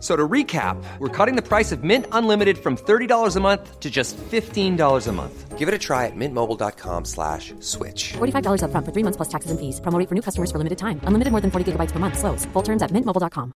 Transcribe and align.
So 0.00 0.14
to 0.14 0.28
recap, 0.28 0.76
we're 1.00 1.08
cutting 1.08 1.34
the 1.34 1.42
price 1.42 1.72
of 1.72 1.82
Mint 1.82 2.06
Unlimited 2.12 2.58
from 2.58 2.76
$30 2.76 3.36
a 3.36 3.40
month 3.40 3.80
to 3.80 3.90
just 3.90 4.16
$15 4.16 5.08
a 5.08 5.12
month. 5.12 5.58
Give 5.58 5.66
it 5.66 5.74
a 5.74 5.78
try 5.78 6.06
at 6.06 6.14
mintmobile.com 6.14 7.04
slash 7.04 7.52
switch. 7.58 8.12
$45 8.18 8.62
upfront 8.62 8.84
for 8.86 8.92
three 8.92 9.02
months 9.02 9.16
plus 9.16 9.28
taxes 9.28 9.50
and 9.50 9.58
fees. 9.58 9.80
Promo 9.80 9.98
rate 9.98 10.08
for 10.08 10.14
new 10.14 10.22
customers 10.22 10.52
for 10.52 10.58
limited 10.58 10.78
time. 10.78 11.00
Unlimited 11.02 11.32
more 11.32 11.40
than 11.40 11.50
40 11.50 11.72
gigabytes 11.72 11.90
per 11.90 11.98
month. 11.98 12.16
Slows. 12.16 12.46
Full 12.52 12.62
terms 12.62 12.80
at 12.80 12.92
mintmobile.com. 12.92 13.52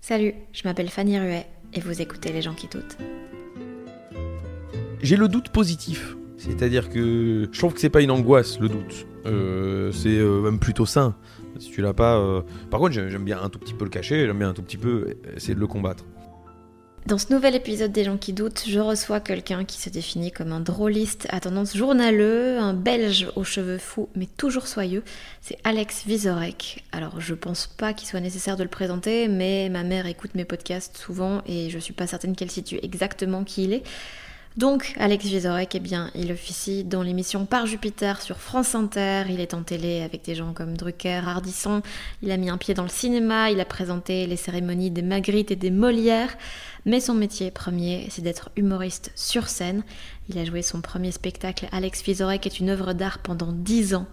Salut, 0.00 0.34
je 0.52 0.62
m'appelle 0.64 0.88
Fanny 0.88 1.18
Ruet 1.18 1.46
et 1.72 1.80
vous 1.80 2.00
écoutez 2.00 2.32
Les 2.32 2.42
gens 2.42 2.54
qui 2.54 2.68
doutent. 2.68 2.96
J'ai 5.02 5.16
le 5.16 5.28
doute 5.28 5.50
positif. 5.50 6.16
C'est-à-dire 6.36 6.90
que 6.90 7.48
je 7.50 7.58
trouve 7.58 7.74
que 7.74 7.80
c'est 7.80 7.90
pas 7.90 8.02
une 8.02 8.10
angoisse, 8.10 8.60
le 8.60 8.68
doute. 8.68 9.06
Euh, 9.24 9.90
c'est 9.92 10.16
euh, 10.16 10.42
même 10.42 10.58
plutôt 10.58 10.86
sain. 10.86 11.16
Si 11.60 11.70
tu 11.70 11.82
l'as 11.82 11.94
pas. 11.94 12.16
euh, 12.16 12.42
Par 12.70 12.80
contre, 12.80 12.92
j'aime 12.92 13.24
bien 13.24 13.40
un 13.42 13.48
tout 13.48 13.58
petit 13.58 13.74
peu 13.74 13.84
le 13.84 13.90
cacher, 13.90 14.26
j'aime 14.26 14.38
bien 14.38 14.50
un 14.50 14.54
tout 14.54 14.62
petit 14.62 14.76
peu 14.76 15.16
essayer 15.36 15.54
de 15.54 15.60
le 15.60 15.66
combattre. 15.66 16.04
Dans 17.06 17.18
ce 17.18 17.32
nouvel 17.32 17.54
épisode 17.54 17.92
des 17.92 18.02
gens 18.02 18.16
qui 18.16 18.32
doutent, 18.32 18.64
je 18.66 18.80
reçois 18.80 19.20
quelqu'un 19.20 19.64
qui 19.64 19.80
se 19.80 19.88
définit 19.88 20.32
comme 20.32 20.50
un 20.50 20.58
drôliste 20.58 21.28
à 21.30 21.38
tendance 21.38 21.76
journaleux, 21.76 22.58
un 22.58 22.74
belge 22.74 23.28
aux 23.36 23.44
cheveux 23.44 23.78
fous 23.78 24.08
mais 24.16 24.26
toujours 24.26 24.66
soyeux. 24.66 25.04
C'est 25.40 25.56
Alex 25.62 26.02
Vizorek. 26.04 26.82
Alors 26.90 27.20
je 27.20 27.34
pense 27.34 27.68
pas 27.68 27.92
qu'il 27.92 28.08
soit 28.08 28.18
nécessaire 28.18 28.56
de 28.56 28.64
le 28.64 28.68
présenter, 28.68 29.28
mais 29.28 29.68
ma 29.68 29.84
mère 29.84 30.06
écoute 30.06 30.34
mes 30.34 30.44
podcasts 30.44 30.96
souvent 30.96 31.42
et 31.46 31.70
je 31.70 31.78
suis 31.78 31.92
pas 31.92 32.08
certaine 32.08 32.34
qu'elle 32.34 32.50
situe 32.50 32.80
exactement 32.82 33.44
qui 33.44 33.62
il 33.64 33.72
est. 33.72 33.84
Donc, 34.56 34.94
Alex 34.98 35.26
Vizorek, 35.26 35.74
eh 35.74 35.80
bien, 35.80 36.10
il 36.14 36.32
officie 36.32 36.82
dans 36.82 37.02
l'émission 37.02 37.44
Par 37.44 37.66
Jupiter 37.66 38.22
sur 38.22 38.38
France 38.38 38.74
Inter. 38.74 39.24
Il 39.28 39.38
est 39.38 39.52
en 39.52 39.62
télé 39.62 40.00
avec 40.00 40.24
des 40.24 40.34
gens 40.34 40.54
comme 40.54 40.78
Drucker, 40.78 41.20
Hardisson. 41.26 41.82
Il 42.22 42.30
a 42.30 42.38
mis 42.38 42.48
un 42.48 42.56
pied 42.56 42.72
dans 42.72 42.82
le 42.82 42.88
cinéma. 42.88 43.50
Il 43.50 43.60
a 43.60 43.66
présenté 43.66 44.26
les 44.26 44.36
cérémonies 44.36 44.90
des 44.90 45.02
Magritte 45.02 45.50
et 45.50 45.56
des 45.56 45.70
Molières. 45.70 46.38
Mais 46.86 47.00
son 47.00 47.12
métier 47.12 47.50
premier, 47.50 48.06
c'est 48.08 48.22
d'être 48.22 48.48
humoriste 48.56 49.12
sur 49.14 49.48
scène. 49.48 49.82
Il 50.30 50.38
a 50.38 50.44
joué 50.46 50.62
son 50.62 50.80
premier 50.80 51.12
spectacle. 51.12 51.68
Alex 51.70 52.02
Vizorek 52.02 52.46
est 52.46 52.58
une 52.58 52.70
œuvre 52.70 52.94
d'art 52.94 53.18
pendant 53.18 53.52
10 53.52 53.94
ans. 53.94 54.06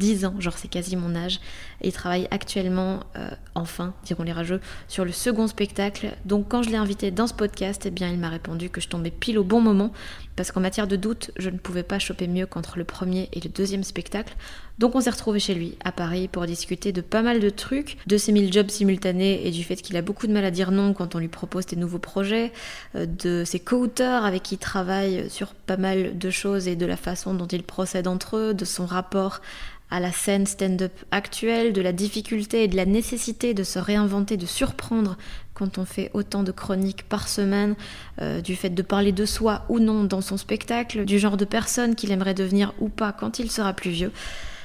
10 0.00 0.24
ans, 0.24 0.34
genre 0.40 0.58
c'est 0.58 0.68
quasi 0.68 0.96
mon 0.96 1.14
âge, 1.14 1.38
et 1.82 1.88
il 1.88 1.92
travaille 1.92 2.26
actuellement, 2.32 3.00
euh, 3.16 3.30
enfin, 3.54 3.94
diront 4.04 4.24
les 4.24 4.32
rageux, 4.32 4.60
sur 4.88 5.04
le 5.04 5.12
second 5.12 5.46
spectacle. 5.46 6.16
Donc 6.24 6.48
quand 6.48 6.62
je 6.62 6.70
l'ai 6.70 6.76
invité 6.76 7.10
dans 7.10 7.26
ce 7.26 7.34
podcast, 7.34 7.84
eh 7.86 7.90
bien 7.90 8.08
il 8.08 8.18
m'a 8.18 8.30
répondu 8.30 8.70
que 8.70 8.80
je 8.80 8.88
tombais 8.88 9.10
pile 9.10 9.38
au 9.38 9.44
bon 9.44 9.60
moment, 9.60 9.92
parce 10.34 10.50
qu'en 10.50 10.60
matière 10.60 10.88
de 10.88 10.96
doute, 10.96 11.30
je 11.36 11.50
ne 11.50 11.58
pouvais 11.58 11.82
pas 11.82 11.98
choper 11.98 12.26
mieux 12.26 12.46
qu'entre 12.46 12.78
le 12.78 12.84
premier 12.84 13.28
et 13.32 13.40
le 13.40 13.50
deuxième 13.50 13.84
spectacle. 13.84 14.34
Donc 14.80 14.94
on 14.94 15.00
s'est 15.02 15.10
retrouvé 15.10 15.38
chez 15.40 15.52
lui, 15.52 15.76
à 15.84 15.92
Paris, 15.92 16.26
pour 16.26 16.46
discuter 16.46 16.90
de 16.90 17.02
pas 17.02 17.20
mal 17.20 17.38
de 17.38 17.50
trucs, 17.50 17.98
de 18.06 18.16
ses 18.16 18.32
mille 18.32 18.50
jobs 18.50 18.70
simultanés 18.70 19.46
et 19.46 19.50
du 19.50 19.62
fait 19.62 19.76
qu'il 19.76 19.94
a 19.98 20.00
beaucoup 20.00 20.26
de 20.26 20.32
mal 20.32 20.42
à 20.42 20.50
dire 20.50 20.70
non 20.70 20.94
quand 20.94 21.14
on 21.14 21.18
lui 21.18 21.28
propose 21.28 21.66
des 21.66 21.76
nouveaux 21.76 21.98
projets, 21.98 22.50
euh, 22.96 23.04
de 23.04 23.44
ses 23.44 23.60
co-auteurs 23.60 24.24
avec 24.24 24.42
qui 24.42 24.54
il 24.54 24.58
travaille 24.58 25.28
sur 25.28 25.52
pas 25.52 25.76
mal 25.76 26.16
de 26.16 26.30
choses 26.30 26.66
et 26.66 26.76
de 26.76 26.86
la 26.86 26.96
façon 26.96 27.34
dont 27.34 27.46
ils 27.46 27.62
procèdent 27.62 28.06
entre 28.06 28.38
eux, 28.38 28.54
de 28.54 28.64
son 28.64 28.86
rapport 28.86 29.42
à 29.90 30.00
la 30.00 30.12
scène 30.12 30.46
stand-up 30.46 30.92
actuelle, 31.10 31.74
de 31.74 31.82
la 31.82 31.92
difficulté 31.92 32.64
et 32.64 32.68
de 32.68 32.76
la 32.76 32.86
nécessité 32.86 33.52
de 33.52 33.64
se 33.64 33.78
réinventer, 33.78 34.38
de 34.38 34.46
surprendre 34.46 35.18
quand 35.52 35.76
on 35.76 35.84
fait 35.84 36.10
autant 36.14 36.42
de 36.42 36.52
chroniques 36.52 37.06
par 37.06 37.28
semaine, 37.28 37.74
euh, 38.22 38.40
du 38.40 38.56
fait 38.56 38.70
de 38.70 38.82
parler 38.82 39.12
de 39.12 39.26
soi 39.26 39.66
ou 39.68 39.78
non 39.78 40.04
dans 40.04 40.22
son 40.22 40.38
spectacle, 40.38 41.04
du 41.04 41.18
genre 41.18 41.36
de 41.36 41.44
personne 41.44 41.94
qu'il 41.94 42.12
aimerait 42.12 42.32
devenir 42.32 42.72
ou 42.80 42.88
pas 42.88 43.12
quand 43.12 43.38
il 43.40 43.50
sera 43.50 43.74
plus 43.74 43.90
vieux. 43.90 44.12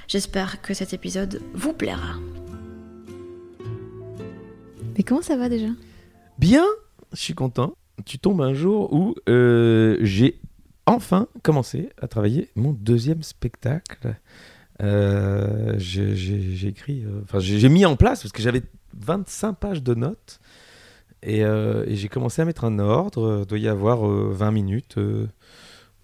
J'espère 0.08 0.62
que 0.62 0.74
cet 0.74 0.94
épisode 0.94 1.42
vous 1.54 1.74
plaira. 1.74 2.16
Mais 4.98 5.04
comment 5.04 5.22
ça 5.22 5.36
va 5.36 5.50
déjà? 5.50 5.68
Bien, 6.38 6.66
je 7.12 7.18
suis 7.20 7.34
content. 7.34 7.76
Tu 8.06 8.20
tombes 8.20 8.42
un 8.42 8.54
jour 8.54 8.94
où 8.94 9.16
euh, 9.30 9.98
j'ai 10.02 10.40
enfin 10.86 11.28
commencé 11.44 11.90
à 12.02 12.08
travailler 12.08 12.50
mon 12.56 12.72
deuxième 12.74 13.24
spectacle. 13.24 14.16
Euh, 14.82 15.74
j'ai 15.78 16.16
j'ai- 16.16 16.68
écrit, 16.68 17.04
euh, 17.06 17.22
enfin 17.24 17.40
j'ai 17.40 17.60
j'ai 17.60 17.70
mis 17.70 17.86
en 17.86 17.96
place 17.96 18.22
parce 18.22 18.34
que 18.34 18.42
j'avais 18.42 18.62
25 18.98 19.54
pages 19.54 19.82
de 19.82 19.94
notes 19.96 20.40
et, 21.24 21.46
euh, 21.46 21.86
et 21.88 21.96
j'ai 21.96 22.10
commencé 22.10 22.42
à 22.42 22.46
mettre 22.46 22.66
un 22.66 22.78
ordre. 22.80 23.40
Il 23.44 23.46
doit 23.48 23.58
y 23.60 23.70
avoir 23.70 24.06
euh, 24.08 24.32
20 24.34 24.52
minutes 24.52 24.98
euh, 24.98 25.28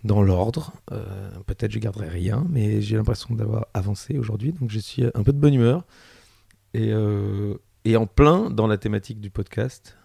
dans 0.04 0.22
l'ordre. 0.22 0.74
Euh, 0.92 1.30
Peut-être 1.46 1.72
je 1.72 1.80
garderai 1.80 2.10
rien, 2.10 2.46
mais 2.50 2.82
j'ai 2.82 2.96
l'impression 2.98 3.36
d'avoir 3.36 3.68
avancé 3.74 4.18
aujourd'hui, 4.18 4.52
donc 4.54 4.70
je 4.72 4.80
suis 4.80 5.04
un 5.04 5.24
peu 5.24 5.32
de 5.34 5.38
bonne 5.40 5.54
humeur 5.54 5.86
et, 6.74 6.92
euh, 6.92 7.56
et 7.86 7.96
en 7.98 8.08
plein 8.08 8.50
dans 8.50 8.68
la 8.68 8.78
thématique 8.78 9.20
du 9.22 9.30
podcast, 9.30 9.98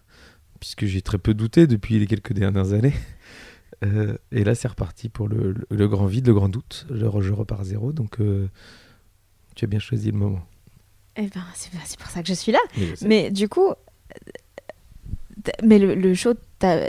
puisque 0.60 0.86
j'ai 0.86 1.02
très 1.02 1.18
peu 1.18 1.34
douté 1.34 1.66
depuis 1.66 1.98
les 1.98 2.06
quelques 2.06 2.32
dernières 2.32 2.72
années. 2.72 2.94
Euh, 3.84 4.16
et 4.32 4.42
là, 4.42 4.54
c'est 4.54 4.68
reparti 4.68 5.10
pour 5.10 5.28
le, 5.28 5.52
le- 5.52 5.66
le 5.68 5.86
grand 5.88 6.06
vide, 6.06 6.26
le 6.28 6.32
grand 6.32 6.48
doute. 6.48 6.86
Je, 6.90 7.04
re- 7.04 7.20
je 7.20 7.34
repars 7.34 7.60
à 7.60 7.64
zéro, 7.64 7.92
donc 7.92 8.16
tu 9.54 9.64
as 9.66 9.68
bien 9.68 9.78
choisi 9.78 10.10
le 10.10 10.16
moment. 10.16 10.40
Eh 11.16 11.26
ben, 11.28 11.42
c'est 11.54 11.98
pour 11.98 12.08
ça 12.08 12.22
que 12.22 12.28
je 12.28 12.32
suis 12.32 12.52
là. 12.52 12.58
Mais 13.02 13.30
du 13.30 13.50
coup, 13.50 13.74
mais 15.62 15.78
le, 15.78 15.94
le 15.94 16.14
show, 16.14 16.32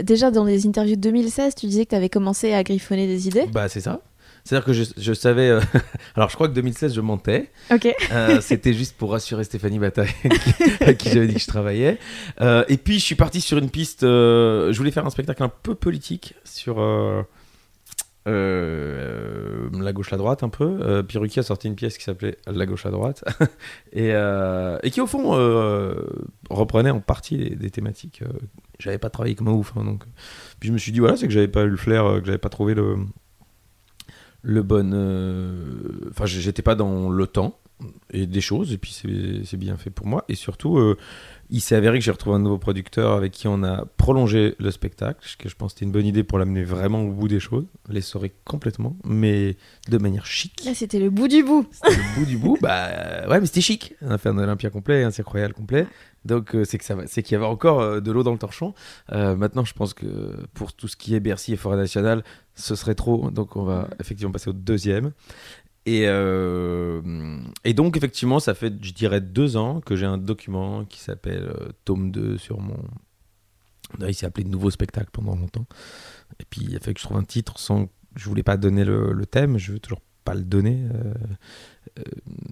déjà 0.03 0.31
dans 0.31 0.43
les 0.45 0.65
interviews 0.67 0.95
de 0.95 1.01
2016, 1.01 1.55
tu 1.55 1.65
disais 1.67 1.85
que 1.85 1.89
tu 1.91 1.95
avais 1.95 2.09
commencé 2.09 2.53
à 2.53 2.63
griffonner 2.63 3.07
des 3.07 3.27
idées. 3.27 3.45
Bah, 3.51 3.67
c'est 3.69 3.81
ça. 3.81 4.01
C'est-à-dire 4.43 4.65
que 4.65 4.71
je, 4.73 4.85
je 4.95 5.13
savais. 5.13 5.49
euh, 5.49 5.59
Alors, 6.15 6.29
je 6.29 6.35
crois 6.35 6.47
que 6.47 6.53
2016, 6.53 6.93
je 6.93 7.01
mentais. 7.01 7.51
Ok. 7.69 7.93
Euh, 8.13 8.39
C'était 8.39 8.73
juste 8.73 8.95
pour 8.95 9.11
rassurer 9.11 9.43
Stéphanie 9.43 9.77
Bataille, 9.79 10.07
qui- 10.23 10.83
à 10.85 10.93
qui 10.93 11.09
j'avais 11.09 11.27
dit 11.27 11.33
que 11.33 11.41
je 11.41 11.47
travaillais. 11.47 11.97
Euh, 12.39 12.63
et 12.69 12.77
puis, 12.77 12.97
je 12.99 13.03
suis 13.03 13.15
parti 13.15 13.41
sur 13.41 13.57
une 13.57 13.69
piste. 13.69 14.01
je 14.03 14.73
voulais 14.77 14.91
faire 14.91 15.05
un 15.05 15.09
spectacle 15.09 15.43
un 15.43 15.49
peu 15.49 15.75
politique 15.75 16.33
sur. 16.45 16.79
euh, 16.79 17.23
la 19.79 19.93
gauche, 19.93 20.11
la 20.11 20.17
droite, 20.17 20.43
un 20.43 20.49
peu. 20.49 20.79
Euh, 20.81 21.03
puis 21.03 21.17
Ruki 21.17 21.39
a 21.39 21.43
sorti 21.43 21.67
une 21.67 21.75
pièce 21.75 21.97
qui 21.97 22.03
s'appelait 22.03 22.37
La 22.47 22.65
gauche, 22.65 22.83
la 22.85 22.91
droite. 22.91 23.23
et, 23.93 24.11
euh, 24.13 24.77
et 24.83 24.91
qui, 24.91 25.01
au 25.01 25.07
fond, 25.07 25.31
reprenait 26.49 26.91
en 26.91 26.99
partie 26.99 27.37
des, 27.37 27.49
des 27.55 27.69
thématiques. 27.69 28.23
J'avais 28.79 28.97
pas 28.97 29.09
travaillé 29.09 29.35
comme 29.35 29.47
un 29.47 29.53
ouf. 29.53 29.73
hein, 29.75 29.83
donc. 29.83 30.03
Puis 30.59 30.67
je 30.69 30.73
me 30.73 30.77
suis 30.77 30.91
dit, 30.91 30.99
voilà, 30.99 31.17
c'est 31.17 31.27
que 31.27 31.33
j'avais 31.33 31.47
pas 31.47 31.63
eu 31.63 31.69
le 31.69 31.77
flair, 31.77 32.05
euh, 32.05 32.19
que 32.19 32.25
j'avais 32.25 32.37
pas 32.37 32.49
trouvé 32.49 32.73
le, 32.73 32.97
le 34.41 34.63
bon. 34.63 34.91
euh, 34.93 36.09
Enfin, 36.11 36.25
j'étais 36.25 36.61
pas 36.61 36.75
dans 36.75 37.09
le 37.09 37.27
temps 37.27 37.59
et 38.11 38.25
des 38.25 38.41
choses, 38.41 38.73
et 38.73 38.79
puis 38.79 38.91
c'est 39.45 39.57
bien 39.57 39.77
fait 39.77 39.91
pour 39.91 40.07
moi. 40.07 40.25
Et 40.29 40.33
surtout, 40.35 40.79
euh, 40.79 40.97
il 41.51 41.61
s'est 41.61 41.75
avéré 41.75 41.99
que 41.99 42.03
j'ai 42.03 42.09
retrouvé 42.09 42.35
un 42.35 42.39
nouveau 42.39 42.57
producteur 42.57 43.11
avec 43.13 43.31
qui 43.33 43.47
on 43.47 43.61
a 43.63 43.85
prolongé 43.97 44.55
le 44.57 44.71
spectacle, 44.71 45.19
que 45.37 45.47
je 45.47 45.53
pense 45.55 45.73
que 45.73 45.75
c'était 45.77 45.85
une 45.85 45.91
bonne 45.91 46.07
idée 46.07 46.23
pour 46.23 46.39
l'amener 46.39 46.63
vraiment 46.63 47.03
au 47.03 47.11
bout 47.11 47.27
des 47.27 47.39
choses, 47.39 47.65
l'essorer 47.87 48.33
complètement, 48.45 48.97
mais 49.05 49.57
de 49.89 49.97
manière 49.99 50.25
chic. 50.25 50.63
Là, 50.65 50.73
c'était 50.73 50.97
le 50.99 51.11
bout 51.11 51.27
du 51.27 51.43
bout. 51.43 51.67
Le 51.87 52.19
bout 52.19 52.25
du 52.25 52.37
bout, 52.37 52.57
bah 52.59 53.27
ouais, 53.29 53.39
mais 53.39 53.45
c'était 53.45 53.61
chic. 53.61 53.93
On 54.01 54.09
a 54.09 54.17
fait 54.17 54.29
un 54.29 54.37
Olympia 54.39 54.71
complet, 54.71 55.03
un 55.03 55.11
Cirque 55.11 55.27
Royal 55.27 55.53
complet. 55.53 55.85
Donc 56.25 56.55
euh, 56.55 56.65
c'est 56.65 56.77
que 56.77 56.83
ça 56.85 56.95
va- 56.95 57.07
c'est 57.07 57.23
qu'il 57.23 57.33
y 57.33 57.35
avait 57.35 57.45
encore 57.45 57.79
euh, 57.81 57.99
de 58.01 58.11
l'eau 58.11 58.23
dans 58.23 58.31
le 58.33 58.37
torchon. 58.37 58.73
Euh, 59.11 59.35
maintenant, 59.35 59.63
je 59.65 59.73
pense 59.73 59.93
que 59.93 60.45
pour 60.53 60.73
tout 60.73 60.87
ce 60.87 60.95
qui 60.97 61.15
est 61.15 61.19
Bercy 61.19 61.53
et 61.53 61.55
Forêt 61.57 61.77
Nationale, 61.77 62.23
ce 62.55 62.75
serait 62.75 62.95
trop. 62.95 63.31
Donc 63.31 63.55
on 63.55 63.63
va 63.63 63.87
effectivement 63.99 64.31
passer 64.31 64.49
au 64.49 64.53
deuxième. 64.53 65.11
Et, 65.85 66.01
et 67.63 67.73
donc, 67.73 67.95
effectivement, 67.95 68.41
ça 68.41 68.53
fait, 68.53 68.73
je 68.83 68.91
dirais, 68.91 69.21
deux 69.21 69.55
ans 69.55 69.79
que 69.79 69.95
j'ai 69.95 70.05
un 70.05 70.17
document 70.17 70.83
qui 70.83 70.99
s'appelle 70.99 71.49
Tome 71.85 72.11
2 72.11 72.37
sur 72.37 72.59
mon. 72.59 72.75
Il 74.05 74.13
s'est 74.13 74.25
appelé 74.25 74.43
Nouveau 74.45 74.69
spectacle 74.69 75.09
pendant 75.13 75.33
longtemps. 75.37 75.65
Et 76.41 76.45
puis, 76.49 76.59
il 76.67 76.75
a 76.75 76.79
fallu 76.81 76.93
que 76.95 76.99
je 76.99 77.05
trouve 77.05 77.15
un 77.15 77.23
titre 77.23 77.57
sans. 77.57 77.87
Je 78.17 78.27
voulais 78.27 78.43
pas 78.43 78.57
donner 78.57 78.83
le, 78.83 79.13
le 79.13 79.25
thème, 79.25 79.57
je 79.57 79.71
veux 79.71 79.79
toujours 79.79 80.01
pas 80.25 80.33
le 80.33 80.43
donner. 80.43 80.83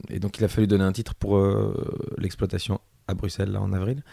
et 0.10 0.20
donc, 0.20 0.38
il 0.38 0.46
a 0.46 0.48
fallu 0.48 0.66
donner 0.66 0.86
un 0.86 0.94
titre 0.94 1.14
pour 1.14 1.38
l'exploitation 2.18 2.80
à 3.07 3.13
Bruxelles, 3.13 3.52
là, 3.52 3.62
en 3.62 3.74
avril. 3.74 4.04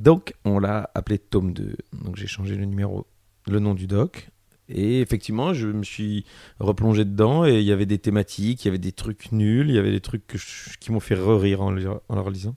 Donc, 0.00 0.34
on 0.44 0.58
l'a 0.58 0.90
appelé 0.94 1.18
Tome 1.18 1.52
2. 1.52 1.76
Donc, 2.04 2.16
j'ai 2.16 2.26
changé 2.26 2.56
le 2.56 2.64
numéro, 2.64 3.06
le 3.46 3.58
nom 3.58 3.74
du 3.74 3.86
doc. 3.86 4.28
Et 4.68 5.00
effectivement, 5.00 5.52
je 5.52 5.68
me 5.68 5.82
suis 5.82 6.24
replongé 6.58 7.04
dedans 7.04 7.44
et 7.44 7.58
il 7.58 7.64
y 7.64 7.72
avait 7.72 7.84
des 7.86 7.98
thématiques, 7.98 8.64
il 8.64 8.68
y 8.68 8.70
avait 8.70 8.78
des 8.78 8.92
trucs 8.92 9.30
nuls, 9.32 9.68
il 9.68 9.74
y 9.74 9.78
avait 9.78 9.90
des 9.90 10.00
trucs 10.00 10.26
que 10.26 10.38
je- 10.38 10.78
qui 10.78 10.92
m'ont 10.92 11.00
fait 11.00 11.14
rire 11.16 11.60
en, 11.60 11.70
le- 11.72 12.00
en 12.08 12.14
leur 12.14 12.30
lisant. 12.30 12.56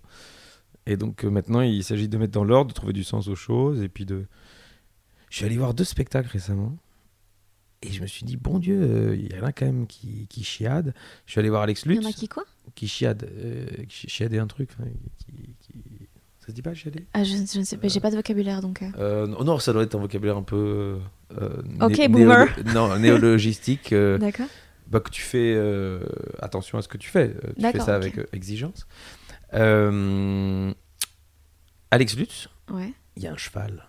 Et 0.85 0.97
donc 0.97 1.25
euh, 1.25 1.29
maintenant, 1.29 1.61
il 1.61 1.83
s'agit 1.83 2.07
de 2.07 2.17
mettre 2.17 2.31
dans 2.31 2.43
l'ordre, 2.43 2.69
de 2.69 2.73
trouver 2.73 2.93
du 2.93 3.03
sens 3.03 3.27
aux 3.27 3.35
choses 3.35 3.81
et 3.81 3.89
puis 3.89 4.05
de. 4.05 4.27
Je 5.29 5.37
suis 5.37 5.45
allé 5.45 5.57
voir 5.57 5.73
deux 5.73 5.83
spectacles 5.83 6.29
récemment 6.29 6.77
et 7.81 7.91
je 7.91 8.01
me 8.01 8.07
suis 8.07 8.23
dit, 8.23 8.37
bon 8.37 8.59
Dieu, 8.59 8.79
euh, 8.81 9.15
il 9.15 9.35
y 9.35 9.39
en 9.39 9.43
a 9.43 9.51
quand 9.51 9.65
même 9.65 9.87
qui, 9.87 10.27
qui 10.27 10.43
chiadent. 10.43 10.93
Je 11.25 11.31
suis 11.31 11.39
allé 11.39 11.49
voir 11.49 11.63
Alex 11.63 11.83
Il 11.85 11.93
Lutz 11.93 12.03
y 12.03 12.05
en 12.05 12.09
a 12.09 12.13
qui 12.13 12.27
quoi? 12.29 12.45
Qui 12.75 12.87
chiade, 12.87 13.27
euh, 13.35 13.65
qui 13.89 14.07
chiadait 14.07 14.39
un 14.39 14.47
truc. 14.47 14.69
qui, 15.17 15.25
qui- 15.33 15.54
Ça 16.45 16.51
se 16.51 16.51
dit 16.53 16.61
pas 16.61 16.73
chiader 16.75 17.05
ah, 17.13 17.23
je, 17.23 17.31
je 17.51 17.59
ne 17.59 17.63
sais 17.63 17.75
pas, 17.77 17.87
j'ai 17.87 17.99
pas 17.99 18.11
de 18.11 18.15
vocabulaire 18.15 18.61
donc. 18.61 18.83
euh. 18.83 18.89
euh, 18.99 19.27
non, 19.27 19.57
ça 19.57 19.73
doit 19.73 19.81
être 19.83 19.95
un 19.95 19.99
vocabulaire 19.99 20.37
un 20.37 20.43
peu. 20.43 20.99
euh, 21.41 21.49
Ok, 21.81 21.97
né- 21.97 22.07
boomer. 22.07 22.47
non, 22.73 22.95
néologistique. 22.99 23.91
euh, 23.93 24.17
D'accord. 24.19 24.45
bah, 24.87 24.99
que 24.99 25.09
tu 25.09 25.23
fais 25.23 25.55
euh, 25.55 26.01
attention 26.39 26.77
à 26.77 26.83
ce 26.83 26.87
que 26.87 26.97
tu 26.99 27.09
fais. 27.09 27.35
Euh, 27.43 27.51
Tu 27.59 27.71
fais 27.71 27.79
ça 27.79 27.95
avec 27.95 28.19
euh, 28.19 28.25
exigence. 28.31 28.85
Euh, 29.55 30.71
Alex 31.91 32.15
Lutz, 32.15 32.47
Ouais. 32.71 32.93
il 33.15 33.23
y 33.23 33.27
a 33.27 33.31
un 33.33 33.37
cheval. 33.37 33.87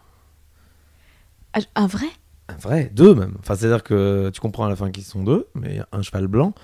Ah, 1.52 1.60
un 1.74 1.86
vrai? 1.86 2.06
Un 2.48 2.56
vrai, 2.56 2.90
deux 2.94 3.14
même. 3.14 3.34
Enfin, 3.40 3.54
c'est-à-dire 3.54 3.82
que 3.82 4.30
tu 4.32 4.40
comprends 4.40 4.64
à 4.66 4.68
la 4.70 4.76
fin 4.76 4.90
qu'ils 4.90 5.04
sont 5.04 5.22
deux, 5.24 5.46
mais 5.54 5.68
il 5.70 5.76
y 5.76 5.80
a 5.80 5.88
un 5.92 6.00
cheval 6.02 6.26
blanc. 6.26 6.54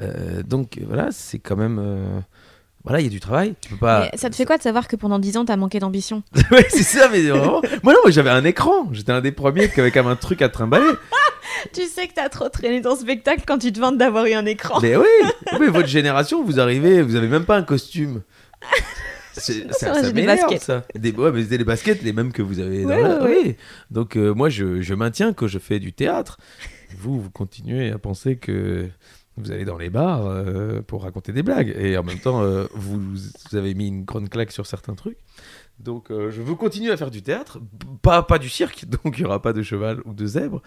Euh, 0.00 0.42
donc 0.42 0.80
voilà, 0.86 1.10
c'est 1.12 1.38
quand 1.38 1.56
même. 1.56 1.78
Voilà, 2.84 3.00
il 3.00 3.04
y 3.04 3.06
a 3.06 3.10
du 3.10 3.20
travail. 3.20 3.54
Tu 3.62 3.70
peux 3.70 3.76
pas. 3.76 4.10
Mais 4.12 4.18
Ça 4.18 4.28
te 4.28 4.36
fait 4.36 4.44
quoi 4.44 4.58
de 4.58 4.62
savoir 4.62 4.86
que 4.88 4.96
pendant 4.96 5.18
10 5.18 5.38
ans 5.38 5.44
t'as 5.46 5.56
manqué 5.56 5.78
d'ambition 5.78 6.22
ouais, 6.50 6.66
c'est 6.68 6.82
ça, 6.82 7.08
mais 7.10 7.22
vraiment. 7.22 7.62
Moi, 7.82 7.92
non, 7.94 7.98
moi, 8.02 8.10
j'avais 8.10 8.28
un 8.30 8.44
écran. 8.44 8.88
J'étais 8.92 9.12
un 9.12 9.22
des 9.22 9.32
premiers 9.32 9.70
qui 9.70 9.80
avait 9.80 9.90
quand 9.90 10.02
même 10.02 10.12
un 10.12 10.16
truc 10.16 10.42
à 10.42 10.48
trimballer. 10.48 10.90
Tu 11.72 11.82
sais 11.86 12.08
que 12.08 12.12
t'as 12.14 12.28
trop 12.28 12.48
traîné 12.50 12.82
dans 12.82 12.94
ce 12.94 13.02
spectacle 13.02 13.44
quand 13.46 13.56
tu 13.58 13.72
te 13.72 13.80
vantes 13.80 13.96
d'avoir 13.96 14.26
eu 14.26 14.32
un 14.34 14.44
écran. 14.44 14.80
Mais 14.82 14.96
oui, 14.96 15.04
mais 15.60 15.68
votre 15.68 15.88
génération, 15.88 16.44
vous 16.44 16.60
arrivez, 16.60 17.00
vous 17.00 17.14
avez 17.16 17.28
même 17.28 17.44
pas 17.46 17.56
un 17.56 17.62
costume. 17.62 18.20
C'est, 19.32 19.72
ça, 19.72 19.94
ça 19.94 20.10
des 20.12 20.26
baskets. 20.26 20.60
ça. 20.62 20.84
Des, 20.94 21.12
ouais, 21.12 21.32
mais 21.32 21.44
c'est 21.44 21.56
les 21.56 21.64
baskets, 21.64 22.02
les 22.02 22.12
mêmes 22.12 22.32
que 22.32 22.42
vous 22.42 22.60
avez. 22.60 22.82
dans 22.82 22.88
Ouais, 22.90 23.02
la- 23.02 23.24
oui. 23.24 23.56
Donc 23.90 24.16
euh, 24.16 24.34
moi, 24.34 24.48
je, 24.50 24.82
je 24.82 24.94
maintiens 24.94 25.32
que 25.32 25.46
je 25.46 25.58
fais 25.58 25.78
du 25.78 25.92
théâtre. 25.92 26.38
Vous, 26.98 27.18
vous 27.20 27.30
continuez 27.30 27.90
à 27.90 27.98
penser 27.98 28.36
que 28.36 28.88
vous 29.36 29.50
allez 29.50 29.64
dans 29.64 29.78
les 29.78 29.90
bars 29.90 30.26
euh, 30.26 30.82
pour 30.82 31.02
raconter 31.02 31.32
des 31.32 31.42
blagues. 31.42 31.74
Et 31.76 31.96
en 31.98 32.02
même 32.02 32.18
temps, 32.18 32.42
euh, 32.42 32.66
vous, 32.72 33.00
vous 33.00 33.56
avez 33.56 33.74
mis 33.74 33.88
une 33.88 34.04
grande 34.04 34.28
claque 34.28 34.52
sur 34.52 34.66
certains 34.66 34.94
trucs. 34.94 35.18
Donc 35.80 36.10
euh, 36.10 36.30
je 36.30 36.40
veux 36.40 36.54
continuer 36.54 36.92
à 36.92 36.96
faire 36.96 37.10
du 37.10 37.22
théâtre. 37.22 37.58
Pas, 38.02 38.22
pas 38.22 38.38
du 38.38 38.48
cirque, 38.48 38.84
donc 39.04 39.18
il 39.18 39.22
n'y 39.22 39.26
aura 39.26 39.42
pas 39.42 39.52
de 39.52 39.62
cheval 39.62 40.00
ou 40.04 40.14
de 40.14 40.26
zèbre. 40.26 40.62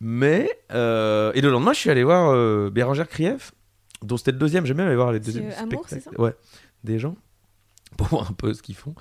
Mais, 0.00 0.50
et 0.70 1.40
le 1.40 1.48
lendemain, 1.48 1.72
je 1.72 1.78
suis 1.78 1.90
allé 1.90 2.04
voir 2.04 2.70
Bérangère 2.70 3.08
Krief, 3.08 3.52
dont 4.02 4.16
c'était 4.16 4.32
le 4.32 4.38
deuxième. 4.38 4.66
J'aime 4.66 4.76
bien 4.76 4.86
aller 4.86 4.96
voir 4.96 5.12
les 5.12 5.20
deuxièmes 5.20 5.50
Amour, 5.56 5.86
spectacles. 5.86 6.20
Ouais, 6.20 6.34
des 6.82 6.98
gens, 6.98 7.16
pour 7.96 8.08
voir 8.08 8.30
un 8.30 8.34
peu 8.34 8.52
ce 8.52 8.60
qu'ils 8.60 8.74
font. 8.74 8.94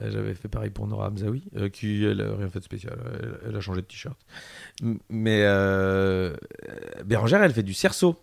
J'avais 0.00 0.34
fait 0.34 0.48
pareil 0.48 0.70
pour 0.70 0.86
Nora 0.86 1.08
Hamzaoui, 1.08 1.44
euh, 1.56 1.68
qui, 1.68 2.04
elle, 2.04 2.20
a 2.22 2.34
rien 2.34 2.48
fait 2.48 2.60
de 2.60 2.64
spécial. 2.64 2.98
Elle, 3.20 3.38
elle 3.48 3.56
a 3.56 3.60
changé 3.60 3.82
de 3.82 3.86
t-shirt. 3.86 4.18
Mais 5.08 5.42
euh, 5.44 6.34
Bérangère, 7.04 7.42
elle 7.42 7.52
fait 7.52 7.62
du 7.62 7.74
cerceau. 7.74 8.16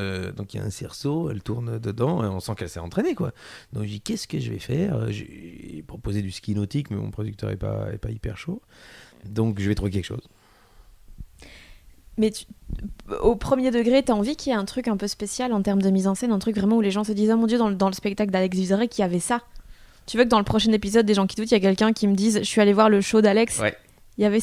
Euh, 0.00 0.32
donc 0.32 0.54
il 0.54 0.56
y 0.56 0.60
a 0.60 0.64
un 0.64 0.70
cerceau, 0.70 1.30
elle 1.30 1.42
tourne 1.42 1.78
dedans 1.78 2.24
et 2.24 2.26
on 2.26 2.40
sent 2.40 2.52
qu'elle 2.56 2.70
s'est 2.70 2.80
entraînée 2.80 3.14
quoi. 3.14 3.32
Donc 3.72 3.84
je 3.84 3.88
dis 3.88 4.00
qu'est-ce 4.00 4.26
que 4.26 4.38
je 4.40 4.50
vais 4.50 4.58
faire? 4.58 5.10
J'ai 5.12 5.84
proposé 5.86 6.22
du 6.22 6.30
ski 6.30 6.54
nautique 6.54 6.90
mais 6.90 6.96
mon 6.96 7.10
producteur 7.10 7.50
est 7.50 7.56
pas, 7.56 7.88
est 7.92 7.98
pas 7.98 8.10
hyper 8.10 8.38
chaud. 8.38 8.62
Donc 9.26 9.60
je 9.60 9.68
vais 9.68 9.74
trouver 9.74 9.90
quelque 9.90 10.06
chose. 10.06 10.26
Mais 12.18 12.30
tu- 12.30 12.44
au 13.22 13.36
premier 13.36 13.70
degré, 13.70 14.02
t'as 14.02 14.12
envie 14.12 14.36
qu'il 14.36 14.50
y 14.50 14.54
ait 14.54 14.58
un 14.58 14.64
truc 14.64 14.86
un 14.88 14.96
peu 14.96 15.06
spécial 15.08 15.52
en 15.52 15.62
termes 15.62 15.80
de 15.82 15.90
mise 15.90 16.06
en 16.06 16.14
scène, 16.14 16.32
un 16.32 16.38
truc 16.38 16.56
vraiment 16.56 16.76
où 16.76 16.80
les 16.82 16.90
gens 16.90 17.04
se 17.04 17.12
disent 17.12 17.30
Ah 17.30 17.36
mon 17.36 17.46
dieu, 17.46 17.58
dans 17.58 17.68
le, 17.68 17.74
dans 17.74 17.88
le 17.88 17.94
spectacle 17.94 18.30
d'Alex 18.30 18.56
Vizorek, 18.56 18.98
il 18.98 19.00
y 19.00 19.04
avait 19.04 19.20
ça. 19.20 19.40
Tu 20.06 20.18
veux 20.18 20.24
que 20.24 20.28
dans 20.28 20.38
le 20.38 20.44
prochain 20.44 20.72
épisode 20.72 21.06
des 21.06 21.14
gens 21.14 21.26
qui 21.26 21.36
doutent, 21.36 21.50
il 21.50 21.54
y 21.54 21.56
a 21.56 21.60
quelqu'un 21.60 21.92
qui 21.92 22.06
me 22.08 22.14
dise 22.14 22.38
Je 22.38 22.44
suis 22.44 22.60
allé 22.60 22.72
voir 22.72 22.90
le 22.90 23.00
show 23.00 23.20
d'Alex? 23.22 23.58
Ouais. 23.60 23.76
Il 24.18 24.22
y 24.22 24.24
avait. 24.26 24.40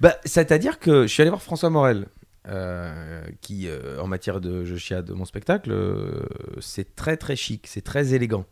Bah, 0.00 0.16
c'est-à-dire 0.24 0.78
que 0.80 1.02
je 1.02 1.12
suis 1.12 1.20
allé 1.20 1.30
voir 1.30 1.42
François 1.42 1.70
Morel, 1.70 2.06
euh, 2.48 3.24
qui, 3.40 3.68
euh, 3.68 4.00
en 4.00 4.06
matière 4.06 4.40
de 4.40 4.64
je 4.64 4.76
chiade 4.76 5.06
de 5.06 5.12
mon 5.14 5.24
spectacle, 5.24 5.70
euh, 5.72 6.24
c'est 6.60 6.94
très 6.96 7.16
très 7.16 7.36
chic, 7.36 7.66
c'est 7.66 7.82
très 7.82 8.14
élégant. 8.14 8.44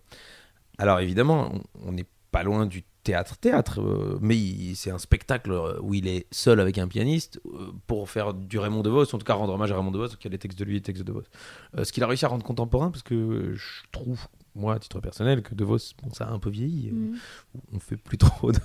Alors 0.79 1.01
évidemment, 1.01 1.53
on- 1.85 1.93
n'est 1.93 2.07
pas 2.31 2.43
loin 2.43 2.65
du 2.65 2.83
théâtre-théâtre, 3.05 4.19
mais 4.23 4.75
c'est 4.75 4.91
un 4.91 4.97
spectacle 4.99 5.53
où 5.83 5.93
il 5.93 6.07
est 6.09 6.27
seul 6.31 6.61
avec 6.61 6.79
un 6.79 6.89
pianiste 6.89 7.41
pour 7.87 8.09
faire 8.09 8.33
du 8.33 8.59
Raymond 8.59 8.81
DeVos, 8.83 9.15
en 9.15 9.19
tout 9.19 9.25
cas 9.27 9.35
rendre 9.35 9.53
hommage 9.53 9.71
à 9.73 9.77
Raymond 9.77 9.91
DeVos, 9.91 10.17
qui 10.19 10.29
a 10.29 10.31
les 10.31 10.39
textes 10.39 10.59
de 10.59 10.65
lui 10.65 10.73
et 10.73 10.75
les 10.77 10.83
textes 10.83 11.03
de 11.03 11.13
DeVos. 11.13 11.25
Ce 11.85 11.93
qu'il 11.93 12.03
a 12.03 12.07
réussi 12.07 12.25
à 12.25 12.29
rendre 12.29 12.45
contemporain, 12.45 12.91
parce 12.91 13.03
que 13.03 13.53
je 13.55 13.83
trouve, 13.91 14.27
moi, 14.55 14.75
à 14.75 14.79
titre 14.79 15.01
personnel, 15.01 15.43
que 15.43 15.55
DeVos, 15.55 15.79
bon, 16.03 16.13
ça 16.13 16.25
a 16.27 16.31
un 16.31 16.39
peu 16.39 16.51
vieilli. 16.51 16.91
Mhm. 16.93 17.17
on 17.75 17.79
fait 17.79 17.97
plus 17.97 18.19
trop 18.19 18.53
de, 18.53 18.59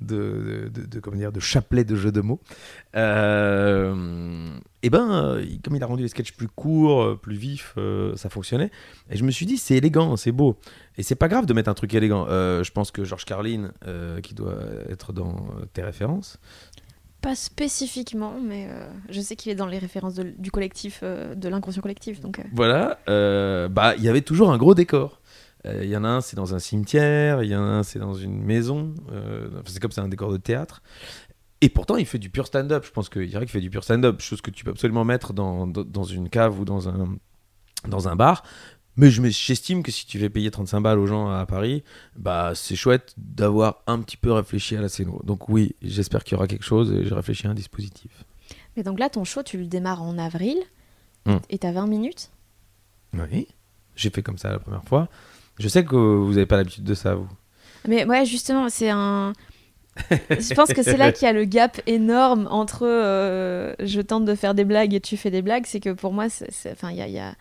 de, 0.00 0.70
de- 0.72 0.86
de- 0.86 1.00
comment 1.00 1.16
dire, 1.16 1.32
de 1.32 1.40
chapelet 1.40 1.84
de 1.84 1.96
jeux 1.96 2.12
de 2.12 2.20
mots. 2.22 2.40
Euh, 3.28 4.48
et 4.82 4.90
ben, 4.90 5.40
comme 5.62 5.76
il 5.76 5.82
a 5.82 5.86
rendu 5.86 6.02
les 6.02 6.08
sketchs 6.08 6.32
plus 6.32 6.48
courts, 6.48 7.02
euh, 7.02 7.16
plus 7.16 7.36
vifs, 7.36 7.74
euh, 7.78 8.14
ça 8.16 8.28
fonctionnait. 8.28 8.70
Et 9.10 9.16
je 9.16 9.24
me 9.24 9.30
suis 9.30 9.46
dit, 9.46 9.56
c'est 9.56 9.76
élégant, 9.76 10.16
c'est 10.16 10.32
beau. 10.32 10.56
Et 10.98 11.02
c'est 11.02 11.14
pas 11.14 11.28
grave 11.28 11.46
de 11.46 11.52
mettre 11.54 11.68
un 11.70 11.74
truc 11.74 11.92
élégant. 11.94 12.26
Euh, 12.28 12.62
je 12.62 12.72
pense 12.72 12.90
que 12.90 13.04
Georges 13.04 13.24
Carlin, 13.24 13.72
qui 14.22 14.34
doit 14.34 14.58
être 14.88 15.12
dans 15.12 15.46
tes 15.72 15.82
références, 15.82 16.38
Pas 17.20 17.34
spécifiquement, 17.34 18.34
mais 18.38 18.68
euh, 18.70 18.86
je 19.08 19.18
sais 19.22 19.34
qu'il 19.34 19.50
est 19.50 19.54
dans 19.54 19.66
les 19.66 19.78
références 19.78 20.14
de- 20.14 20.34
du 20.38 20.50
collectif, 20.50 21.00
euh, 21.02 21.34
de 21.34 21.48
l'inconscient 21.48 21.80
collectif. 21.80 22.20
Donc, 22.20 22.38
euh, 22.38 22.42
voilà, 22.52 22.98
bah, 23.68 23.94
il 23.96 24.02
y 24.04 24.08
avait 24.10 24.20
toujours 24.20 24.50
un 24.52 24.58
gros 24.58 24.74
décor. 24.74 25.20
Euh, 25.66 25.84
Il 25.84 25.90
y 25.90 25.96
en 25.96 26.04
a 26.04 26.08
un, 26.08 26.20
c'est 26.20 26.36
dans 26.36 26.54
un 26.54 26.58
cimetière, 26.58 27.42
il 27.42 27.50
y 27.50 27.56
en 27.56 27.62
a 27.62 27.66
un, 27.66 27.82
c'est 27.82 27.98
dans 27.98 28.14
une 28.14 28.42
maison. 28.42 28.94
euh, 29.12 29.48
c'est 29.66 29.80
comme 29.80 29.92
c'est 29.92 30.00
un 30.00 30.08
décor 30.08 30.30
de 30.32 30.36
théâtre. 30.36 30.82
Et 31.60 31.68
pourtant, 31.70 31.96
il 31.96 32.04
fait 32.06 32.18
du 32.18 32.28
pur 32.30 32.46
stand-up. 32.46 32.84
Je 32.86 32.90
pense 32.90 33.08
qu'il 33.08 33.26
dirait 33.28 33.44
qu'il 33.46 33.52
fait 33.52 33.60
du 33.60 33.70
pur 33.70 33.84
stand-up, 33.84 34.20
chose 34.20 34.40
que 34.42 34.50
tu 34.50 34.64
peux 34.64 34.70
absolument 34.72 35.04
mettre 35.04 35.32
dans, 35.32 35.66
dans, 35.66 35.82
dans 35.84 36.04
une 36.04 36.28
cave 36.28 36.60
ou 36.60 36.64
dans 36.66 36.88
un, 36.88 37.16
dans 37.88 38.08
un 38.08 38.16
bar. 38.16 38.42
Mais 38.96 39.10
je 39.10 39.20
me- 39.22 39.30
j'estime 39.30 39.82
que 39.82 39.90
si 39.90 40.06
tu 40.06 40.18
fais 40.20 40.28
payer 40.30 40.50
35 40.50 40.80
balles 40.80 40.98
aux 41.00 41.06
gens 41.06 41.28
à 41.30 41.46
Paris, 41.46 41.82
bah 42.16 42.52
c'est 42.54 42.76
chouette 42.76 43.12
d'avoir 43.16 43.82
un 43.86 44.00
petit 44.02 44.16
peu 44.16 44.30
réfléchi 44.32 44.76
à 44.76 44.80
la 44.80 44.88
scéno. 44.88 45.20
Donc 45.24 45.48
oui, 45.48 45.74
j'espère 45.82 46.22
qu'il 46.22 46.34
y 46.34 46.36
aura 46.36 46.46
quelque 46.46 46.64
chose 46.64 46.92
et 46.92 47.04
j'ai 47.04 47.14
réfléchi 47.14 47.46
à 47.46 47.50
un 47.50 47.54
dispositif. 47.54 48.24
Mais 48.76 48.82
donc 48.84 48.98
là, 49.00 49.08
ton 49.08 49.24
show, 49.24 49.42
tu 49.42 49.56
le 49.58 49.66
démarres 49.66 50.02
en 50.02 50.18
avril 50.18 50.58
Hmm. 51.26 51.38
et 51.48 51.56
t'as 51.58 51.72
20 51.72 51.86
minutes? 51.86 52.30
Oui, 53.14 53.48
j'ai 53.96 54.10
fait 54.10 54.22
comme 54.22 54.36
ça 54.36 54.50
la 54.50 54.58
première 54.58 54.84
fois. 54.84 55.08
Je 55.58 55.68
sais 55.68 55.84
que 55.84 55.94
vous 55.96 56.30
n'avez 56.30 56.46
pas 56.46 56.56
l'habitude 56.56 56.84
de 56.84 56.94
ça, 56.94 57.14
vous. 57.14 57.28
Mais 57.86 58.04
ouais, 58.04 58.24
justement, 58.24 58.68
c'est 58.68 58.90
un. 58.90 59.32
je 60.10 60.54
pense 60.54 60.72
que 60.72 60.82
c'est 60.82 60.96
là 60.96 61.12
qu'il 61.12 61.26
y 61.26 61.28
a 61.28 61.32
le 61.32 61.44
gap 61.44 61.80
énorme 61.86 62.48
entre 62.50 62.84
euh, 62.86 63.74
je 63.78 64.00
tente 64.00 64.24
de 64.24 64.34
faire 64.34 64.54
des 64.54 64.64
blagues 64.64 64.92
et 64.94 65.00
tu 65.00 65.16
fais 65.16 65.30
des 65.30 65.42
blagues. 65.42 65.64
C'est 65.66 65.80
que 65.80 65.90
pour 65.90 66.12
moi, 66.12 66.26
enfin, 66.72 66.90
il 66.90 66.96
y 66.96 67.02
a. 67.02 67.06
il 67.06 67.12
y 67.14 67.18
a- 67.20 67.34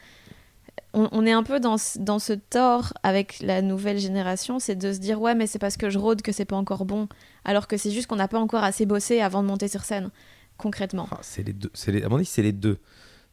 On, 0.95 1.09
on 1.11 1.25
est 1.25 1.31
un 1.31 1.41
peu 1.41 1.59
dans, 1.59 1.79
ce- 1.79 1.97
dans 1.97 2.19
ce 2.19 2.33
tort 2.33 2.93
avec 3.01 3.39
la 3.41 3.63
nouvelle 3.63 3.97
génération, 3.97 4.59
c'est 4.59 4.75
de 4.75 4.93
se 4.93 4.99
dire 4.99 5.19
ouais, 5.19 5.33
mais 5.33 5.47
c'est 5.47 5.57
parce 5.57 5.75
que 5.77 5.89
je 5.89 5.97
rôde 5.97 6.21
que 6.21 6.31
c'est 6.31 6.45
pas 6.45 6.55
encore 6.55 6.85
bon. 6.85 7.07
Alors 7.45 7.67
que 7.67 7.77
c'est 7.77 7.89
juste 7.89 8.05
qu'on 8.05 8.17
n'a 8.17 8.27
pas 8.27 8.39
encore 8.39 8.63
assez 8.63 8.85
bossé 8.85 9.19
avant 9.21 9.41
de 9.41 9.47
monter 9.47 9.67
sur 9.67 9.81
scène, 9.83 10.11
concrètement. 10.57 11.07
Ah, 11.11 11.17
c'est 11.23 11.41
les 11.41 11.53
deux. 11.53 11.71
Les... 11.87 12.03
À 12.03 12.09
mon 12.09 12.17
avis, 12.17 12.25
c'est 12.25 12.43
les 12.43 12.51
deux. 12.51 12.77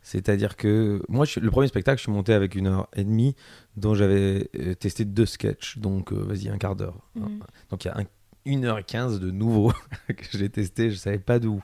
C'est-à-dire 0.02 0.57
que 0.57 1.02
moi, 1.09 1.25
je- 1.25 1.40
le 1.40 1.50
premier 1.50 1.69
spectacle, 1.69 1.99
je 1.99 2.04
suis 2.04 2.12
monté 2.12 2.33
avec 2.33 2.54
une 2.54 2.66
heure 2.66 2.88
et 2.97 3.04
demie, 3.04 3.35
dont 3.76 3.95
j'avais 3.95 4.49
euh, 4.59 4.75
testé 4.75 5.04
deux 5.04 5.26
sketchs. 5.26 5.78
Donc, 5.78 6.12
euh, 6.12 6.16
vas-y, 6.25 6.49
un 6.49 6.59
quart 6.59 6.76
d'heure. 6.76 6.99
Mhm. 7.14 7.40
Donc, 7.71 7.85
il 7.85 7.88
y 7.88 7.90
a 7.90 7.99
un- 7.99 8.04
une 8.47 8.64
heure 8.64 8.78
et 8.78 8.85
quinze 8.85 9.21
de 9.21 9.30
nouveau 9.30 9.73
que 10.09 10.25
j'ai 10.38 10.49
testé. 10.49 10.90
Je 10.90 10.97
savais 10.97 11.19
pas 11.19 11.38
d'où. 11.38 11.62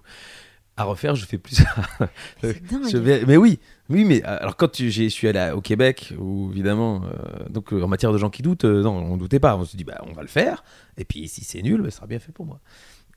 À 0.79 0.85
refaire, 0.85 1.15
je 1.15 1.25
fais 1.25 1.39
plus 1.39 1.55
ça. 1.55 1.65
Je 2.43 2.99
vais- 2.99 3.25
Mais 3.27 3.39
oui, 3.39 3.59
oui, 3.89 4.05
mais 4.05 4.23
euh, 4.27 4.37
alors 4.41 4.57
quand 4.57 4.77
je 4.79 5.09
suis 5.09 5.27
allé 5.29 5.51
au 5.55 5.63
Québec, 5.63 6.13
où 6.19 6.51
évidemment, 6.53 7.01
euh, 7.05 7.49
donc 7.49 7.73
en 7.73 7.89
matière 7.89 8.13
de 8.13 8.19
gens 8.19 8.29
qui 8.29 8.43
doutent, 8.43 8.67
euh, 8.67 8.83
non, 8.83 8.93
on 8.95 9.17
doutait 9.17 9.41
pas. 9.41 9.57
On 9.57 9.65
se 9.65 9.75
dit, 9.75 9.85
bah, 9.85 10.03
on 10.07 10.13
va 10.13 10.21
le 10.21 10.29
faire. 10.29 10.63
Et 10.99 11.07
puis 11.07 11.29
si 11.29 11.45
c'est 11.45 11.63
nul, 11.63 11.81
bah, 11.81 11.91
ça 11.91 11.97
sera 11.97 12.07
bien 12.07 12.19
fait 12.19 12.33
pour 12.33 12.45
moi. 12.45 12.61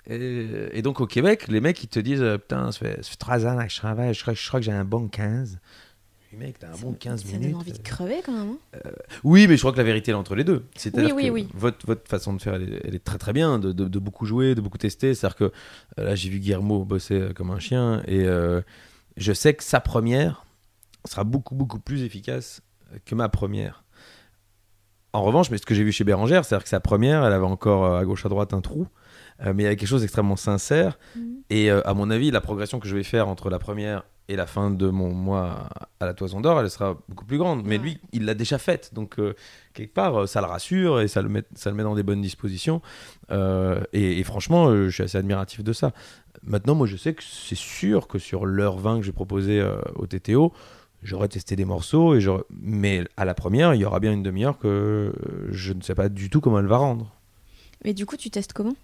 Et, 0.07 0.47
et 0.71 0.81
donc 0.81 1.01
au 1.01 1.07
Québec, 1.07 1.47
les 1.49 1.61
mecs 1.61 1.83
ils 1.83 1.87
te 1.87 1.99
disent, 1.99 2.21
euh, 2.21 2.37
putain, 2.37 2.71
ça 2.71 2.79
fait, 2.79 2.95
ça 3.03 3.09
fait 3.11 3.17
3 3.17 3.45
ans 3.45 3.57
que 3.63 3.69
je 3.71 3.77
travaille, 3.77 4.13
je 4.13 4.21
crois, 4.21 4.33
je 4.33 4.47
crois 4.47 4.59
que 4.59 4.65
j'ai 4.65 4.71
un 4.71 4.85
bon 4.85 5.07
15. 5.07 5.59
Oui, 6.31 6.37
mec, 6.39 6.59
t'as 6.59 6.67
un 6.73 6.77
bon 6.77 6.93
15 6.93 7.21
ça 7.23 7.27
minutes. 7.27 7.51
donne 7.51 7.55
envie 7.59 7.71
de 7.71 7.77
crever 7.79 8.21
quand 8.25 8.31
même. 8.33 8.55
hein. 8.75 8.79
Oui, 9.23 9.47
mais 9.47 9.55
je 9.55 9.61
crois 9.61 9.71
que 9.71 9.77
la 9.77 9.83
vérité 9.83 10.11
est 10.11 10.15
entre 10.15 10.35
les 10.35 10.43
deux. 10.43 10.63
C'est-à-dire 10.75 11.15
Oui, 11.15 11.29
oui, 11.31 11.47
que. 11.47 11.57
Votre, 11.57 11.85
votre 11.87 12.07
façon 12.07 12.33
de 12.33 12.41
faire, 12.41 12.53
elle 12.55 12.73
est, 12.73 12.81
elle 12.83 12.95
est 12.95 13.03
très 13.03 13.17
très 13.17 13.33
bien, 13.33 13.57
de, 13.59 13.71
de- 13.71 13.87
de 13.87 13.99
beaucoup 13.99 14.25
jouer, 14.25 14.53
de 14.55 14.61
beaucoup 14.61 14.77
tester. 14.77 15.13
C'est-à-dire 15.15 15.35
que 15.35 15.43
euh, 15.99 16.03
là, 16.05 16.15
j'ai 16.15 16.29
vu 16.29 16.39
Guillermo 16.39 16.85
bosser 16.85 17.15
euh, 17.19 17.33
comme 17.33 17.49
un 17.51 17.59
chien 17.59 18.01
et 18.07 18.25
euh, 18.25 18.61
je 19.17 19.33
sais 19.33 19.53
que 19.55 19.63
sa 19.63 19.79
première, 19.79 20.45
sera 21.05 21.23
beaucoup, 21.23 21.55
beaucoup 21.55 21.79
plus 21.79 22.03
efficace 22.03 22.61
que 23.05 23.15
ma 23.15 23.27
première. 23.29 23.83
En 25.13 25.23
revanche, 25.23 25.49
mais 25.49 25.57
ce 25.57 25.65
que 25.65 25.73
j'ai 25.73 25.83
vu 25.83 25.91
chez 25.91 26.03
Bérangère, 26.03 26.45
c'est-à-dire 26.45 26.63
que 26.63 26.69
sa 26.69 26.79
première, 26.79 27.23
elle 27.25 27.33
avait 27.33 27.45
encore 27.45 27.85
euh, 27.85 27.99
à 27.99 28.05
gauche 28.05 28.25
à 28.25 28.29
droite 28.29 28.53
un 28.53 28.61
trou, 28.61 28.87
euh, 29.45 29.53
mais 29.55 29.63
il 29.63 29.65
y 29.65 29.67
avait 29.67 29.75
quelque 29.75 29.87
chose 29.89 30.01
d'extrêmement 30.01 30.35
sincère. 30.35 30.97
Et 31.49 31.71
euh, 31.71 31.81
à 31.87 31.93
mon 31.93 32.09
avis, 32.09 32.31
la 32.31 32.41
progression 32.41 32.79
que 32.79 32.87
je 32.87 32.95
vais 32.95 33.03
faire 33.03 33.27
entre 33.27 33.49
la 33.49 33.59
première 33.59 34.03
et 34.27 34.35
la 34.35 34.45
fin 34.45 34.69
de 34.69 34.87
mon 34.89 35.11
mois 35.11 35.69
à 35.99 36.05
la 36.05 36.13
Toison 36.13 36.39
d'Or, 36.39 36.59
elle 36.61 36.69
sera 36.69 36.97
beaucoup 37.09 37.25
plus 37.25 37.37
grande. 37.39 37.63
Mais 37.65 37.77
Ouais. 37.77 37.83
lui, 37.83 37.99
il 38.11 38.25
l'a 38.25 38.35
déjà 38.35 38.59
faite, 38.59 38.93
donc 38.93 39.17
euh, 39.19 39.33
quelque 39.73 39.93
part, 39.93 40.27
ça 40.27 40.39
le 40.41 40.45
rassure 40.47 41.01
et 41.01 41.07
ça 41.07 41.21
le 41.23 41.29
met, 41.29 41.43
ça 41.55 41.71
le 41.71 41.75
met 41.75 41.81
dans 41.83 41.95
des 41.95 42.03
bonnes 42.03 42.21
dispositions. 42.21 42.81
Et, 43.31 44.19
et 44.19 44.23
franchement, 44.23 44.71
je 44.85 44.89
suis 44.89 45.03
assez 45.03 45.17
admiratif 45.17 45.63
de 45.63 45.73
ça. 45.73 45.93
Maintenant, 46.43 46.75
moi, 46.75 46.85
je 46.87 46.95
sais 46.95 47.13
que 47.13 47.23
c'est 47.23 47.57
sûr 47.57 48.07
que 48.07 48.19
sur 48.19 48.45
l'heure 48.45 48.77
20 48.77 48.99
que 48.99 49.05
j'ai 49.05 49.11
proposé 49.11 49.67
au 49.95 50.05
TTO, 50.05 50.53
j'aurais 51.01 51.27
testé 51.27 51.55
des 51.55 51.65
morceaux, 51.65 52.13
et 52.15 52.21
j'aurais- 52.21 52.43
mais 52.51 53.05
à 53.17 53.25
la 53.25 53.33
première, 53.33 53.73
il 53.73 53.81
y 53.81 53.85
aura 53.85 53.99
bien 53.99 54.11
une 54.13 54.23
demi-heure 54.23 54.59
que 54.59 55.11
je 55.49 55.73
ne 55.73 55.81
sais 55.81 55.95
pas 55.95 56.07
du 56.09 56.29
tout 56.29 56.39
comment 56.39 56.59
elle 56.59 56.67
va 56.67 56.77
rendre. 56.77 57.15
Mais 57.83 57.93
du 57.93 58.05
coup, 58.05 58.15
tu 58.17 58.29
testes 58.29 58.53
comment? 58.53 58.75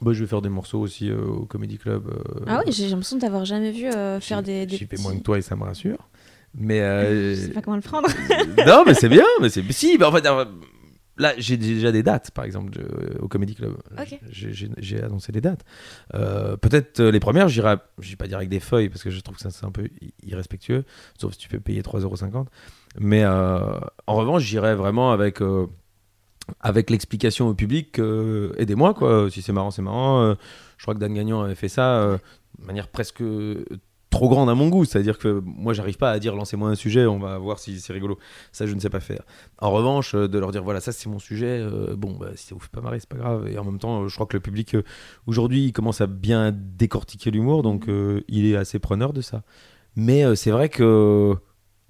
Bah, 0.00 0.12
je 0.12 0.20
vais 0.20 0.26
faire 0.26 0.42
des 0.42 0.48
morceaux 0.48 0.80
aussi 0.80 1.10
euh, 1.10 1.22
au 1.24 1.46
Comedy 1.46 1.78
Club. 1.78 2.08
euh, 2.08 2.44
Ah 2.48 2.62
oui, 2.66 2.72
j'ai 2.72 2.88
l'impression 2.88 3.16
de 3.16 3.20
t'avoir 3.20 3.44
jamais 3.44 3.70
vu 3.70 3.86
euh, 3.86 4.18
faire 4.20 4.42
des. 4.42 4.66
des 4.66 4.76
J'y 4.76 4.86
fais 4.86 4.96
moins 4.96 5.16
que 5.16 5.22
toi 5.22 5.38
et 5.38 5.42
ça 5.42 5.54
me 5.54 5.62
rassure. 5.62 6.08
Mais. 6.54 6.80
Je 7.34 7.40
sais 7.40 7.48
pas 7.50 7.62
comment 7.62 7.76
le 7.76 7.82
prendre. 7.82 8.08
non, 8.66 8.82
mais 8.86 8.94
c'est 8.94 9.08
bien. 9.08 9.24
Mais 9.40 9.48
c'est 9.48 9.62
si. 9.72 9.96
Mais 9.98 10.04
en 10.04 10.10
fait, 10.12 10.26
là, 11.18 11.34
j'ai 11.38 11.56
déjà 11.56 11.92
des 11.92 12.02
dates, 12.02 12.32
par 12.32 12.44
exemple, 12.44 12.72
au 13.20 13.28
Comedy 13.28 13.54
Club. 13.54 13.74
Ok. 13.98 14.18
J'ai- 14.30 15.02
annoncé 15.02 15.30
des 15.30 15.40
dates. 15.40 15.64
Peut-être 16.12 17.00
les 17.00 17.20
premières, 17.20 17.48
j'irai. 17.48 17.76
Je 18.00 18.10
vais 18.10 18.16
pas 18.16 18.26
dire 18.26 18.38
avec 18.38 18.48
des 18.48 18.60
feuilles 18.60 18.88
parce 18.88 19.02
que 19.04 19.10
je 19.10 19.20
trouve 19.20 19.36
que 19.36 19.42
ça 19.42 19.50
c'est 19.50 19.64
un 19.66 19.70
peu 19.70 19.88
irrespectueux, 20.24 20.84
sauf 21.20 21.32
si 21.32 21.38
tu 21.38 21.48
peux 21.48 21.60
payer 21.60 21.82
3,50€. 21.82 22.46
Mais 22.98 23.24
en 23.24 23.80
revanche, 24.16 24.42
j'irai 24.42 24.74
vraiment 24.74 25.12
avec. 25.12 25.40
Avec 26.60 26.90
l'explication 26.90 27.48
au 27.48 27.54
public, 27.54 27.98
euh, 27.98 28.52
aidez-moi 28.58 28.94
quoi. 28.94 29.30
Si 29.30 29.42
c'est 29.42 29.52
marrant, 29.52 29.70
c'est 29.70 29.82
marrant. 29.82 30.22
Euh, 30.22 30.34
je 30.76 30.84
crois 30.84 30.94
que 30.94 31.00
Dan 31.00 31.14
Gagnon 31.14 31.42
avait 31.42 31.54
fait 31.54 31.68
ça 31.68 31.96
euh, 31.96 32.18
de 32.58 32.66
manière 32.66 32.88
presque 32.88 33.22
trop 34.10 34.28
grande 34.28 34.50
à 34.50 34.54
mon 34.54 34.68
goût. 34.68 34.84
C'est-à-dire 34.84 35.18
que 35.18 35.40
moi, 35.44 35.72
j'arrive 35.72 35.96
pas 35.96 36.10
à 36.10 36.18
dire 36.18 36.34
lancez-moi 36.34 36.68
un 36.68 36.74
sujet, 36.74 37.06
on 37.06 37.18
va 37.18 37.38
voir 37.38 37.58
si 37.58 37.80
c'est 37.80 37.92
rigolo. 37.92 38.18
Ça, 38.52 38.66
je 38.66 38.74
ne 38.74 38.80
sais 38.80 38.90
pas 38.90 39.00
faire. 39.00 39.22
En 39.58 39.70
revanche, 39.70 40.14
de 40.14 40.38
leur 40.38 40.50
dire 40.50 40.62
voilà, 40.62 40.80
ça 40.80 40.92
c'est 40.92 41.08
mon 41.08 41.18
sujet. 41.18 41.64
bon, 41.96 42.16
bah, 42.18 42.30
si 42.34 42.48
ça 42.48 42.54
vous 42.54 42.60
fait 42.60 42.70
pas 42.70 42.80
marrer, 42.80 43.00
c'est 43.00 43.08
pas 43.08 43.16
grave. 43.16 43.48
Et 43.48 43.58
en 43.58 43.64
même 43.64 43.78
temps, 43.78 44.06
je 44.08 44.14
crois 44.14 44.26
que 44.26 44.36
le 44.36 44.42
public 44.42 44.76
aujourd'hui, 45.26 45.66
il 45.66 45.72
commence 45.72 46.00
à 46.00 46.06
bien 46.06 46.52
décortiquer 46.52 47.30
l'humour, 47.30 47.62
donc 47.62 47.86
il 48.28 48.46
est 48.46 48.56
assez 48.56 48.78
preneur 48.78 49.12
de 49.12 49.20
ça. 49.20 49.42
Mais 49.94 50.36
c'est 50.36 50.50
vrai 50.50 50.68
que 50.68 51.36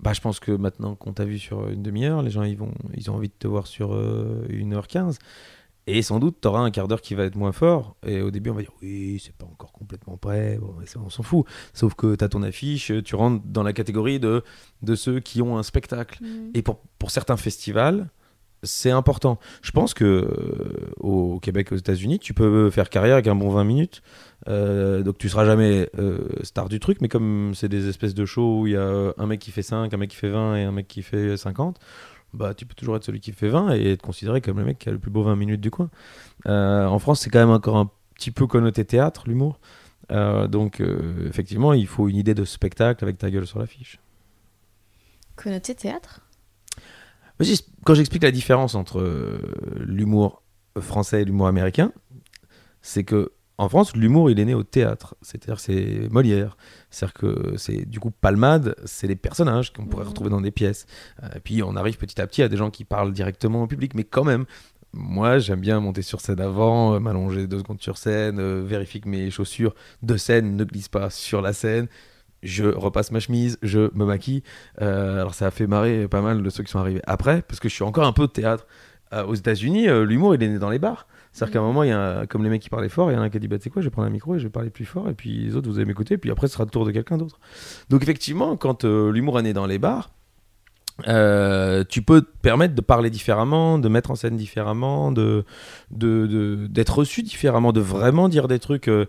bah, 0.02 0.12
je 0.12 0.20
pense 0.20 0.40
que 0.40 0.52
maintenant 0.52 0.96
qu'on 0.96 1.12
t'a 1.12 1.24
vu 1.24 1.38
sur 1.38 1.68
une 1.68 1.82
demi-heure, 1.82 2.22
les 2.22 2.30
gens 2.30 2.42
ils 2.42 2.56
vont, 2.56 2.74
ils 2.94 3.10
ont 3.10 3.14
envie 3.14 3.28
de 3.28 3.34
te 3.38 3.46
voir 3.46 3.66
sur 3.66 3.94
euh, 3.94 4.44
une 4.48 4.74
heure 4.74 4.88
quinze. 4.88 5.18
Et 5.88 6.02
sans 6.02 6.20
doute, 6.20 6.36
tu 6.40 6.46
auras 6.46 6.60
un 6.60 6.70
quart 6.70 6.86
d'heure 6.86 7.00
qui 7.00 7.14
va 7.14 7.24
être 7.24 7.34
moins 7.34 7.50
fort. 7.50 7.96
Et 8.06 8.20
au 8.20 8.30
début, 8.30 8.50
on 8.50 8.54
va 8.54 8.62
dire 8.62 8.72
oui, 8.82 9.20
c'est 9.24 9.34
pas 9.34 9.46
encore 9.46 9.72
complètement 9.72 10.16
prêt. 10.16 10.58
Bon, 10.60 10.74
ça, 10.86 11.00
on 11.04 11.10
s'en 11.10 11.24
fout. 11.24 11.44
Sauf 11.72 11.94
que 11.94 12.14
tu 12.14 12.24
as 12.24 12.28
ton 12.28 12.42
affiche, 12.42 12.92
tu 13.04 13.14
rentres 13.16 13.44
dans 13.44 13.64
la 13.64 13.72
catégorie 13.72 14.20
de, 14.20 14.44
de 14.82 14.94
ceux 14.94 15.18
qui 15.18 15.42
ont 15.42 15.58
un 15.58 15.64
spectacle. 15.64 16.20
Et 16.54 16.62
pour, 16.62 16.78
pour 16.98 17.10
certains 17.10 17.36
festivals, 17.36 18.10
c'est 18.62 18.90
important. 18.90 19.38
Je 19.62 19.72
pense 19.72 19.92
que 19.94 20.04
euh, 20.04 20.92
au 21.00 21.40
Québec, 21.40 21.72
aux 21.72 21.76
États-Unis, 21.76 22.18
tu 22.18 22.34
peux 22.34 22.70
faire 22.70 22.90
carrière 22.90 23.14
avec 23.14 23.26
un 23.26 23.34
bon 23.34 23.50
20 23.50 23.64
minutes. 23.64 24.02
Euh, 24.48 25.02
donc 25.02 25.18
tu 25.18 25.28
seras 25.28 25.44
jamais 25.44 25.88
euh, 25.98 26.28
star 26.42 26.68
du 26.68 26.80
truc, 26.80 27.00
mais 27.00 27.08
comme 27.08 27.52
c'est 27.54 27.68
des 27.68 27.88
espèces 27.88 28.14
de 28.14 28.24
shows 28.24 28.60
où 28.60 28.66
il 28.66 28.74
y 28.74 28.76
a 28.76 29.12
un 29.16 29.26
mec 29.26 29.40
qui 29.40 29.50
fait 29.50 29.62
5, 29.62 29.92
un 29.92 29.96
mec 29.96 30.10
qui 30.10 30.16
fait 30.16 30.30
20 30.30 30.56
et 30.56 30.62
un 30.64 30.72
mec 30.72 30.88
qui 30.88 31.02
fait 31.02 31.36
50, 31.36 31.78
bah 32.34 32.54
tu 32.54 32.64
peux 32.64 32.74
toujours 32.74 32.96
être 32.96 33.04
celui 33.04 33.20
qui 33.20 33.32
fait 33.32 33.48
20 33.48 33.74
et 33.74 33.92
être 33.92 34.02
considéré 34.02 34.40
comme 34.40 34.58
le 34.58 34.64
mec 34.64 34.78
qui 34.78 34.88
a 34.88 34.92
le 34.92 34.98
plus 34.98 35.10
beau 35.10 35.22
20 35.22 35.36
minutes 35.36 35.60
du 35.60 35.70
coin. 35.70 35.90
En 36.46 36.98
France, 36.98 37.20
c'est 37.20 37.30
quand 37.30 37.40
même 37.40 37.50
encore 37.50 37.76
un 37.76 37.90
petit 38.14 38.30
peu 38.30 38.46
connoté 38.46 38.84
théâtre, 38.84 39.24
l'humour. 39.26 39.60
Donc 40.08 40.82
effectivement, 41.26 41.72
il 41.72 41.86
faut 41.86 42.08
une 42.08 42.16
idée 42.16 42.34
de 42.34 42.44
spectacle 42.44 43.04
avec 43.04 43.18
ta 43.18 43.30
gueule 43.30 43.46
sur 43.46 43.58
l'affiche. 43.58 44.00
Connoté 45.36 45.74
théâtre? 45.74 46.21
Quand 47.84 47.94
j'explique 47.94 48.22
la 48.22 48.30
différence 48.30 48.74
entre 48.74 49.00
euh, 49.00 49.38
l'humour 49.80 50.42
français 50.78 51.22
et 51.22 51.24
l'humour 51.24 51.46
américain, 51.48 51.92
c'est 52.82 53.04
que 53.04 53.32
en 53.58 53.68
France, 53.68 53.94
l'humour 53.94 54.30
il 54.30 54.40
est 54.40 54.44
né 54.44 54.54
au 54.54 54.62
théâtre, 54.64 55.14
c'est-à-dire 55.22 55.60
c'est 55.60 56.08
Molière, 56.10 56.56
c'est-à-dire 56.90 57.14
que 57.14 57.54
c'est 57.56 57.84
du 57.88 58.00
coup 58.00 58.10
Palmade, 58.10 58.74
c'est 58.86 59.06
les 59.06 59.14
personnages 59.16 59.72
qu'on 59.72 59.86
pourrait 59.86 60.04
Mhm. 60.04 60.08
retrouver 60.10 60.30
dans 60.30 60.40
des 60.40 60.50
pièces. 60.50 60.86
Euh, 61.22 61.28
Et 61.36 61.40
puis 61.40 61.62
on 61.62 61.76
arrive 61.76 61.96
petit 61.98 62.20
à 62.20 62.26
petit 62.26 62.42
à 62.42 62.48
des 62.48 62.56
gens 62.56 62.70
qui 62.70 62.84
parlent 62.84 63.12
directement 63.12 63.62
au 63.62 63.66
public, 63.66 63.94
mais 63.94 64.04
quand 64.04 64.24
même. 64.24 64.46
Moi, 64.94 65.38
j'aime 65.38 65.60
bien 65.60 65.80
monter 65.80 66.02
sur 66.02 66.20
scène 66.20 66.40
avant, 66.40 66.94
euh, 66.94 66.98
m'allonger 66.98 67.46
deux 67.46 67.58
secondes 67.58 67.80
sur 67.80 67.96
scène, 67.96 68.38
euh, 68.38 68.62
vérifier 68.62 69.00
que 69.00 69.08
mes 69.08 69.30
chaussures 69.30 69.74
de 70.02 70.18
scène 70.18 70.54
ne 70.54 70.64
glissent 70.64 70.90
pas 70.90 71.08
sur 71.08 71.40
la 71.40 71.54
scène. 71.54 71.88
Je 72.42 72.64
repasse 72.64 73.10
ma 73.12 73.20
chemise, 73.20 73.58
je 73.62 73.90
me 73.96 74.04
maquille. 74.04 74.42
Euh, 74.80 75.20
alors 75.20 75.34
ça 75.34 75.46
a 75.46 75.50
fait 75.50 75.66
marrer 75.66 76.08
pas 76.08 76.20
mal 76.22 76.42
de 76.42 76.50
ceux 76.50 76.62
qui 76.64 76.70
sont 76.70 76.78
arrivés 76.80 77.02
après, 77.06 77.42
parce 77.42 77.60
que 77.60 77.68
je 77.68 77.74
suis 77.74 77.84
encore 77.84 78.04
un 78.06 78.12
peu 78.12 78.26
de 78.26 78.32
théâtre. 78.32 78.66
Euh, 79.12 79.24
aux 79.24 79.34
États-Unis, 79.34 79.88
euh, 79.88 80.04
l'humour 80.04 80.34
il 80.34 80.42
est 80.42 80.48
né 80.48 80.58
dans 80.58 80.70
les 80.70 80.78
bars. 80.78 81.06
C'est-à-dire 81.32 81.52
qu'à 81.54 81.58
un 81.60 81.62
moment, 81.62 81.82
il 81.82 81.88
y 81.90 81.92
a 81.92 82.20
un- 82.20 82.26
comme 82.26 82.42
les 82.44 82.50
mecs 82.50 82.60
qui 82.62 82.68
parlaient 82.70 82.88
fort, 82.88 83.10
il 83.10 83.14
y 83.14 83.16
en 83.16 83.20
a 83.20 83.24
un 83.24 83.30
qui 83.30 83.36
a 83.36 83.40
dit 83.40 83.48
bah 83.48 83.58
tu 83.58 83.64
sais 83.64 83.70
quoi, 83.70 83.80
je 83.80 83.86
vais 83.86 83.90
prendre 83.90 84.08
un 84.08 84.10
micro 84.10 84.34
et 84.34 84.38
je 84.38 84.44
vais 84.44 84.50
parler 84.50 84.70
plus 84.70 84.84
fort, 84.84 85.08
et 85.08 85.14
puis 85.14 85.44
les 85.44 85.54
autres 85.56 85.68
vous 85.70 85.76
allez 85.76 85.84
m'écouter, 85.86 86.18
puis 86.18 86.30
après 86.30 86.46
ce 86.46 86.54
sera 86.54 86.64
le 86.64 86.70
tour 86.70 86.84
de 86.84 86.90
quelqu'un 86.90 87.16
d'autre. 87.18 87.38
Donc 87.90 88.02
effectivement, 88.02 88.56
quand 88.56 88.84
l'humour 88.84 89.38
est 89.38 89.42
né 89.42 89.52
dans 89.52 89.66
les 89.66 89.78
bars, 89.78 90.10
euh, 91.08 91.84
tu 91.88 92.02
peux 92.02 92.20
te 92.22 92.30
permettre 92.42 92.74
de 92.74 92.80
parler 92.80 93.08
différemment, 93.10 93.78
de 93.78 93.88
mettre 93.88 94.10
en 94.10 94.14
scène 94.14 94.36
différemment, 94.36 95.10
de 95.10 95.44
de- 95.90 96.26
de- 96.26 96.66
d'être 96.68 96.98
reçu 96.98 97.22
différemment, 97.22 97.72
de 97.72 97.80
vraiment 97.80 98.28
dire 98.28 98.46
des 98.48 98.58
trucs. 98.58 98.88
euh, 98.88 99.06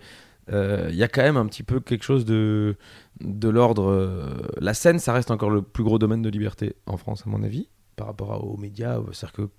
euh, 0.52 0.88
Il 0.90 0.96
y 0.96 1.04
a 1.04 1.08
quand 1.08 1.22
même 1.22 1.38
un 1.38 1.46
petit 1.46 1.64
peu 1.64 1.80
quelque 1.80 2.04
chose 2.04 2.26
de 2.26 2.76
de 3.24 3.50
l'ordre. 3.50 3.90
euh, 3.90 4.48
la 4.60 4.74
scène, 4.74 5.00
ça 5.00 5.14
reste 5.14 5.32
encore 5.32 5.50
le 5.50 5.62
plus 5.62 5.84
gros 5.84 6.00
domaine 6.00 6.22
de 6.22 6.30
liberté 6.30 6.76
en 6.86 6.98
France, 6.98 7.24
à 7.26 7.30
mon 7.30 7.44
avis, 7.44 7.70
par 7.96 8.08
rapport 8.08 8.46
aux 8.46 8.58
médias. 8.58 9.00
C'est-à-dire 9.12 9.34
que 9.34 9.50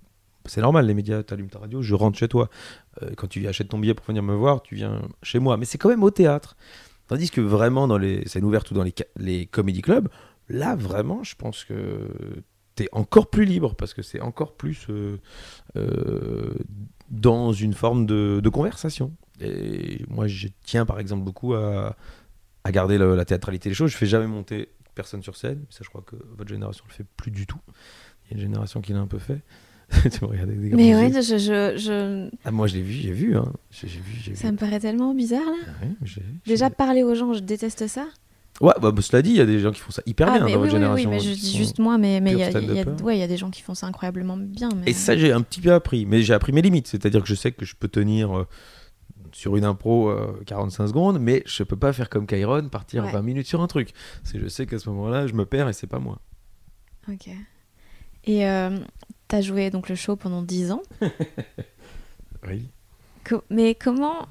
c'est 0.45 0.61
normal, 0.61 0.85
les 0.85 0.93
médias, 0.93 1.23
tu 1.23 1.33
allumes 1.33 1.49
ta 1.49 1.59
radio, 1.59 1.81
je 1.81 1.95
rentre 1.95 2.17
chez 2.17 2.27
toi. 2.27 2.49
Euh, 3.01 3.11
quand 3.17 3.27
tu 3.27 3.45
acheter 3.47 3.67
ton 3.67 3.79
billet 3.79 3.93
pour 3.93 4.05
venir 4.05 4.23
me 4.23 4.35
voir, 4.35 4.61
tu 4.61 4.75
viens 4.75 5.01
chez 5.23 5.39
moi. 5.39 5.57
Mais 5.57 5.65
c'est 5.65 5.77
quand 5.77 5.89
même 5.89 6.03
au 6.03 6.11
théâtre. 6.11 6.55
Tandis 7.07 7.29
que 7.29 7.41
vraiment, 7.41 7.87
dans 7.87 7.97
les 7.97 8.27
scènes 8.27 8.45
ouvertes 8.45 8.71
ou 8.71 8.73
dans 8.73 8.83
les, 8.83 8.93
les 9.17 9.45
comédie 9.45 9.81
clubs, 9.81 10.09
là, 10.49 10.75
vraiment, 10.75 11.23
je 11.23 11.35
pense 11.35 11.63
que 11.63 12.09
tu 12.75 12.83
es 12.83 12.89
encore 12.91 13.29
plus 13.29 13.45
libre 13.45 13.75
parce 13.75 13.93
que 13.93 14.01
c'est 14.01 14.21
encore 14.21 14.53
plus 14.53 14.87
euh, 14.89 16.53
dans 17.09 17.53
une 17.53 17.73
forme 17.73 18.05
de 18.05 18.49
conversation. 18.49 19.13
Et 19.41 20.05
moi, 20.07 20.27
je 20.27 20.47
tiens 20.63 20.85
par 20.85 20.99
exemple 20.99 21.23
beaucoup 21.23 21.53
à, 21.53 21.95
à 22.65 22.71
garder 22.73 22.97
le- 22.97 23.15
la 23.15 23.23
théâtralité 23.23 23.69
des 23.69 23.75
choses. 23.75 23.91
Je 23.91 23.95
fais 23.97 24.05
jamais 24.07 24.27
monter 24.27 24.67
personne 24.95 25.21
sur 25.23 25.37
scène. 25.37 25.63
Ça, 25.69 25.79
je 25.83 25.89
crois 25.89 26.01
que 26.05 26.15
votre 26.37 26.49
génération 26.49 26.83
le 26.87 26.93
fait 26.93 27.05
plus 27.15 27.31
du 27.31 27.45
tout. 27.45 27.59
Il 28.25 28.31
y 28.31 28.33
a 28.33 28.37
une 28.37 28.41
génération 28.49 28.81
qui 28.81 28.91
l'a 28.91 28.99
un 28.99 29.07
peu 29.07 29.19
fait. 29.19 29.41
tu 30.11 30.23
me 30.25 30.29
regardes 30.31 30.49
avec 30.49 30.61
des 30.61 30.75
Mais 30.75 30.95
ouais, 30.95 31.11
je, 31.21 31.37
je, 31.37 31.77
je- 31.77 32.29
Ah, 32.43 32.49
moi, 32.51 32.65
je 32.65 32.73
l'ai 32.73 32.81
vu, 32.81 32.91
j'ai 32.93 33.11
vu. 33.11 33.37
Hein. 33.37 33.53
Vu, 33.83 33.87
j'ai 34.23 34.31
vu. 34.31 34.35
ça 34.35 34.51
me 34.51 34.57
paraît 34.57 34.79
tellement 34.79 35.13
bizarre 35.13 35.45
là. 35.45 35.73
Ah 35.83 35.85
Déjà, 36.47 36.69
parler 36.71 37.03
aux 37.03 37.13
gens, 37.13 37.33
je 37.33 37.39
déteste 37.39 37.85
ça. 37.87 38.07
Ouais, 38.61 38.73
bah, 38.81 38.91
bah, 38.91 39.01
cela 39.01 39.21
dit, 39.21 39.31
il 39.31 39.35
y 39.35 39.41
a 39.41 39.45
des 39.45 39.59
gens 39.59 39.71
qui 39.71 39.81
font 39.81 39.91
ça 39.91 40.01
hyper 40.07 40.27
ah, 40.29 40.31
bien 40.31 40.39
dans 40.39 40.45
oui, 40.47 40.51
votre 40.53 40.63
oui, 40.65 40.71
génération. 40.71 41.09
oui, 41.11 41.15
mais 41.17 41.21
je 41.21 41.29
dis 41.39 41.55
juste 41.57 41.77
moi, 41.77 41.97
mais 41.99 42.19
mais 42.21 42.31
il 42.31 42.37
y, 42.39 42.43
a- 42.43 42.49
pur 42.51 42.61
il 42.61 42.67
y 42.73 42.79
a- 42.79 42.81
stand-upper. 42.83 43.03
ouais, 43.03 43.17
il 43.17 43.19
y 43.19 43.23
a 43.23 43.27
des 43.27 43.35
gens 43.37 43.51
qui 43.51 43.61
font 43.61 43.75
ça 43.75 43.85
incroyablement 43.85 44.37
bien. 44.37 44.69
Mais... 44.77 44.89
Et 44.89 44.93
ça, 44.93 45.15
j'ai 45.17 45.31
un 45.33 45.41
petit 45.41 45.59
peu 45.61 45.71
appris. 45.73 46.05
Mais 46.07 46.23
j'ai 46.23 46.33
appris 46.33 46.51
mes 46.53 46.61
limites. 46.63 46.87
C'est-à-dire 46.87 47.21
que 47.21 47.27
je 47.27 47.35
sais 47.35 47.51
que 47.51 47.63
je 47.65 47.75
peux 47.75 47.89
tenir 47.89 48.35
euh, 48.35 48.47
sur 49.35 49.57
une 49.57 49.65
impro 49.65 50.07
euh, 50.09 50.41
45 50.45 50.87
secondes, 50.87 51.19
mais 51.19 51.43
je 51.45 51.63
peux 51.63 51.75
pas 51.75 51.91
faire 51.91 52.09
comme 52.09 52.25
Kyron, 52.25 52.69
partir 52.69 53.03
Ouais. 53.03 53.11
20 53.11 53.21
minutes 53.21 53.47
sur 53.47 53.61
un 53.61 53.67
truc. 53.67 53.89
C'est 54.23 54.39
je 54.39 54.47
sais 54.47 54.65
qu'à 54.65 54.79
ce 54.79 54.87
moment-là, 54.89 55.27
je 55.27 55.33
me 55.33 55.45
perds 55.45 55.67
et 55.67 55.73
c'est 55.73 55.87
pas 55.87 55.99
moi. 55.99 56.19
Ok. 57.11 57.27
Et 58.23 58.47
euh, 58.47 58.77
t'as 59.27 59.41
joué 59.41 59.69
donc 59.71 59.89
le 59.89 59.95
show 59.95 60.15
pendant 60.15 60.41
10 60.41 60.71
ans. 60.71 60.81
Oui. 62.47 62.69
Co- 63.27 63.43
mais 63.49 63.73
comment 63.75 64.27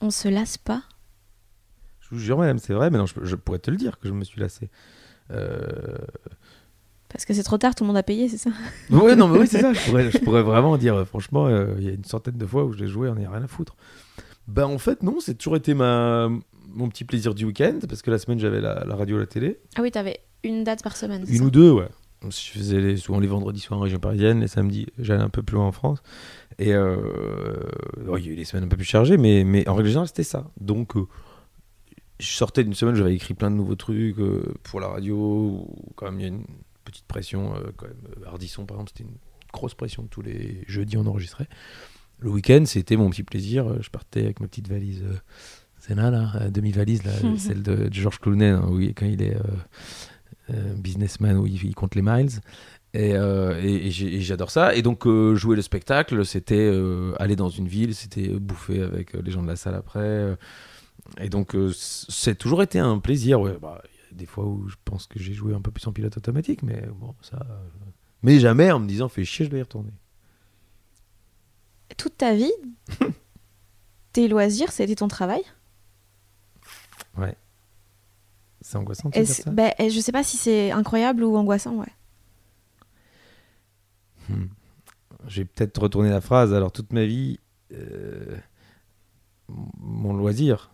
on 0.00 0.10
se 0.10 0.26
lasse 0.26 0.56
pas? 0.58 0.82
Je 2.00 2.08
vous 2.10 2.18
jure, 2.18 2.38
madame, 2.38 2.58
c'est 2.58 2.72
vrai, 2.72 2.88
mais 2.90 2.96
non, 2.98 3.04
je, 3.06 3.14
je 3.22 3.36
pourrais 3.36 3.58
te 3.58 3.70
le 3.70 3.76
dire 3.76 3.98
que 3.98 4.08
je 4.08 4.12
me 4.14 4.24
suis 4.24 4.40
lassé. 4.40 4.70
Euh... 5.30 5.98
Parce 7.10 7.26
que 7.26 7.34
c'est 7.34 7.42
trop 7.42 7.58
tard, 7.58 7.74
tout 7.74 7.84
le 7.84 7.88
monde 7.88 7.96
a 7.98 8.02
payé, 8.02 8.28
c'est 8.30 8.38
ça? 8.38 8.50
Ouais, 8.90 9.14
non, 9.16 9.28
mais 9.28 9.38
oui, 9.40 9.46
c'est 9.46 9.60
ça. 9.60 9.74
Je 9.74 9.80
pourrais, 9.84 10.10
je 10.10 10.18
pourrais 10.18 10.42
vraiment 10.42 10.78
dire, 10.78 10.94
euh, 10.96 11.04
franchement, 11.04 11.46
euh, 11.46 11.74
il 11.78 11.84
y 11.84 11.88
a 11.88 11.92
une 11.92 12.04
centaine 12.04 12.38
de 12.38 12.46
fois 12.46 12.64
où 12.64 12.72
je 12.72 12.78
l'ai 12.78 12.88
joué, 12.88 13.08
on 13.10 13.14
n'y 13.16 13.26
a 13.26 13.30
rien 13.30 13.42
à 13.42 13.48
foutre. 13.48 13.76
Ben, 14.48 14.64
en 14.66 14.78
fait, 14.78 15.02
non, 15.02 15.18
c'est 15.20 15.34
toujours 15.34 15.56
été 15.56 15.74
ma, 15.74 16.28
mon 16.68 16.88
petit 16.88 17.04
plaisir 17.04 17.34
du 17.34 17.44
week-end, 17.44 17.78
parce 17.88 18.02
que 18.02 18.10
la 18.10 18.18
semaine, 18.18 18.38
j'avais 18.38 18.60
la, 18.60 18.84
la 18.84 18.96
radio, 18.96 19.18
la 19.18 19.26
télé. 19.26 19.58
Ah 19.76 19.82
oui, 19.82 19.90
t'avais 19.90 20.20
une 20.44 20.64
date 20.64 20.82
par 20.82 20.96
semaine. 20.96 21.24
Une 21.28 21.38
ça 21.38 21.44
ou 21.44 21.50
deux, 21.50 21.70
ouais. 21.70 21.88
Je 22.24 22.28
faisais 22.58 22.80
les- 22.80 22.96
souvent 22.96 23.18
les 23.18 23.26
vendredis 23.26 23.58
soirs 23.60 23.80
en 23.80 23.82
région 23.82 23.98
parisienne, 23.98 24.40
les 24.40 24.46
samedis, 24.48 24.86
j'allais 24.98 25.22
un 25.24 25.28
peu 25.28 25.42
plus 25.42 25.56
loin 25.56 25.66
en 25.66 25.72
France. 25.72 26.02
Et 26.58 26.72
euh, 26.72 26.96
ouais, 28.06 28.20
il 28.20 28.26
y 28.26 28.28
a 28.28 28.32
eu 28.32 28.36
des 28.36 28.44
semaines 28.44 28.64
un 28.64 28.68
peu 28.68 28.76
plus 28.76 28.84
chargées, 28.84 29.16
mais, 29.16 29.42
mais 29.44 29.68
en 29.68 29.74
règle 29.74 29.88
générale, 29.88 30.06
c'était 30.06 30.22
ça. 30.22 30.48
Donc, 30.60 30.96
euh, 30.96 31.06
je 32.20 32.26
sortais 32.28 32.62
d'une 32.62 32.74
semaine, 32.74 32.94
j'avais 32.94 33.14
écrit 33.14 33.34
plein 33.34 33.50
de 33.50 33.56
nouveaux 33.56 33.74
trucs 33.74 34.18
euh, 34.20 34.54
pour 34.62 34.78
la 34.80 34.86
radio, 34.88 35.66
quand 35.96 36.06
même 36.06 36.20
il 36.20 36.22
y 36.22 36.26
a 36.26 36.28
une 36.28 36.44
petite 36.84 37.06
pression. 37.06 37.54
euh, 37.56 37.70
quand 37.76 37.86
même, 37.86 37.96
Ardisson, 38.26 38.66
par 38.66 38.76
exemple, 38.76 38.92
c'était 38.96 39.08
une 39.08 39.16
grosse 39.52 39.74
pression. 39.74 40.06
Tous 40.08 40.22
les 40.22 40.62
jeudis, 40.68 40.96
on 40.96 41.06
enregistrait. 41.06 41.48
Le 42.22 42.30
week-end, 42.30 42.62
c'était 42.66 42.96
mon 42.96 43.10
petit 43.10 43.22
plaisir. 43.24 43.66
Euh, 43.68 43.78
Je 43.80 43.90
partais 43.90 44.22
avec 44.24 44.40
ma 44.40 44.46
petite 44.48 44.68
valise. 44.68 45.02
euh, 45.02 45.14
c'est 45.78 45.94
là, 45.96 46.10
là, 46.10 46.32
euh, 46.40 46.50
demi-valise, 46.50 47.02
là, 47.04 47.10
celle 47.38 47.62
de, 47.62 47.88
de 47.88 47.92
Georges 47.92 48.20
Clooney, 48.20 48.46
hein, 48.50 48.64
où 48.70 48.80
il- 48.80 48.94
quand 48.94 49.06
il 49.06 49.20
est 49.22 49.34
euh, 49.36 49.40
euh, 50.50 50.74
businessman, 50.74 51.36
où 51.38 51.46
il, 51.46 51.62
il 51.64 51.74
compte 51.74 51.94
les 51.94 52.02
miles. 52.02 52.30
Et, 52.94 53.14
euh, 53.14 53.88
j'adore 54.20 54.50
ça. 54.50 54.74
Et 54.74 54.82
donc, 54.82 55.06
euh, 55.06 55.34
jouer 55.34 55.56
le 55.56 55.62
spectacle, 55.62 56.24
c'était 56.26 56.54
euh, 56.70 57.14
aller 57.18 57.36
dans 57.36 57.48
une 57.48 57.66
ville, 57.66 57.94
c'était 57.94 58.28
bouffer 58.28 58.82
avec 58.82 59.14
euh, 59.14 59.22
les 59.24 59.30
gens 59.32 59.42
de 59.42 59.48
la 59.48 59.56
salle 59.56 59.74
après. 59.74 60.00
euh. 60.00 60.36
et 61.20 61.28
donc, 61.30 61.54
euh, 61.56 61.72
c'est 61.74 62.36
toujours 62.36 62.62
été 62.62 62.78
un 62.78 62.98
plaisir. 62.98 63.40
Ouais, 63.40 63.56
bah, 63.60 63.82
il 64.10 64.12
y 64.12 64.14
a 64.14 64.18
des 64.18 64.26
fois 64.26 64.44
où 64.44 64.68
je 64.68 64.76
pense 64.84 65.06
que 65.06 65.18
j'ai 65.18 65.32
joué 65.32 65.54
un 65.54 65.60
peu 65.62 65.70
plus 65.70 65.86
en 65.86 65.92
pilote 65.92 66.16
automatique, 66.16 66.62
mais 66.62 66.84
bon, 67.00 67.14
ça. 67.22 67.38
euh, 67.50 67.54
Mais 68.22 68.38
jamais 68.38 68.70
en 68.70 68.78
me 68.78 68.86
disant, 68.86 69.08
fais 69.08 69.24
chier, 69.24 69.46
je 69.46 69.50
dois 69.50 69.58
y 69.58 69.62
retourner. 69.62 69.90
Toute 71.96 72.16
ta 72.16 72.34
vie, 72.34 72.52
tes 74.12 74.28
loisirs, 74.28 74.72
c'était 74.72 74.94
ton 74.94 75.08
travail? 75.08 75.42
C'est 78.62 78.78
angoissant 78.78 79.10
de 79.10 79.24
ça? 79.24 79.50
bah, 79.50 79.72
Je 79.78 80.00
sais 80.00 80.12
pas 80.12 80.22
si 80.22 80.36
c'est 80.36 80.70
incroyable 80.70 81.24
ou 81.24 81.36
angoissant, 81.36 81.74
ouais. 81.76 81.92
Hmm. 84.28 84.46
Je 85.26 85.40
vais 85.40 85.44
peut-être 85.44 85.78
retourner 85.78 86.10
la 86.10 86.20
phrase. 86.20 86.54
Alors, 86.54 86.70
toute 86.70 86.92
ma 86.92 87.04
vie, 87.04 87.38
euh, 87.72 88.36
mon 89.48 90.14
loisir, 90.14 90.70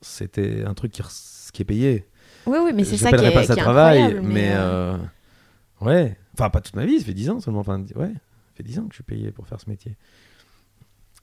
c'était 0.00 0.64
un 0.64 0.74
truc 0.74 0.92
qui, 0.92 1.62
est 1.62 1.64
payé. 1.64 2.06
Oui, 2.46 2.58
oui, 2.62 2.72
mais 2.74 2.84
c'est 2.84 2.96
ça 2.96 3.10
qui 3.10 3.24
est, 3.24 3.32
pas 3.32 3.44
ça 3.44 3.54
qui 3.54 3.60
est 3.60 3.62
travail, 3.62 4.00
incroyable, 4.00 4.28
mais, 4.28 4.52
euh, 4.54 4.94
euh, 4.94 5.84
ouais. 5.84 6.16
Enfin, 6.34 6.50
pas 6.50 6.60
toute 6.60 6.76
ma 6.76 6.86
vie, 6.86 7.00
ça 7.00 7.04
fait 7.04 7.14
10 7.14 7.30
ans 7.30 7.40
seulement. 7.40 7.60
Enfin, 7.60 7.80
ouais, 7.96 8.12
ça 8.12 8.54
fait 8.54 8.62
10 8.62 8.78
ans 8.78 8.82
que 8.84 8.90
je 8.90 8.96
suis 8.96 9.04
payé 9.04 9.32
pour 9.32 9.46
faire 9.48 9.60
ce 9.60 9.68
métier. 9.68 9.96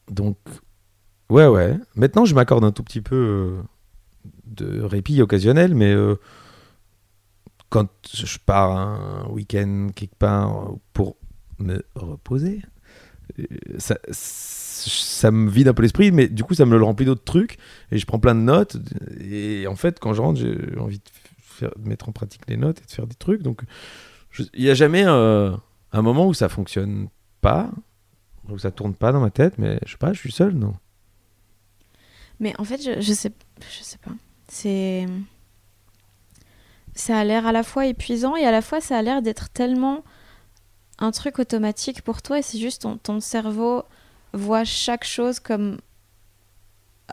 Donc, 0.09 0.37
ouais, 1.29 1.47
ouais. 1.47 1.77
Maintenant, 1.95 2.25
je 2.25 2.35
m'accorde 2.35 2.63
un 2.63 2.71
tout 2.71 2.83
petit 2.83 3.01
peu 3.01 3.15
euh, 3.15 3.61
de 4.45 4.81
répit 4.81 5.21
occasionnel, 5.21 5.75
mais 5.75 5.93
euh, 5.93 6.15
quand 7.69 7.87
je 8.13 8.37
pars 8.45 8.71
un 8.71 9.27
week-end 9.29 9.89
quelque 9.95 10.15
part 10.15 10.73
pour 10.93 11.15
me 11.59 11.83
reposer, 11.95 12.61
euh, 13.39 13.45
ça, 13.77 15.31
me 15.31 15.49
vide 15.49 15.67
un 15.67 15.73
peu 15.73 15.83
l'esprit, 15.83 16.11
mais 16.11 16.27
du 16.27 16.43
coup, 16.43 16.53
ça 16.53 16.65
me 16.65 16.77
le 16.77 16.83
remplit 16.83 17.05
d'autres 17.05 17.23
trucs 17.23 17.57
et 17.91 17.97
je 17.97 18.05
prends 18.05 18.19
plein 18.19 18.35
de 18.35 18.41
notes. 18.41 18.77
Et 19.19 19.67
en 19.67 19.75
fait, 19.75 19.99
quand 19.99 20.13
je 20.13 20.21
rentre, 20.21 20.39
j'ai 20.39 20.77
envie 20.79 20.99
de, 20.99 21.03
mettre 21.85 22.09
en 22.09 22.11
pratique 22.11 22.41
les 22.47 22.57
notes 22.57 22.79
et 22.79 22.85
de 22.85 22.91
faire 22.91 23.07
des 23.07 23.15
trucs. 23.15 23.43
Donc, 23.43 23.61
il 24.53 24.63
n'y 24.63 24.69
a 24.69 24.73
jamais 24.73 25.03
euh, 25.05 25.51
un 25.91 26.01
moment 26.01 26.27
où 26.27 26.33
ça 26.33 26.49
fonctionne 26.49 27.07
pas, 27.41 27.69
où 28.51 28.59
ça 28.59 28.71
tourne 28.71 28.93
pas 28.93 29.11
dans 29.11 29.21
ma 29.21 29.31
tête, 29.31 29.57
mais 29.57 29.79
je 29.85 29.91
sais 29.91 29.97
pas, 29.97 30.13
je 30.13 30.19
suis 30.19 30.31
seul, 30.31 30.53
non 30.53 30.75
Mais 32.39 32.53
en 32.59 32.63
fait, 32.63 32.81
je, 32.81 33.01
je 33.01 33.13
sais, 33.13 33.31
je 33.59 33.83
sais 33.83 33.97
pas. 33.97 34.11
C'est, 34.47 35.07
ça 36.95 37.17
a 37.17 37.23
l'air 37.23 37.47
à 37.47 37.51
la 37.51 37.63
fois 37.63 37.85
épuisant 37.85 38.35
et 38.35 38.45
à 38.45 38.51
la 38.51 38.61
fois 38.61 38.81
ça 38.81 38.97
a 38.97 39.01
l'air 39.01 39.21
d'être 39.21 39.49
tellement 39.49 40.03
un 40.99 41.11
truc 41.11 41.39
automatique 41.39 42.01
pour 42.01 42.21
toi 42.21 42.39
et 42.39 42.41
c'est 42.41 42.59
juste 42.59 42.83
ton, 42.83 42.97
ton 42.97 43.19
cerveau 43.19 43.83
voit 44.33 44.63
chaque 44.63 45.03
chose 45.03 45.39
comme 45.39 45.77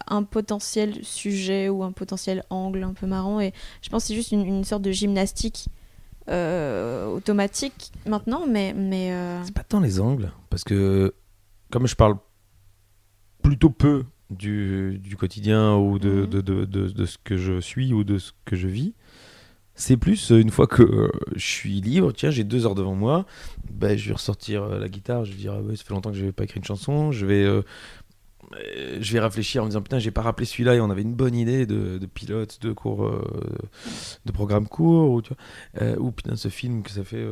un 0.07 0.23
potentiel 0.23 1.05
sujet 1.05 1.69
ou 1.69 1.83
un 1.83 1.93
potentiel 1.93 2.45
angle 2.51 2.85
un 2.85 2.93
peu 2.93 3.07
marrant 3.07 3.41
et 3.41 3.53
je 3.83 3.89
pense 3.89 4.05
que 4.05 4.09
c'est 4.09 4.15
juste 4.15 4.33
une, 4.33 4.47
une 4.47 4.65
sorte 4.65 4.83
de 4.83 4.93
gymnastique 4.93 5.69
euh, 6.29 7.07
automatique 7.07 7.91
maintenant 8.07 8.47
mais 8.47 8.75
mais 8.75 9.13
euh, 9.13 9.43
C'est 9.45 9.55
pas 9.55 9.65
tant 9.65 9.81
les 9.81 9.99
angles, 9.99 10.31
parce 10.51 10.63
que 10.63 11.15
comme 11.71 11.87
je 11.87 11.95
parle 11.95 12.17
plutôt 13.43 13.71
peu 13.71 14.05
du, 14.31 14.99
du 15.03 15.17
quotidien 15.17 15.75
ou 15.77 15.99
de, 15.99 16.11
Mhm. 16.11 16.27
de, 16.27 16.41
de, 16.41 16.65
de- 16.65 16.89
de 16.89 17.05
ce 17.07 17.17
que 17.23 17.37
je 17.37 17.61
suis 17.61 17.93
ou 17.93 18.05
de 18.05 18.19
ce 18.19 18.33
que 18.45 18.57
je 18.57 18.69
vis, 18.69 18.95
c'est 19.75 19.97
plus 19.97 20.33
euh, 20.33 20.41
une 20.41 20.51
fois 20.51 20.67
que 20.67 20.83
euh, 20.83 21.09
je 21.37 21.47
suis 21.47 21.81
libre, 21.81 22.13
tiens, 22.13 22.31
j'ai 22.31 22.45
deux 22.45 22.67
heures 22.67 22.75
devant 22.75 22.95
moi, 22.97 23.27
ben, 23.71 23.97
je 23.97 24.09
vais 24.09 24.15
ressortir 24.15 24.65
euh, 24.65 24.79
la 24.81 24.89
guitare, 24.89 25.25
je 25.25 25.31
vais 25.33 25.39
dire, 25.39 25.53
ah 25.57 25.63
ouais, 25.63 25.77
ça 25.77 25.85
fait 25.85 25.95
longtemps 25.95 26.11
que 26.11 26.17
je 26.17 26.23
n'avais 26.23 26.33
pas 26.33 26.45
écrit 26.45 26.59
une 26.59 26.65
chanson, 26.65 27.13
je 27.13 27.25
vais, 27.25 27.45
euh, 27.45 27.63
je 29.01 29.13
vais 29.13 29.21
réfléchir 29.21 29.63
en 29.63 29.67
me 29.67 29.71
disant, 29.71 29.81
putain, 29.83 29.99
j'ai 29.99 30.11
pas 30.11 30.23
rappelé 30.23 30.47
celui-là 30.47 30.75
et 30.75 30.81
on 30.81 30.91
avait 30.91 31.03
une 31.03 31.15
bonne 31.15 31.37
idée 31.37 31.65
de, 31.65 31.99
de 31.99 32.07
pilote, 32.07 32.59
de 32.61 32.73
cours, 32.73 33.09
de 34.27 34.33
programme 34.33 34.67
court, 34.67 35.11
ou, 35.13 35.23
tu 35.23 35.33
vois, 35.79 35.99
ou 35.99 36.11
putain, 36.13 36.35
ce 36.35 36.49
film 36.49 36.83
que 36.83 36.91
ça 36.91 37.05
fait 37.05 37.27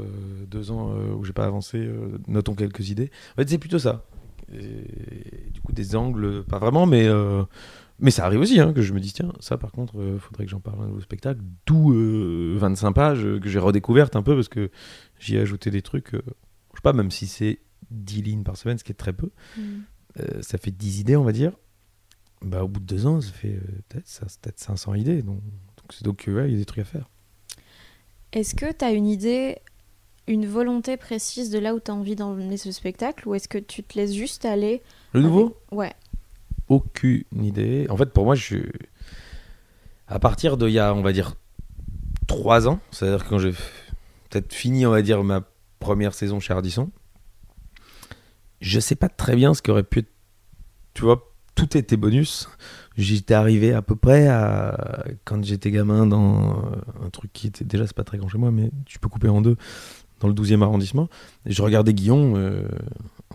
deux 0.46 0.70
ans 0.70 0.94
où 1.18 1.24
j'ai 1.24 1.32
pas 1.32 1.46
avancé, 1.46 1.88
notons 2.28 2.54
quelques 2.54 2.90
idées. 2.90 3.10
En 3.32 3.36
fait, 3.42 3.48
c'est 3.48 3.58
plutôt 3.58 3.78
ça. 3.78 4.04
Et, 4.52 5.50
du 5.52 5.60
coup, 5.60 5.72
des 5.72 5.96
angles, 5.96 6.44
pas 6.44 6.58
vraiment, 6.58 6.86
mais, 6.86 7.06
euh, 7.06 7.42
mais 7.98 8.10
ça 8.10 8.24
arrive 8.26 8.40
aussi 8.40 8.60
hein, 8.60 8.72
que 8.72 8.82
je 8.82 8.92
me 8.92 9.00
dis, 9.00 9.12
tiens, 9.12 9.32
ça 9.40 9.56
par 9.58 9.72
contre, 9.72 9.98
euh, 10.00 10.18
faudrait 10.18 10.44
que 10.44 10.50
j'en 10.50 10.60
parle 10.60 10.80
à 10.80 10.82
un 10.84 10.86
nouveau 10.88 11.00
spectacle. 11.00 11.40
D'où 11.66 11.92
euh, 11.92 12.56
25 12.58 12.92
pages 12.92 13.24
euh, 13.24 13.40
que 13.40 13.48
j'ai 13.48 13.58
redécouvertes 13.58 14.16
un 14.16 14.22
peu 14.22 14.34
parce 14.34 14.48
que 14.48 14.70
j'y 15.18 15.36
ai 15.36 15.40
ajouté 15.40 15.70
des 15.70 15.82
trucs, 15.82 16.10
je 16.12 16.18
sais 16.18 16.82
pas, 16.82 16.92
même 16.92 17.10
si 17.10 17.26
c'est 17.26 17.58
10 17.90 18.22
lignes 18.22 18.42
par 18.42 18.56
semaine, 18.56 18.78
ce 18.78 18.84
qui 18.84 18.92
est 18.92 18.96
très 18.96 19.12
peu, 19.12 19.30
euh, 20.20 20.42
ça 20.42 20.58
fait 20.58 20.70
10 20.70 21.00
idées, 21.00 21.16
on 21.16 21.24
va 21.24 21.32
dire. 21.32 21.52
Bah, 22.42 22.62
au 22.62 22.68
bout 22.68 22.80
de 22.80 22.84
deux 22.86 23.06
ans, 23.06 23.20
ça 23.20 23.32
fait 23.32 23.58
peut-être 23.88 24.04
peut-être 24.42 24.60
500 24.60 24.94
idées. 24.94 25.22
Donc, 25.22 25.40
donc, 25.42 25.92
c'est- 25.92 26.04
donc 26.04 26.24
ouais, 26.28 26.48
il 26.48 26.52
y 26.52 26.54
a 26.54 26.58
des 26.58 26.64
trucs 26.66 26.80
à 26.82 26.84
faire. 26.84 27.08
Est-ce 28.32 28.54
que 28.54 28.70
tu 28.72 28.84
as 28.84 28.92
une 28.92 29.06
idée, 29.06 29.56
une 30.28 30.46
volonté 30.46 30.96
précise 30.96 31.50
de 31.50 31.58
là 31.58 31.74
où 31.74 31.80
tu 31.80 31.90
as 31.90 31.94
envie 31.94 32.16
d'emmener 32.16 32.56
ce 32.56 32.72
spectacle 32.72 33.28
ou 33.28 33.34
est-ce 33.34 33.48
que 33.48 33.58
tu 33.58 33.82
te 33.82 33.96
laisses 33.98 34.14
juste 34.14 34.44
aller 34.44 34.82
Le 35.12 35.20
nouveau? 35.22 35.56
Ouais. 35.70 35.92
aucune 36.68 37.22
idée. 37.40 37.86
En 37.90 37.96
fait, 37.96 38.06
pour 38.12 38.24
moi, 38.24 38.34
je 38.34 38.42
suis. 38.42 38.62
À 40.08 40.18
partir 40.18 40.56
de, 40.56 40.68
il 40.68 40.72
y 40.74 40.78
a, 40.78 40.94
on 40.94 41.02
va 41.02 41.12
dire, 41.12 41.34
trois 42.26 42.68
ans, 42.68 42.80
c'est-à-dire 42.90 43.24
quand 43.26 43.38
j'ai 43.38 43.52
peut-être 44.30 44.52
fini, 44.52 44.86
on 44.86 44.90
va 44.90 45.02
dire, 45.02 45.22
ma 45.24 45.42
première 45.78 46.14
saison 46.14 46.40
chez 46.40 46.52
Ardisson, 46.52 46.90
je 48.60 48.80
sais 48.80 48.94
pas 48.96 49.08
très 49.08 49.36
bien 49.36 49.54
ce 49.54 49.62
qui 49.62 49.70
aurait 49.70 49.82
pu 49.82 50.00
être. 50.00 50.08
Tu 50.94 51.02
vois, 51.02 51.32
tout 51.54 51.76
était 51.76 51.96
bonus. 51.96 52.48
J'étais 52.96 53.34
arrivé 53.34 53.72
à 53.74 53.82
peu 53.82 53.94
près 53.96 54.28
à. 54.28 55.04
Quand 55.24 55.44
j'étais 55.44 55.70
gamin 55.70 56.06
dans 56.06 56.72
un 57.04 57.10
truc 57.10 57.32
qui 57.32 57.48
était. 57.48 57.64
Déjà, 57.64 57.86
c'est 57.86 57.96
pas 57.96 58.04
très 58.04 58.18
grand 58.18 58.28
chez 58.28 58.38
moi, 58.38 58.50
mais 58.50 58.70
tu 58.86 58.98
peux 58.98 59.08
couper 59.08 59.28
en 59.28 59.40
deux, 59.42 59.56
dans 60.20 60.28
le 60.28 60.34
12e 60.34 60.62
arrondissement. 60.62 61.08
Et 61.44 61.52
je 61.52 61.62
regardais 61.62 61.94
Guillaume. 61.94 62.34
euh, 62.36 62.68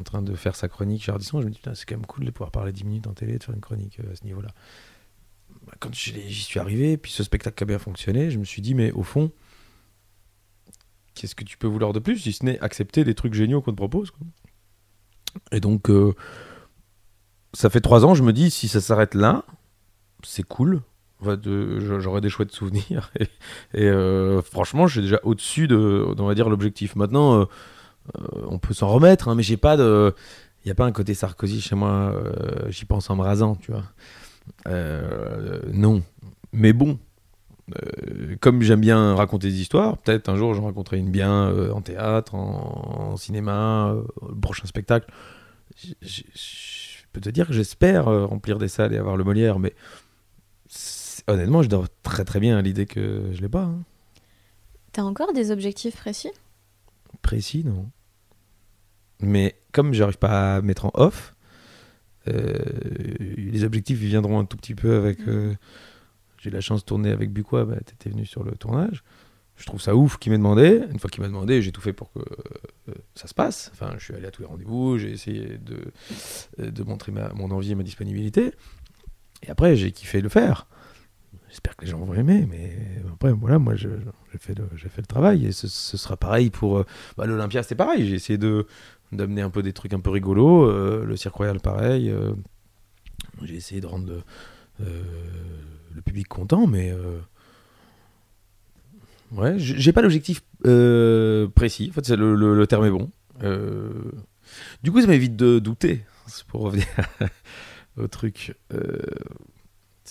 en 0.01 0.03
train 0.03 0.21
de 0.21 0.33
faire 0.35 0.55
sa 0.55 0.67
chronique 0.67 1.03
chez 1.03 1.11
Ardisson, 1.11 1.41
je 1.41 1.45
me 1.45 1.51
dis, 1.51 1.59
c'est 1.73 1.85
quand 1.85 1.95
même 1.95 2.05
cool 2.05 2.25
de 2.25 2.31
pouvoir 2.31 2.51
parler 2.51 2.71
10 2.71 2.85
minutes 2.85 3.07
en 3.07 3.13
télé, 3.13 3.37
de 3.37 3.43
faire 3.43 3.53
une 3.53 3.61
chronique 3.61 3.99
euh, 3.99 4.11
à 4.11 4.15
ce 4.15 4.23
niveau-là. 4.25 4.49
Bah, 5.67 5.73
Quand 5.79 5.93
j'y 5.93 6.33
suis 6.33 6.59
arrivé, 6.59 6.97
puis 6.97 7.11
ce 7.11 7.23
spectacle 7.23 7.63
a 7.63 7.67
bien 7.67 7.79
fonctionné, 7.79 8.31
je 8.31 8.39
me 8.39 8.43
suis 8.43 8.61
dit, 8.61 8.73
mais 8.73 8.91
au 8.91 9.03
fond, 9.03 9.31
qu'est-ce 11.13 11.35
que 11.35 11.43
tu 11.43 11.57
peux 11.57 11.67
vouloir 11.67 11.93
de 11.93 11.99
plus, 11.99 12.17
si 12.17 12.33
ce 12.33 12.43
n'est 12.45 12.59
accepter 12.61 13.03
des 13.03 13.13
trucs 13.13 13.33
géniaux 13.33 13.61
qu'on 13.61 13.71
te 13.71 13.77
propose. 13.77 14.11
Et 15.51 15.59
donc, 15.59 15.89
euh, 15.89 16.13
ça 17.53 17.69
fait 17.69 17.81
trois 17.81 18.05
ans, 18.05 18.15
je 18.15 18.23
me 18.23 18.33
dis, 18.33 18.49
si 18.49 18.67
ça 18.67 18.81
s'arrête 18.81 19.13
là, 19.13 19.45
c'est 20.23 20.43
cool. 20.43 20.81
En 21.21 21.25
fait, 21.25 21.47
euh, 21.47 21.99
J'aurai 21.99 22.21
des 22.21 22.29
chouettes 22.29 22.51
souvenirs. 22.51 23.11
Et, 23.73 23.85
euh, 23.85 24.41
franchement, 24.41 24.87
je 24.87 24.93
suis 24.93 25.01
déjà 25.01 25.19
au-dessus 25.23 25.67
de, 25.67 26.05
on 26.17 26.25
va 26.25 26.33
dire, 26.33 26.49
l'objectif. 26.49 26.95
Maintenant, 26.95 27.41
euh, 27.41 27.45
on 28.47 28.57
peut 28.57 28.73
s'en 28.73 28.87
remettre, 28.87 29.27
hein, 29.27 29.35
mais 29.35 29.43
j'ai 29.43 29.57
pas. 29.57 29.75
Il 29.75 30.67
n'y 30.67 30.71
a 30.71 30.75
pas 30.75 30.85
un 30.85 30.91
côté 30.91 31.13
Sarkozy 31.13 31.61
chez 31.61 31.75
moi, 31.75 32.13
j'y 32.69 32.85
pense 32.85 33.09
en 33.09 33.15
me 33.15 33.21
rasant, 33.21 33.55
tu 33.55 33.71
vois. 33.71 33.83
Non. 35.73 36.03
Mais 36.53 36.73
bon, 36.73 36.99
comme 38.41 38.61
j'aime 38.61 38.81
bien 38.81 39.15
raconter 39.15 39.47
des 39.47 39.61
histoires, 39.61 39.97
peut-être 39.97 40.29
un 40.29 40.35
jour 40.35 40.53
j'en 40.53 40.65
raconterai 40.65 40.97
une 40.97 41.09
bien 41.09 41.51
en 41.71 41.81
théâtre, 41.81 42.35
en, 42.35 43.11
en 43.13 43.17
cinéma, 43.17 43.95
le 44.27 44.35
prochain 44.39 44.67
spectacle. 44.67 45.11
Je 46.01 46.21
peux 47.11 47.21
te 47.21 47.29
dire 47.29 47.47
que 47.47 47.53
j'espère 47.53 48.05
remplir 48.05 48.59
des 48.59 48.67
salles 48.67 48.93
et 48.93 48.97
avoir 48.97 49.17
le 49.17 49.23
Molière, 49.23 49.57
mais 49.57 49.73
honnêtement, 51.27 51.63
je 51.63 51.69
dors 51.69 51.87
très 52.03 52.25
très 52.25 52.39
bien 52.39 52.57
à 52.57 52.61
l'idée 52.61 52.85
que 52.85 53.29
je 53.33 53.41
l'ai 53.41 53.49
pas. 53.49 53.63
hein. 53.63 53.83
T'as 54.91 55.03
encore 55.03 55.33
des 55.33 55.51
objectifs 55.51 55.95
précis? 55.95 56.31
Précis, 57.21 57.63
non. 57.63 57.89
Mais 59.19 59.55
comme 59.71 59.93
j'arrive 59.93 60.17
pas 60.17 60.57
à 60.57 60.61
mettre 60.61 60.85
en 60.85 60.91
off, 60.95 61.35
euh, 62.27 62.53
les 63.19 63.63
objectifs 63.63 63.99
ils 64.01 64.07
viendront 64.07 64.39
un 64.39 64.45
tout 64.45 64.57
petit 64.57 64.75
peu 64.75 64.95
avec. 64.95 65.19
euh, 65.27 65.53
J'ai 66.39 66.49
eu 66.49 66.53
la 66.53 66.61
chance 66.61 66.81
de 66.81 66.85
tourner 66.85 67.11
avec 67.11 67.31
Buquois, 67.31 67.65
bah, 67.65 67.77
t'étais 67.85 68.09
venu 68.09 68.25
sur 68.25 68.43
le 68.43 68.51
tournage. 68.53 69.03
Je 69.57 69.65
trouve 69.67 69.79
ça 69.81 69.95
ouf 69.95 70.17
qu'il 70.17 70.31
m'ait 70.31 70.39
demandé. 70.39 70.81
Une 70.91 70.97
fois 70.97 71.09
qu'il 71.09 71.21
m'a 71.21 71.27
demandé, 71.27 71.61
j'ai 71.61 71.71
tout 71.71 71.81
fait 71.81 71.93
pour 71.93 72.11
que 72.11 72.19
euh, 72.19 72.93
ça 73.13 73.27
se 73.27 73.33
passe. 73.35 73.69
Enfin, 73.73 73.93
je 73.99 74.03
suis 74.03 74.15
allé 74.15 74.25
à 74.25 74.31
tous 74.31 74.41
les 74.41 74.47
rendez-vous, 74.47 74.97
j'ai 74.97 75.11
essayé 75.11 75.59
de, 75.59 75.91
de 76.57 76.83
montrer 76.83 77.11
ma, 77.11 77.29
mon 77.33 77.51
envie 77.51 77.71
et 77.71 77.75
ma 77.75 77.83
disponibilité. 77.83 78.53
Et 79.43 79.49
après, 79.51 79.75
j'ai 79.75 79.91
kiffé 79.91 80.19
le 80.19 80.29
faire. 80.29 80.65
J'espère 81.51 81.75
que 81.75 81.83
les 81.83 81.91
gens 81.91 81.99
vont 81.99 82.13
aimer, 82.13 82.47
mais 82.49 82.73
après, 83.13 83.33
voilà, 83.33 83.59
moi, 83.59 83.75
j'ai 83.75 83.89
fait, 84.39 84.55
fait 84.55 85.01
le 85.01 85.05
travail 85.05 85.45
et 85.45 85.51
ce, 85.51 85.67
sera 85.67 86.15
pareil 86.15 86.49
pour 86.49 86.79
euh, 86.79 86.85
bah, 87.17 87.25
l'Olympia, 87.25 87.61
c'était 87.61 87.75
pareil. 87.75 88.07
J'ai 88.07 88.15
essayé 88.15 88.39
d'amener 89.11 89.41
un 89.41 89.49
peu 89.49 89.61
des 89.61 89.73
trucs 89.73 89.93
un 89.93 89.99
peu 89.99 90.09
rigolos, 90.09 90.63
euh, 90.63 91.03
le 91.05 91.17
Cirque 91.17 91.35
Royal, 91.35 91.59
pareil. 91.59 92.09
euh, 92.09 92.33
j'ai 93.43 93.55
essayé 93.55 93.81
de 93.81 93.85
rendre 93.87 94.23
le, 94.79 96.01
public 96.01 96.27
content, 96.27 96.65
mais 96.67 96.93
ouais, 99.33 99.55
j'ai 99.59 99.91
pas 99.91 100.01
l'objectif 100.01 100.41
précis. 101.53 101.89
En 101.91 101.93
fait, 101.93 102.05
c'est 102.05 102.15
le, 102.15 102.33
le- 102.35 102.55
le 102.55 102.67
terme 102.67 102.85
est 102.85 102.91
bon. 102.91 103.11
Du 104.83 104.91
coup, 104.91 105.01
ça 105.01 105.07
m'évite 105.07 105.35
de 105.35 105.59
douter. 105.59 106.05
C'est 106.27 106.45
pour 106.47 106.61
revenir 106.61 106.87
au 107.97 108.07
truc. 108.07 108.55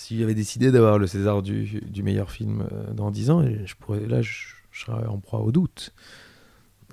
Si 0.00 0.18
j'avais 0.18 0.32
décidé 0.32 0.72
d'avoir 0.72 0.98
le 0.98 1.06
César 1.06 1.42
du, 1.42 1.82
du 1.82 2.02
meilleur 2.02 2.30
film 2.30 2.66
euh, 2.72 2.90
dans 2.94 3.10
10 3.10 3.30
ans, 3.30 3.42
et 3.42 3.66
je 3.66 3.74
pourrais, 3.76 4.00
là, 4.00 4.22
je, 4.22 4.46
je 4.70 4.86
serais 4.86 5.06
en 5.06 5.18
proie 5.18 5.40
au 5.40 5.52
doute. 5.52 5.92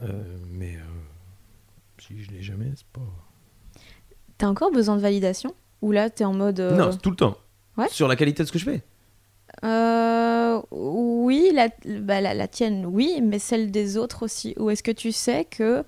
Euh, 0.01 0.11
mais 0.51 0.75
euh, 0.75 0.81
si 1.99 2.21
je 2.21 2.29
l'ai 2.31 2.41
jamais, 2.41 2.69
c'est 2.75 2.85
pas. 2.87 2.99
T'as 4.37 4.47
encore 4.47 4.71
besoin 4.71 4.97
de 4.97 5.01
validation 5.01 5.55
Ou 5.81 5.93
là, 5.93 6.09
t'es 6.09 6.25
en 6.25 6.33
mode. 6.33 6.59
Non, 6.59 6.91
c'est 6.91 7.01
tout 7.01 7.09
le 7.09 7.15
temps. 7.15 7.37
Ouais. 7.77 7.87
Sur 7.87 8.09
la 8.09 8.17
qualité 8.17 8.43
de 8.43 8.47
ce 8.49 8.51
que 8.51 8.59
je 8.59 8.65
fais. 8.65 8.83
oui, 10.71 11.51
la, 11.53 11.69
bah, 12.01 12.19
la, 12.19 12.33
la 12.33 12.47
tienne, 12.49 12.85
oui, 12.85 13.21
mais 13.23 13.39
celle 13.39 13.71
des 13.71 13.95
autres 13.95 14.23
aussi. 14.23 14.53
Ou 14.57 14.69
est-ce 14.69 14.83
que 14.83 14.91
tu 14.91 15.13
sais 15.13 15.45
que 15.45 15.85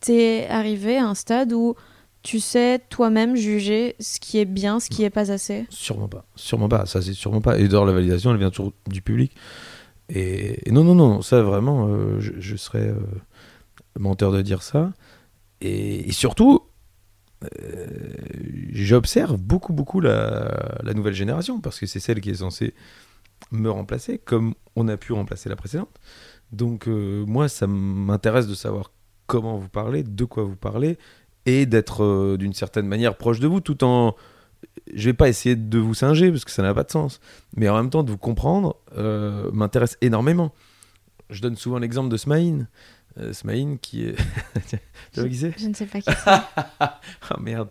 t'es 0.00 0.46
arrivé 0.50 0.98
à 0.98 1.06
un 1.06 1.14
stade 1.14 1.54
où 1.54 1.74
tu 2.22 2.38
sais 2.40 2.80
toi-même 2.90 3.34
juger 3.34 3.96
ce 3.98 4.20
qui 4.20 4.38
est 4.38 4.44
bien, 4.44 4.78
ce 4.78 4.90
qui 4.90 5.04
est 5.04 5.10
pas 5.10 5.30
assez 5.32 5.66
Sûrement 5.70 6.08
pas. 6.08 6.26
Sûrement 6.34 6.68
pas. 6.68 6.84
Ça, 6.86 7.00
c'est 7.00 7.14
sûrement 7.14 7.40
pas. 7.40 7.58
Et 7.58 7.64
d'ailleurs, 7.64 7.86
la 7.86 7.92
validation, 7.92 8.30
elle 8.30 8.38
vient 8.38 8.50
toujours 8.50 8.72
du 8.88 9.00
public. 9.00 9.34
Et, 10.10 10.70
non, 10.70 10.84
non, 10.84 10.94
non. 10.94 11.22
Ça, 11.22 11.42
vraiment, 11.42 11.88
euh, 11.88 12.20
je, 12.20 12.56
serais 12.56 12.88
euh, 12.88 13.00
menteur 13.98 14.32
de 14.32 14.42
dire 14.42 14.62
ça. 14.62 14.92
Et, 15.62 16.12
surtout, 16.12 16.62
euh, 17.44 17.86
j'observe 18.72 19.38
beaucoup, 19.38 19.72
beaucoup 19.72 20.00
la, 20.00 20.92
nouvelle 20.94 21.14
génération 21.14 21.60
parce 21.60 21.80
que 21.80 21.86
c'est 21.86 22.00
celle 22.00 22.20
qui 22.20 22.30
est 22.30 22.34
censée 22.34 22.74
me 23.50 23.70
remplacer 23.70 24.18
comme 24.18 24.54
on 24.76 24.88
a 24.88 24.98
pu 24.98 25.14
remplacer 25.14 25.48
la 25.48 25.56
précédente. 25.56 25.98
Donc, 26.52 26.86
moi, 26.86 27.48
ça 27.48 27.66
m'intéresse 27.66 28.46
de 28.46 28.54
savoir 28.54 28.92
comment 29.26 29.56
vous 29.56 29.68
parlez, 29.68 30.02
de 30.02 30.24
quoi 30.24 30.42
vous 30.42 30.56
parlez 30.56 30.98
et 31.46 31.66
d'être 31.66 32.04
euh, 32.04 32.36
d'une 32.36 32.52
certaine 32.52 32.86
manière 32.86 33.16
proche 33.16 33.40
de 33.40 33.46
vous 33.46 33.60
tout 33.60 33.84
en 33.84 34.14
je 34.92 35.06
vais 35.06 35.14
pas 35.14 35.28
essayer 35.28 35.56
de 35.56 35.78
vous 35.78 35.94
singer 35.94 36.30
parce 36.30 36.44
que 36.44 36.50
ça 36.50 36.62
n'a 36.62 36.74
pas 36.74 36.82
de 36.82 36.90
sens. 36.90 37.20
Mais 37.56 37.68
en 37.68 37.76
même 37.76 37.88
temps, 37.88 38.02
de 38.02 38.10
vous 38.10 38.18
comprendre 38.18 38.76
euh, 38.96 39.50
m'intéresse 39.52 39.96
énormément. 40.02 40.52
Je 41.30 41.40
donne 41.40 41.56
souvent 41.56 41.78
l'exemple 41.78 42.10
de 42.10 42.16
Smaïn. 42.16 42.68
Euh, 43.18 43.32
Smaïn 43.32 43.78
qui 43.78 44.04
est. 44.04 44.16
tu 45.12 45.20
vois 45.20 45.28
qui 45.28 45.36
c'est? 45.36 45.58
Je 45.58 45.66
ne 45.66 45.74
sais 45.74 45.86
pas 45.86 46.00
qui 46.00 46.10
c'est. 46.24 46.30
Ah 46.30 47.38
merde. 47.40 47.70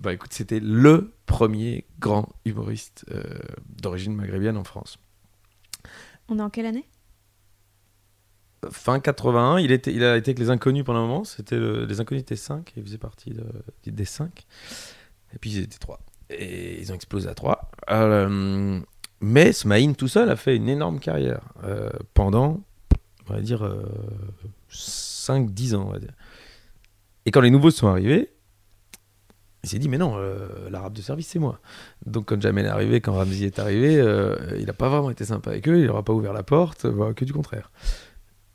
Bah 0.00 0.12
écoute, 0.12 0.32
c'était 0.32 0.58
le 0.58 1.12
premier 1.26 1.84
grand 2.00 2.28
humoriste 2.44 3.06
d'origine 3.80 4.16
maghrébine 4.16 4.56
en 4.56 4.64
France. 4.64 4.98
On 6.28 6.40
est 6.40 6.42
en 6.42 6.50
quelle 6.50 6.66
année? 6.66 6.88
Fin 8.70 9.00
81, 9.00 9.58
il, 9.58 9.72
était, 9.72 9.92
il 9.92 10.02
a 10.04 10.16
été 10.16 10.30
avec 10.30 10.38
les 10.38 10.50
Inconnus 10.50 10.84
pendant 10.84 11.00
un 11.00 11.06
moment. 11.06 11.24
C'était 11.24 11.56
le- 11.56 11.84
les 11.84 12.00
Inconnus 12.00 12.22
étaient 12.22 12.36
5, 12.36 12.72
il 12.76 12.82
faisait 12.82 12.98
partie 12.98 13.30
de- 13.30 13.44
des 13.90 14.04
5. 14.04 14.46
Et 15.34 15.38
puis 15.38 15.50
ils 15.50 15.62
étaient 15.62 15.78
3. 15.78 16.00
Et 16.30 16.80
ils 16.80 16.90
ont 16.92 16.94
explosé 16.94 17.28
à 17.28 17.34
3. 17.34 17.70
mais 19.20 19.52
Smaïn 19.52 19.94
tout 19.94 20.08
seul 20.08 20.28
a 20.30 20.36
fait 20.36 20.56
une 20.56 20.68
énorme 20.68 20.98
carrière 21.00 21.40
euh, 21.64 21.90
pendant, 22.14 22.60
on 23.28 23.32
va 23.34 23.40
dire, 23.40 23.62
5-10 24.70 25.74
ans. 25.74 25.86
Va 25.86 25.98
dire. 25.98 26.12
Et 27.24 27.30
quand 27.30 27.40
les 27.40 27.50
nouveaux 27.50 27.70
sont 27.70 27.88
arrivés, 27.88 28.30
il 29.64 29.68
s'est 29.68 29.78
dit, 29.80 29.88
mais 29.88 29.98
non, 29.98 30.14
euh, 30.16 30.70
l'arabe 30.70 30.92
de 30.92 31.02
service, 31.02 31.26
c'est 31.26 31.40
moi. 31.40 31.58
Donc 32.04 32.26
quand 32.26 32.40
Jamel 32.40 32.66
est 32.66 32.68
arrivé, 32.68 33.00
quand 33.00 33.14
Ramzi 33.14 33.44
est 33.44 33.58
arrivé, 33.58 33.96
euh, 33.98 34.36
il 34.58 34.66
n'a 34.66 34.72
pas 34.72 34.88
vraiment 34.88 35.10
été 35.10 35.24
sympa 35.24 35.50
avec 35.50 35.66
eux, 35.68 35.78
il 35.80 35.86
leur 35.86 35.96
a 35.96 36.04
pas 36.04 36.12
ouvert 36.12 36.32
la 36.32 36.44
porte, 36.44 36.86
que 37.14 37.24
du 37.24 37.32
contraire. 37.32 37.72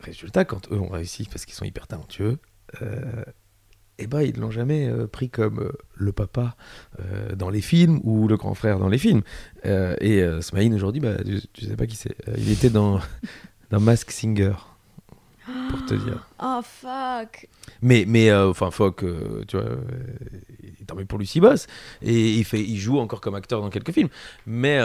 Résultat, 0.01 0.45
quand 0.45 0.71
eux 0.71 0.79
ont 0.79 0.89
réussi, 0.89 1.27
parce 1.31 1.45
qu'ils 1.45 1.55
sont 1.55 1.65
hyper 1.65 1.87
talentueux, 1.87 2.39
euh, 2.81 3.23
eh 4.01 4.07
ben, 4.07 4.21
ils 4.21 4.37
l'ont 4.39 4.51
jamais 4.51 4.89
euh, 4.89 5.07
pris 5.07 5.29
comme 5.29 5.59
euh, 5.59 5.71
le 5.93 6.11
papa 6.11 6.55
euh, 6.99 7.35
dans 7.35 7.49
les 7.49 7.61
films 7.61 7.99
ou 8.03 8.27
le 8.27 8.35
grand 8.35 8.55
frère 8.55 8.79
dans 8.79 8.89
les 8.89 8.97
films. 8.97 9.21
Et 9.63 10.23
Smaïn, 10.41 10.73
aujourd'hui, 10.73 11.01
bah, 11.01 11.23
tu, 11.23 11.39
tu 11.53 11.65
sais 11.65 11.75
pas 11.75 11.85
qui 11.85 11.95
c'est. 11.95 12.15
Il 12.35 12.51
était 12.51 12.71
dans, 12.71 12.99
dans 13.69 13.79
Mask 13.79 14.09
Singer, 14.11 14.53
pour 15.69 15.85
te 15.85 15.93
dire. 15.93 16.27
Oh 16.43 16.59
fuck 16.63 17.47
Mais, 17.83 18.05
mais 18.07 18.33
enfin, 18.33 18.71
euh, 18.79 19.43
tu 19.47 19.57
vois, 19.57 19.65
tant 20.87 20.95
mieux 20.95 21.05
pour 21.05 21.19
Lucie 21.19 21.39
Boss. 21.39 21.67
Et 22.01 22.31
il, 22.31 22.43
fait, 22.45 22.61
il 22.61 22.79
joue 22.79 22.97
encore 22.97 23.21
comme 23.21 23.35
acteur 23.35 23.61
dans 23.61 23.69
quelques 23.69 23.91
films. 23.91 24.09
Mais 24.47 24.79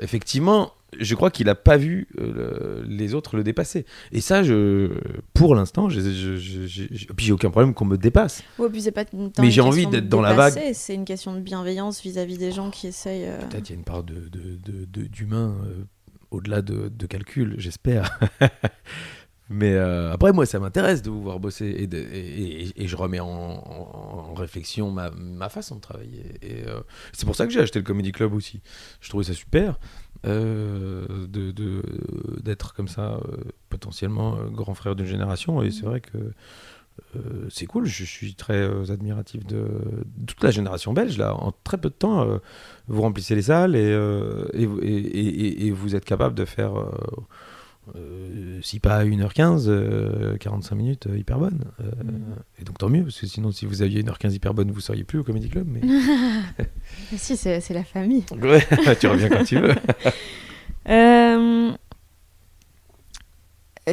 effectivement, 0.00 0.74
je 1.00 1.14
crois 1.14 1.30
qu'il 1.30 1.46
n'a 1.46 1.54
pas 1.54 1.76
vu 1.76 2.06
euh, 2.18 2.82
le- 2.82 2.86
les 2.88 3.14
autres 3.14 3.36
le 3.36 3.44
dépasser. 3.44 3.84
Et 4.12 4.20
ça, 4.20 4.42
je, 4.42 4.90
pour 5.34 5.54
l'instant, 5.54 5.88
je, 5.88 6.00
je, 6.00 7.12
puis 7.14 7.26
j'ai 7.26 7.32
aucun 7.32 7.50
problème 7.50 7.74
qu'on 7.74 7.84
me 7.84 7.96
dépasse. 7.96 8.42
Ouais, 8.58 8.68
puis 8.70 8.82
pas 8.90 9.04
Mais 9.40 9.50
j'ai 9.50 9.60
envie 9.60 9.86
d'être 9.86 10.08
dans 10.08 10.20
la 10.20 10.34
vague. 10.34 10.58
C'est 10.74 10.94
une 10.94 11.04
question 11.04 11.34
de 11.34 11.40
bienveillance 11.40 12.00
vis-à-vis 12.02 12.38
des 12.38 12.52
gens 12.52 12.70
qui 12.70 12.86
essayent. 12.86 13.26
euh, 13.26 13.38
Peut-être 13.48 13.68
il 13.70 13.72
y 13.72 13.76
a 13.76 13.78
une 13.78 13.84
part 13.84 14.04
de, 14.04 14.14
de- 14.14 14.56
de- 14.56 14.84
de- 14.84 15.06
d'humain 15.06 15.56
euh, 15.64 15.84
au-delà 16.30 16.62
de, 16.62 16.88
calcul, 17.06 17.54
j'espère. 17.58 18.18
Mais 19.50 19.74
euh, 19.74 20.10
après, 20.10 20.32
moi, 20.32 20.46
ça 20.46 20.58
m'intéresse 20.58 21.02
de 21.02 21.10
vous 21.10 21.20
voir 21.22 21.38
bosser 21.38 21.66
et, 21.78 21.86
de- 21.86 21.98
et, 21.98 22.62
et- 22.68 22.82
et 22.84 22.88
je 22.88 22.96
remets 22.96 23.20
en, 23.20 23.26
en- 23.28 24.30
en 24.30 24.34
réflexion 24.34 24.90
ma, 24.90 25.10
ma 25.10 25.50
façon 25.50 25.76
de 25.76 25.80
travailler. 25.82 26.24
Et 26.40 26.62
c'est 27.12 27.26
pour 27.26 27.36
ça 27.36 27.46
que 27.46 27.52
j'ai 27.52 27.60
acheté 27.60 27.78
le 27.78 27.84
Comedy 27.84 28.10
Club 28.10 28.32
aussi. 28.32 28.62
Je 29.02 29.08
trouvais 29.10 29.24
ça 29.24 29.34
super 29.34 29.78
euh, 30.26 31.06
de, 31.28 31.50
de- 31.52 31.82
d'être 32.42 32.74
comme 32.74 32.88
ça, 32.88 33.14
euh, 33.28 33.36
potentiellement 33.68 34.36
euh, 34.36 34.48
grand 34.50 34.74
frère 34.74 34.96
d'une 34.96 35.06
génération. 35.06 35.62
Et 35.62 35.70
c'est 35.70 35.84
vrai 35.86 36.00
que 36.00 36.18
euh, 37.16 37.46
c'est 37.50 37.66
cool. 37.66 37.86
Je 37.86 38.04
suis 38.04 38.34
très 38.34 38.90
admiratif 38.90 39.44
de, 39.46 39.56
de 39.56 40.26
toute 40.26 40.42
la 40.42 40.50
génération 40.50 40.92
belge. 40.92 41.18
Là, 41.18 41.34
en 41.34 41.52
très 41.64 41.76
peu 41.78 41.88
de 41.88 41.94
temps, 41.94 42.26
vous 42.88 43.02
remplissez 43.02 43.34
les 43.34 43.42
salles 43.42 43.74
et- 43.76 43.90
et 44.54 45.70
vous 45.72 45.96
êtes 45.96 46.04
capable 46.04 46.34
de 46.34 46.44
faire, 46.44 46.72
euh, 47.96 48.60
si 48.62 48.80
pas 48.80 49.04
1h15, 49.04 49.64
euh, 49.68 50.36
45 50.38 50.74
minutes 50.74 51.06
euh, 51.06 51.18
hyper 51.18 51.38
bonnes. 51.38 51.64
Euh, 51.80 51.84
Et 52.60 52.64
donc 52.64 52.78
tant 52.78 52.88
mieux, 52.88 53.02
parce 53.02 53.20
que 53.20 53.26
sinon, 53.26 53.52
si 53.52 53.66
vous 53.66 53.82
aviez 53.82 54.02
1h15 54.02 54.32
hyper 54.32 54.54
bonne, 54.54 54.70
vous 54.70 54.80
seriez 54.80 55.04
plus 55.04 55.18
au 55.18 55.24
Comedy 55.24 55.48
Club. 55.48 55.66
Mais... 55.68 55.80
Si, 57.16 57.36
c'est 57.36 57.70
la 57.70 57.84
famille. 57.84 58.24
ouais, 58.42 58.64
tu 58.98 59.06
reviens 59.06 59.28
quand 59.28 59.44
tu 59.44 59.58
veux. 59.58 59.74
Euh, 60.86 61.72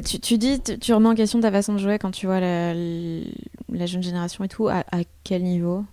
Tu, 0.06 0.20
tu 0.20 0.38
dis, 0.38 0.60
tu, 0.62 0.78
tu 0.78 0.94
remets 0.94 1.08
en 1.08 1.16
question 1.16 1.40
ta 1.40 1.52
façon 1.52 1.74
de 1.74 1.80
jouer 1.80 2.00
quand 2.00 2.12
tu 2.12 2.26
vois 2.26 2.42
la, 2.42 2.74
la 2.74 3.86
jeune 3.86 4.04
génération 4.04 4.44
et 4.44 4.50
tout. 4.50 4.68
À, 4.68 4.84
à 4.92 5.00
quel 5.24 5.44
niveau? 5.44 5.86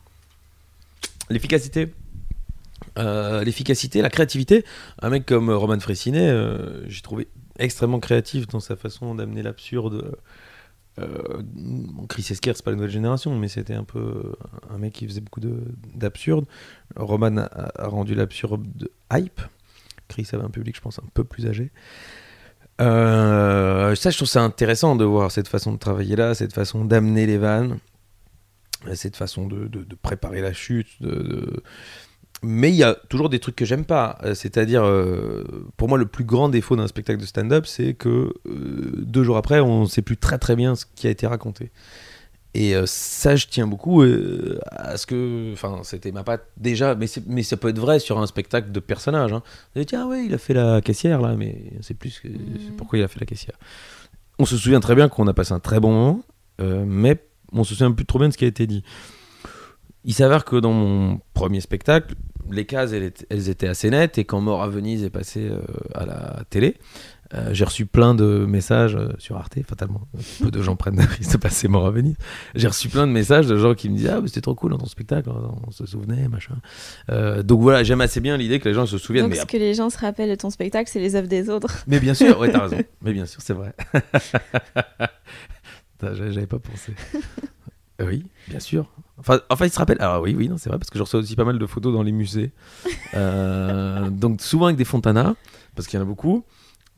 L'efficacité. 1.30 1.92
L'efficacité, 2.96 4.02
la 4.02 4.10
créativité. 4.10 4.64
Un 5.02 5.10
mec 5.10 5.24
comme 5.24 5.50
Roman 5.50 5.78
Fressinet, 5.78 6.32
j'ai 6.88 7.00
trouvé 7.02 7.28
extrêmement 7.58 8.00
créatif 8.00 8.46
dans 8.48 8.60
sa 8.60 8.76
façon 8.76 9.14
d'amener 9.14 9.42
l'absurde. 9.42 10.16
Euh, 10.98 11.42
bon, 11.42 12.06
Chris 12.06 12.26
Esquire, 12.30 12.56
c'est 12.56 12.64
pas 12.64 12.70
la 12.72 12.76
nouvelle 12.76 12.90
génération, 12.90 13.36
mais 13.38 13.48
c'était 13.48 13.74
un 13.74 13.84
peu 13.84 14.32
un 14.70 14.78
mec 14.78 14.92
qui 14.94 15.06
faisait 15.06 15.20
beaucoup 15.20 15.40
de- 15.40 15.62
d'absurde. 15.94 16.44
Roman 16.96 17.36
a, 17.38 17.70
rendu 17.88 18.14
l'absurde 18.14 18.88
hype. 19.12 19.40
Chris 20.08 20.28
avait 20.32 20.42
un 20.44 20.50
public, 20.50 20.74
je 20.74 20.80
pense, 20.80 20.98
un 20.98 21.06
peu 21.14 21.22
plus 21.24 21.46
âgé. 21.46 21.70
Euh, 22.80 23.94
ça, 23.94 24.10
je 24.10 24.16
trouve 24.16 24.28
ça 24.28 24.42
intéressant 24.42 24.96
de 24.96 25.04
voir 25.04 25.30
cette 25.30 25.48
façon 25.48 25.72
de 25.72 25.78
travailler 25.78 26.16
là, 26.16 26.34
cette 26.34 26.52
façon 26.52 26.84
d'amener 26.84 27.26
les 27.26 27.38
vannes, 27.38 27.78
cette 28.94 29.16
façon 29.16 29.46
de, 29.46 29.66
de- 29.66 29.84
de 29.84 29.94
préparer 29.96 30.40
la 30.40 30.52
chute. 30.52 30.88
de- 31.00 31.62
Mais 32.42 32.70
il 32.70 32.76
y 32.76 32.84
a 32.84 32.94
toujours 33.08 33.28
des 33.28 33.40
trucs 33.40 33.56
que 33.56 33.64
j'aime 33.64 33.84
pas. 33.84 34.18
Euh, 34.22 34.34
C'est-à-dire, 34.34 34.84
euh, 34.84 35.44
pour 35.76 35.88
moi, 35.88 35.98
le 35.98 36.06
plus 36.06 36.24
grand 36.24 36.48
défaut 36.48 36.76
d'un 36.76 36.86
spectacle 36.86 37.20
de 37.20 37.26
stand-up, 37.26 37.66
c'est 37.66 37.94
que 37.94 38.32
euh, 38.46 38.92
deux 38.96 39.24
jours 39.24 39.36
après, 39.36 39.60
on 39.60 39.82
ne 39.82 39.86
sait 39.86 40.02
plus 40.02 40.16
très 40.16 40.38
très 40.38 40.54
bien 40.54 40.74
ce 40.74 40.84
qui 40.94 41.06
a 41.06 41.10
été 41.10 41.26
raconté. 41.26 41.70
Et 42.54 42.74
euh, 42.74 42.84
ça, 42.86 43.36
je 43.36 43.46
tiens 43.48 43.66
beaucoup 43.66 44.02
à 44.02 44.96
ce 44.96 45.06
que. 45.06 45.52
Enfin, 45.52 45.80
c'était 45.82 46.12
ma 46.12 46.22
patte 46.22 46.46
déjà, 46.56 46.94
mais, 46.94 47.06
mais 47.26 47.42
ça 47.42 47.56
peut 47.56 47.68
être 47.68 47.78
vrai 47.78 47.98
sur 47.98 48.18
un 48.18 48.26
spectacle 48.26 48.70
de 48.70 48.80
personnage. 48.80 49.32
Hein. 49.32 49.42
Vous 49.74 49.84
dire, 49.84 50.00
ah 50.02 50.06
ouais, 50.06 50.24
il 50.24 50.34
a 50.34 50.38
fait 50.38 50.54
la 50.54 50.80
caissière 50.80 51.20
là, 51.20 51.34
mais 51.34 51.72
c'est 51.80 51.94
plus 51.94 52.20
que. 52.20 52.28
c'est 52.28 52.76
pourquoi 52.76 52.98
il 52.98 53.02
a 53.02 53.08
fait 53.08 53.20
la 53.20 53.26
caissière. 53.26 53.56
On 54.38 54.44
se 54.44 54.56
souvient 54.56 54.80
très 54.80 54.94
bien 54.94 55.08
qu'on 55.08 55.26
a 55.26 55.34
passé 55.34 55.52
un 55.52 55.60
très 55.60 55.80
bon 55.80 55.92
moment, 55.92 56.22
mais 56.60 57.20
on 57.52 57.64
se 57.64 57.74
souvient 57.74 57.90
plus 57.90 58.06
trop 58.06 58.20
bien 58.20 58.28
de 58.28 58.32
ce 58.32 58.38
qui 58.38 58.44
a 58.44 58.48
été 58.48 58.68
dit. 58.68 58.84
Il 60.04 60.14
s'avère 60.14 60.44
que 60.44 60.56
dans 60.56 60.72
mon 60.72 61.20
premier 61.34 61.60
spectacle, 61.60 62.14
les 62.50 62.66
cases, 62.66 62.92
elles, 62.92 63.04
étaient- 63.04 63.26
elles 63.30 63.48
étaient 63.48 63.68
assez 63.68 63.90
nettes. 63.90 64.18
Et 64.18 64.24
quand 64.24 64.40
Mort 64.40 64.62
à 64.62 64.68
Venise 64.68 65.04
est 65.04 65.10
passé 65.10 65.48
euh, 65.50 65.60
à 65.94 66.06
la 66.06 66.42
télé, 66.50 66.76
euh, 67.34 67.50
j'ai 67.52 67.66
reçu 67.66 67.84
plein 67.84 68.14
de 68.14 68.46
messages 68.46 68.96
euh, 68.96 69.10
sur 69.18 69.36
Arte, 69.36 69.58
fatalement. 69.68 70.00
Peu 70.40 70.50
de 70.50 70.62
gens 70.62 70.76
prennent 70.76 70.96
la 70.96 71.04
risque 71.04 71.32
de 71.32 71.36
passer 71.36 71.68
Mort 71.68 71.86
à 71.86 71.90
Venise. 71.90 72.16
J'ai 72.54 72.68
reçu 72.68 72.88
plein 72.88 73.06
de 73.06 73.12
messages 73.12 73.46
de 73.46 73.58
gens 73.58 73.74
qui 73.74 73.90
me 73.90 73.96
disaient 73.96 74.08
Ah, 74.12 74.20
mais 74.22 74.28
c'était 74.28 74.40
trop 74.40 74.54
cool 74.54 74.70
dans 74.70 74.78
ton 74.78 74.86
spectacle, 74.86 75.28
on 75.30 75.70
se 75.70 75.84
souvenait, 75.84 76.26
machin. 76.28 76.54
Euh, 77.10 77.42
donc 77.42 77.60
voilà, 77.60 77.84
j'aime 77.84 78.00
assez 78.00 78.20
bien 78.20 78.38
l'idée 78.38 78.58
que 78.60 78.68
les 78.68 78.74
gens 78.74 78.86
se 78.86 78.96
souviennent. 78.96 79.26
Donc 79.26 79.34
mais 79.34 79.40
ce 79.40 79.44
que 79.46 79.58
les 79.58 79.74
gens 79.74 79.90
se 79.90 79.98
rappellent 79.98 80.30
de 80.30 80.34
ton 80.36 80.48
spectacle, 80.48 80.88
c'est 80.90 81.00
les 81.00 81.16
œuvres 81.16 81.28
des 81.28 81.50
autres. 81.50 81.80
mais 81.86 82.00
bien 82.00 82.14
sûr, 82.14 82.38
ouais, 82.40 82.50
t'as 82.50 82.62
raison. 82.62 82.78
Mais 83.02 83.12
bien 83.12 83.26
sûr, 83.26 83.42
c'est 83.42 83.52
vrai. 83.54 83.74
J'avais 86.02 86.46
pas 86.46 86.58
pensé. 86.58 86.92
Oui, 88.00 88.24
bien 88.48 88.60
sûr. 88.60 88.86
Enfin, 89.18 89.40
enfin, 89.50 89.66
il 89.66 89.72
se 89.72 89.78
rappelle. 89.78 90.00
Alors 90.00 90.22
oui, 90.22 90.34
oui, 90.36 90.48
non, 90.48 90.56
c'est 90.56 90.68
vrai 90.68 90.78
parce 90.78 90.90
que 90.90 90.98
je 90.98 91.02
reçois 91.02 91.20
aussi 91.20 91.34
pas 91.34 91.44
mal 91.44 91.58
de 91.58 91.66
photos 91.66 91.92
dans 91.92 92.02
les 92.02 92.12
musées. 92.12 92.52
Euh, 93.14 94.10
donc 94.10 94.42
souvent 94.42 94.66
avec 94.66 94.76
des 94.76 94.84
Fontana, 94.84 95.34
parce 95.74 95.88
qu'il 95.88 95.98
y 95.98 96.00
en 96.00 96.04
a 96.04 96.06
beaucoup. 96.06 96.44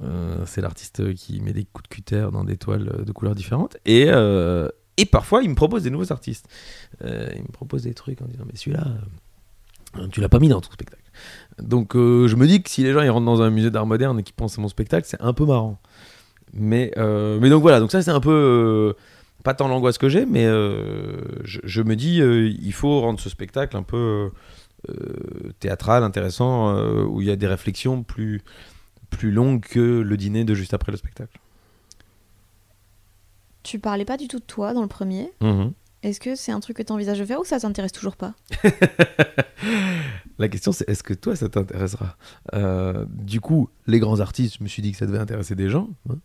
Euh, 0.02 0.42
c'est 0.44 0.60
l'artiste 0.60 1.14
qui 1.14 1.40
met 1.40 1.52
des 1.52 1.64
coups 1.64 1.88
de 1.88 1.94
cutter 1.94 2.28
dans 2.32 2.42
des 2.42 2.56
toiles 2.56 3.04
de 3.06 3.12
couleurs 3.12 3.36
différentes. 3.36 3.76
Et, 3.86 4.06
euh, 4.08 4.68
et 4.96 5.06
parfois, 5.06 5.44
il 5.44 5.50
me 5.50 5.54
propose 5.54 5.84
des 5.84 5.90
nouveaux 5.90 6.10
artistes. 6.10 6.48
Il 7.00 7.06
me 7.06 7.52
propose 7.52 7.84
des 7.84 7.94
trucs 7.94 8.20
en 8.22 8.24
disant 8.24 8.42
Mais 8.44 8.56
celui-là, 8.56 8.88
tu 10.10 10.20
l'as 10.20 10.28
pas 10.28 10.40
mis 10.40 10.48
dans 10.48 10.60
ton 10.60 10.72
spectacle. 10.72 11.00
Donc 11.62 11.92
je 11.94 12.34
me 12.34 12.46
dis 12.48 12.60
que 12.60 12.68
si 12.68 12.82
les 12.82 12.92
gens 12.92 13.02
ils 13.02 13.10
rentrent 13.10 13.26
dans 13.26 13.40
un 13.40 13.50
musée 13.50 13.70
d'art 13.70 13.86
moderne 13.86 14.18
et 14.18 14.24
qu'ils 14.24 14.34
pensent 14.34 14.58
à 14.58 14.60
mon 14.60 14.68
spectacle, 14.68 15.06
c'est 15.08 15.20
un 15.20 15.32
peu 15.32 15.46
marrant. 15.46 15.78
Mais, 16.52 16.92
mais 16.96 17.50
donc 17.50 17.62
voilà, 17.62 17.78
donc 17.78 17.92
ça 17.92 18.02
c'est 18.02 18.10
un 18.10 18.20
peu 18.20 18.96
pas 19.42 19.54
tant 19.54 19.68
l'angoisse 19.68 19.98
que 19.98 20.08
j'ai, 20.08 20.26
mais 20.26 20.44
euh, 20.46 21.22
je, 21.44 21.60
je 21.64 21.82
me 21.82 21.96
dis 21.96 22.20
euh, 22.20 22.48
il 22.48 22.72
faut 22.72 23.00
rendre 23.00 23.20
ce 23.20 23.28
spectacle 23.28 23.76
un 23.76 23.82
peu 23.82 24.30
euh, 24.88 25.52
théâtral, 25.60 26.04
intéressant, 26.04 26.74
où 27.04 27.20
il 27.20 27.28
y 27.28 27.30
a 27.30 27.36
des 27.36 27.46
réflexions 27.46 28.02
plus, 28.02 28.42
plus 29.10 29.30
longues 29.30 29.60
que 29.60 30.00
le 30.00 30.16
dîner 30.16 30.44
de 30.44 30.54
juste 30.54 30.74
après 30.74 30.92
le 30.92 30.98
spectacle. 30.98 31.38
Tu 33.62 33.78
parlais 33.78 34.04
pas 34.06 34.16
du 34.16 34.26
tout 34.26 34.38
de 34.38 34.44
toi 34.44 34.72
dans 34.72 34.82
le 34.82 34.88
premier. 34.88 35.30
Mhm. 35.40 35.72
Est-ce 36.02 36.18
que 36.18 36.34
c'est 36.34 36.50
un 36.50 36.60
truc 36.60 36.78
que 36.78 36.82
tu 36.82 36.92
envisages 36.92 37.18
de 37.18 37.24
faire 37.26 37.40
ou 37.40 37.44
ça 37.44 37.60
t'intéresse 37.60 37.92
toujours 37.92 38.16
pas? 38.16 38.32
La 40.40 40.48
question 40.48 40.72
c'est 40.72 40.88
est-ce 40.88 41.02
que 41.02 41.14
toi 41.14 41.36
ça 41.36 41.48
t'intéressera? 41.48 42.16
Euh, 42.54 43.04
Du 43.08 43.40
coup, 43.40 43.68
les 43.86 43.98
grands 44.00 44.20
artistes, 44.20 44.56
je 44.58 44.62
me 44.64 44.68
suis 44.68 44.82
dit 44.82 44.90
que 44.92 44.98
ça 44.98 45.06
devait 45.06 45.18
intéresser 45.18 45.54
des 45.54 45.68
gens. 45.68 45.88
hein. 46.08 46.16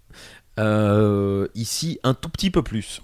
Euh, 0.60 1.48
ici, 1.54 2.00
un 2.04 2.14
tout 2.14 2.30
petit 2.30 2.50
peu 2.50 2.64
plus. 2.64 3.02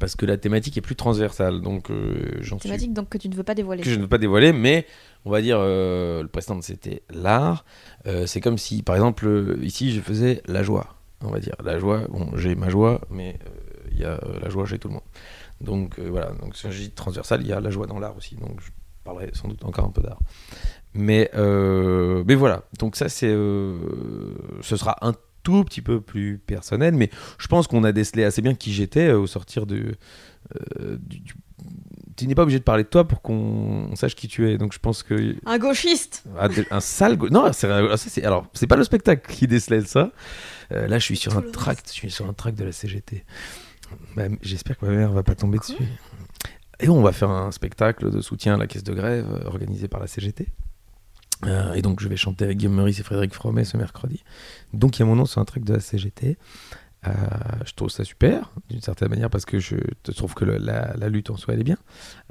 Parce 0.00 0.16
que 0.16 0.26
la 0.26 0.36
thématique 0.36 0.76
est 0.76 0.80
plus 0.80 0.96
transversale. 0.96 1.60
Donc, 1.60 1.90
euh, 1.90 2.38
j'en 2.40 2.58
suis 2.58 2.68
Thématique 2.68 2.92
donc 2.92 3.08
que 3.08 3.18
tu 3.18 3.28
ne 3.28 3.34
veux 3.34 3.44
pas 3.44 3.54
dévoiler. 3.54 3.82
que 3.82 3.90
je 3.90 3.96
ne 3.96 4.02
veux 4.02 4.08
pas 4.08 4.18
dévoiler, 4.18 4.52
mais 4.52 4.86
on 5.24 5.30
va 5.30 5.40
dire, 5.42 5.58
le 5.60 6.26
précédent 6.26 6.60
c'était 6.62 7.02
l'art. 7.10 7.64
C'est 8.26 8.40
comme 8.40 8.58
si, 8.58 8.82
par 8.82 8.94
exemple, 8.96 9.58
ici 9.62 9.92
je 9.92 10.00
faisais 10.00 10.42
la 10.46 10.62
joie. 10.62 10.96
On 11.22 11.30
va 11.30 11.40
dire 11.40 11.54
la 11.64 11.78
joie. 11.78 12.02
Bon, 12.08 12.36
j'ai 12.36 12.54
ma 12.54 12.68
joie, 12.68 13.00
mais 13.10 13.38
il 13.92 13.98
y 13.98 14.04
a 14.04 14.20
la 14.42 14.48
joie 14.50 14.66
chez 14.66 14.78
tout 14.78 14.88
le 14.88 14.94
monde. 14.94 15.02
Donc 15.60 15.98
euh, 15.98 16.08
voilà. 16.10 16.32
Donc 16.40 16.54
dis 16.70 16.90
transversal, 16.90 17.40
il 17.42 17.48
y 17.48 17.52
a 17.52 17.60
la 17.60 17.70
joie 17.70 17.86
dans 17.86 17.98
l'art 17.98 18.16
aussi. 18.16 18.34
Donc 18.36 18.60
je 18.60 18.70
parlerai 19.06 19.30
sans 19.32 19.48
doute 19.48 19.64
encore 19.64 19.86
un 19.86 19.90
peu 19.90 20.02
d'art. 20.02 20.18
Mais 20.94 21.30
euh, 21.34 22.24
mais 22.26 22.34
voilà. 22.34 22.62
Donc 22.78 22.96
ça 22.96 23.08
c'est, 23.08 23.28
euh, 23.30 23.76
ce 24.62 24.76
sera 24.76 24.96
un 25.06 25.14
tout 25.42 25.62
petit 25.64 25.80
peu 25.82 26.00
plus 26.00 26.38
personnel, 26.38 26.94
mais 26.94 27.10
je 27.38 27.46
pense 27.46 27.66
qu'on 27.68 27.84
a 27.84 27.92
décelé 27.92 28.24
assez 28.24 28.42
bien 28.42 28.54
qui 28.54 28.72
j'étais 28.72 29.08
euh, 29.08 29.18
au 29.18 29.26
sortir 29.26 29.64
de, 29.66 29.94
euh, 30.80 30.96
du, 31.00 31.20
du- 31.20 31.34
tu 32.16 32.26
n'es 32.26 32.34
pas 32.34 32.42
obligé 32.42 32.58
de 32.58 32.64
parler 32.64 32.82
de 32.84 32.88
toi 32.88 33.06
pour 33.06 33.20
qu'on 33.20 33.94
sache 33.94 34.14
qui 34.14 34.26
tu 34.26 34.50
es. 34.50 34.56
Donc 34.56 34.72
je 34.72 34.78
pense 34.78 35.02
que 35.02 35.36
Un 35.44 35.58
gauchiste 35.58 36.24
ah, 36.38 36.48
un 36.70 36.80
sale 36.80 37.16
go- 37.18 37.28
non, 37.28 37.52
c'est 37.52 37.70
ah, 37.70 37.96
c'est 37.98 38.24
alors 38.24 38.46
c'est 38.54 38.66
pas 38.66 38.76
le 38.76 38.84
spectacle 38.84 39.30
qui 39.30 39.46
décelait 39.46 39.82
ça. 39.82 40.10
Euh, 40.72 40.88
là, 40.88 40.98
je 40.98 41.04
suis 41.04 41.16
sur 41.16 41.32
Tout 41.32 41.38
un 41.46 41.50
tract, 41.52 41.88
je 41.90 41.92
suis 41.94 42.10
sur 42.10 42.26
un 42.26 42.32
tract 42.32 42.58
de 42.58 42.64
la 42.64 42.72
CGT. 42.72 43.24
Bah, 44.16 44.24
J'espère 44.42 44.76
que 44.78 44.86
ma 44.86 44.92
mère 44.92 45.12
va 45.12 45.22
pas 45.22 45.34
tomber 45.36 45.58
dessus. 45.58 45.74
Et 46.80 46.88
on 46.88 47.02
va 47.02 47.12
faire 47.12 47.30
un 47.30 47.50
spectacle 47.52 48.10
de 48.10 48.20
soutien 48.20 48.54
à 48.54 48.56
la 48.56 48.66
caisse 48.66 48.84
de 48.84 48.92
grève 48.92 49.26
euh, 49.32 49.46
organisé 49.46 49.88
par 49.88 50.00
la 50.00 50.06
CGT. 50.06 50.48
Euh, 51.44 51.74
et 51.74 51.82
donc 51.82 52.00
je 52.00 52.08
vais 52.08 52.16
chanter 52.16 52.44
avec 52.44 52.58
Guillaume 52.58 52.74
Meurice 52.74 53.00
et 53.00 53.02
Frédéric 53.02 53.34
Fromet 53.34 53.64
ce 53.64 53.76
mercredi. 53.76 54.22
Donc 54.72 54.96
il 54.96 55.00
y 55.00 55.02
a 55.02 55.06
mon 55.06 55.16
nom 55.16 55.26
sur 55.26 55.40
un 55.40 55.44
tract 55.44 55.66
de 55.66 55.74
la 55.74 55.80
CGT. 55.80 56.36
Euh, 57.06 57.12
je 57.64 57.72
trouve 57.74 57.88
ça 57.88 58.04
super, 58.04 58.52
d'une 58.68 58.80
certaine 58.80 59.08
manière, 59.08 59.30
parce 59.30 59.44
que 59.44 59.60
je 59.60 59.76
trouve 60.16 60.34
que 60.34 60.44
la, 60.44 61.08
lutte 61.08 61.30
en 61.30 61.36
soi, 61.36 61.54
elle 61.54 61.60
est 61.60 61.64
bien. 61.64 61.76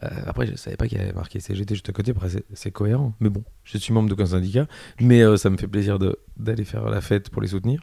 Après, 0.01 0.47
je 0.47 0.55
savais 0.55 0.75
pas 0.75 0.87
qu'il 0.87 0.97
y 0.97 1.01
avait 1.01 1.13
marqué 1.13 1.39
CGT 1.39 1.75
juste 1.75 1.87
à 1.87 1.93
côté, 1.93 2.11
après, 2.11 2.27
c'est- 2.53 2.71
cohérent. 2.71 3.13
Mais 3.21 3.29
bon, 3.29 3.45
je 3.63 3.77
suis 3.77 3.93
membre 3.93 4.09
d'aucun 4.09 4.25
syndicat, 4.25 4.67
mais 4.99 5.23
ça 5.37 5.49
me 5.49 5.55
fait 5.55 5.67
plaisir 5.67 5.97
d'aller 6.35 6.65
faire 6.65 6.89
la 6.89 6.99
fête 6.99 7.29
pour 7.29 7.41
les 7.41 7.49
soutenir. 7.49 7.79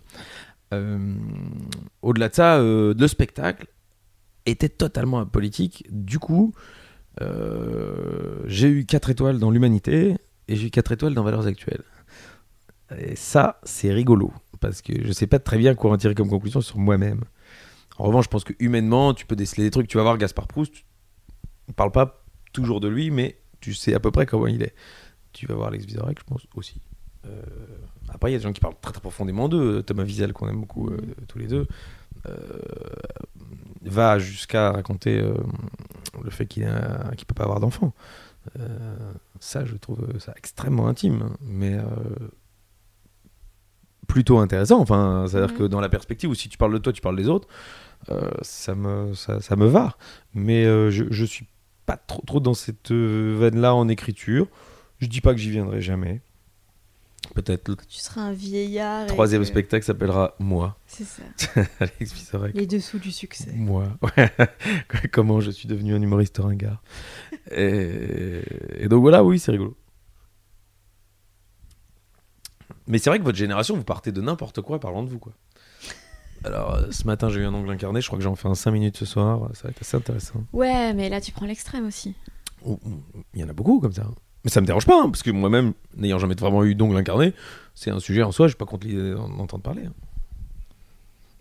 Au-delà 2.02 2.28
de 2.28 2.34
ça, 2.34 2.58
le 2.58 3.06
spectacle 3.08 3.68
était 4.46 4.68
totalement 4.68 5.20
apolitique. 5.20 5.86
Du 5.90 6.18
coup, 6.18 6.52
euh, 7.20 8.42
j'ai 8.46 8.68
eu 8.68 8.84
4 8.84 9.10
étoiles 9.10 9.38
dans 9.38 9.50
l'humanité 9.50 10.16
et 10.48 10.56
j'ai 10.56 10.68
eu 10.68 10.70
4 10.70 10.92
étoiles 10.92 11.14
dans 11.14 11.22
Valeurs 11.22 11.46
Actuelles. 11.46 11.84
Et 12.98 13.16
ça, 13.16 13.60
c'est 13.62 13.92
rigolo, 13.92 14.32
parce 14.60 14.82
que 14.82 14.92
je 15.02 15.12
sais 15.12 15.26
pas 15.26 15.38
très 15.38 15.56
bien 15.56 15.74
quoi 15.74 15.92
en 15.92 15.96
tirer 15.96 16.14
comme 16.14 16.28
conclusion 16.28 16.60
sur 16.60 16.78
moi-même. 16.78 17.22
En 17.98 18.04
revanche, 18.04 18.24
je 18.24 18.30
pense 18.30 18.44
que 18.44 18.52
humainement, 18.58 19.14
tu 19.14 19.26
peux 19.26 19.36
déceler 19.36 19.64
des 19.64 19.70
trucs. 19.70 19.88
Tu 19.88 19.96
vas 19.96 20.02
voir 20.02 20.18
Gaspard 20.18 20.46
Proust, 20.46 20.74
on 21.68 21.72
parle 21.72 21.92
pas 21.92 22.24
toujours 22.52 22.80
de 22.80 22.88
lui, 22.88 23.10
mais 23.10 23.38
tu 23.60 23.74
sais 23.74 23.94
à 23.94 24.00
peu 24.00 24.10
près 24.10 24.26
comment 24.26 24.46
il 24.46 24.62
est. 24.62 24.74
Tu 25.32 25.46
vas 25.46 25.54
voir 25.54 25.68
Alex 25.68 25.86
Vizorek, 25.86 26.18
je 26.18 26.24
pense 26.24 26.46
aussi. 26.54 26.80
Euh, 27.26 27.42
après, 28.08 28.30
il 28.30 28.32
y 28.32 28.36
a 28.36 28.38
des 28.38 28.42
gens 28.42 28.52
qui 28.52 28.60
parlent 28.60 28.76
très 28.80 28.92
très 28.92 29.00
profondément 29.00 29.48
d'eux. 29.48 29.82
Thomas 29.82 30.04
Wiesel, 30.04 30.32
qu'on 30.32 30.48
aime 30.48 30.60
beaucoup 30.60 30.88
euh, 30.90 30.98
tous 31.28 31.38
les 31.38 31.46
deux, 31.46 31.66
va 33.82 34.18
jusqu'à 34.18 34.70
raconter 34.72 35.18
euh, 35.20 35.34
le 36.22 36.30
fait 36.30 36.46
qu'il 36.46 36.64
ne 36.64 37.24
peut 37.26 37.34
pas 37.34 37.44
avoir 37.44 37.60
d'enfant. 37.60 37.92
Euh, 38.58 38.96
ça, 39.40 39.64
je 39.64 39.76
trouve 39.76 40.18
ça 40.18 40.32
extrêmement 40.36 40.88
intime, 40.88 41.30
mais 41.40 41.74
euh, 41.74 41.82
plutôt 44.08 44.38
intéressant. 44.38 44.80
Enfin, 44.80 45.26
c'est-à-dire 45.28 45.52
Mhm. 45.52 45.58
que 45.58 45.64
dans 45.64 45.80
la 45.80 45.88
perspective 45.88 46.30
où 46.30 46.34
si 46.34 46.48
tu 46.48 46.58
parles 46.58 46.72
de 46.72 46.78
toi, 46.78 46.92
tu 46.92 47.00
parles 47.00 47.16
des 47.16 47.28
autres, 47.28 47.48
euh, 48.10 48.30
ça, 48.42 48.74
me, 48.74 49.14
ça, 49.14 49.40
ça 49.40 49.56
me 49.56 49.66
va. 49.66 49.96
Mais 50.34 50.64
euh, 50.64 50.90
je, 50.90 51.04
je 51.10 51.24
suis 51.24 51.46
pas 51.86 51.96
trop, 51.96 52.22
trop 52.26 52.40
dans 52.40 52.54
cette 52.54 52.90
euh, 52.90 53.36
veine-là 53.38 53.74
en 53.74 53.88
écriture. 53.88 54.46
Je 54.98 55.06
dis 55.06 55.20
pas 55.20 55.32
que 55.32 55.38
j'y 55.40 55.50
viendrai 55.50 55.80
jamais. 55.80 56.20
Peut-être 57.34 57.74
Tu 57.86 57.98
seras 58.00 58.20
un 58.22 58.32
vieillard. 58.32 59.04
et 59.04 59.06
troisième 59.06 59.42
que- 59.42 59.48
spectacle 59.48 59.84
s'appellera 59.86 60.34
Moi. 60.38 60.76
C'est 60.86 61.04
ça. 61.04 61.22
Alex 61.80 62.12
Vizorek. 62.12 62.54
Les 62.54 62.66
dessous 62.66 62.98
du 62.98 63.10
succès. 63.10 63.52
Moi. 63.54 63.88
Ouais. 64.16 64.30
Comment 65.12 65.40
je 65.40 65.50
suis 65.50 65.66
devenu 65.68 65.94
un 65.94 66.02
humoriste 66.02 66.38
ringard. 66.38 66.82
Et, 67.50 68.42
et 68.76 68.88
donc 68.88 69.00
voilà, 69.00 69.24
oui, 69.24 69.38
c'est 69.38 69.52
rigolo. 69.52 69.76
Mais 72.86 72.98
c'est 72.98 73.10
vrai 73.10 73.18
que 73.18 73.24
votre 73.24 73.38
génération, 73.38 73.76
vous 73.76 73.84
partez 73.84 74.12
de 74.12 74.20
n'importe 74.20 74.60
quoi 74.60 74.80
parlant 74.80 75.02
de 75.02 75.08
vous, 75.08 75.18
quoi. 75.18 75.32
Alors, 76.44 76.74
euh, 76.74 76.90
ce 76.90 77.04
matin, 77.06 77.28
j'ai 77.28 77.40
eu 77.40 77.44
un 77.44 77.54
ongle 77.54 77.70
incarné. 77.70 78.00
Je 78.00 78.06
crois 78.08 78.18
que 78.18 78.24
j'en 78.24 78.34
fais 78.34 78.48
un 78.48 78.54
5 78.56 78.72
minutes 78.72 78.96
ce 78.96 79.04
soir. 79.06 79.48
Ça 79.54 79.64
va 79.64 79.70
être 79.70 79.80
assez 79.80 79.96
intéressant. 79.96 80.42
Ouais, 80.52 80.92
mais 80.92 81.08
là 81.08 81.20
tu 81.20 81.30
prends 81.30 81.46
l'extrême 81.46 81.86
aussi. 81.86 82.14
Il 82.66 83.40
y 83.40 83.44
en 83.44 83.48
a 83.48 83.52
beaucoup 83.52 83.78
comme 83.80 83.92
ça. 83.92 84.06
Mais 84.44 84.50
ça 84.50 84.60
me 84.60 84.66
dérange 84.66 84.86
pas, 84.86 85.00
hein, 85.00 85.08
parce 85.10 85.22
que 85.22 85.30
moi-même, 85.30 85.72
n'ayant 85.96 86.18
jamais 86.18 86.34
vraiment 86.34 86.64
eu 86.64 86.74
d'ongle 86.74 86.96
incarné, 86.96 87.32
c'est 87.74 87.90
un 87.90 88.00
sujet 88.00 88.22
en 88.22 88.32
soi, 88.32 88.46
je 88.46 88.52
suis 88.52 88.58
pas 88.58 88.66
contre 88.66 88.86
l'idée 88.86 89.12
d'en 89.12 89.30
entendre 89.38 89.62
parler. 89.62 89.84
hein. 89.86 89.92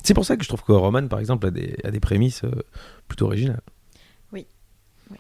C'est 0.04 0.14
pour 0.14 0.26
ça 0.26 0.36
que 0.36 0.44
je 0.44 0.48
trouve 0.48 0.64
que 0.64 0.72
Roman, 0.72 1.08
par 1.08 1.20
exemple, 1.20 1.46
a 1.48 1.52
des, 1.52 1.78
a 1.84 1.92
des 1.92 2.00
prémices 2.00 2.44
euh, 2.44 2.52
plutôt 3.08 3.26
originales. 3.26 3.62
Oui. 4.32 4.48
Oui. 5.12 5.18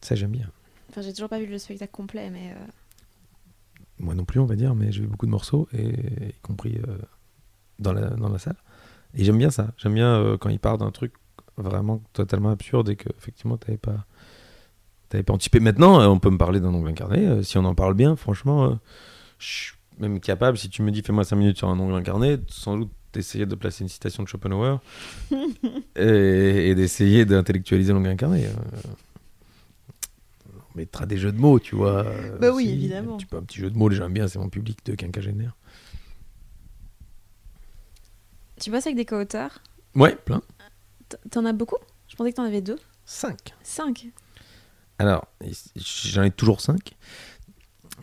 Ça, 0.00 0.14
j'aime 0.16 0.32
bien. 0.32 0.50
Enfin, 0.90 1.02
j'ai 1.02 1.12
toujours 1.12 1.28
pas 1.28 1.38
vu 1.38 1.46
le 1.46 1.58
spectacle 1.58 1.92
complet, 1.92 2.28
mais 2.30 2.50
euh, 2.50 2.66
Moi 4.00 4.14
non 4.14 4.24
plus, 4.24 4.40
on 4.40 4.46
va 4.46 4.56
dire, 4.56 4.74
mais 4.74 4.90
j'ai 4.92 5.02
vu 5.02 5.06
beaucoup 5.06 5.26
de 5.26 5.30
morceaux, 5.30 5.68
et, 5.72 5.88
y 5.90 6.40
compris 6.42 6.78
euh, 6.88 6.98
dans, 7.78 7.92
la, 7.92 8.10
dans 8.10 8.28
la 8.28 8.38
salle. 8.38 8.56
Et 9.14 9.24
j'aime 9.24 9.38
bien 9.38 9.50
ça. 9.50 9.72
J'aime 9.76 9.94
bien 9.94 10.16
euh, 10.16 10.36
quand 10.36 10.48
il 10.50 10.58
part 10.58 10.78
d'un 10.78 10.90
truc 10.90 11.12
vraiment 11.56 12.00
totalement 12.12 12.50
absurde 12.50 12.88
et 12.88 12.96
que, 12.96 13.08
effectivement, 13.18 13.56
t'avais 13.56 13.78
pas. 13.78 14.04
T'avais 15.08 15.22
pas 15.22 15.32
anticipé. 15.32 15.60
Maintenant, 15.60 16.00
euh, 16.00 16.06
on 16.06 16.18
peut 16.18 16.30
me 16.30 16.38
parler 16.38 16.60
d'un 16.60 16.72
ongle 16.74 16.88
incarné. 16.90 17.26
euh, 17.26 17.42
si 17.42 17.56
on 17.58 17.64
en 17.64 17.74
parle 17.74 17.94
bien, 17.94 18.14
franchement, 18.16 18.64
euh, 18.66 18.74
je 19.38 19.46
suis 19.46 19.72
même 19.98 20.20
capable, 20.20 20.58
si 20.58 20.68
tu 20.68 20.82
me 20.82 20.90
dis 20.90 21.02
fais-moi 21.02 21.24
5 21.24 21.36
minutes 21.36 21.58
sur 21.58 21.68
un 21.68 21.78
ongle 21.78 21.94
incarné, 21.94 22.36
sans 22.48 22.76
doute 22.76 22.90
d'essayer 23.14 23.46
de 23.46 23.54
placer 23.54 23.82
une 23.84 23.88
citation 23.88 24.22
de 24.22 24.28
Schopenhauer 24.28 24.80
et, 25.96 26.68
et 26.70 26.74
d'essayer 26.74 27.24
d'intellectualiser 27.24 27.92
l'ongle 27.94 28.08
incarné. 28.10 28.46
On 30.74 30.78
mettra 30.78 31.06
des 31.06 31.16
jeux 31.16 31.32
de 31.32 31.38
mots, 31.40 31.58
tu 31.58 31.74
vois. 31.74 32.04
Bah 32.38 32.50
oui, 32.52 32.68
évidemment. 32.68 33.14
Un 33.14 33.16
petit, 33.16 33.26
peu, 33.26 33.36
un 33.38 33.42
petit 33.42 33.58
jeu 33.60 33.70
de 33.70 33.76
mots, 33.78 33.90
j'aime 33.90 34.12
bien, 34.12 34.28
c'est 34.28 34.38
mon 34.38 34.50
public 34.50 34.78
de 34.84 34.94
quinquagénaire. 34.94 35.56
tu 38.60 38.70
bosses 38.70 38.86
avec 38.86 38.96
des 38.96 39.04
co-auteurs? 39.06 39.58
Ouais, 39.94 40.14
plein. 40.16 40.42
T'en 41.30 41.44
as 41.46 41.52
beaucoup? 41.52 41.76
Je 42.08 42.14
pensais 42.16 42.30
que 42.30 42.36
t'en 42.36 42.44
avais 42.44 42.60
deux. 42.60 42.78
5. 43.06 43.54
Cinq? 43.62 44.08
Alors, 44.98 45.26
j'en 45.76 46.22
ai 46.24 46.30
toujours 46.30 46.60
5. 46.60 46.96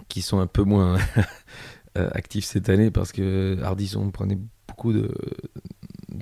qui 0.07 0.21
sont 0.21 0.39
un 0.39 0.47
peu 0.47 0.63
moins 0.63 0.97
euh, 1.97 2.09
actifs 2.13 2.45
cette 2.45 2.69
année 2.69 2.91
parce 2.91 3.11
que 3.11 3.57
Hardisson 3.63 4.11
prenait 4.11 4.37
beaucoup 4.67 4.93
de. 4.93 5.11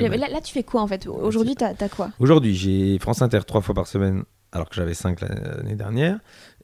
ma- 0.10 0.18
là, 0.18 0.28
là, 0.30 0.42
tu 0.42 0.54
fais 0.54 0.64
quoi 0.64 0.82
en 0.82 0.88
fait? 0.88 1.08
Aujourd'hui, 1.08 1.56
t'as 1.56 1.74
as 1.80 1.90
quoi? 1.90 2.12
Aujourd'hui, 2.20 2.56
j'ai 2.56 2.98
France 3.00 3.22
Inter 3.22 3.42
trois 3.46 3.62
fois 3.62 3.76
par 3.76 3.88
semaine, 3.88 4.24
alors 4.52 4.70
que 4.70 4.76
j'avais 4.76 4.94
cinq 4.94 5.22
l'année 5.22 5.76
dernière. 5.76 6.20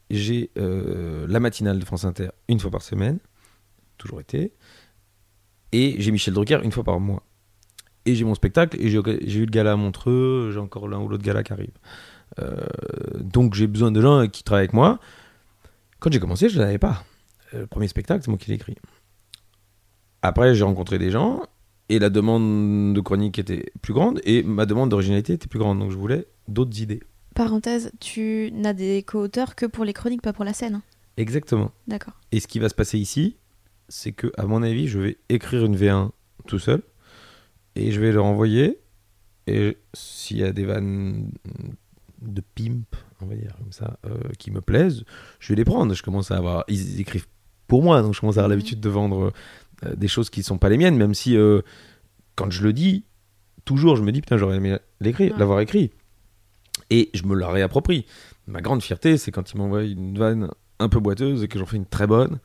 J'ai 0.10 0.50
euh, 0.58 1.28
la 1.28 1.40
matinale 1.40 1.78
de 1.78 1.86
France 1.86 2.04
Inter 2.06 2.30
une 2.48 2.60
fois 2.60 2.72
par 2.72 2.82
semaine, 2.82 3.20
toujours 3.98 4.20
été. 4.22 4.54
Et 5.72 5.96
j'ai 6.00 6.12
Michel 6.12 6.34
Drucker 6.34 6.62
une 6.64 6.72
fois 6.72 6.84
par 6.84 7.00
mois. 7.00 7.22
Et 8.06 8.16
j'ai 8.16 8.24
mon 8.26 8.34
spectacle, 8.34 8.76
et 8.82 8.90
j'ai 8.90 9.00
j'ai 9.28 9.40
eu 9.40 9.46
le 9.46 9.52
gala 9.52 9.74
à 9.74 9.76
Montreux, 9.76 10.50
j'ai 10.52 10.58
encore 10.60 10.88
l'un 10.88 10.98
ou 11.00 11.08
l'autre 11.08 11.24
gala 11.24 11.44
qui 11.44 11.54
arrive. 11.54 11.74
Euh, 12.40 12.58
donc 13.20 13.54
j'ai 13.56 13.68
besoin 13.68 13.92
de 13.92 14.02
gens 14.02 14.28
qui 14.28 14.44
travaillent 14.44 14.66
avec 14.66 14.74
moi. 14.74 15.00
Quand 16.00 16.12
j'ai 16.12 16.20
commencé, 16.20 16.50
je 16.50 16.60
ne 16.60 16.64
l'avais 16.64 16.78
pas. 16.78 17.04
Euh, 17.54 17.62
Le 17.62 17.68
premier 17.68 17.88
spectacle, 17.88 18.22
c'est 18.24 18.30
moi 18.30 18.38
qui 18.38 18.50
l'ai 18.50 18.56
écrit. 18.56 18.76
Après, 20.22 20.54
j'ai 20.56 20.64
rencontré 20.64 21.00
des 21.00 21.12
gens, 21.12 21.44
et 21.90 21.98
la 22.00 22.10
demande 22.10 22.94
de 22.94 23.02
chronique 23.02 23.40
était 23.40 23.72
plus 23.82 23.94
grande, 23.94 24.20
et 24.24 24.44
ma 24.44 24.66
demande 24.66 24.90
d'originalité 24.90 25.34
était 25.34 25.48
plus 25.48 25.60
grande. 25.60 25.80
Donc 25.80 25.92
je 25.92 25.98
voulais 25.98 26.28
d'autres 26.48 26.80
idées. 26.82 27.02
Parenthèse, 27.36 27.92
tu 28.00 28.52
n'as 28.54 28.74
des 28.74 29.04
co-auteurs 29.04 29.56
que 29.56 29.66
pour 29.66 29.86
les 29.86 29.94
chroniques, 29.94 30.22
pas 30.22 30.34
pour 30.34 30.44
la 30.46 30.54
scène. 30.54 30.76
hein? 30.76 30.82
Exactement. 31.18 31.72
D'accord. 31.88 32.14
Et 32.32 32.40
ce 32.40 32.48
qui 32.48 32.60
va 32.60 32.70
se 32.70 32.76
passer 32.76 32.98
ici, 32.98 33.38
c'est 33.88 34.12
que, 34.12 34.32
à 34.38 34.46
mon 34.46 34.62
avis, 34.62 34.88
je 34.88 35.00
vais 35.00 35.18
écrire 35.30 35.66
une 35.66 35.76
V1 35.76 36.12
tout 36.48 36.60
seul 36.60 36.82
et 37.76 37.92
je 37.92 38.00
vais 38.00 38.12
leur 38.12 38.26
envoyer. 38.26 38.80
Et 39.48 39.78
s'il 39.94 40.38
y 40.38 40.44
a 40.44 40.52
des 40.52 40.66
vannes 40.66 41.32
de 42.22 42.42
pimp, 42.56 42.96
on 43.22 43.26
va 43.26 43.36
dire 43.36 43.56
comme 43.58 43.72
ça, 43.72 43.98
euh, 44.06 44.18
qui 44.38 44.52
me 44.52 44.62
plaisent, 44.62 45.04
je 45.40 45.50
vais 45.54 45.56
les 45.56 45.66
prendre. 45.66 45.94
Je 45.94 46.04
commence 46.04 46.32
à 46.32 46.38
avoir. 46.38 46.64
Ils 46.68 47.00
écrivent 47.00 47.28
pour 47.68 47.84
moi, 47.84 48.02
donc 48.02 48.14
je 48.16 48.20
commence 48.20 48.38
à 48.38 48.42
avoir 48.42 48.50
Mhm. 48.50 48.56
l'habitude 48.58 48.80
de 48.82 48.90
vendre 48.90 49.32
euh, 49.86 49.96
des 49.96 50.08
choses 50.08 50.30
qui 50.30 50.40
ne 50.42 50.46
sont 50.46 50.58
pas 50.58 50.70
les 50.70 50.78
miennes, 50.78 50.98
même 50.98 51.14
si, 51.14 51.38
euh, 51.38 51.62
quand 52.36 52.50
je 52.52 52.64
le 52.64 52.74
dis, 52.74 53.06
toujours 53.66 53.96
je 53.96 54.04
me 54.04 54.12
dis, 54.12 54.22
putain, 54.22 54.38
j'aurais 54.38 54.58
aimé 54.58 54.78
l'écrire, 55.00 55.34
Ouais. 55.34 55.40
l'avoir 55.40 55.60
écrit. 55.62 55.92
Et 56.90 57.10
je 57.14 57.24
me 57.24 57.36
la 57.36 57.50
réapproprie. 57.50 58.06
Ma 58.48 58.62
grande 58.62 58.82
fierté, 58.82 59.18
c'est 59.18 59.32
quand 59.32 59.52
ils 59.54 59.58
m'envoient 59.58 59.84
une 59.84 60.18
vanne 60.18 60.50
un 60.80 60.90
peu 60.90 61.00
boiteuse 61.00 61.44
et 61.44 61.48
que 61.48 61.60
j'en 61.60 61.66
fais 61.66 61.78
une 61.78 61.86
très 61.86 62.08
bonne. 62.08 62.40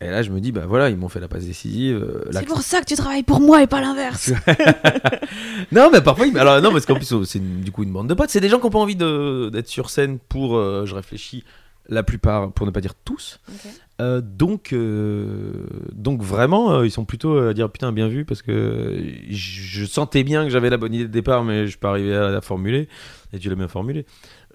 Et 0.00 0.10
là, 0.10 0.22
je 0.22 0.30
me 0.30 0.40
dis, 0.40 0.52
bah 0.52 0.64
voilà, 0.66 0.90
ils 0.90 0.96
m'ont 0.96 1.08
fait 1.08 1.20
la 1.20 1.28
passe 1.28 1.44
décisive. 1.46 1.96
euh, 1.96 2.24
C'est 2.32 2.44
pour 2.46 2.60
ça 2.62 2.80
que 2.80 2.84
tu 2.86 2.94
travailles 2.96 3.22
pour 3.22 3.40
moi 3.40 3.62
et 3.62 3.66
pas 3.66 3.80
l'inverse. 3.80 4.32
non, 5.72 5.88
mais 5.92 6.00
parfois, 6.00 6.26
ils- 6.26 6.36
alors 6.38 6.60
non, 6.60 6.72
parce 6.72 6.84
qu'en 6.84 6.96
plus, 6.96 7.10
oh, 7.12 7.24
c'est 7.24 7.38
du 7.62 7.70
coup 7.70 7.84
une 7.84 7.92
bande 7.92 8.08
de 8.08 8.14
potes. 8.14 8.30
C'est 8.30 8.40
des 8.40 8.48
gens 8.48 8.58
qui 8.58 8.64
n'ont 8.64 8.70
pas 8.70 8.78
envie 8.78 8.96
d'être 8.96 9.68
sur 9.68 9.90
scène 9.90 10.18
pour, 10.28 10.56
euh, 10.56 10.84
je 10.84 10.94
réfléchis, 10.94 11.44
la 11.88 12.02
plupart, 12.02 12.50
pour 12.52 12.66
ne 12.66 12.70
pas 12.70 12.80
dire 12.80 12.94
tous. 13.04 13.40
Euh, 14.00 14.20
donc, 14.20 14.74
donc 15.92 16.22
vraiment, 16.22 16.82
ils 16.82 16.90
sont 16.90 17.04
plutôt 17.04 17.38
à 17.38 17.54
dire 17.54 17.70
putain, 17.70 17.92
bien 17.92 18.08
vu, 18.08 18.24
parce 18.24 18.42
que 18.42 19.00
je, 19.30 19.84
sentais 19.84 20.24
bien 20.24 20.44
que 20.44 20.50
j'avais 20.50 20.70
la 20.70 20.76
bonne 20.76 20.94
idée 20.94 21.04
de 21.04 21.12
départ, 21.12 21.44
mais 21.44 21.64
je 21.64 21.70
suis 21.70 21.78
pas 21.78 21.90
arrivé 21.90 22.14
à 22.14 22.30
la 22.30 22.40
formuler, 22.40 22.88
et 23.32 23.38
tu 23.38 23.48
l'as 23.48 23.54
bien 23.54 23.68
formulée. 23.68 24.06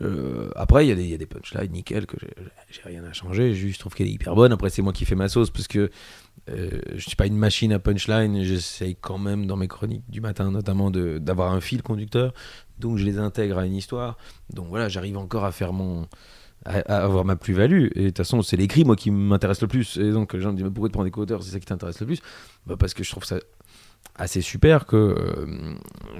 Euh, 0.01 0.49
après, 0.55 0.87
il 0.87 0.89
y, 0.89 1.13
a 1.13 1.17
des- 1.17 1.25
punchlines 1.25 1.71
nickel 1.71 2.05
que 2.05 2.17
j'ai- 2.19 2.81
rien 2.83 3.03
à 3.03 3.13
changer, 3.13 3.53
juste 3.53 3.75
je 3.75 3.79
trouve 3.79 3.93
qu'elle 3.93 4.07
est 4.07 4.11
hyper 4.11 4.35
bonne. 4.35 4.51
Après, 4.51 4.69
c'est 4.69 4.81
moi 4.81 4.93
qui 4.93 5.05
fais 5.05 5.15
ma 5.15 5.27
sauce, 5.27 5.49
parce 5.49 5.67
que 5.67 5.89
euh, 6.49 6.69
je 6.95 7.01
suis 7.01 7.15
pas 7.15 7.27
une 7.27 7.37
machine 7.37 7.73
à 7.73 7.79
punchline, 7.79 8.43
j'essaye 8.43 8.95
quand 8.95 9.17
même 9.17 9.45
dans 9.45 9.57
mes 9.57 9.67
chroniques 9.67 10.09
du 10.09 10.21
matin, 10.21 10.51
notamment, 10.51 10.89
d'avoir 10.89 11.51
un 11.51 11.61
fil 11.61 11.81
conducteur, 11.83 12.33
donc 12.79 12.97
je 12.97 13.05
les 13.05 13.19
intègre 13.19 13.57
à 13.57 13.65
une 13.65 13.75
histoire. 13.75 14.17
Donc 14.53 14.67
voilà, 14.69 14.87
j'arrive 14.87 15.17
encore 15.17 15.43
à 15.43 15.51
faire 15.51 15.73
mon 15.73 16.07
à, 16.65 16.79
avoir 17.03 17.25
ma 17.25 17.35
plus-value. 17.35 17.87
Et 17.95 18.01
de 18.01 18.07
toute 18.07 18.17
façon, 18.17 18.41
c'est 18.41 18.57
l'écrit, 18.57 18.83
moi, 18.83 18.95
qui 18.95 19.11
m'intéresse 19.11 19.61
le 19.61 19.67
plus. 19.67 19.97
Et 19.97 20.11
donc, 20.11 20.33
les 20.33 20.41
gens 20.41 20.51
me 20.51 20.55
disent, 20.55 20.65
mais 20.65 20.71
pourquoi 20.71 20.89
tu 20.89 20.93
prends 20.93 21.03
des 21.03 21.11
co-auteurs? 21.11 21.43
C'est 21.43 21.51
ça 21.51 21.59
qui 21.59 21.65
t'intéresse 21.65 21.99
le 21.99 22.05
plus 22.05 22.21
bah, 22.65 22.75
Parce 22.77 22.93
que 22.93 23.03
je 23.03 23.09
trouve 23.09 23.23
ça 23.23 23.39
assez 24.19 24.41
super 24.41 24.85
que 24.85 24.95
euh, 24.97 25.73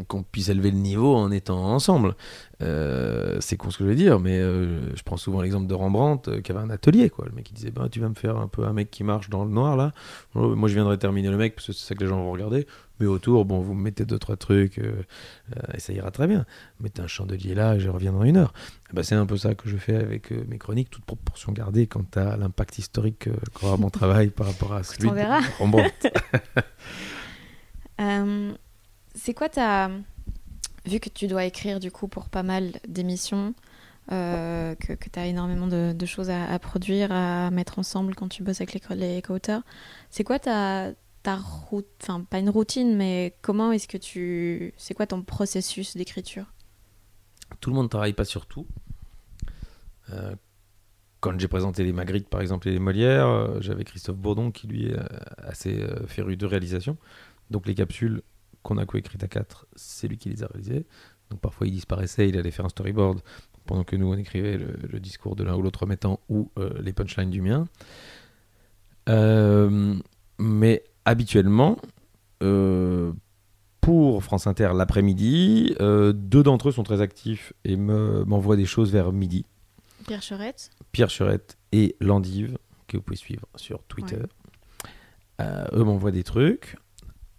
qu'on 0.08 0.24
puisse 0.24 0.50
élever 0.50 0.72
le 0.72 0.78
niveau 0.78 1.16
en 1.16 1.32
étant 1.32 1.60
ensemble. 1.66 2.16
Euh, 2.62 3.38
c'est 3.42 3.58
con 3.58 3.70
ce 3.70 3.78
que 3.78 3.84
je 3.84 3.90
veux 3.90 3.96
dire, 3.96 4.20
mais 4.20 4.40
euh, 4.40 4.96
je 4.96 5.04
prends 5.04 5.18
souvent 5.18 5.42
l'exemple 5.42 5.68
de 5.68 5.74
Rembrandt 5.74 6.42
qui 6.42 6.52
avait 6.52 6.62
un 6.62 6.70
atelier. 6.70 7.10
Quoi. 7.10 7.26
Le 7.26 7.34
mec 7.34 7.46
qui 7.46 7.54
disait, 7.54 7.72
bah, 7.72 7.88
tu 7.92 8.00
vas 8.00 8.10
me 8.10 8.16
faire 8.16 8.38
un 8.38 8.48
peu 8.48 8.64
un 8.66 8.74
mec 8.74 8.90
qui 8.90 9.04
marche 9.04 9.30
dans 9.30 9.44
le 9.44 9.52
noir 9.52 9.76
là. 9.76 9.92
Oh, 10.34 10.56
Moi, 10.56 10.70
je 10.70 10.76
viendrai 10.76 10.98
terminer 10.98 11.30
le 11.30 11.38
mec 11.38 11.56
parce 11.56 11.68
que 11.68 11.74
c'est 11.74 11.88
ça 11.88 11.96
que 11.96 12.00
les 12.00 12.08
gens 12.08 12.18
vont 12.18 12.32
regarder. 12.32 12.66
Mais 13.02 13.06
autour, 13.06 13.46
bon, 13.46 13.60
vous 13.60 13.74
me 13.74 13.82
mettez 13.82 14.06
deux, 14.06 14.20
trois 14.20 14.36
trucs 14.36 14.78
et 14.78 15.80
ça 15.80 15.94
ira 15.94 16.12
très 16.12 16.28
bien. 16.28 16.46
Mettez 16.82 17.02
un 17.02 17.08
chandelier 17.08 17.56
là 17.56 17.76
et 17.76 17.80
je 17.80 17.90
reviens 17.90 18.12
dans 18.12 18.24
une 18.24 18.36
heure. 18.36 18.52
Ben, 18.92 19.04
c'est 19.04 19.16
un 19.16 19.26
peu 19.26 19.38
ça 19.38 19.56
que 19.56 19.70
je 19.70 19.78
fais 19.78 19.96
avec 19.96 20.32
mes 20.32 20.58
chroniques, 20.58 20.90
toute 20.90 21.06
proportion 21.06 21.54
gardée 21.54 21.88
quant 21.88 22.06
à 22.16 22.36
l'impact 22.36 22.78
historique 22.78 23.30
qu'aura 23.54 23.78
mon 23.78 23.90
travail 23.90 24.32
par 24.32 24.48
rapport 24.48 24.74
à 24.74 24.84
celui 24.84 25.10
de 25.10 25.60
Rembrandt. 25.60 26.12
Euh, 28.00 28.54
c'est 29.16 29.34
quoi 29.34 29.50
ta. 29.50 29.92
Vu 30.86 31.00
que 31.00 31.10
tu 31.10 31.28
dois 31.28 31.44
écrire 31.44 31.80
du 31.80 31.92
coup 31.92 32.08
pour 32.08 32.30
pas 32.30 32.42
mal 32.42 32.72
d'émissions, 32.88 33.54
euh, 34.12 34.74
que, 34.76 34.94
que 34.94 35.10
tu 35.10 35.20
as 35.20 35.28
énormément 35.28 35.68
de, 35.68 36.06
choses 36.06 36.30
à, 36.30 36.58
produire, 36.58 37.12
à 37.12 37.52
mettre 37.52 37.78
ensemble 37.78 38.16
quand 38.16 38.30
tu 38.30 38.42
bosses 38.44 38.62
avec 38.62 38.74
les, 38.74 38.80
co- 38.80 38.96
les 38.96 39.22
co-auteurs, 39.22 39.62
c'est 40.10 40.24
quoi 40.24 40.40
ta, 40.40 40.92
ta 41.22 41.36
route. 41.36 41.86
Enfin, 42.02 42.22
pas 42.22 42.40
une 42.40 42.50
routine, 42.50 42.96
mais 42.96 43.36
comment 43.42 43.72
est-ce 43.72 43.88
que 43.88 43.98
tu. 43.98 44.74
C'est 44.78 44.94
quoi 44.94 45.06
ton 45.06 45.22
processus 45.22 45.98
d'écriture? 45.98 46.46
Tout 47.60 47.70
le 47.72 47.76
monde 47.76 47.86
ne 47.86 47.90
travaille 47.90 48.14
pas 48.14 48.26
sur 48.26 48.46
tout. 48.46 48.66
Euh, 50.12 50.34
quand 51.20 51.38
j'ai 51.38 51.50
présenté 51.50 51.84
les 51.84 51.92
Magritte, 51.92 52.30
par 52.30 52.40
exemple, 52.40 52.70
et 52.70 52.72
les 52.72 52.80
Molières, 52.80 53.62
j'avais 53.62 53.84
Christophe 53.84 54.16
Bourdon 54.16 54.52
qui, 54.52 54.68
lui, 54.68 54.86
est 54.86 54.96
assez 55.38 55.86
féru 56.08 56.38
de 56.38 56.46
réalisation. 56.46 56.98
Donc, 57.50 57.66
les 57.68 57.76
capsules 57.76 58.22
qu'on 58.64 58.78
a 58.78 58.86
coécrites 58.86 59.24
à 59.24 59.28
quatre, 59.28 59.68
c'est 59.76 60.08
lui 60.08 60.18
qui 60.18 60.30
les 60.30 60.44
a 60.44 60.48
réalisées. 60.48 60.86
Donc, 61.30 61.40
parfois, 61.40 61.68
il 61.68 61.72
disparaissait, 61.74 62.28
il 62.30 62.38
allait 62.38 62.52
faire 62.52 62.66
un 62.66 62.70
storyboard 62.70 63.22
pendant 63.66 63.84
que 63.84 63.96
nous, 63.96 64.12
on 64.12 64.18
écrivait 64.18 64.58
le, 64.58 64.74
le 64.92 65.00
discours 65.00 65.36
de 65.36 65.44
l'un 65.44 65.56
ou 65.56 65.62
l'autre 65.62 65.86
mettant 65.86 66.20
ou 66.30 66.52
euh, 66.58 66.72
les 66.82 66.92
punchlines 66.94 67.30
du 67.30 67.42
mien. 67.42 67.68
Euh, 69.08 69.96
mais 70.38 70.84
habituellement, 71.06 71.78
euh, 72.44 73.12
pour 73.82 74.24
France 74.24 74.48
Inter 74.48 74.72
l'après-midi, 74.76 75.76
deux 75.80 76.44
d'entre 76.44 76.70
eux 76.70 76.72
sont 76.72 76.84
très 76.84 77.02
actifs 77.02 77.54
et 77.64 77.76
me- 77.76 78.24
m'envoient 78.26 78.56
des 78.58 78.66
choses 78.66 78.92
vers 78.92 79.12
midi. 79.12 79.46
Pierre 80.06 80.22
Cherette 80.22 80.70
Pierre 80.92 81.10
Churette 81.10 81.58
et 81.72 81.96
Landive, 82.00 82.58
que 82.88 82.98
vous 82.98 83.04
pouvez 83.04 83.18
suivre 83.18 83.48
sur 83.56 83.84
Twitter. 83.84 84.18
Ouais. 85.40 85.46
Eux 85.74 85.84
m'envoient 85.84 86.12
des 86.12 86.24
trucs. 86.24 86.76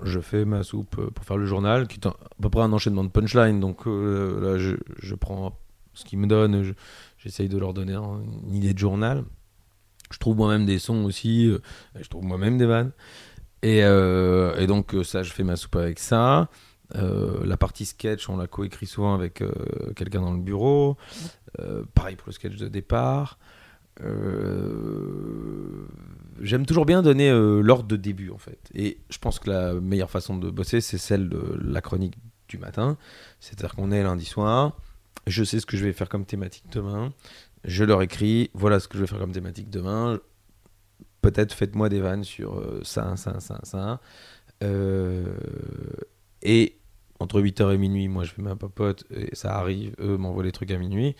Je 0.05 0.21
fais 0.21 0.45
ma 0.45 0.63
soupe 0.63 0.97
euh, 0.99 1.11
pour 1.11 1.25
faire 1.25 1.37
le 1.37 1.47
journal, 1.47 1.87
qui 1.89 1.97
est 2.01 2.07
à 2.07 2.15
peu 2.41 2.49
près 2.51 2.63
un 2.63 2.73
enchaînement 2.73 3.05
de 3.05 3.09
punchline. 3.11 3.61
Donc 3.61 3.87
euh, 3.87 4.41
là, 4.41 4.59
je, 4.59 4.77
je 5.03 5.15
prends 5.15 5.59
ce 5.95 6.05
qu'ils 6.05 6.19
me 6.19 6.27
donnent, 6.27 6.63
je- 6.63 6.73
j'essaye 7.19 7.49
de 7.49 7.59
leur 7.59 7.75
donner 7.75 7.95
un- 7.95 8.21
une 8.49 8.55
idée 8.55 8.73
de 8.75 8.79
journal. 8.79 9.25
Je 10.11 10.19
trouve 10.19 10.37
moi-même 10.37 10.67
des 10.67 10.79
sons 10.79 11.05
aussi, 11.05 11.47
euh, 11.49 11.59
je 12.01 12.09
trouve 12.09 12.25
moi-même 12.25 12.59
des 12.59 12.67
vannes. 12.67 12.93
Et, 13.63 13.81
et 13.81 14.67
donc 14.67 14.97
ça, 15.05 15.23
je 15.23 15.31
fais 15.35 15.45
ma 15.45 15.55
soupe 15.55 15.77
avec 15.77 15.99
ça. 15.99 16.49
La 16.95 17.57
partie 17.59 17.85
sketch, 17.85 18.27
on 18.31 18.39
la 18.39 18.47
coécrit 18.47 18.87
souvent 18.87 19.15
avec 19.15 19.45
quelqu'un 19.97 20.23
dans 20.23 20.33
le 20.33 20.41
bureau. 20.41 20.97
Pareil 21.95 22.17
pour 22.17 22.29
le 22.29 22.33
sketch 22.33 22.57
de 22.57 22.69
départ. 22.69 23.39
Euh, 24.03 25.87
J'aime 26.41 26.65
toujours 26.65 26.87
bien 26.87 27.03
donner 27.03 27.31
euh, 27.31 27.61
l'ordre 27.61 27.87
de 27.87 27.97
début 27.97 28.31
en 28.31 28.39
fait. 28.39 28.59
Et 28.75 28.99
je 29.11 29.19
pense 29.19 29.39
que 29.39 29.51
la 29.51 29.75
meilleure 29.75 30.11
façon 30.11 30.37
de 30.37 30.51
bosser, 30.51 30.81
c'est 30.81 30.99
celle 30.99 31.29
de 31.29 31.59
la 31.63 31.83
chronique 31.83 32.15
du 32.49 32.57
matin. 32.57 32.97
C'est-à-dire 33.41 33.75
qu'on 33.75 33.91
est 33.93 34.03
lundi 34.03 34.25
soir, 34.25 34.79
je 35.27 35.45
sais 35.45 35.61
ce 35.61 35.67
que 35.67 35.77
je 35.77 35.85
vais 35.85 35.93
faire 35.93 36.09
comme 36.09 36.25
thématique 36.25 36.65
demain, 36.73 37.13
je 37.65 37.85
leur 37.85 38.01
écris, 38.01 38.51
voilà 38.55 38.81
ce 38.81 38.89
que 38.89 38.97
je 38.97 39.03
vais 39.03 39.07
faire 39.07 39.19
comme 39.19 39.33
thématique 39.33 39.69
demain. 39.69 40.19
Peut-être 41.21 41.53
faites-moi 41.53 41.91
des 41.91 42.01
vannes 42.01 42.25
sur 42.25 42.59
euh, 42.59 42.81
ça, 42.85 43.17
ça, 43.17 43.39
ça, 43.41 43.61
ça. 43.63 44.01
Euh, 44.65 45.37
et 46.41 46.79
entre 47.19 47.43
8h 47.43 47.75
et 47.75 47.79
minuit, 47.79 48.09
moi 48.09 48.25
je 48.25 48.33
fais 48.33 48.41
ma 48.41 48.57
papote 48.57 49.05
et 49.11 49.35
ça 49.37 49.59
arrive, 49.59 49.95
eux 50.01 50.17
m'envoient 50.17 50.45
les 50.45 50.53
trucs 50.53 50.71
à 50.71 50.79
minuit. 50.79 51.15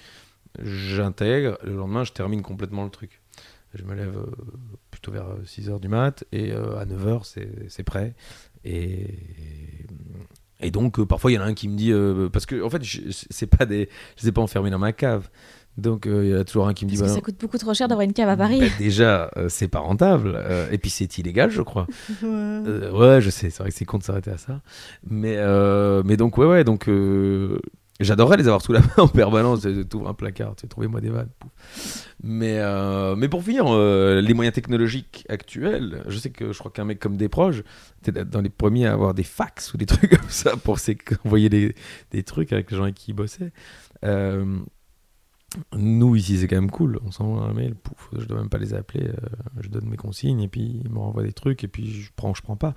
J'intègre, 0.63 1.59
le 1.65 1.75
lendemain 1.77 2.05
je 2.05 2.13
termine 2.13 2.43
complètement 2.43 2.85
le 2.85 2.91
truc. 2.91 3.21
Je 3.75 3.85
me 3.85 3.95
lève 3.95 4.17
euh, 4.19 4.27
plutôt 4.91 5.13
vers 5.13 5.27
6h 5.47 5.79
du 5.81 5.89
mat 5.89 6.25
et 6.33 6.51
euh, 6.53 6.77
à 6.79 6.85
9h 6.87 7.23
c'est 7.69 7.83
prêt. 7.85 8.15
Et, 8.65 9.07
et 10.61 10.71
donc 10.71 10.99
euh, 10.99 11.07
parfois 11.07 11.31
il 11.31 11.35
y 11.37 11.39
en 11.39 11.43
a 11.43 11.45
un 11.47 11.55
qui 11.55 11.69
me 11.69 11.77
dit, 11.77 11.93
euh, 11.93 12.29
parce 12.29 12.47
que 12.47 12.63
en 12.63 12.69
fait 12.69 12.83
je- 12.83 13.01
c'est 13.31 13.47
pas 13.47 13.67
des, 13.67 13.89
je 14.17 14.23
les 14.25 14.29
ai 14.29 14.33
pas 14.33 14.43
enfermés 14.43 14.71
dans 14.71 14.79
ma 14.79 14.93
cave. 14.93 15.29
Donc 15.79 16.07
euh, 16.07 16.25
il 16.27 16.31
y 16.33 16.35
en 16.37 16.41
a 16.41 16.45
toujours 16.45 16.67
un 16.67 16.75
qui 16.75 16.85
me 16.85 16.91
dit, 16.91 16.97
Parce 16.97 17.11
que 17.11 17.15
bah, 17.15 17.21
ça 17.21 17.25
coûte 17.25 17.41
beaucoup 17.41 17.57
trop 17.57 17.73
cher 17.73 17.87
d'avoir 17.87 18.05
une 18.05 18.13
cave 18.13 18.29
à 18.29 18.37
Paris. 18.37 18.59
bah, 18.59 18.67
déjà, 18.77 19.31
euh, 19.37 19.49
c'est 19.49 19.69
pas 19.69 19.79
rentable. 19.79 20.33
euh, 20.35 20.69
et 20.73 20.79
puis 20.79 20.91
c'est 20.91 21.17
illégal, 21.19 21.51
je 21.51 21.63
crois. 21.63 21.87
Euh, 22.23 22.91
ouais, 22.91 23.21
je 23.23 23.31
sais, 23.31 23.49
c'est 23.49 23.63
vrai 23.63 23.71
que 23.71 23.77
c'est 23.77 23.85
con 23.87 23.97
de 23.99 24.03
s'arrêter 24.03 24.31
à 24.33 24.37
ça. 24.37 24.61
Mais, 25.09 25.37
euh, 25.39 26.03
mais 26.05 26.17
donc, 26.19 26.37
ouais, 26.37 26.45
ouais, 26.47 26.65
donc 26.65 26.89
euh, 26.89 27.59
J'adorerais 28.01 28.39
les 28.39 28.47
avoir 28.47 28.63
sous 28.63 28.73
la 28.73 28.81
main 28.81 28.89
en 28.97 29.09
permanence. 29.09 29.61
Tu 29.61 29.97
ouvres 29.97 30.09
un 30.09 30.15
placard, 30.15 30.57
tu 30.57 30.63
sais, 30.63 30.69
trouvez-moi 30.69 31.03
des 31.03 31.11
vannes. 31.11 31.29
Mais, 32.23 32.59
euh, 32.59 33.15
mais 33.15 33.29
pour 33.29 33.45
finir, 33.45 33.65
euh, 33.67 34.23
les 34.23 34.33
moyens 34.33 34.55
technologiques 34.55 35.27
actuels, 35.29 36.03
je 36.09 36.19
sais 36.19 36.31
que 36.31 36.53
je 36.53 36.59
crois 36.59 36.71
qu'un 36.71 36.87
mec 36.87 36.99
comme 36.99 37.19
Desproges, 37.19 37.63
était 38.01 38.25
dans 38.25 38.41
les 38.41 38.49
premiers 38.49 38.87
à 38.87 38.95
avoir 38.95 39.13
des 39.13 39.23
fax 39.23 39.75
ou 39.75 39.77
des 39.77 39.87
trucs 39.87 40.19
comme 40.19 40.31
ça 40.31 40.57
pour 40.57 40.79
envoyer 41.27 41.51
des, 41.51 41.75
des 42.11 42.23
trucs 42.23 42.55
avec 42.55 42.71
les 42.71 42.77
gens 42.79 42.85
avec 42.85 42.95
qui 42.95 43.11
il 43.11 43.15
bossait. 43.15 43.53
Euh, 44.03 44.59
nous, 45.77 46.17
ici, 46.17 46.39
c'est 46.39 46.49
quand 46.49 46.57
même 46.57 46.71
cool. 46.71 46.99
On 47.05 47.11
s'envoie 47.11 47.43
un 47.43 47.53
mail, 47.53 47.75
pouf, 47.75 48.09
je 48.19 48.25
dois 48.25 48.39
même 48.39 48.49
pas 48.49 48.59
les 48.59 48.73
appeler. 48.73 49.11
je 49.61 49.69
donne 49.69 49.87
mes 49.87 49.99
consignes 49.99 50.41
et 50.41 50.49
puis 50.49 50.81
ils 50.83 50.91
me 50.91 50.99
renvoient 51.01 51.25
des 51.25 51.35
trucs 51.35 51.65
et 51.65 51.69
puis 51.69 51.91
je 51.91 52.11
prends, 52.17 52.33
je 52.33 52.41
prends 52.41 52.57
pas. 52.57 52.75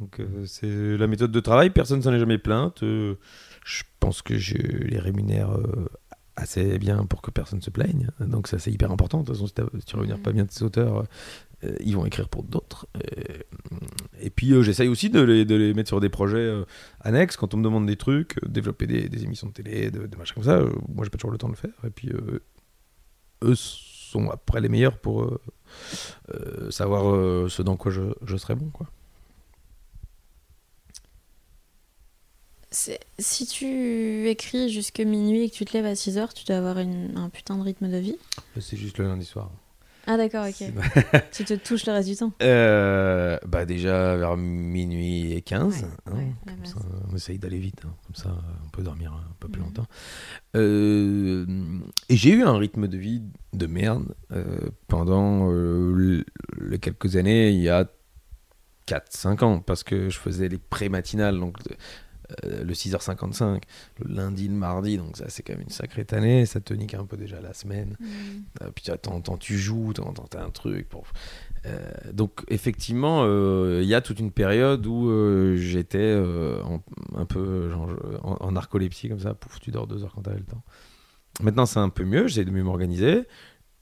Donc, 0.00 0.20
c'est 0.46 0.96
la 0.96 1.06
méthode 1.06 1.30
de 1.30 1.40
travail. 1.40 1.70
Personne 1.70 2.02
s'en 2.02 2.12
est 2.12 2.18
jamais 2.18 2.38
plainte. 2.38 2.82
Je 3.64 3.82
pense 4.00 4.22
que 4.22 4.36
je 4.36 4.56
les 4.56 4.98
rémunère 4.98 5.52
euh, 5.52 5.88
assez 6.36 6.78
bien 6.78 7.04
pour 7.06 7.22
que 7.22 7.30
personne 7.30 7.60
se 7.62 7.70
plaigne. 7.70 8.08
Donc 8.20 8.48
ça 8.48 8.58
c'est 8.58 8.70
hyper 8.70 8.90
important. 8.90 9.20
De 9.20 9.26
toute 9.26 9.36
façon, 9.36 9.46
si, 9.46 9.84
tu 9.84 9.96
rémunères 9.96 10.20
pas 10.20 10.32
bien 10.32 10.46
tes 10.46 10.62
auteurs, 10.64 11.04
euh, 11.64 11.76
ils 11.80 11.94
vont 11.94 12.06
écrire 12.06 12.28
pour 12.28 12.42
d'autres. 12.42 12.86
Euh, 12.96 13.38
Et, 14.20 14.30
puis 14.30 14.52
euh, 14.52 14.62
j'essaye 14.62 14.88
aussi 14.88 15.10
de 15.10 15.20
les, 15.20 15.44
de 15.44 15.54
les 15.54 15.74
mettre 15.74 15.88
sur 15.88 16.00
des 16.00 16.08
projets 16.08 16.38
euh, 16.38 16.64
annexes 17.00 17.36
quand 17.36 17.54
on 17.54 17.58
me 17.58 17.64
demande 17.64 17.86
des 17.86 17.96
trucs, 17.96 18.36
développer 18.46 18.86
des, 18.86 19.08
des 19.08 19.24
émissions 19.24 19.48
de 19.48 19.52
télé, 19.52 19.90
de, 19.90 20.06
de 20.06 20.16
machins 20.16 20.34
comme 20.34 20.44
ça. 20.44 20.60
Moi 20.88 21.04
j'ai 21.04 21.10
pas 21.10 21.18
toujours 21.18 21.32
le 21.32 21.38
temps 21.38 21.48
de 21.48 21.54
le 21.54 21.58
faire. 21.58 21.74
Et 21.86 21.90
puis 21.90 22.10
eux 23.42 23.54
sont 23.54 24.30
après 24.30 24.60
les 24.60 24.68
meilleurs 24.68 24.98
pour 24.98 25.38
savoir 26.70 27.50
ce 27.50 27.62
dans 27.62 27.76
quoi 27.76 27.90
je, 27.90 28.02
je 28.24 28.36
serais 28.36 28.54
bon. 28.54 28.70
Quoi. 28.70 28.88
Si 32.72 33.46
tu 33.46 34.28
écris 34.28 34.70
jusque 34.70 35.00
minuit 35.00 35.42
et 35.42 35.50
que 35.50 35.54
tu 35.54 35.64
te 35.64 35.72
lèves 35.76 35.86
à 35.86 35.94
6 35.94 36.16
heures, 36.18 36.32
tu 36.34 36.44
dois 36.44 36.56
avoir 36.56 36.78
une- 36.78 37.16
un 37.16 37.28
putain 37.28 37.56
de 37.58 37.62
rythme 37.62 37.90
de 37.90 37.98
vie. 37.98 38.16
C'est 38.60 38.76
juste 38.76 38.98
le 38.98 39.06
lundi 39.08 39.24
soir. 39.26 39.50
Ah 40.06 40.16
d'accord, 40.16 40.46
ok. 40.48 40.66
Tu 41.32 41.44
te 41.44 41.54
touches 41.54 41.86
le 41.86 41.92
reste 41.92 42.08
du 42.08 42.16
temps. 42.16 42.32
Euh, 42.42 43.38
bah 43.46 43.64
déjà 43.66 44.16
vers 44.16 44.36
minuit 44.36 45.32
et 45.32 45.42
15. 45.42 45.82
Ouais, 45.82 45.88
hein, 46.06 46.12
ouais, 46.16 46.32
la 46.46 46.52
comme 46.54 46.62
base. 46.62 46.72
ça, 46.72 46.78
on 47.08 47.14
essaye 47.14 47.38
d'aller 47.38 47.58
vite, 47.60 47.82
hein, 47.86 47.94
comme 48.06 48.16
ça 48.16 48.34
on 48.66 48.68
peut 48.70 48.82
dormir 48.82 49.12
un 49.12 49.32
peu 49.38 49.46
plus 49.48 49.60
Mhm. 49.60 49.66
longtemps. 49.68 49.86
Euh, 50.56 51.46
et 52.08 52.16
j'ai 52.16 52.30
eu 52.30 52.42
un 52.42 52.56
rythme 52.58 52.88
de 52.88 52.96
vie 52.98 53.22
de 53.52 53.66
merde 53.66 54.12
euh, 54.32 54.58
pendant 54.88 55.50
les 55.52 56.78
quelques 56.80 57.14
années, 57.16 57.50
il 57.50 57.60
y 57.60 57.68
a 57.68 57.86
4-5 58.86 59.42
ans, 59.44 59.60
parce 59.60 59.84
que 59.84 60.08
je 60.10 60.18
faisais 60.18 60.48
les 60.48 60.58
pré-matinales, 60.58 61.38
donc 61.38 61.58
le 62.42 62.72
6h55, 62.72 63.62
le 64.04 64.14
lundi, 64.14 64.48
le 64.48 64.54
mardi, 64.54 64.96
donc 64.96 65.16
ça 65.16 65.26
c'est 65.28 65.42
quand 65.42 65.54
même 65.54 65.62
une 65.62 65.70
sacrée 65.70 66.06
année, 66.12 66.46
ça 66.46 66.60
te 66.60 66.74
nique 66.74 66.94
un 66.94 67.04
peu 67.04 67.16
déjà 67.16 67.40
la 67.40 67.54
semaine. 67.54 67.96
Euh, 68.62 68.70
puis 68.74 68.84
en 69.06 69.20
temps 69.20 69.36
tu 69.36 69.58
joues, 69.58 69.92
temps 69.92 70.12
t'as 70.30 70.44
un 70.44 70.50
truc. 70.50 70.88
Pour... 70.88 71.04
Euh, 71.66 71.90
donc 72.12 72.42
effectivement, 72.48 73.22
euh, 73.24 73.80
il 73.82 73.88
y 73.88 73.94
a 73.94 74.00
toute 74.00 74.18
une 74.18 74.32
période 74.32 74.86
où 74.86 75.08
euh, 75.08 75.56
j'étais 75.56 75.98
euh, 75.98 76.62
un 77.16 77.24
peu 77.24 77.70
genre, 77.70 77.90
en, 78.22 78.36
en 78.40 78.52
narcolepsie 78.52 79.08
comme 79.08 79.20
ça, 79.20 79.34
pouf, 79.34 79.60
tu 79.60 79.70
dors 79.70 79.86
deux 79.86 80.04
heures 80.04 80.12
quand 80.14 80.22
t'avais 80.22 80.38
le 80.38 80.44
temps. 80.44 80.62
Maintenant 81.42 81.66
c'est 81.66 81.80
un 81.80 81.88
peu 81.88 82.04
mieux, 82.04 82.28
j'essaie 82.28 82.44
de 82.44 82.50
mieux 82.50 82.62
m'organiser 82.62 83.24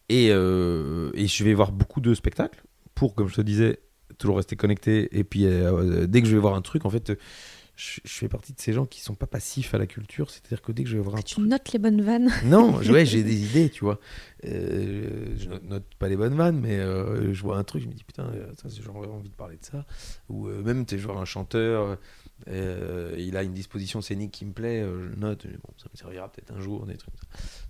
et, 0.09 0.31
euh, 0.31 1.11
et 1.15 1.27
je 1.29 1.45
vais 1.45 1.55
voir 1.55 1.73
beaucoup 1.73 2.01
de 2.01 2.15
spectacles 2.15 2.65
pour, 2.95 3.15
comme 3.15 3.29
je 3.29 3.37
te 3.37 3.41
disais, 3.41 3.79
toujours 4.19 4.37
rester 4.37 4.57
connecté. 4.57 5.09
Et 5.17 5.25
puis 5.25 5.47
euh, 5.47 6.07
dès 6.07 6.21
que 6.21 6.29
je 6.29 6.35
vais 6.35 6.41
voir 6.41 6.55
un 6.55 6.63
truc, 6.63 6.85
en 6.85 6.91
fait, 6.91 7.13
je, 7.81 8.01
je 8.05 8.13
fais 8.13 8.29
partie 8.29 8.53
de 8.53 8.61
ces 8.61 8.73
gens 8.75 8.85
qui 8.85 9.01
sont 9.01 9.15
pas 9.15 9.27
passifs 9.27 9.73
à 9.73 9.79
la 9.79 9.87
culture, 9.87 10.31
c'est-à-dire 10.31 10.61
que 10.61 10.71
dès 10.73 10.85
que 10.85 10.91
je 10.91 10.97
vais 10.97 11.03
voir 11.03 11.17
un 11.17 11.23
Tu 11.23 11.37
truc... 11.37 11.47
notes 11.47 11.73
les 11.73 11.79
bonnes 11.79 12.03
vannes. 12.03 12.31
Non, 12.45 12.83
je- 12.83 12.93
ouais, 12.93 13.07
j'ai 13.07 13.23
des 13.33 13.43
idées, 13.43 13.71
tu 13.71 13.85
vois. 13.85 13.99
Euh, 14.45 15.35
je 15.39 15.49
note- 15.49 15.65
note 15.65 15.85
pas 15.99 16.09
les 16.09 16.17
bonnes 16.17 16.35
vannes, 16.35 16.61
mais 16.61 16.79
euh, 16.79 17.33
je 17.33 17.43
vois 17.43 17.57
un 17.57 17.65
truc, 17.65 17.83
je 17.83 17.89
me 17.89 17.93
dis 17.95 18.05
putain, 18.05 18.25
euh, 18.35 18.53
j'aurais 18.83 19.09
envie 19.09 19.31
de 19.31 19.35
parler 19.35 19.57
de 19.57 19.65
ça. 19.65 19.87
Ou 20.29 20.49
euh, 20.49 20.63
même, 20.63 20.85
tu 20.85 20.99
je 20.99 21.07
vois 21.07 21.17
un 21.19 21.25
chanteur, 21.25 21.97
il 22.47 23.37
a 23.37 23.43
une 23.43 23.55
disposition 23.55 24.01
scénique 24.03 24.33
qui 24.33 24.45
me 24.45 24.53
plaît, 24.53 24.83
je 24.83 25.19
note, 25.19 25.45
mais 25.47 25.53
bon, 25.57 25.73
ça 25.79 25.87
me 25.93 25.97
servira 25.97 26.31
peut-être 26.31 26.53
un 26.53 26.61
jour, 26.61 26.87
des 26.87 26.97
trucs. 26.97 27.15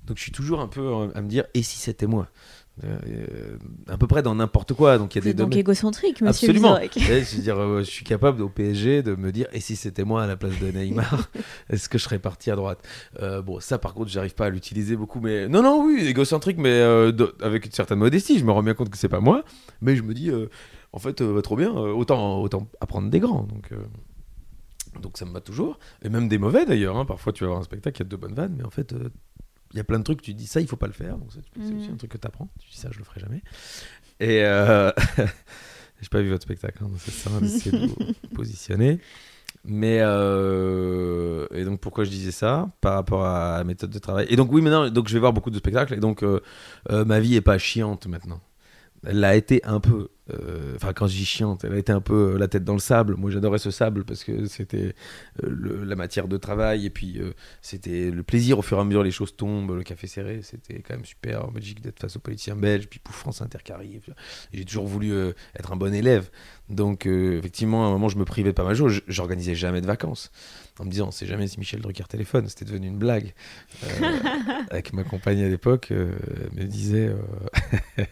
Donc 0.05 0.17
je 0.17 0.23
suis 0.23 0.33
toujours 0.33 0.61
un 0.61 0.69
peu 0.69 0.93
à 1.15 1.21
me 1.23 1.29
dire, 1.29 1.45
et 1.55 1.63
si 1.63 1.79
c'était 1.79 2.07
moi? 2.07 2.29
Euh, 2.83 2.99
euh, 3.09 3.59
À 3.89 3.99
peu 3.99 4.07
près 4.07 4.23
dans 4.23 4.35
n'importe 4.35 4.73
quoi. 4.73 4.97
Donc 4.97 5.15
il 5.15 5.19
y 5.19 5.21
a 5.21 5.25
des 5.25 5.35
donc 5.35 5.51
domaines. 5.51 5.59
égocentrique, 5.59 6.23
monsieur 6.23 6.49
Absolument. 6.49 6.79
Je, 6.97 7.37
veux 7.37 7.43
dire, 7.43 7.59
euh, 7.59 7.81
je 7.81 7.91
suis 7.91 8.05
capable 8.05 8.41
au 8.43 8.49
PSG 8.49 9.03
de 9.03 9.15
me 9.17 9.33
dire 9.33 9.47
et 9.53 9.61
si 9.61 9.77
c'était 9.77 10.05
moi 10.05 10.23
à 10.23 10.27
la 10.27 10.37
place 10.37 10.59
de 10.59 10.71
Neymar, 10.71 11.29
est-ce 11.71 11.89
que 11.89 11.99
je 11.99 12.05
serais 12.05 12.19
parti 12.19 12.51
à 12.51 12.57
droite? 12.57 12.79
Euh, 13.23 13.43
Bon, 13.43 13.61
ça 13.61 13.79
par 13.79 13.93
contre, 13.95 14.09
j'arrive 14.11 14.35
pas 14.35 14.47
à 14.47 14.51
l'utiliser 14.51 14.97
beaucoup, 14.97 15.21
mais 15.21 15.47
non, 15.49 15.63
non, 15.63 15.85
oui, 15.85 16.07
égocentrique, 16.07 16.57
mais 16.59 16.79
de- 17.13 17.35
avec 17.43 17.67
une 17.67 17.73
certaine 17.73 17.99
modestie. 17.99 18.39
Je 18.39 18.45
me 18.45 18.53
rends 18.53 18.63
bien 18.63 18.75
compte 18.75 18.89
que 18.91 18.97
c'est 18.99 19.09
pas 19.09 19.21
moi, 19.21 19.45
mais 19.83 19.95
je 19.97 20.03
me 20.03 20.15
dis, 20.15 20.31
en 20.93 20.99
fait, 20.99 21.23
trop 21.43 21.57
bien, 21.57 21.71
autant, 21.73 22.41
autant 22.41 22.67
apprendre 22.81 23.11
des 23.11 23.21
grands. 23.21 23.43
Donc, 23.45 23.71
donc 25.03 25.19
ça 25.19 25.25
me 25.25 25.33
va 25.33 25.41
toujours, 25.41 25.79
et 26.03 26.09
même 26.09 26.29
des 26.29 26.39
mauvais 26.39 26.65
d'ailleurs. 26.67 26.97
hein. 26.97 27.05
Parfois, 27.05 27.33
tu 27.33 27.45
vas 27.45 27.49
voir 27.49 27.61
un 27.61 27.65
spectacle, 27.65 28.01
il 28.01 28.05
y 28.05 28.07
a 28.07 28.11
de 28.11 28.17
bonnes 28.17 28.35
vannes, 28.35 28.55
mais 28.57 28.65
en 28.65 28.71
fait. 28.71 28.95
Il 29.73 29.77
y 29.77 29.81
a 29.81 29.85
plein 29.85 29.99
de 29.99 30.05
trucs, 30.05 30.23
tu 30.23 30.35
dis 30.35 30.47
ça, 30.47 30.61
il 30.61 30.67
faut 30.67 30.77
pas 30.77 30.87
le 30.87 30.93
faire. 30.93 31.17
Donc, 31.17 31.31
c'est 31.33 31.75
aussi 31.75 31.91
un 31.91 31.97
truc 31.97 32.11
que 32.11 32.19
tu 32.19 32.27
apprends. 32.27 32.49
Tu 32.59 32.71
dis 32.71 32.77
ça, 32.77 32.89
je 32.91 32.99
le 32.99 33.05
ferai 33.05 33.21
jamais. 33.21 33.43
Et 34.19 34.45
euh, 34.45 34.91
j'ai 36.01 36.09
pas 36.11 36.21
vu 36.21 36.31
votre 36.31 36.43
spectacle, 36.43 36.83
hein, 36.83 36.91
c'est 36.99 37.13
ça, 37.13 37.31
d'essayer 37.41 37.79
de 37.79 37.87
vous 37.87 37.97
positionner. 38.35 39.01
Mais 39.65 39.99
euh, 40.01 41.47
et 41.55 41.65
donc 41.65 41.81
pourquoi 41.81 42.05
je 42.05 42.11
disais 42.11 42.31
ça? 42.31 42.71
Par 42.81 42.95
rapport 42.95 43.25
à 43.25 43.59
la 43.59 43.65
méthode 43.65 43.91
de 43.91 43.99
travail. 43.99 44.27
Et 44.31 44.37
donc 44.37 44.51
oui 44.53 44.63
maintenant 44.63 44.89
donc 44.89 45.09
je 45.09 45.15
vais 45.15 45.21
voir 45.21 45.33
beaucoup 45.33 45.51
de 45.51 45.59
spectacles 45.59 45.95
et 45.95 45.99
donc 45.99 46.23
euh, 46.23 46.41
euh, 46.91 47.05
ma 47.05 47.21
vie 47.21 47.37
est 47.37 47.43
pas 47.43 47.59
chiante 47.59 48.07
maintenant. 48.07 48.41
Elle 49.05 49.21
l'a 49.21 49.37
été 49.37 49.61
un 49.65 49.81
peu. 49.81 50.09
Euh, 50.31 50.75
Enfin 50.77 50.93
quand 50.93 51.07
je 51.07 51.17
dis 51.17 51.25
chiante, 51.25 51.65
elle 51.65 51.73
a 51.73 51.79
été 51.79 51.93
un 51.93 52.01
peu 52.01 52.35
euh, 52.35 52.39
la 52.39 52.49
tête 52.49 52.65
dans 52.65 52.75
le 52.75 52.81
sable. 52.81 53.17
Moi 53.17 53.31
j'adorais 53.31 53.59
ce 53.59 53.71
sable 53.71 54.05
parce 54.05 54.25
que 54.25 54.47
c'était 54.47 54.95
euh, 55.43 55.85
la 55.85 55.97
matière 55.97 56.29
de 56.29 56.37
travail 56.37 56.87
et 56.87 56.91
puis 56.91 57.21
c'était 57.63 58.11
le 58.11 58.23
plaisir 58.23 58.59
au 58.59 58.63
fur 58.63 58.79
et 58.79 58.81
à 58.81 58.85
mesure 58.85 59.03
les 59.03 59.11
choses 59.11 59.37
tombent, 59.37 59.73
le 59.73 59.83
café 59.83 60.07
serré, 60.07 60.41
c'était 60.43 60.81
quand 60.81 60.95
même 60.95 61.05
super 61.05 61.47
en 61.47 61.51
Belgique 61.51 61.81
d'être 61.81 62.01
face 62.01 62.17
aux 62.17 62.21
politiciens 62.21 62.57
belges, 62.57 62.89
puis 62.89 62.99
pouf 62.99 63.17
France 63.17 63.43
Inter 63.43 63.59
qui 63.65 63.73
arrive. 63.73 64.15
J'ai 64.53 64.65
toujours 64.65 64.87
voulu 64.87 65.13
être 65.55 65.73
un 65.73 65.77
bon 65.77 65.93
élève. 65.93 66.31
Donc, 66.69 67.07
effectivement, 67.07 67.85
à 67.85 67.89
un 67.89 67.91
moment, 67.91 68.09
je 68.09 68.17
me 68.17 68.25
privais 68.25 68.53
pas 68.53 68.63
mal 68.63 68.75
de 68.75 68.79
choses. 68.79 69.03
J'organisais 69.09 69.55
jamais 69.55 69.81
de 69.81 69.87
vacances. 69.87 70.31
En 70.81 70.87
me 70.87 70.91
disant, 70.91 71.09
on 71.09 71.11
sait 71.11 71.27
jamais 71.27 71.47
si 71.47 71.59
Michel 71.59 71.83
Drucker 71.83 72.05
téléphone. 72.09 72.49
C'était 72.49 72.65
devenu 72.65 72.87
une 72.87 72.97
blague. 72.97 73.35
Euh, 73.85 74.19
avec 74.71 74.95
ma 74.95 75.05
compagne 75.05 75.43
à 75.43 75.49
l'époque, 75.49 75.89
euh, 75.91 76.13
elle 76.41 76.59
me 76.59 76.67
disait 76.67 77.09
euh, 77.09 77.17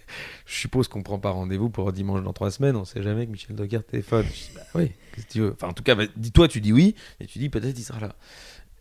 Je 0.45 0.55
suppose 0.55 0.87
qu'on 0.87 1.03
prend 1.03 1.19
pas 1.19 1.31
rendez-vous 1.31 1.71
pour 1.71 1.93
dimanche 1.93 2.08
dans 2.21 2.33
trois 2.33 2.51
semaines. 2.51 2.77
On 2.77 2.85
sait 2.85 3.03
jamais 3.03 3.27
que 3.27 3.33
Michel 3.33 3.55
Drucker 3.57 3.81
téléphone. 3.89 4.25
Je 4.27 4.31
dis, 4.33 4.51
bah 4.55 4.63
oui, 4.75 4.93
qu'est-ce 5.15 5.27
que 5.27 5.33
tu 5.33 5.41
veux? 5.41 5.53
Enfin, 5.53 5.69
en 5.69 5.73
tout 5.73 5.83
cas, 5.83 5.95
bah, 5.95 6.05
dis-toi, 6.17 6.49
tu 6.49 6.61
dis 6.61 6.73
oui. 6.73 6.95
Et 7.21 7.27
tu 7.27 7.39
dis, 7.39 7.49
peut-être 7.49 7.79
il 7.79 7.83
sera 7.83 8.01
là. 8.01 8.15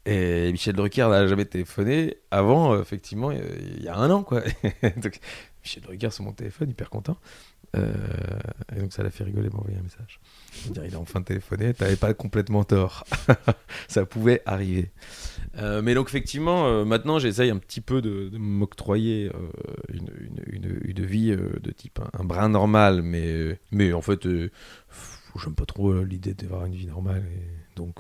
Et 0.05 0.51
Michel 0.53 0.73
Drucker 0.75 1.07
n'a 1.09 1.27
jamais 1.27 1.45
téléphoné 1.45 2.15
avant, 2.31 2.73
euh, 2.73 2.81
effectivement, 2.81 3.31
il 3.31 3.37
y 3.39 3.41
a- 3.41 3.45
il 3.77 3.83
y 3.83 3.87
a 3.89 3.95
un 3.97 4.09
an, 4.09 4.23
quoi. 4.23 4.41
donc, 4.97 5.19
Michel 5.67 5.83
Drucker 5.83 6.11
sur 6.11 6.23
mon 6.23 6.31
téléphone, 6.31 6.69
hyper 6.69 6.89
content. 6.89 7.17
Euh, 7.75 7.93
et 8.73 8.79
donc 8.79 8.93
ça 8.93 9.03
l'a 9.03 9.09
fait 9.09 9.25
rigoler, 9.25 9.49
m'envoyer 9.49 9.77
un 9.77 9.81
message. 9.81 10.21
Dire, 10.69 10.85
il 10.85 10.95
a 10.95 10.99
enfin 10.99 11.21
téléphoné, 11.21 11.73
t'avais 11.73 11.97
pas 11.97 12.13
complètement 12.13 12.63
tort. 12.63 13.03
ça 13.89 14.05
pouvait 14.05 14.41
arriver. 14.45 14.91
Euh, 15.57 15.81
mais 15.81 15.93
donc 15.93 16.07
effectivement, 16.07 16.67
euh, 16.67 16.85
maintenant 16.85 17.19
j'essaye 17.19 17.49
un 17.49 17.57
petit 17.57 17.81
peu 17.81 18.01
de, 18.01 18.29
de 18.29 18.37
m'octroyer 18.37 19.29
une, 19.89 20.09
une, 20.47 20.79
une, 20.85 21.05
vie 21.05 21.35
de 21.35 21.71
type 21.71 21.99
un, 21.99 22.21
un 22.21 22.23
brin 22.23 22.47
normal, 22.47 23.01
mais, 23.01 23.59
mais 23.71 23.91
en 23.91 24.01
fait, 24.01 24.25
j'aime 24.25 25.55
pas 25.55 25.65
trop 25.65 26.01
l'idée 26.03 26.33
d'avoir 26.33 26.65
une 26.65 26.75
vie 26.75 26.87
normale, 26.87 27.25
donc 27.75 27.95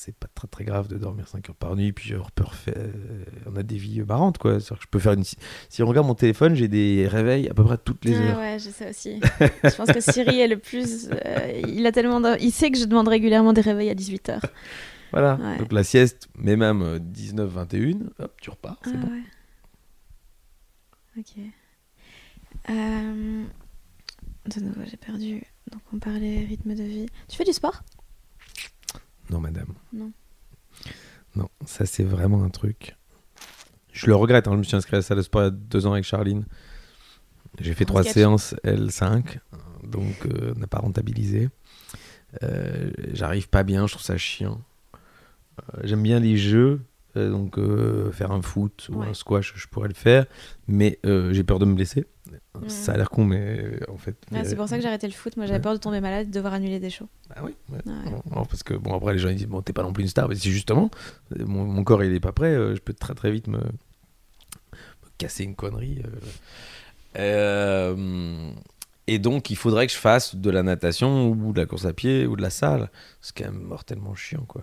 c'est 0.00 0.14
pas 0.14 0.28
très 0.34 0.46
très 0.48 0.64
grave 0.64 0.86
de 0.88 0.96
dormir 0.96 1.26
5 1.28 1.48
heures 1.50 1.56
par 1.56 1.74
nuit, 1.76 1.92
puis 1.92 2.14
refaire- 2.14 2.74
euh, 2.76 3.24
on 3.46 3.56
a 3.56 3.62
des 3.62 3.76
vies 3.76 4.00
marrantes 4.02 4.38
quoi. 4.38 4.58
Que 4.58 4.60
je 4.60 4.86
peux 4.90 4.98
faire 4.98 5.12
une... 5.14 5.24
Si 5.24 5.82
on 5.82 5.86
regarde 5.86 6.06
mon 6.06 6.14
téléphone, 6.14 6.54
j'ai 6.54 6.68
des 6.68 7.06
réveils 7.08 7.48
à 7.48 7.54
peu 7.54 7.64
près 7.64 7.76
toutes 7.78 8.04
les 8.04 8.14
Ah 8.16 8.20
heures. 8.22 8.38
ouais, 8.38 8.58
j'ai 8.58 8.70
ça 8.70 8.88
aussi. 8.90 9.20
je 9.64 9.74
pense 9.76 9.88
que 9.90 10.00
Siri 10.00 10.40
est 10.40 10.48
le 10.48 10.58
plus. 10.58 11.08
euh, 11.12 11.62
il 11.66 11.84
a 11.86 11.92
tellement. 11.92 12.20
de- 12.20 12.36
Il 12.40 12.52
sait 12.52 12.70
que 12.70 12.78
je 12.78 12.84
demande 12.84 13.08
régulièrement 13.08 13.52
des 13.52 13.60
réveils 13.60 13.90
à 13.90 13.94
18h. 13.94 14.40
Voilà. 15.12 15.36
Ouais. 15.36 15.58
Donc 15.58 15.72
la 15.72 15.82
sieste, 15.84 16.28
mais 16.36 16.56
même 16.56 16.82
euh, 16.82 16.98
19, 17.00 17.48
21, 17.50 17.98
hop, 18.20 18.34
tu 18.40 18.50
repars, 18.50 18.78
c'est 18.84 18.90
ah 18.94 18.96
bon. 18.98 19.08
ouais. 19.12 19.22
Ok. 21.18 21.32
Euh, 22.70 23.44
De 24.54 24.60
nouveau, 24.60 24.82
j'ai 24.88 24.96
perdu. 24.96 25.42
Donc 25.72 25.80
on 25.92 25.98
parlait 25.98 26.44
rythme 26.44 26.74
de 26.74 26.82
vie. 26.82 27.06
Tu 27.28 27.36
fais 27.36 27.44
du 27.44 27.52
sport? 27.52 27.82
Non, 29.30 29.40
madame. 29.40 29.74
Non. 29.92 30.12
Non, 31.36 31.48
ça 31.64 31.86
c'est 31.86 32.04
vraiment 32.04 32.42
un 32.42 32.50
truc. 32.50 32.96
Je 33.92 34.06
le 34.06 34.14
regrette, 34.14 34.48
hein, 34.48 34.52
je 34.52 34.58
me 34.58 34.62
suis 34.62 34.76
inscrit 34.76 34.96
à 34.96 34.98
la 34.98 35.02
salle 35.02 35.18
de 35.18 35.22
sport 35.22 35.42
il 35.42 35.44
y 35.44 35.48
a 35.48 35.50
deux 35.50 35.86
ans 35.86 35.92
avec 35.92 36.04
Charline. 36.04 36.44
J'ai 37.60 37.74
fait 37.74 37.84
trois 37.84 38.02
sketch. 38.02 38.14
séances 38.14 38.54
L5, 38.64 39.38
donc 39.82 40.26
euh, 40.26 40.54
n'a 40.54 40.66
pas 40.66 40.78
rentabilisé. 40.78 41.48
Euh, 42.42 42.90
J'arrive 43.12 43.48
pas 43.48 43.62
bien, 43.64 43.86
je 43.86 43.94
trouve 43.94 44.04
ça 44.04 44.16
chiant. 44.16 44.60
Euh, 45.74 45.80
J'aime 45.84 46.02
bien 46.02 46.20
les 46.20 46.36
jeux. 46.36 46.80
Euh, 47.16 47.30
donc 47.30 47.58
euh, 47.58 48.10
faire 48.12 48.30
un 48.32 48.42
foot 48.42 48.88
ou 48.90 49.00
Ouais. 49.00 49.08
un 49.08 49.14
squash, 49.14 49.52
je 49.56 49.66
pourrais 49.66 49.88
le 49.88 49.94
faire. 49.94 50.26
Mais 50.66 50.98
euh, 51.06 51.32
j'ai 51.32 51.42
peur 51.44 51.58
de 51.58 51.64
me 51.64 51.74
blesser. 51.74 52.04
Ça 52.66 52.92
a 52.92 52.96
l'air 52.96 53.08
con, 53.08 53.24
mais 53.24 53.78
en 53.88 53.96
fait. 53.96 54.16
C'est 54.44 54.56
pour 54.56 54.68
ça 54.68 54.76
que 54.76 54.82
j'ai 54.82 54.88
arrêté 54.88 55.06
le 55.06 55.12
foot. 55.12 55.36
Moi, 55.36 55.46
j'avais 55.46 55.58
Ouais. 55.58 55.62
peur 55.62 55.72
de 55.74 55.78
tomber 55.78 56.00
malade, 56.00 56.28
de 56.28 56.32
devoir 56.32 56.52
annuler 56.54 56.80
des 56.80 56.90
shows. 56.90 57.08
Ah 57.34 57.40
oui, 57.44 57.54
ouais. 57.70 57.78
Parce 58.32 58.62
que 58.62 58.74
bon 58.74 58.94
après 58.96 59.12
les 59.12 59.18
gens 59.18 59.28
ils 59.28 59.36
disent 59.36 59.46
bon 59.46 59.62
t'es 59.62 59.72
pas 59.72 59.82
non 59.82 59.92
plus 59.92 60.02
une 60.02 60.08
star 60.08 60.28
mais 60.28 60.34
c'est 60.34 60.50
justement 60.50 60.90
mon, 61.38 61.64
mon 61.64 61.84
corps 61.84 62.02
il 62.02 62.12
est 62.14 62.20
pas 62.20 62.32
prêt 62.32 62.54
je 62.74 62.80
peux 62.80 62.94
très 62.94 63.14
très 63.14 63.30
vite 63.30 63.46
me, 63.48 63.58
me 63.58 63.62
casser 65.18 65.44
une 65.44 65.54
connerie 65.54 66.02
euh. 67.16 68.50
Et 69.06 69.18
donc 69.18 69.50
il 69.50 69.56
faudrait 69.56 69.86
que 69.86 69.92
je 69.92 69.98
fasse 69.98 70.34
de 70.36 70.50
la 70.50 70.62
natation 70.62 71.28
ou 71.30 71.52
de 71.52 71.60
la 71.60 71.66
course 71.66 71.86
à 71.86 71.92
pied 71.92 72.26
ou 72.26 72.36
de 72.36 72.42
la 72.42 72.50
salle 72.50 72.90
c'est 73.20 73.36
quand 73.36 73.44
même 73.50 73.62
mortellement 73.62 74.14
chiant 74.14 74.44
quoi 74.46 74.62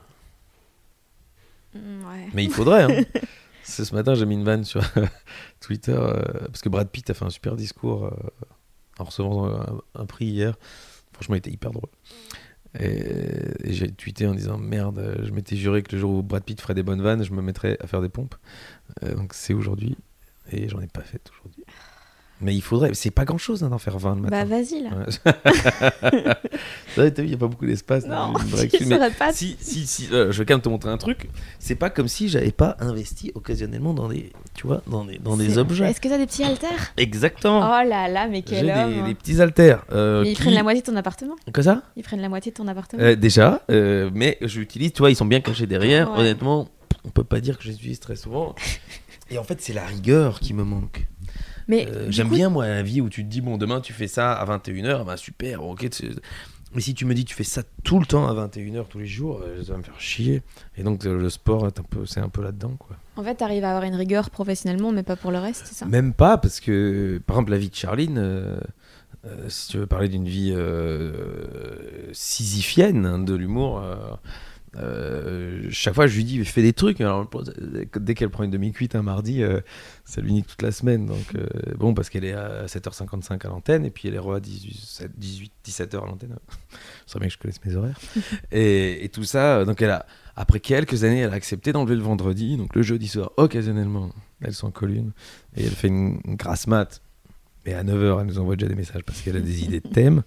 ouais. 1.75 2.29
mais 2.33 2.43
il 2.43 2.51
faudrait 2.51 2.83
hein. 2.83 3.03
Ce 3.63 3.95
matin 3.95 4.13
j'ai 4.13 4.27
mis 4.27 4.35
une 4.35 4.43
vanne 4.43 4.63
sur 4.63 4.81
Twitter 5.59 5.97
euh, 5.97 6.21
parce 6.47 6.61
que 6.61 6.69
Brad 6.69 6.89
Pitt 6.89 7.09
a 7.09 7.13
fait 7.13 7.25
un 7.25 7.31
super 7.31 7.55
discours 7.55 8.05
euh, 8.05 8.11
en 8.99 9.05
recevant 9.05 9.47
un, 9.47 9.81
un 9.95 10.05
prix 10.05 10.25
hier 10.25 10.55
franchement 11.13 11.35
il 11.35 11.39
était 11.39 11.51
hyper 11.51 11.71
drôle 11.71 11.89
et, 12.79 13.69
et 13.69 13.73
j'ai 13.73 13.91
tweeté 13.91 14.27
en 14.27 14.33
disant 14.33 14.57
merde, 14.57 14.99
euh, 14.99 15.15
je 15.23 15.31
m'étais 15.31 15.55
juré 15.55 15.81
que 15.81 15.93
le 15.93 15.99
jour 15.99 16.11
où 16.11 16.23
Brad 16.23 16.43
Pitt 16.43 16.59
ferait 16.59 16.73
des 16.73 16.83
bonnes 16.83 17.01
vannes, 17.01 17.23
je 17.23 17.31
me 17.31 17.41
mettrais 17.41 17.77
à 17.79 17.87
faire 17.87 18.01
des 18.01 18.09
pompes. 18.09 18.35
Euh, 19.03 19.15
donc 19.15 19.33
c'est 19.33 19.53
aujourd'hui 19.53 19.97
et 20.51 20.67
j'en 20.69 20.81
ai 20.81 20.87
pas 20.87 21.01
fait 21.01 21.21
aujourd'hui. 21.31 21.63
Mais 22.41 22.53
il 22.53 22.61
faudrait, 22.61 22.93
c'est 22.93 23.11
pas 23.11 23.23
grand 23.23 23.37
chose 23.37 23.61
d'en 23.61 23.77
faire 23.77 23.97
20 23.97 24.15
le 24.15 24.21
Bah, 24.23 24.43
matin. 24.43 24.45
vas-y, 24.45 24.83
là. 24.83 24.89
Ouais. 26.03 26.23
T'as 27.11 27.21
vu, 27.21 27.27
il 27.27 27.29
n'y 27.29 27.33
a 27.33 27.37
pas 27.37 27.47
beaucoup 27.47 27.65
d'espace. 27.65 28.05
Non, 28.05 28.33
tu 28.73 28.85
mais 28.85 28.97
pas. 29.17 29.31
si, 29.31 29.55
si, 29.59 29.87
si, 29.87 30.07
euh, 30.11 30.31
je 30.31 30.39
vais 30.39 30.45
quand 30.45 30.55
même 30.55 30.61
te 30.61 30.69
montrer 30.69 30.89
un 30.89 30.97
truc. 30.97 31.29
C'est 31.59 31.75
pas 31.75 31.89
comme 31.89 32.07
si 32.07 32.27
j'avais 32.27 32.51
pas 32.51 32.75
investi 32.79 33.31
occasionnellement 33.35 33.93
dans 33.93 34.09
des, 34.09 34.31
tu 34.53 34.67
vois, 34.67 34.81
dans 34.87 35.05
des, 35.05 35.17
dans 35.17 35.37
des 35.37 35.57
objets. 35.57 35.89
Est-ce 35.89 36.01
que 36.01 36.07
t'as 36.09 36.17
des 36.17 36.25
petits 36.25 36.43
haltères? 36.43 36.93
Exactement. 36.97 37.59
Oh 37.59 37.87
là 37.87 38.07
là, 38.09 38.27
mais 38.27 38.41
quel 38.41 38.65
des, 38.65 38.71
homme 38.71 39.07
des 39.07 39.15
petits 39.15 39.41
haltères. 39.41 39.85
euh, 39.93 40.23
Mais 40.23 40.31
ils 40.31 40.35
qui- 40.35 40.41
prennent 40.41 40.53
la 40.55 40.63
moitié 40.63 40.81
de 40.81 40.87
ton 40.87 40.95
appartement. 40.97 41.35
Quoi 41.53 41.63
ça? 41.63 41.83
Ils 41.95 42.03
prennent 42.03 42.21
la 42.21 42.29
moitié 42.29 42.51
de 42.51 42.57
ton 42.57 42.67
appartement. 42.67 43.01
Euh, 43.01 43.15
déjà, 43.15 43.61
euh, 43.71 44.09
mais 44.13 44.37
j'utilise, 44.41 44.91
tu 44.93 44.99
vois, 44.99 45.09
ils 45.09 45.15
sont 45.15 45.25
bien 45.25 45.39
cachés 45.41 45.67
derrière. 45.67 46.11
Ouais. 46.11 46.19
Honnêtement, 46.19 46.67
on 47.05 47.09
peut 47.09 47.23
pas 47.23 47.39
dire 47.39 47.57
que 47.57 47.63
je 47.63 47.69
les 47.69 47.75
utilise 47.75 47.99
très 47.99 48.15
souvent. 48.17 48.55
Et 49.31 49.39
en 49.39 49.43
fait, 49.43 49.59
c'est 49.59 49.73
la 49.73 49.85
rigueur 49.85 50.39
qui 50.39 50.53
me 50.53 50.63
manque. 50.63 51.07
Mais 51.67 51.87
Euh, 51.87 52.07
J'aime 52.09 52.29
coup, 52.29 52.35
bien, 52.35 52.49
moi, 52.49 52.67
la 52.67 52.83
vie 52.83 53.01
où 53.01 53.09
tu 53.09 53.23
te 53.23 53.29
dis, 53.29 53.41
bon, 53.41 53.57
demain, 53.57 53.81
tu 53.81 53.93
fais 53.93 54.07
ça 54.07 54.33
à 54.33 54.45
21h, 54.45 55.05
bah 55.05 55.17
super, 55.17 55.63
ok. 55.63 55.87
Mais 56.73 56.81
si 56.81 56.93
tu 56.93 57.05
me 57.05 57.13
dis, 57.13 57.23
tu 57.23 57.33
fais 57.35 57.45
ça 57.45 57.61
tout 57.85 57.99
le 57.99 58.05
temps 58.05 58.27
à 58.27 58.33
21h, 58.47 58.85
tous 58.89 58.99
les 58.99 59.05
jours, 59.07 59.41
euh, 59.43 59.63
ça 59.63 59.71
va 59.73 59.77
me 59.77 59.83
faire 59.83 59.99
chier. 59.99 60.41
Et 60.77 60.83
donc, 60.83 61.05
le 61.05 61.29
sport, 61.29 61.65
est 61.67 61.79
un 61.79 61.83
peu- 61.83 62.05
c'est 62.05 62.19
un 62.19 62.27
peu 62.27 62.43
là-dedans, 62.43 62.75
quoi. 62.77 62.97
En 63.15 63.23
fait, 63.23 63.35
t'arrives 63.35 63.63
à 63.63 63.69
avoir 63.69 63.83
une 63.85 63.95
rigueur 63.95 64.29
professionnellement, 64.29 64.91
mais 64.91 65.03
pas 65.03 65.15
pour 65.15 65.31
le 65.31 65.37
reste, 65.37 65.63
c'est 65.67 65.75
ça? 65.75 65.85
Même 65.85 66.13
pas, 66.13 66.37
parce 66.37 66.59
que, 66.59 67.21
par 67.25 67.37
exemple, 67.37 67.51
la 67.51 67.57
vie 67.59 67.69
de 67.69 67.75
Charline, 67.75 68.17
euh, 68.17 68.59
euh, 69.25 69.45
si 69.47 69.69
tu 69.69 69.77
veux 69.77 69.87
parler 69.87 70.09
d'une 70.09 70.27
vie 70.27 70.51
euh, 70.53 72.11
sisyphienne 72.11 73.05
hein, 73.05 73.19
de 73.19 73.33
l'humour, 73.35 73.79
euh, 73.81 73.95
euh, 74.77 75.67
chaque 75.69 75.93
fois 75.93 76.07
je 76.07 76.15
lui 76.15 76.23
dis, 76.23 76.43
fais 76.43 76.61
des 76.61 76.73
trucs. 76.73 76.99
Alors, 77.01 77.29
dès 77.95 78.13
qu'elle 78.13 78.29
prend 78.29 78.43
une 78.43 78.51
demi-cuite 78.51 78.95
un 78.95 79.01
mardi, 79.01 79.43
euh, 79.43 79.61
ça 80.03 80.21
lui 80.21 80.33
nique 80.33 80.47
toute 80.47 80.61
la 80.61 80.71
semaine. 80.71 81.05
Donc, 81.05 81.35
euh, 81.35 81.47
bon, 81.77 81.93
parce 81.93 82.09
qu'elle 82.09 82.25
est 82.25 82.33
à 82.33 82.65
7h55 82.65 83.45
à 83.45 83.49
l'antenne, 83.49 83.85
et 83.85 83.89
puis 83.89 84.07
elle 84.07 84.15
est 84.15 84.19
à 84.19 84.39
18, 84.39 85.09
18 85.15 85.51
17h 85.65 86.03
à 86.03 86.05
l'antenne. 86.05 86.35
Je 87.07 87.11
sais 87.13 87.19
bien 87.19 87.27
que 87.27 87.33
je 87.33 87.37
connaisse 87.37 87.63
mes 87.65 87.75
horaires. 87.75 87.99
et, 88.51 89.05
et 89.05 89.09
tout 89.09 89.23
ça, 89.23 89.63
donc 89.65 89.81
elle 89.81 89.91
a, 89.91 90.05
après 90.35 90.59
quelques 90.59 91.03
années, 91.03 91.19
elle 91.19 91.31
a 91.31 91.35
accepté 91.35 91.71
d'enlever 91.71 91.95
le 91.95 92.01
vendredi, 92.01 92.57
donc 92.57 92.75
le 92.75 92.81
jeudi 92.81 93.07
soir, 93.07 93.31
occasionnellement, 93.37 94.09
elles 94.41 94.53
sont 94.53 94.67
en 94.67 94.71
colline, 94.71 95.11
et 95.55 95.63
elle 95.63 95.71
fait 95.71 95.87
une, 95.87 96.19
une 96.25 96.35
grasse 96.35 96.67
mat. 96.67 97.01
Et 97.65 97.73
à 97.73 97.83
9h, 97.83 98.21
elle 98.21 98.27
nous 98.27 98.39
envoie 98.39 98.55
déjà 98.55 98.67
des 98.67 98.75
messages 98.75 99.03
parce 99.03 99.21
qu'elle 99.21 99.37
a 99.37 99.41
des 99.41 99.63
idées 99.63 99.79
de 99.79 99.87
thèmes. 99.87 100.23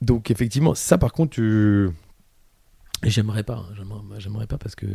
Donc, 0.00 0.30
effectivement, 0.30 0.74
ça 0.74 0.98
par 0.98 1.12
contre, 1.12 1.34
tu... 1.34 1.90
j'aimerais 3.10 3.42
pas. 3.42 3.56
hein, 3.70 4.14
J'aimerais, 4.18 4.46
pas 4.46 4.58
parce 4.58 4.74
que 4.74 4.86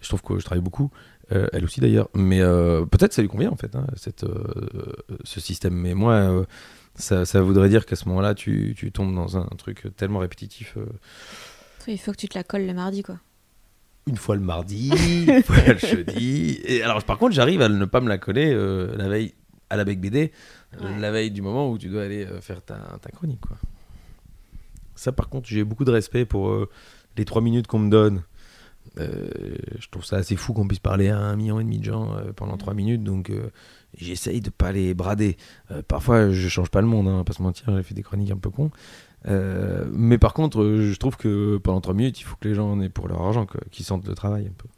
je 0.00 0.08
trouve 0.08 0.22
que 0.22 0.38
je 0.38 0.44
travaille 0.44 0.62
beaucoup. 0.62 0.90
Euh, 1.32 1.46
elle 1.52 1.64
aussi 1.64 1.80
d'ailleurs. 1.80 2.08
Mais 2.14 2.40
euh, 2.40 2.84
peut-être 2.86 3.12
ça 3.12 3.20
lui 3.22 3.28
convient 3.28 3.50
en 3.50 3.56
fait, 3.56 3.74
hein, 3.76 3.86
cette, 3.96 4.24
euh, 4.24 4.92
ce 5.24 5.40
système. 5.40 5.74
Mais 5.74 5.94
moi, 5.94 6.46
ça, 6.94 7.24
ça 7.26 7.40
voudrait 7.42 7.68
dire 7.68 7.84
qu'à 7.86 7.96
ce 7.96 8.08
moment-là, 8.08 8.34
tu, 8.34 8.74
tu 8.76 8.90
tombes 8.92 9.14
dans 9.14 9.36
un 9.36 9.44
truc 9.58 9.88
tellement 9.96 10.18
répétitif. 10.20 10.76
Il 11.86 11.98
faut 11.98 12.12
que 12.12 12.16
tu 12.18 12.28
te 12.28 12.36
la 12.36 12.44
colles 12.44 12.66
le 12.66 12.74
mardi, 12.74 13.02
quoi. 13.02 13.18
une 14.06 14.16
fois 14.16 14.34
le 14.36 14.42
mardi, 14.42 14.90
une 15.26 15.42
fois 15.44 15.56
le 15.66 15.78
jeudi. 15.78 16.60
Et 16.64 16.82
alors, 16.82 17.02
par 17.04 17.16
contre, 17.18 17.34
j'arrive 17.34 17.62
à 17.62 17.68
ne 17.68 17.84
pas 17.86 18.00
me 18.00 18.08
la 18.08 18.18
coller 18.18 18.52
la 18.96 19.08
veille 19.08 19.34
à 19.70 19.76
la 19.76 19.84
Bec 19.84 20.00
BD, 20.00 20.32
Ouais. 20.80 20.98
la 21.00 21.10
veille 21.10 21.30
du 21.30 21.40
moment 21.40 21.70
où 21.70 21.78
tu 21.78 21.88
dois 21.88 22.02
aller 22.02 22.26
faire 22.42 22.62
ta, 22.62 22.76
ta 23.00 23.10
chronique. 23.10 23.40
Quoi. 23.40 23.56
Ça, 24.94 25.12
par 25.12 25.30
contre, 25.30 25.48
j'ai 25.48 25.64
beaucoup 25.64 25.86
de 25.86 25.90
respect 25.90 26.26
pour 26.26 26.66
les 27.18 27.24
trois 27.24 27.42
minutes 27.42 27.66
qu'on 27.66 27.80
me 27.80 27.90
donne. 27.90 28.22
Euh, 28.98 29.28
je 29.78 29.88
trouve 29.90 30.04
ça 30.04 30.16
assez 30.16 30.36
fou 30.36 30.52
qu'on 30.52 30.66
puisse 30.66 30.80
parler 30.80 31.08
à 31.08 31.18
un 31.18 31.36
million 31.36 31.60
et 31.60 31.64
demi 31.64 31.78
de 31.78 31.84
gens 31.84 32.16
euh, 32.16 32.32
pendant 32.32 32.56
trois 32.56 32.74
minutes, 32.74 33.04
donc 33.04 33.30
euh, 33.30 33.50
j'essaye 33.96 34.40
de 34.40 34.50
pas 34.50 34.72
les 34.72 34.94
brader. 34.94 35.36
Parfois, 35.86 36.30
je 36.30 36.48
change 36.48 36.70
pas 36.70 36.80
le 36.80 36.86
monde, 36.86 37.06
hein, 37.06 37.12
on 37.12 37.16
va 37.18 37.24
pas 37.24 37.32
se 37.32 37.42
mentir, 37.42 37.64
j'ai 37.76 37.82
fait 37.82 37.94
des 37.94 38.02
chroniques 38.02 38.30
un 38.30 38.38
peu 38.38 38.50
cons. 38.50 38.70
Mais 39.24 40.18
par 40.18 40.32
contre, 40.32 40.64
je 40.80 40.94
trouve 40.96 41.16
que 41.16 41.58
pendant 41.58 41.80
3 41.80 41.94
minutes, 41.94 42.20
il 42.20 42.24
faut 42.24 42.36
que 42.36 42.48
les 42.48 42.54
gens 42.54 42.70
en 42.70 42.80
aient 42.80 42.88
pour 42.88 43.08
leur 43.08 43.20
argent, 43.20 43.46
qu'ils 43.70 43.84
sentent 43.84 44.06
le 44.06 44.14
travail 44.14 44.46
un 44.46 44.54
peu. 44.56 44.68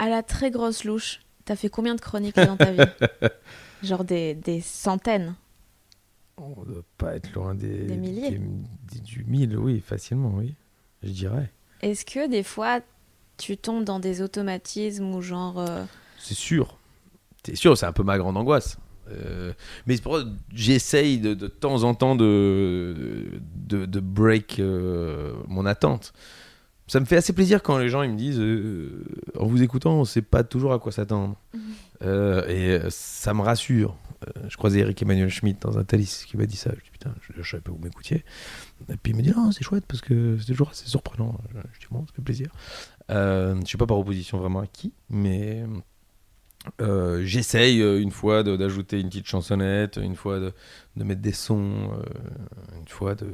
À 0.00 0.08
la 0.08 0.24
très 0.24 0.50
grosse 0.50 0.84
louche, 0.84 1.20
t'as 1.44 1.56
fait 1.56 1.68
combien 1.68 1.94
de 1.94 2.00
chroniques 2.00 2.36
dans 2.36 2.56
ta 2.56 2.72
vie? 2.72 2.82
Genre 3.82 4.04
des, 4.04 4.34
des 4.34 4.60
centaines. 4.60 5.36
On 6.36 6.62
doit 6.64 6.82
pas 6.98 7.14
être 7.16 7.32
loin 7.32 7.54
des, 7.54 7.68
Des 7.84 7.96
milliers. 7.96 8.40
des- 8.92 9.00
du 9.00 9.24
mille, 9.24 9.56
oui, 9.56 9.80
facilement, 9.80 10.32
oui, 10.36 10.54
je 11.02 11.10
dirais. 11.10 11.50
Est-ce 11.80 12.04
que 12.04 12.28
des 12.28 12.42
fois, 12.42 12.80
tu 13.36 13.56
tombes 13.56 13.84
dans 13.84 14.00
des 14.00 14.20
automatismes 14.22 15.14
ou 15.14 15.22
genre... 15.22 15.58
euh, 15.60 15.84
C'est 16.18 16.34
sûr. 16.34 16.76
C'est 17.44 17.56
sûr, 17.56 17.76
c'est 17.78 17.86
un 17.86 17.92
peu 17.92 18.02
ma 18.02 18.18
grande 18.18 18.36
angoisse. 18.36 18.78
Euh, 19.10 19.52
mais 19.86 19.96
j'essaye 20.52 21.18
de, 21.18 21.34
de 21.34 21.46
temps 21.46 21.82
en 21.82 21.94
temps 21.94 22.16
de, 22.16 23.26
de, 23.54 23.84
de 23.84 24.00
break 24.00 24.58
euh, 24.60 25.34
mon 25.46 25.66
attente. 25.66 26.14
Ça 26.86 27.00
me 27.00 27.06
fait 27.06 27.16
assez 27.16 27.32
plaisir 27.32 27.62
quand 27.62 27.78
les 27.78 27.88
gens 27.88 28.02
ils 28.02 28.10
me 28.10 28.16
disent 28.16 28.38
euh, 28.40 29.04
en 29.38 29.46
vous 29.46 29.62
écoutant, 29.62 29.94
on 29.94 30.04
sait 30.04 30.22
pas 30.22 30.44
toujours 30.44 30.72
à 30.74 30.78
quoi 30.78 30.92
s'attendre. 30.92 31.36
Euh, 32.02 32.46
et 32.46 32.70
euh, 32.72 32.88
ça 32.90 33.32
me 33.32 33.40
rassure. 33.40 33.96
Euh, 34.26 34.48
je 34.48 34.56
croisais 34.56 34.80
Eric 34.80 35.00
Emmanuel 35.00 35.30
Schmitt 35.30 35.62
dans 35.62 35.78
un 35.78 35.84
Thalys 35.84 36.24
qui 36.26 36.36
m'a 36.36 36.46
dit 36.46 36.56
ça. 36.56 36.70
Je 36.76 36.84
dis 36.84 36.90
putain, 36.90 37.14
je, 37.22 37.42
je 37.42 37.50
savais 37.50 37.62
pas 37.62 37.70
où 37.72 37.76
vous 37.76 37.82
m'écoutiez. 37.82 38.24
Et 38.90 38.96
puis 38.96 39.12
il 39.12 39.16
me 39.16 39.22
dit 39.22 39.30
non, 39.30 39.50
c'est 39.52 39.64
chouette 39.64 39.84
parce 39.86 40.00
que 40.00 40.36
c'est 40.38 40.46
toujours 40.46 40.70
assez 40.70 40.86
surprenant. 40.86 41.38
Je, 41.54 41.60
je 41.72 41.80
dis 41.80 41.86
bon, 41.90 42.06
ça 42.06 42.12
fait 42.14 42.22
plaisir. 42.22 42.50
Je 43.08 43.62
suis 43.64 43.78
pas 43.78 43.86
par 43.86 43.98
opposition 43.98 44.38
vraiment 44.38 44.60
à 44.60 44.66
qui, 44.66 44.92
mais 45.08 45.64
j'essaye 47.22 47.80
une 47.80 48.10
fois 48.10 48.42
d'ajouter 48.42 49.00
une 49.00 49.08
petite 49.08 49.26
chansonnette, 49.26 49.98
une 50.02 50.16
fois 50.16 50.40
de, 50.40 50.52
de 50.96 51.04
mettre 51.04 51.22
des 51.22 51.32
sons, 51.32 51.90
une 52.78 52.88
fois 52.88 53.14
de 53.14 53.26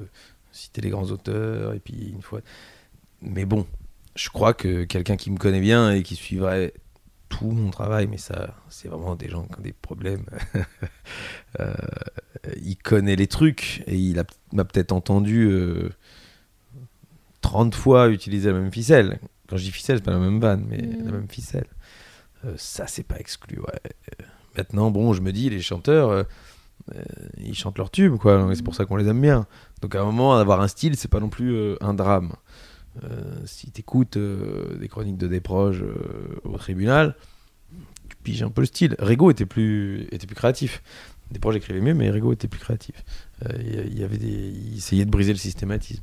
citer 0.52 0.80
les 0.80 0.90
grands 0.90 1.10
auteurs, 1.10 1.74
et 1.74 1.80
puis 1.80 2.10
une 2.12 2.22
fois. 2.22 2.40
Mais 3.22 3.44
bon, 3.44 3.66
je 4.16 4.28
crois 4.30 4.54
que 4.54 4.84
quelqu'un 4.84 5.16
qui 5.16 5.30
me 5.30 5.36
connaît 5.38 5.60
bien 5.60 5.92
et 5.92 6.02
qui 6.02 6.16
suivrait 6.16 6.72
tout 7.28 7.50
mon 7.50 7.70
travail, 7.70 8.06
mais 8.08 8.16
ça, 8.18 8.54
c'est 8.68 8.88
vraiment 8.88 9.14
des 9.14 9.28
gens 9.28 9.44
qui 9.44 9.58
ont 9.58 9.62
des 9.62 9.72
problèmes. 9.72 10.24
Euh, 11.58 11.74
il 12.62 12.76
connaît 12.76 13.16
les 13.16 13.26
trucs 13.26 13.82
et 13.88 13.96
il 13.96 14.22
m'a 14.52 14.64
peut-être 14.64 14.92
entendu 14.92 15.48
euh, 15.50 15.90
30 17.40 17.74
fois 17.74 18.08
utiliser 18.08 18.52
la 18.52 18.58
même 18.60 18.72
ficelle. 18.72 19.18
Quand 19.48 19.56
je 19.56 19.64
dis 19.64 19.72
ficelle, 19.72 19.98
c'est 19.98 20.04
pas 20.04 20.12
la 20.12 20.20
même 20.20 20.38
vanne, 20.40 20.64
mais 20.68 20.78
Mm. 20.80 21.04
la 21.06 21.12
même 21.12 21.28
ficelle. 21.28 21.66
Euh, 22.44 22.54
ça, 22.56 22.86
c'est 22.86 23.02
pas 23.02 23.18
exclu, 23.18 23.58
ouais. 23.58 23.80
Euh, 24.20 24.24
Maintenant, 24.56 24.90
bon, 24.92 25.12
je 25.12 25.20
me 25.22 25.32
dis, 25.32 25.50
les 25.50 25.60
chanteurs, 25.60 26.10
euh, 26.10 26.22
euh, 26.94 27.02
ils 27.38 27.54
chantent 27.56 27.78
leur 27.78 27.90
tube, 27.90 28.16
quoi. 28.16 28.48
et 28.50 28.54
C'est 28.54 28.62
pour 28.62 28.74
ça 28.76 28.84
qu'on 28.84 28.96
les 28.96 29.08
aime 29.08 29.20
bien. 29.20 29.46
Donc, 29.82 29.94
à 29.96 30.00
un 30.00 30.04
moment, 30.04 30.36
avoir 30.36 30.60
un 30.60 30.68
style, 30.68 30.96
c'est 30.96 31.08
pas 31.10 31.20
non 31.20 31.28
plus 31.30 31.52
euh, 31.54 31.76
un 31.80 31.94
drame. 31.94 32.32
Euh, 33.04 33.40
si 33.46 33.70
t'écoutes 33.70 34.16
euh, 34.16 34.76
des 34.78 34.88
chroniques 34.88 35.16
de 35.16 35.28
Desproges 35.28 35.82
euh, 35.82 36.40
au 36.44 36.58
tribunal, 36.58 37.14
tu 38.08 38.16
piges 38.22 38.42
un 38.42 38.50
peu 38.50 38.62
le 38.62 38.66
style. 38.66 38.96
Rego 38.98 39.30
était 39.30 39.46
plus, 39.46 40.02
était 40.10 40.26
plus 40.26 40.36
créatif. 40.36 40.82
Desproges 41.30 41.56
écrivait 41.56 41.80
mieux, 41.80 41.94
mais 41.94 42.10
Rego 42.10 42.32
était 42.32 42.48
plus 42.48 42.58
créatif. 42.60 43.04
Il 43.60 43.96
y 43.98 44.02
avait 44.02 44.18
des, 44.18 44.26
il 44.26 44.76
essayait 44.76 45.04
de 45.04 45.10
briser 45.10 45.32
le 45.32 45.38
systématisme. 45.38 46.02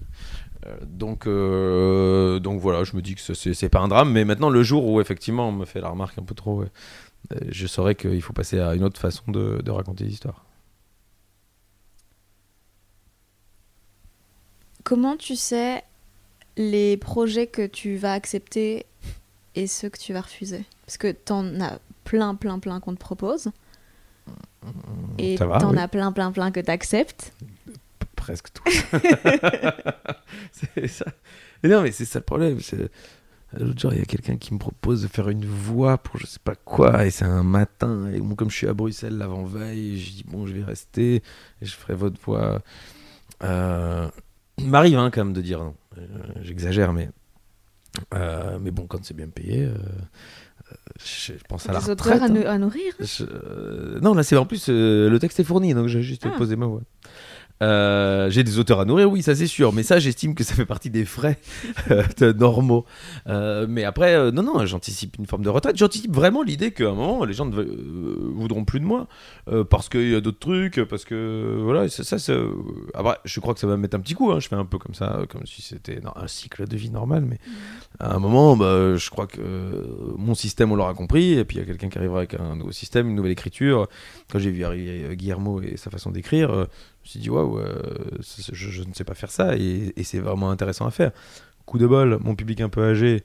Donc, 0.85 1.25
donc 1.25 2.59
voilà, 2.61 2.83
je 2.83 2.95
me 2.95 3.01
dis 3.01 3.15
que 3.15 3.21
ce- 3.21 3.53
c'est 3.53 3.69
pas 3.69 3.79
un 3.79 3.87
drame, 3.89 4.11
mais 4.11 4.25
maintenant 4.25 4.49
le 4.49 4.63
jour 4.63 4.85
où 4.85 4.99
effectivement 5.01 5.49
on 5.49 5.51
me 5.51 5.65
fait 5.65 5.81
la 5.81 5.89
remarque 5.89 6.17
un 6.17 6.23
peu 6.23 6.33
trop, 6.33 6.63
je 7.49 7.67
saurais 7.67 7.95
qu'il 7.95 8.21
faut 8.21 8.33
passer 8.33 8.59
à 8.59 8.73
une 8.73 8.83
autre 8.83 8.99
façon 8.99 9.29
de, 9.31 9.61
de 9.61 9.71
raconter 9.71 10.05
l'histoire. 10.05 10.45
Comment 14.83 15.17
tu 15.17 15.35
sais 15.35 15.83
les 16.57 16.97
projets 16.97 17.47
que 17.47 17.65
tu 17.65 17.95
vas 17.95 18.11
accepter 18.13 18.85
et 19.55 19.67
ceux 19.67 19.89
que 19.89 19.97
tu 19.99 20.11
vas 20.13 20.21
refuser 20.21 20.65
Parce 20.85 20.97
que 20.97 21.11
t'en 21.11 21.45
as 21.61 21.79
plein, 22.03 22.35
plein, 22.35 22.59
plein 22.59 22.79
qu'on 22.79 22.93
te 22.93 22.99
propose. 22.99 23.49
Et 25.17 25.35
t'en 25.35 25.71
oui. 25.71 25.77
as 25.79 25.87
plein, 25.87 26.11
plein, 26.11 26.31
plein 26.31 26.51
que 26.51 26.59
t'acceptes. 26.59 27.31
presque 28.15 28.47
tout. 28.53 28.63
c'est 30.51 30.87
ça. 30.87 31.05
Et 31.63 31.67
non, 31.69 31.81
mais 31.81 31.91
c'est 31.91 32.05
ça 32.05 32.19
le 32.19 32.25
problème. 32.25 32.59
c'est- 32.59 32.89
L'autre 33.57 33.79
jour, 33.79 33.93
il 33.93 33.99
y 33.99 34.01
a 34.01 34.05
quelqu'un 34.05 34.35
qui 34.35 34.53
me 34.53 34.59
propose 34.59 35.03
de 35.03 35.07
faire 35.07 35.29
une 35.29 35.45
voix 35.45 35.97
pour 35.97 36.17
je 36.19 36.27
sais 36.27 36.39
pas 36.43 36.55
quoi, 36.55 37.05
et 37.05 37.11
c'est 37.11 37.23
un 37.23 37.43
matin. 37.43 38.11
Et 38.11 38.19
bon, 38.19 38.35
comme 38.35 38.49
je 38.51 38.57
suis 38.57 38.67
à 38.67 38.73
Bruxelles 38.73 39.17
l'avant-veille, 39.17 39.97
je 39.97 40.11
dis 40.11 40.25
bon, 40.27 40.45
je 40.45 40.53
vais 40.53 40.63
rester, 40.65 41.15
et 41.61 41.65
je 41.65 41.73
ferai 41.73 41.93
votre 41.93 42.19
voix. 42.21 42.61
Euh, 43.43 44.09
Il 44.57 44.67
m'arrive 44.67 44.97
hein, 44.97 45.09
quand 45.11 45.23
même 45.23 45.33
de 45.33 45.41
dire 45.41 45.59
non. 45.59 45.75
Euh, 45.97 46.03
J'exagère, 46.41 46.93
mais. 46.93 47.09
euh, 48.13 48.57
mais 48.61 48.71
bon, 48.71 48.85
quand 48.87 49.03
c'est 49.03 49.15
bien 49.15 49.27
payé, 49.27 49.65
euh, 49.65 49.73
je 51.03 51.33
pense 51.47 51.67
à 51.69 51.73
la 51.73 51.79
retraite. 51.79 52.15
auteurs 52.21 52.23
à, 52.23 52.25
hein. 52.25 52.53
à 52.53 52.57
nourrir. 52.57 52.93
Je- 52.99 53.23
euh, 53.23 53.99
non, 54.01 54.13
là 54.13 54.23
c'est 54.23 54.37
en 54.37 54.45
plus 54.45 54.67
le 54.69 55.17
texte 55.19 55.39
est 55.39 55.43
fourni, 55.43 55.73
donc 55.73 55.87
j'ai 55.87 56.01
juste 56.01 56.23
Ah. 56.25 56.37
posé 56.37 56.55
ma 56.55 56.65
voix. 56.65 56.81
Euh, 57.63 58.29
j'ai 58.29 58.43
des 58.43 58.59
auteurs 58.59 58.79
à 58.79 58.85
nourrir, 58.85 59.09
oui, 59.09 59.23
ça 59.23 59.35
c'est 59.35 59.47
sûr, 59.47 59.73
mais 59.73 59.83
ça 59.83 59.97
j'estime 59.99 60.35
que 60.35 60.43
ça 60.43 60.53
fait 60.53 60.65
partie 60.65 60.89
des 60.89 61.05
frais 61.05 61.39
euh, 61.91 62.33
normaux. 62.33 62.85
Euh, 63.27 63.65
mais 63.67 63.83
après, 63.83 64.31
non, 64.31 64.43
non, 64.43 64.65
j'anticipe 64.65 65.17
une 65.17 65.25
forme 65.25 65.43
de 65.43 65.49
retraite. 65.49 65.75
J'anticipe 65.77 66.13
vraiment 66.13 66.43
l'idée 66.43 66.71
qu'à 66.71 66.89
un 66.89 66.93
moment, 66.93 67.25
les 67.25 67.33
gens 67.33 67.45
ne 67.45 67.61
voudront 68.33 68.65
plus 68.65 68.79
de 68.79 68.85
moi 68.85 69.07
parce 69.69 69.89
qu'il 69.89 70.09
y 70.09 70.15
a 70.15 70.21
d'autres 70.21 70.39
trucs, 70.39 70.83
parce 70.85 71.05
que 71.05 71.59
voilà, 71.61 71.89
ça, 71.89 72.19
ça, 72.19 72.33
après, 72.93 73.17
je 73.25 73.39
crois 73.39 73.53
que 73.53 73.59
ça 73.59 73.67
va 73.67 73.75
me 73.77 73.81
mettre 73.81 73.95
un 73.95 74.01
petit 74.01 74.13
coup. 74.13 74.31
hein, 74.31 74.39
je 74.39 74.47
fais 74.47 74.55
un 74.55 74.65
peu 74.65 74.77
comme 74.77 74.93
ça, 74.93 75.21
comme 75.29 75.45
si 75.45 75.61
c'était 75.61 75.99
un 76.15 76.27
cycle 76.27 76.67
de 76.67 76.77
vie 76.77 76.89
normal, 76.89 77.25
mais 77.27 77.39
à 77.99 78.15
un 78.15 78.19
moment, 78.19 78.55
bah, 78.55 78.95
je 78.95 79.09
crois 79.09 79.27
que 79.27 79.41
mon 80.17 80.35
système, 80.35 80.71
on 80.71 80.75
l'aura 80.75 80.93
compris, 80.93 81.33
et 81.33 81.45
puis 81.45 81.57
il 81.57 81.59
y 81.59 81.63
a 81.63 81.65
quelqu'un 81.65 81.89
qui 81.89 81.97
arrivera 81.97 82.19
avec 82.19 82.35
un 82.35 82.55
nouveau 82.55 82.71
système, 82.71 83.09
une 83.09 83.15
nouvelle 83.15 83.31
écriture. 83.31 83.87
Quand 84.29 84.39
j'ai 84.39 84.51
vu 84.51 84.63
arriver 84.63 85.15
Guillermo 85.15 85.61
et 85.61 85.77
sa 85.77 85.89
façon 85.89 86.11
d'écrire, 86.11 86.67
me 87.07 87.09
suis 87.09 87.19
dit, 87.19 87.29
waouh, 87.29 87.59
euh, 87.59 87.75
je, 88.19 88.69
je 88.69 88.83
ne 88.83 88.93
sais 88.93 89.03
pas 89.03 89.13
faire 89.15 89.31
ça, 89.31 89.55
et, 89.57 89.93
et 89.95 90.03
c'est 90.03 90.19
vraiment 90.19 90.49
intéressant 90.51 90.85
à 90.85 90.91
faire. 90.91 91.11
Coup 91.65 91.77
de 91.77 91.87
bol, 91.87 92.17
mon 92.21 92.35
public 92.35 92.61
un 92.61 92.69
peu 92.69 92.83
âgé 92.83 93.23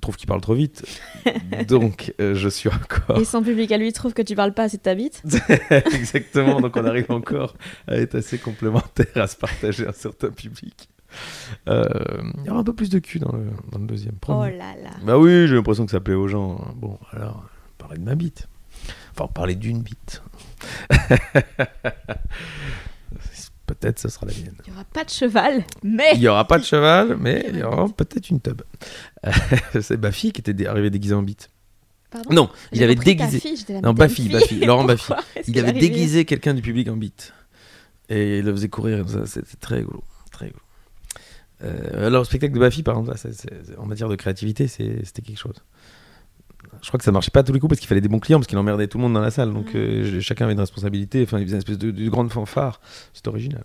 trouve 0.00 0.16
qu'il 0.16 0.26
parle 0.26 0.40
trop 0.40 0.54
vite, 0.54 0.84
donc 1.68 2.14
euh, 2.20 2.34
je 2.34 2.48
suis 2.48 2.68
encore. 2.68 3.18
Et 3.18 3.24
son 3.24 3.42
public 3.42 3.70
à 3.72 3.76
lui 3.76 3.92
trouve 3.92 4.14
que 4.14 4.22
tu 4.22 4.34
parles 4.34 4.54
pas 4.54 4.64
assez 4.64 4.78
de 4.78 4.82
ta 4.82 4.94
bite. 4.94 5.22
Exactement, 5.70 6.60
donc 6.60 6.76
on 6.76 6.84
arrive 6.84 7.10
encore 7.10 7.56
à 7.86 7.96
être 7.96 8.14
assez 8.14 8.38
complémentaires, 8.38 9.06
à 9.16 9.26
se 9.26 9.36
partager 9.36 9.86
un 9.86 9.92
certain 9.92 10.30
public. 10.30 10.88
Euh, 11.68 11.84
il 12.38 12.46
y 12.46 12.50
aura 12.50 12.60
un 12.60 12.64
peu 12.64 12.72
plus 12.72 12.88
de 12.88 12.98
cul 12.98 13.18
dans 13.18 13.32
le, 13.32 13.50
dans 13.70 13.78
le 13.78 13.86
deuxième. 13.86 14.14
Oh 14.28 14.44
là 14.44 14.74
là. 14.82 14.90
Bah 15.04 15.18
oui, 15.18 15.46
j'ai 15.46 15.54
l'impression 15.54 15.84
que 15.84 15.90
ça 15.92 16.00
plaît 16.00 16.14
aux 16.14 16.28
gens. 16.28 16.72
Bon, 16.76 16.98
alors, 17.10 17.44
parler 17.76 17.98
de 17.98 18.04
ma 18.04 18.14
bite. 18.14 18.48
Enfin, 19.14 19.30
parler 19.30 19.54
d'une 19.54 19.82
bite. 19.82 20.22
peut-être 23.74 23.98
ce 23.98 24.08
sera 24.08 24.26
la 24.26 24.32
mienne. 24.32 24.54
Il 24.66 24.70
y 24.70 24.72
aura 24.72 24.84
pas 24.84 25.04
de 25.04 25.10
cheval, 25.10 25.64
mais. 25.82 26.10
Il 26.14 26.20
n'y 26.20 26.28
aura 26.28 26.46
pas 26.46 26.58
de 26.58 26.64
cheval, 26.64 27.16
mais 27.18 27.44
il 27.52 27.58
y 27.58 27.62
aura 27.62 27.88
peut-être 27.88 28.30
une 28.30 28.40
tub. 28.40 28.62
C'est 29.80 29.96
Baffy 29.96 30.32
qui 30.32 30.40
était 30.40 30.66
arrivé 30.66 30.90
déguisé 30.90 31.14
en 31.14 31.22
bite. 31.22 31.50
Pardon 32.10 32.32
Non, 32.32 32.50
il 32.72 32.82
avait 32.82 32.94
déguisé. 32.94 33.40
fille, 33.40 33.64
Non, 33.82 33.94
Baffy, 33.94 34.28
fille, 34.46 34.64
Laurent 34.64 34.86
est-ce 34.88 35.12
Il 35.48 35.58
avait 35.58 35.72
déguisé 35.72 36.24
quelqu'un 36.24 36.54
du 36.54 36.60
public 36.62 36.88
en 36.88 36.96
bite. 36.96 37.32
Et 38.08 38.38
il 38.38 38.44
le 38.44 38.52
faisait 38.52 38.68
courir. 38.68 39.04
C'était 39.26 39.56
très 39.58 39.76
rigolo. 39.76 40.04
Très 40.30 40.46
rigolo. 40.46 40.62
Euh, 41.64 42.08
alors, 42.08 42.22
le 42.22 42.24
spectacle 42.24 42.52
de 42.54 42.58
Baffy, 42.58 42.82
par 42.82 42.98
exemple, 42.98 43.16
là, 43.16 43.74
en 43.78 43.86
matière 43.86 44.08
de 44.08 44.16
créativité, 44.16 44.68
c'était 44.68 45.22
quelque 45.22 45.38
chose. 45.38 45.56
Je 46.80 46.88
crois 46.88 46.98
que 46.98 47.04
ça 47.04 47.12
marchait 47.12 47.30
pas 47.30 47.40
à 47.40 47.42
tous 47.42 47.52
les 47.52 47.60
coups 47.60 47.68
parce 47.70 47.80
qu'il 47.80 47.88
fallait 47.88 48.00
des 48.00 48.08
bons 48.08 48.18
clients, 48.18 48.38
parce 48.38 48.46
qu'il 48.46 48.58
emmerdait 48.58 48.86
tout 48.88 48.98
le 48.98 49.02
monde 49.02 49.12
dans 49.14 49.20
la 49.20 49.30
salle. 49.30 49.52
Donc, 49.52 49.74
euh, 49.74 50.20
chacun 50.20 50.44
avait 50.46 50.54
une 50.54 50.60
responsabilité. 50.60 51.22
Enfin, 51.22 51.38
il 51.38 51.44
faisait 51.44 51.56
une 51.56 51.58
espèce 51.58 51.78
de, 51.78 51.90
de 51.90 52.08
grande 52.08 52.32
fanfare. 52.32 52.80
C'est 53.12 53.28
original. 53.28 53.64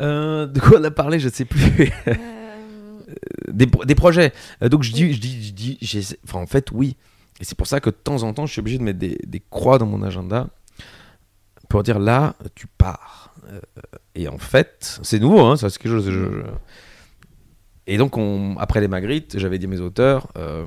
Euh, 0.00 0.46
de 0.46 0.60
quoi 0.60 0.78
on 0.80 0.84
a 0.84 0.90
parlé, 0.90 1.18
je 1.18 1.28
sais 1.28 1.44
plus. 1.44 1.92
Euh, 2.08 2.14
des, 3.48 3.66
pro- 3.66 3.84
des 3.84 3.94
projets. 3.94 4.32
Donc 4.60 4.82
je 4.82 4.92
dis, 4.92 5.12
je 5.12 5.20
dis, 5.20 5.46
je 5.46 5.52
dis, 5.98 6.16
enfin 6.24 6.40
en 6.40 6.46
fait 6.46 6.70
oui. 6.72 6.96
Et 7.40 7.44
c'est 7.44 7.56
pour 7.56 7.66
ça 7.66 7.80
que 7.80 7.90
de 7.90 7.94
temps 7.96 8.22
en 8.22 8.32
temps, 8.32 8.46
je 8.46 8.52
suis 8.52 8.60
obligé 8.60 8.78
de 8.78 8.82
mettre 8.84 8.98
des, 8.98 9.18
des 9.26 9.42
croix 9.50 9.78
dans 9.78 9.86
mon 9.86 10.02
agenda 10.02 10.48
pour 11.68 11.82
dire 11.82 11.98
là, 11.98 12.34
tu 12.54 12.66
pars. 12.66 13.34
Euh, 13.48 13.60
et 14.14 14.28
en 14.28 14.38
fait, 14.38 15.00
c'est 15.02 15.18
nouveau, 15.18 15.40
hein, 15.40 15.56
ça 15.56 15.68
c'est 15.70 15.78
quelque 15.80 15.92
chose. 15.92 16.06
je- 16.10 16.12
je- 16.12 16.42
Et 17.86 17.98
donc 17.98 18.16
on, 18.16 18.56
après 18.58 18.80
les 18.80 18.88
Magritte, 18.88 19.38
j'avais 19.38 19.58
dit 19.58 19.66
à 19.66 19.68
mes 19.68 19.80
auteurs. 19.80 20.28
euh, 20.38 20.64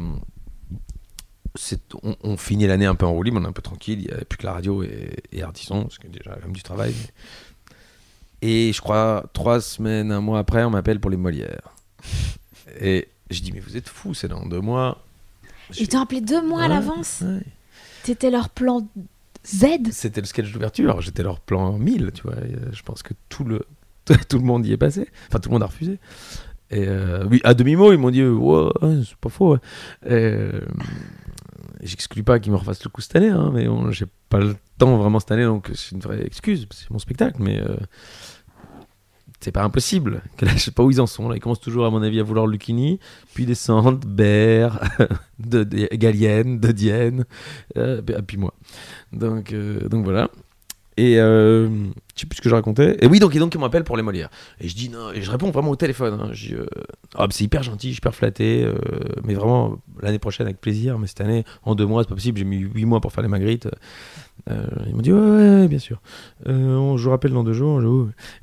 on, 2.04 2.16
on 2.24 2.38
finit 2.38 2.68
l'année 2.68 2.86
un 2.86 2.96
peu 2.96 3.06
en 3.06 3.14
roue 3.14 3.24
libre, 3.24 3.40
on 3.42 3.46
est 3.46 3.48
un 3.48 3.52
peu 3.52 3.62
tranquille, 3.62 4.00
il 4.02 4.06
n'y 4.08 4.12
avait 4.12 4.26
plus 4.26 4.38
que 4.38 4.46
la 4.46 4.54
radio 4.54 4.84
et, 4.84 5.12
et 5.32 5.44
Ardisson, 5.44 5.84
parce 5.84 5.98
que 5.98 6.08
déjà, 6.08 6.24
il 6.26 6.30
y 6.30 6.32
a 6.32 6.36
quand 6.36 6.46
même 6.48 6.56
du 6.56 6.64
travail. 6.64 6.94
mais- 6.98 8.48
Et 8.50 8.72
je 8.74 8.82
crois, 8.82 9.24
trois 9.34 9.62
semaines, 9.62 10.12
un 10.12 10.22
mois 10.22 10.40
après, 10.40 10.64
on 10.64 10.70
m'appelle 10.70 11.00
pour 11.00 11.10
les 11.12 11.18
Molières. 11.18 11.70
Et 12.80 13.08
je 13.32 13.42
dis, 13.42 13.52
mais 13.52 13.60
vous 13.60 13.76
êtes 13.78 13.90
fous, 13.90 14.14
c'est 14.14 14.28
dans 14.28 14.46
deux 14.46 14.62
mois. 14.62 15.04
Ils 15.78 15.88
t'ont 15.88 16.02
appelé 16.02 16.22
deux 16.22 16.46
mois 16.48 16.64
à 16.64 16.68
l'avance. 16.68 17.22
ouais. 17.22 17.42
T'étais 18.04 18.30
leur 18.30 18.50
plan 18.50 18.88
Z. 19.46 19.66
C'était 19.92 20.22
le 20.22 20.28
sketch 20.28 20.52
d'ouverture, 20.52 21.02
j'étais 21.02 21.24
leur 21.24 21.40
plan 21.40 21.78
1000, 21.78 22.12
tu 22.14 22.22
vois. 22.24 22.34
euh, 22.36 22.70
je 22.72 22.84
pense 22.84 23.02
que 23.04 23.14
tout 23.30 23.44
le, 23.44 23.66
tout 24.30 24.38
le 24.38 24.44
monde 24.44 24.66
y 24.66 24.72
est 24.74 24.78
passé. 24.78 25.08
Enfin, 25.28 25.40
tout 25.40 25.50
le 25.50 25.54
monde 25.54 25.64
a 25.64 25.68
refusé. 25.68 26.00
Et 26.70 26.86
euh, 26.88 27.26
oui, 27.30 27.40
à 27.46 27.54
demi-mot, 27.54 27.94
ils 27.94 27.98
m'ont 27.98 28.12
dit, 28.12 28.24
ouais, 28.24 28.70
c'est 29.08 29.16
pas 29.18 29.30
faux. 29.30 29.56
Et, 29.56 29.60
euh, 30.10 30.62
J'exclus 31.82 32.24
pas 32.24 32.40
qu'ils 32.40 32.52
me 32.52 32.58
refassent 32.58 32.84
le 32.84 32.90
coup 32.90 33.02
cette 33.02 33.16
année, 33.16 33.30
hein, 33.30 33.52
mais 33.54 33.68
j'ai 33.92 34.06
pas 34.30 34.40
le 34.40 34.56
temps 34.78 34.98
vraiment 34.98 35.20
cette 35.20 35.32
année, 35.32 35.44
donc 35.46 35.70
c'est 35.76 35.92
une 35.92 36.02
vraie 36.02 36.26
excuse, 36.26 36.68
c'est 36.72 36.90
mon 36.92 37.00
spectacle, 37.00 37.38
mais 37.40 37.60
euh, 37.60 37.76
c'est 39.40 39.52
pas 39.52 39.64
impossible. 39.64 40.22
Que 40.38 40.46
là, 40.46 40.52
je 40.56 40.60
sais 40.60 40.72
pas 40.72 40.84
où 40.84 40.92
ils 40.92 41.02
en 41.02 41.08
sont. 41.08 41.32
Ils 41.34 41.40
commencent 41.40 41.62
toujours, 41.62 41.86
à 41.86 41.92
mon 41.92 42.02
avis, 42.02 42.20
à 42.20 42.24
vouloir 42.24 42.48
Lucchini, 42.48 43.00
puis 43.34 43.46
descendent, 43.46 44.04
Berre, 44.06 44.80
de, 45.40 45.64
de, 45.64 45.88
Gallienne, 45.96 46.60
de 46.60 46.72
Dienne, 46.72 47.26
euh, 47.78 48.02
puis 48.02 48.38
moi. 48.38 48.54
Donc, 49.14 49.54
euh, 49.54 49.88
donc 49.90 50.04
voilà. 50.04 50.30
Et 50.98 51.20
euh, 51.20 51.70
je 52.16 52.22
sais 52.22 52.26
plus 52.26 52.38
ce 52.38 52.42
que 52.42 52.50
je 52.50 52.56
racontais. 52.56 52.98
Et 53.02 53.08
oui, 53.08 53.20
donc, 53.20 53.36
ils 53.36 53.60
m'appellent 53.60 53.84
pour 53.84 53.98
les 53.98 54.04
Molières. 54.04 54.30
Et 54.60 54.68
je 54.68 54.76
dis 54.76 54.90
non, 54.90 55.12
et 55.14 55.22
je 55.22 55.30
réponds 55.30 55.52
vraiment 55.52 55.70
au 55.70 55.76
téléphone. 55.76 56.20
hein. 56.20 56.32
Euh, 56.54 56.66
Ah, 57.16 57.28
c'est 57.30 57.44
hyper 57.44 57.62
gentil, 57.64 57.94
super 57.94 58.16
flatté, 58.16 58.64
euh, 58.66 58.76
mais 59.24 59.36
vraiment 59.36 59.78
l'année 60.02 60.18
prochaine 60.20 60.48
avec 60.48 60.60
plaisir. 60.60 60.98
Mais 60.98 61.06
cette 61.08 61.22
année, 61.22 61.44
en 61.64 61.76
deux 61.76 61.86
mois, 61.86 62.02
c'est 62.04 62.10
pas 62.10 62.16
possible. 62.16 62.40
J'ai 62.40 62.46
mis 62.46 62.58
huit 62.58 62.86
mois 62.86 63.00
pour 63.00 63.12
faire 63.12 63.22
les 63.22 63.30
Magritte. 63.30 63.68
Euh, 64.50 64.66
ils 64.88 64.96
m'ont 64.96 65.02
dit 65.02 65.12
ouais, 65.12 65.68
bien 65.68 65.80
sûr. 65.80 66.02
On- 66.46 66.96
je 66.98 67.04
vous 67.04 67.10
rappelle 67.10 67.32
dans 67.34 67.44
deux 67.44 67.54
jours. 67.54 67.80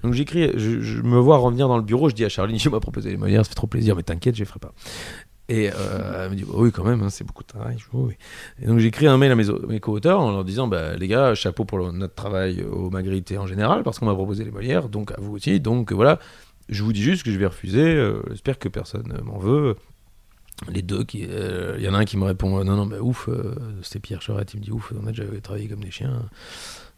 Donc 0.02 0.12
j'écris, 0.12 0.50
je, 0.55 0.80
je 0.80 1.02
me 1.02 1.18
vois 1.18 1.38
revenir 1.38 1.66
dans 1.68 1.76
le 1.76 1.82
bureau. 1.82 2.09
Je 2.09 2.14
dis 2.14 2.24
à 2.24 2.28
Charline, 2.28 2.59
je 2.61 2.68
m'a 2.68 2.80
proposé 2.80 3.11
les 3.11 3.16
Molières, 3.16 3.44
ça 3.44 3.48
fait 3.48 3.55
trop 3.55 3.66
plaisir, 3.66 3.96
mais 3.96 4.02
t'inquiète, 4.02 4.34
je 4.36 4.40
les 4.40 4.44
ferai 4.46 4.61
pas. 4.61 4.72
Et 5.51 5.70
euh, 5.70 6.24
elle 6.24 6.30
me 6.30 6.36
dit 6.36 6.45
bah 6.45 6.55
oui 6.57 6.72
quand 6.72 6.84
même, 6.84 7.03
hein, 7.03 7.11
c'est 7.11 7.24
beaucoup 7.24 7.42
de 7.42 7.49
travail. 7.49 7.76
Et 8.62 8.66
donc 8.66 8.78
j'écris 8.78 9.07
un 9.07 9.18
mail 9.18 9.30
à 9.30 9.34
mes, 9.34 9.51
au- 9.51 9.66
mes 9.66 9.78
co-auteurs 9.78 10.20
en 10.20 10.30
leur 10.30 10.42
disant 10.45 10.68
bah, 10.68 10.97
les 10.97 11.07
gars, 11.07 11.34
chapeau 11.34 11.66
pour 11.66 11.92
notre 11.92 12.14
travail 12.14 12.62
au 12.62 12.88
Magritte 12.88 13.32
en 13.32 13.47
général 13.47 13.82
parce 13.82 13.99
qu'on 13.99 14.07
m'a 14.07 14.14
proposé 14.14 14.42
les 14.45 14.51
Molières, 14.51 14.88
donc 14.88 15.11
à 15.12 15.16
vous 15.20 15.34
aussi. 15.34 15.61
Donc 15.61 15.92
voilà, 15.92 16.18
je 16.70 16.82
vous 16.82 16.95
dis 16.95 17.03
juste 17.03 17.24
que 17.24 17.30
je 17.30 17.38
vais 17.38 17.47
refuser. 17.47 17.84
euh, 17.95 18.22
J'espère 18.30 18.59
que 18.59 18.68
personne 18.70 19.20
m'en 19.22 19.38
veut. 19.38 19.76
Les 20.70 20.82
deux, 20.82 21.05
qui, 21.05 21.26
euh, 21.28 21.74
il 21.78 21.84
y 21.84 21.88
en 21.88 21.95
a 21.95 21.99
un 21.99 22.05
qui 22.07 22.16
me 22.16 22.24
répond 22.24 22.62
non 22.64 22.76
non 22.76 22.86
bah 22.86 23.01
ouf, 23.01 23.28
c'est 23.82 23.99
Pierre 24.01 24.22
Charette, 24.22 24.55
il 24.55 24.61
me 24.61 24.64
dit 24.64 24.70
ouf, 24.70 24.92
on 24.99 25.07
a 25.07 25.11
déjà 25.11 25.24
travaillé 25.42 25.68
comme 25.68 25.82
des 25.84 25.90
chiens. 25.90 26.22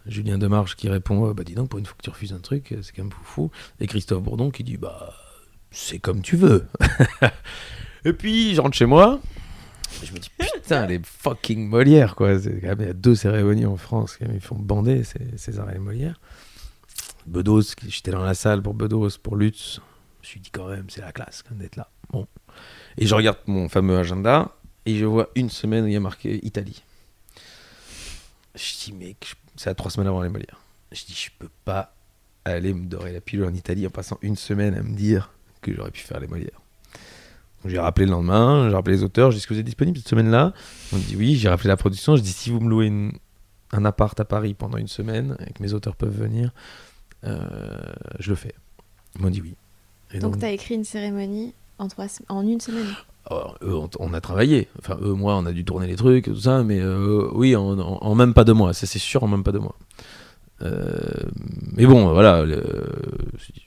Julien 0.07 0.39
Demarche 0.39 0.77
qui 0.77 0.89
répond 0.89 1.33
bah 1.33 1.43
dis 1.43 1.55
donc 1.55 1.71
pour 1.71 1.81
une 1.81 1.87
fois 1.87 1.97
que 1.99 2.03
tu 2.05 2.11
refuses 2.11 2.33
un 2.33 2.39
truc, 2.39 2.77
c'est 2.83 2.95
quand 2.95 3.03
même 3.03 3.13
fou. 3.25 3.51
Et 3.81 3.89
Christophe 3.89 4.23
Bourdon 4.23 4.51
qui 4.53 4.63
dit 4.63 4.77
bah 4.77 5.15
c'est 5.73 5.99
comme 5.99 6.21
tu 6.23 6.37
veux. 6.37 6.67
Et 8.07 8.13
puis, 8.13 8.55
je 8.55 8.61
rentre 8.61 8.77
chez 8.77 8.87
moi. 8.87 9.19
Je 10.05 10.13
me 10.13 10.19
dis, 10.19 10.31
putain, 10.39 10.87
les 10.87 11.01
fucking 11.03 11.69
Molières, 11.69 12.15
quoi. 12.15 12.39
C'est 12.39 12.61
quand 12.61 12.69
même, 12.69 12.81
il 12.83 12.87
y 12.87 12.91
a 12.91 12.93
deux 12.93 13.17
cérémonies 13.17 13.67
en 13.67 13.77
France. 13.77 14.17
quand 14.17 14.27
même, 14.27 14.37
Ils 14.37 14.41
font 14.41 14.55
bander, 14.55 15.03
César 15.37 15.69
et 15.71 15.73
les 15.73 15.81
Molières. 15.81 16.21
Bedos, 17.27 17.75
j'étais 17.89 18.13
dans 18.13 18.23
la 18.23 18.35
salle 18.35 18.63
pour 18.63 18.75
Bedos, 18.75 19.19
pour 19.21 19.35
Lutz. 19.35 19.81
Je 20.23 20.29
me 20.29 20.31
suis 20.31 20.39
dit, 20.39 20.51
quand 20.53 20.69
même, 20.69 20.85
c'est 20.89 21.01
la 21.01 21.11
classe 21.11 21.43
d'être 21.51 21.75
là. 21.75 21.91
Bon. 22.11 22.29
Et 22.97 23.07
je 23.07 23.15
regarde 23.17 23.39
mon 23.49 23.69
fameux 23.69 23.99
agenda. 23.99 24.53
Et 24.85 24.99
je 24.99 25.05
vois 25.05 25.29
une 25.35 25.51
semaine 25.51 25.83
où 25.83 25.89
il 25.89 25.95
y 25.95 25.97
a 25.97 26.01
marqué 26.01 26.39
Italie. 26.47 26.85
Je 28.55 28.85
dis, 28.85 28.93
mec, 28.93 29.35
c'est 29.57 29.71
à 29.71 29.75
trois 29.75 29.91
semaines 29.91 30.07
avant 30.07 30.23
les 30.23 30.29
Molières. 30.29 30.61
Je 30.93 31.05
dis, 31.07 31.15
je 31.15 31.31
peux 31.37 31.51
pas 31.65 31.93
aller 32.45 32.73
me 32.73 32.87
dorer 32.87 33.13
la 33.13 33.21
pilule 33.21 33.47
en 33.47 33.55
Italie 33.55 33.85
en 33.85 33.91
passant 33.91 34.19
une 34.23 34.37
semaine 34.37 34.77
à 34.77 34.83
me 34.85 34.95
dire 34.95 35.33
que 35.61 35.75
j'aurais 35.75 35.91
pu 35.91 36.03
faire 36.03 36.21
les 36.21 36.29
Molières. 36.29 36.61
Donc, 37.67 37.73
J'ai 37.75 37.81
rappelé 37.81 38.07
le 38.07 38.13
lendemain, 38.13 38.69
j'ai 38.69 38.75
rappelé 38.77 38.97
les 38.97 39.03
auteurs, 39.03 39.33
j'ai 39.33 39.35
dit 39.35 39.39
est-ce 39.39 39.47
que 39.49 39.55
vous 39.55 39.59
êtes 39.61 39.67
disponible 39.67 39.99
cette 39.99 40.07
semaine-là? 40.07 40.53
On 40.93 40.99
dit 40.99 41.17
oui, 41.17 41.35
j'ai 41.35 41.49
rappelé 41.49 41.67
la 41.67 41.77
production, 41.77 42.15
je 42.15 42.23
dis 42.23 42.31
si 42.33 42.51
vous 42.51 42.61
me 42.61 42.71
louez 42.71 42.87
une- 42.87 43.11
un 43.73 43.85
appart 43.85 44.19
à 44.21 44.25
Paris 44.25 44.55
pendant 44.55 44.79
une 44.79 44.87
semaine 44.87 45.37
et 45.45 45.53
que 45.53 45.61
mes 45.61 45.73
auteurs 45.73 45.97
peuvent 45.97 46.17
venir, 46.17 46.53
euh, 47.25 47.41
je 48.21 48.31
le 48.31 48.37
fais. 48.37 48.55
Ils 49.17 49.23
m'ont 49.23 49.31
dit 49.31 49.41
oui. 49.43 49.57
Et 50.13 50.21
Donc 50.21 50.39
t'as 50.39 50.51
écrit 50.53 50.77
une 50.77 50.85
cérémonie 50.85 51.55
en, 51.79 51.89
trois, 51.89 52.07
en 52.29 52.47
une 52.47 52.61
semaine? 52.61 52.87
Alors, 53.29 53.59
eux, 53.63 53.75
on, 53.75 53.91
on 53.99 54.15
a 54.15 54.21
travaillé. 54.21 54.69
Enfin, 54.79 54.97
eux, 55.03 55.13
moi, 55.15 55.35
on 55.37 55.45
a 55.47 55.53
dû 55.53 55.65
tourner 55.65 55.89
les 55.89 55.97
trucs, 55.97 56.27
tout 56.27 56.37
ça, 56.37 56.63
mais 56.63 56.79
euh, 56.81 57.29
oui, 57.33 57.57
en, 57.57 57.77
en- 57.81 57.99
en 58.01 58.15
même 58.15 58.33
pas 58.35 58.45
deux 58.45 58.55
mois. 58.55 58.73
Ça, 58.75 58.87
c'est 58.87 59.01
sûr, 59.01 59.25
en 59.25 59.27
même 59.29 59.43
pas 59.43 59.51
deux 59.51 59.59
mois. 59.59 59.75
Euh, 60.63 60.87
mais 61.77 61.85
bon, 61.87 62.13
voilà. 62.13 62.45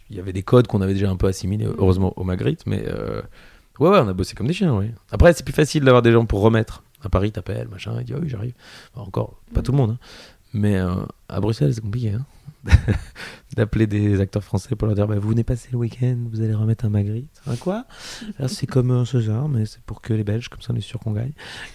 Il 0.09 0.15
y 0.15 0.19
avait 0.21 0.31
des 0.31 0.43
codes 0.43 0.67
qu'on 0.67 0.79
avait 0.81 0.93
déjà 0.93 1.09
un 1.09 1.17
peu 1.17 1.27
assimilés, 1.27 1.67
heureusement, 1.77 2.13
au 2.15 2.23
Magritte. 2.23 2.65
Mais 2.65 2.85
ouais, 3.79 3.89
ouais, 3.89 3.99
on 3.99 4.07
a 4.07 4.13
bossé 4.13 4.35
comme 4.35 4.47
des 4.47 4.53
chiens, 4.53 4.75
oui. 4.75 4.91
Après, 5.11 5.33
c'est 5.33 5.43
plus 5.43 5.53
facile 5.53 5.83
d'avoir 5.83 6.01
des 6.01 6.11
gens 6.11 6.25
pour 6.25 6.41
remettre. 6.41 6.83
À 7.03 7.09
Paris, 7.09 7.31
t'appelles, 7.31 7.67
machin, 7.69 7.93
il 7.99 8.05
dit, 8.05 8.13
ah 8.15 8.19
oui, 8.21 8.27
j'arrive. 8.29 8.53
Encore, 8.95 9.39
pas 9.53 9.61
tout 9.61 9.71
le 9.71 9.77
monde. 9.77 9.91
hein. 9.91 9.97
Mais 10.53 10.77
euh, 10.77 10.95
à 11.29 11.39
Bruxelles, 11.39 11.73
c'est 11.73 11.81
compliqué. 11.81 12.11
hein. 12.13 12.25
D'appeler 13.55 13.87
des 13.87 14.19
acteurs 14.19 14.43
français 14.43 14.75
pour 14.75 14.85
leur 14.87 14.95
dire 14.95 15.07
bah, 15.07 15.15
Vous 15.17 15.29
venez 15.29 15.43
passer 15.45 15.69
le 15.71 15.77
week-end, 15.77 16.17
vous 16.29 16.41
allez 16.41 16.53
remettre 16.53 16.85
un 16.85 16.89
Magritte. 16.89 17.41
Quoi? 17.61 17.85
C'est 18.47 18.67
comme 18.67 18.91
un 18.91 19.05
César, 19.05 19.47
mais 19.47 19.65
c'est 19.65 19.81
pour 19.83 20.01
que 20.01 20.13
les 20.13 20.23
Belges, 20.23 20.49
comme 20.49 20.61
ça 20.61 20.73
on 20.73 20.75
est 20.75 20.81
sûr 20.81 20.99
qu'on 20.99 21.11
gagne. 21.13 21.31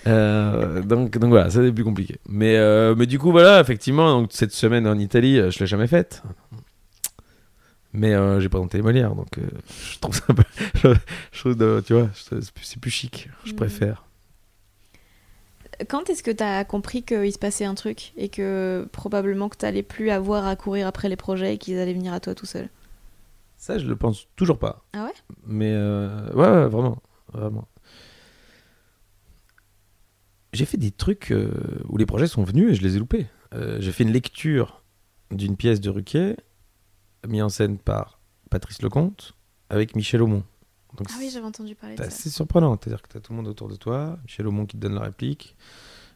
Euh, 0.07 0.83
donc, 0.83 1.17
voilà, 1.17 1.49
ça 1.51 1.63
c'est 1.63 1.73
plus 1.73 1.85
compliqué. 1.85 2.19
Mais, 2.29 2.57
euh, 2.59 2.95
mais 2.97 3.07
du 3.07 3.19
coup, 3.19 3.31
voilà, 3.33 3.61
effectivement, 3.61 4.27
cette 4.31 4.53
semaine 4.53 4.87
en 4.87 4.99
Italie, 4.99 5.39
euh, 5.39 5.51
je 5.51 5.59
l'ai 5.61 5.67
jamais 5.67 5.87
faite. 5.87 6.23
Mais 7.97 8.13
euh, 8.13 8.41
j'ai 8.41 8.49
présenté 8.49 8.77
les 8.77 8.83
Molières, 8.83 9.15
donc 9.15 9.39
euh, 9.39 9.43
je 9.93 9.99
trouve 10.01 10.15
ça 10.15 10.25
un 10.29 10.35
peu. 10.35 10.43
Je, 10.75 10.89
je 11.33 11.39
trouve, 11.41 11.83
tu 11.85 11.93
vois, 11.95 12.11
c'est 12.15 12.81
plus- 12.81 12.91
chic, 12.91 13.29
je 13.45 13.51
Mhm. 13.53 13.57
préfère. 13.57 14.05
Quand 15.89 16.09
est-ce 16.11 16.23
que 16.23 16.31
tu 16.31 16.43
as 16.43 16.65
compris 16.65 17.03
qu'il 17.03 17.33
se 17.33 17.39
passait 17.39 17.65
un 17.65 17.75
truc 17.75 18.13
et 18.17 18.29
que 18.29 18.89
probablement 18.93 19.49
que 19.49 19.57
tu 19.57 19.65
n'allais 19.65 19.83
plus 19.83 20.11
avoir 20.11 20.47
à 20.47 20.55
courir 20.57 20.87
après 20.87 21.09
les 21.09 21.17
projets 21.17 21.55
et 21.55 21.59
qu'ils 21.59 21.79
allaient 21.79 21.95
venir 21.95 22.13
à 22.13 22.21
toi 22.21 22.35
tout 22.35 22.47
seul 22.47 22.69
Ça, 23.57 23.79
je 23.79 23.87
le 23.87 23.97
pense 23.97 24.27
toujours 24.37 24.59
pas. 24.59 24.85
Ah 24.93 25.05
ouais? 25.05 25.13
Mais 25.47 25.73
euh, 25.73 26.29
ouais, 26.33 26.49
ouais, 26.49 26.69
vraiment, 26.69 27.03
vraiment. 27.33 27.67
J'ai 30.53 30.65
fait 30.65 30.77
des 30.77 30.93
trucs 30.93 31.33
euh, 31.33 31.51
où 31.89 31.97
les 31.97 32.07
projets 32.07 32.29
sont 32.29 32.45
venus 32.45 32.71
et 32.71 32.75
je 32.75 32.83
les 32.83 32.97
ai 32.97 32.99
loupés. 32.99 33.27
J'ai 33.79 33.93
fait 33.93 34.03
une 34.03 34.11
lecture 34.13 34.83
d'une 35.31 35.57
pièce 35.57 35.81
de 35.81 35.89
Ruquier, 35.89 36.35
mise 37.27 37.43
en 37.43 37.49
scène 37.49 37.79
par 37.79 38.19
Patrice 38.51 38.83
Lecomte, 38.83 39.35
avec 39.71 39.97
Michel 39.97 40.23
Aumont. 40.23 40.45
Donc 40.97 41.09
Ah 41.11 41.17
oui, 41.19 41.31
j'avais 41.33 41.47
entendu 41.47 41.75
parler 41.75 41.97
de 41.97 42.03
c'est 42.03 42.11
ça. 42.11 42.17
assez 42.17 42.31
surprenant. 42.31 42.79
C'est-à-dire 42.81 43.03
que 43.03 43.09
tu 43.09 43.17
as 43.17 43.21
tout 43.21 43.33
le 43.33 43.37
monde 43.37 43.49
autour 43.49 43.69
de 43.69 43.77
toi, 43.77 44.19
Michel 44.25 44.47
Aumont 44.47 44.67
qui 44.67 44.77
te 44.77 44.83
donne 44.83 44.95
la 44.95 45.03
réplique, 45.03 45.57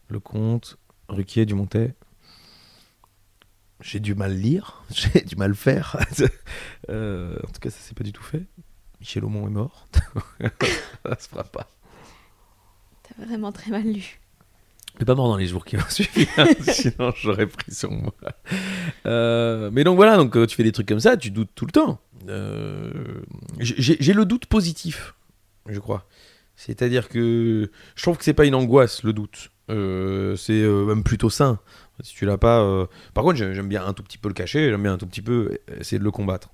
Lecomte, 0.09 0.79
Ruquier, 1.09 1.47
Dumontet. 1.47 1.95
J'ai 3.81 4.01
du 4.01 4.15
mal 4.15 4.35
lire, 4.37 4.83
j'ai 4.91 5.21
du 5.23 5.37
mal 5.37 5.55
faire. 5.55 5.97
Euh, 6.91 7.37
en 7.45 7.49
tout 7.49 7.61
cas, 7.61 7.69
ça 7.69 7.79
s'est 7.81 7.95
pas 7.95 8.05
du 8.05 8.13
tout 8.13 8.23
fait. 8.23 8.47
Michel 9.01 9.23
Aumont 9.25 9.47
est 9.47 9.51
mort. 9.51 9.87
ça 11.05 11.19
se 11.19 11.29
fera 11.29 11.45
pas. 11.45 11.69
T'as 13.03 13.25
vraiment 13.27 13.53
très 13.53 13.71
mal 13.71 13.83
lu. 13.87 14.21
Est 15.01 15.05
pas 15.05 15.15
mort 15.15 15.29
dans 15.29 15.37
les 15.37 15.47
jours 15.47 15.65
qui 15.65 15.77
ont 15.77 15.81
suivi, 15.89 16.27
hein, 16.39 16.47
sinon 16.63 17.13
j'aurais 17.17 17.47
pris 17.47 17.73
sur 17.73 17.91
moi. 17.91 18.13
Euh, 19.07 19.71
mais 19.73 19.85
donc 19.85 19.97
voilà, 19.97 20.17
donc 20.17 20.37
euh, 20.37 20.47
tu 20.47 20.57
fais 20.57 20.65
des 20.65 20.73
trucs 20.73 20.89
comme 20.89 20.99
ça, 21.01 21.17
tu 21.17 21.31
doutes 21.31 21.51
tout 21.55 21.67
le 21.67 21.71
temps. 21.73 22.01
Euh, 22.29 22.91
j'ai 23.61 24.13
le 24.13 24.25
doute 24.25 24.47
positif, 24.47 25.15
je 25.69 25.79
crois. 25.79 26.05
C'est-à-dire 26.57 27.09
que 27.09 27.71
je 27.95 28.03
trouve 28.03 28.19
que 28.19 28.25
c'est 28.25 28.35
pas 28.35 28.45
une 28.45 28.57
angoisse 28.57 29.05
le 29.05 29.13
doute. 29.13 29.51
C'est 29.69 30.63
même 30.63 31.05
plutôt 31.05 31.31
sain. 31.31 31.61
Si 32.03 32.15
tu 32.15 32.27
l'as 32.27 32.39
pas. 32.39 32.87
Par 33.15 33.23
contre, 33.23 33.37
j'ai- 33.37 33.55
j'aime 33.55 33.69
bien 33.69 33.85
un 33.87 33.93
tout 33.93 34.03
petit 34.03 34.19
peu 34.19 34.27
le 34.29 34.35
cacher, 34.35 34.69
j'aime 34.71 34.83
bien 34.83 34.95
un 34.95 34.99
tout 34.99 35.07
petit 35.07 35.23
peu 35.23 35.59
essayer 35.79 35.99
de 36.01 36.05
le 36.05 36.11
combattre. 36.11 36.51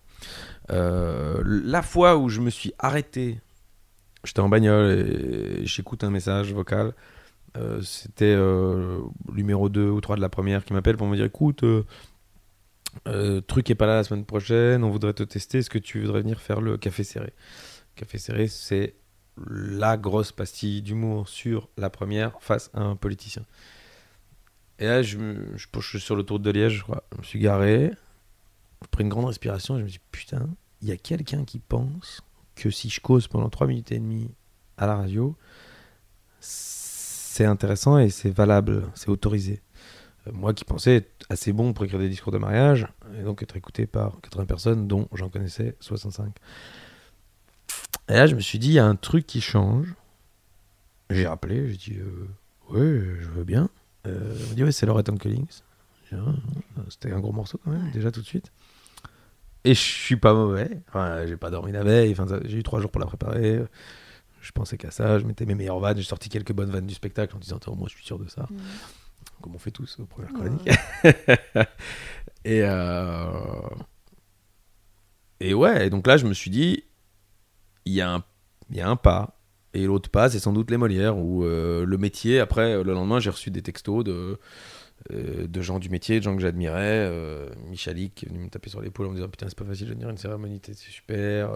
La 0.69 1.83
fois 1.83 2.17
où 2.19 2.29
je 2.29 2.41
me 2.41 2.51
suis 2.51 2.75
arrêté, 2.79 3.41
j'étais 4.25 4.41
en 4.41 4.49
bagnole 4.51 4.91
et 4.91 5.67
j'écoute 5.67 6.05
un 6.05 6.11
message 6.11 6.53
vocal. 6.53 6.93
Euh, 7.57 7.81
c'était 7.83 8.35
euh, 8.37 9.01
numéro 9.33 9.69
2 9.69 9.89
ou 9.89 10.01
3 10.01 10.17
de 10.17 10.21
la 10.21 10.29
première 10.29 10.65
qui 10.65 10.73
m'appelle 10.73 10.97
pour 10.97 11.07
me 11.07 11.17
dire 11.17 11.27
écoute, 11.27 11.63
euh, 11.63 11.85
euh, 13.07 13.41
truc 13.41 13.71
est 13.71 13.75
pas 13.75 13.87
là 13.87 13.97
la 13.97 14.05
semaine 14.05 14.25
prochaine, 14.25 14.83
on 14.85 14.91
voudrait 14.91 15.13
te 15.13 15.23
tester, 15.23 15.59
est-ce 15.59 15.71
que 15.71 15.79
tu 15.79 16.01
voudrais 16.01 16.23
venir 16.23 16.41
faire 16.41 16.61
le 16.61 16.77
café 16.77 17.05
serré? 17.05 17.33
Café 17.97 18.19
serré, 18.19 18.49
c'est 18.49 18.95
la 19.47 19.97
grosse 19.97 20.33
pastille 20.33 20.83
d'humour 20.83 21.29
sur 21.29 21.69
la 21.77 21.91
première 21.91 22.41
face 22.41 22.71
à 22.75 22.83
un 22.83 22.97
politicien. 22.97 23.45
Et 24.79 24.87
là, 24.87 25.03
je, 25.03 25.19
je, 25.57 25.81
suis 25.81 26.01
sur 26.01 26.17
l'autoroute 26.17 26.43
de 26.43 26.51
Liège, 26.51 26.79
je 26.79 26.83
crois. 26.83 27.05
Je 27.13 27.19
me 27.19 27.23
suis 27.23 27.39
garé, 27.39 27.93
j'ai 28.83 28.89
pris 28.91 29.05
une 29.05 29.09
grande 29.09 29.27
respiration 29.27 29.79
je 29.79 29.85
me 29.85 29.89
suis 29.89 30.01
putain, 30.11 30.49
il 30.83 30.89
y 30.89 30.93
a 30.93 30.97
quelqu'un 30.97 31.45
qui 31.45 31.59
pense 31.59 32.23
que 32.55 32.71
si 32.71 32.89
je 32.89 33.01
cause 33.01 33.29
pendant 33.29 33.49
3 33.49 33.67
minutes 33.67 33.93
et 33.93 33.99
demie 33.99 34.31
à 34.77 34.87
la 34.87 34.97
radio, 34.97 35.37
c'est 37.35 37.45
intéressant 37.45 37.99
et 37.99 38.11
c'est 38.11 38.31
valable, 38.31 38.85
c'est 38.95 39.09
autorisé. 39.09 39.61
Euh, 40.29 40.31
moi 40.33 40.55
qui 40.55 40.65
pensais 40.65 40.97
être 40.97 41.27
assez 41.29 41.53
bon 41.53 41.73
pour 41.73 41.85
écrire 41.85 41.99
des 41.99 42.09
discours 42.09 42.33
de 42.33 42.39
mariage, 42.39 42.87
et 43.19 43.23
donc 43.25 43.43
être 43.43 43.57
écouté 43.57 43.87
par 43.87 44.21
80 44.21 44.47
personnes, 44.47 44.87
dont 44.87 45.09
j'en 45.13 45.29
connaissais 45.29 45.77
65. 45.81 46.33
Et 48.09 48.13
là, 48.13 48.27
je 48.29 48.37
me 48.37 48.41
suis 48.41 48.61
dit, 48.61 48.69
il 48.69 48.75
y 48.75 48.79
a 48.79 48.87
un 48.87 48.95
truc 48.95 49.27
qui 49.27 49.41
change. 49.41 49.95
J'ai 51.11 51.27
rappelé, 51.27 51.71
j'ai 51.71 51.77
dit, 51.77 51.99
euh, 51.99 52.29
ouais, 52.71 53.03
je 53.21 53.29
veux 53.31 53.45
bien. 53.45 53.69
Euh, 54.07 54.37
on 54.47 54.49
m'a 54.51 54.55
dit, 54.55 54.63
ouais, 54.63 54.73
c'est 54.73 54.87
Loretta 54.87 55.13
Collins. 55.13 55.63
Ah, 56.13 56.19
C'était 56.89 57.13
un 57.13 57.19
gros 57.19 57.33
morceau 57.33 57.59
quand 57.65 57.73
même, 57.73 57.91
déjà 57.91 58.13
tout 58.13 58.21
de 58.21 58.27
suite. 58.27 58.53
Et 59.65 59.75
je 59.75 59.81
suis 59.81 60.17
pas 60.17 60.35
mauvais. 60.35 60.83
Enfin, 60.89 61.27
j'ai 61.27 61.37
pas 61.37 61.51
dormi 61.51 61.73
la 61.73 61.83
veille. 61.83 62.13
Enfin, 62.13 62.27
j'ai 62.45 62.59
eu 62.59 62.63
trois 62.63 62.81
jours 62.81 62.93
pour 62.93 63.01
la 63.01 63.07
préparer. 63.07 63.61
Je 64.45 64.53
pensais 64.53 64.77
qu'à 64.77 64.91
ça. 64.91 65.19
Je 65.19 65.25
mettais 65.25 65.47
mes 65.47 65.55
meilleures 65.55 65.81
vannes. 65.81 65.97
J'ai 65.97 66.03
sorti 66.05 66.29
quelques 66.29 66.53
bonnes 66.53 66.71
vannes 66.71 66.87
du 66.87 66.95
spectacle 66.95 67.35
en 67.35 67.39
disant, 67.39 67.59
moi, 67.77 67.89
je 67.91 67.95
suis 67.97 68.05
sûr 68.05 68.19
de 68.19 68.29
ça. 68.29 68.47
Comme 69.41 69.55
on 69.55 69.59
fait 69.59 69.71
tous 69.71 69.99
aux 69.99 70.07
premières 70.07 70.33
chroniques. 70.33 70.69
et, 72.45 72.63
euh, 72.63 73.27
et 75.41 75.55
ouais, 75.55 75.87
et 75.87 75.91
donc 75.91 76.07
là, 76.07 76.17
je 76.17 76.27
me 76.27 76.35
suis 76.35 76.51
dit, 76.51 76.85
il 77.85 77.93
y, 77.95 78.01
a 78.01 78.13
un- 78.15 78.25
il 78.71 78.77
y 78.77 78.81
a 78.81 78.89
un 78.89 78.97
pas. 78.97 79.41
Et 79.75 79.87
l'autre 79.87 80.09
pas, 80.09 80.31
c'est 80.31 80.39
sans 80.39 80.53
doute 80.53 80.71
les 80.71 80.77
Molières, 80.77 81.19
où 81.19 81.45
euh, 81.45 81.85
le 81.85 81.99
métier, 81.99 82.39
après, 82.39 82.83
le 82.83 82.93
lendemain, 82.93 83.19
j'ai 83.19 83.31
reçu 83.31 83.51
des 83.51 83.61
textos 83.63 84.05
de, 84.05 84.39
euh, 85.13 85.47
de 85.49 85.61
gens 85.63 85.79
du 85.81 85.89
métier, 85.91 86.19
de 86.21 86.25
gens 86.25 86.37
que 86.37 86.43
j'admirais. 86.43 87.09
Euh, 87.11 87.49
Michalik 87.67 88.15
qui 88.15 88.27
est 88.27 88.29
venu 88.29 88.45
me 88.45 88.49
taper 88.51 88.71
sur 88.71 88.81
l'épaule 88.81 89.07
en 89.07 89.11
me 89.11 89.17
disant 89.17 89.29
Putain, 89.29 89.49
c'est 89.49 89.59
pas 89.59 89.65
facile 89.65 89.89
de 89.89 89.95
tenir 89.95 90.11
une 90.11 90.17
cérémonie, 90.17 90.61
c'est 90.65 90.77
super. 90.77 91.51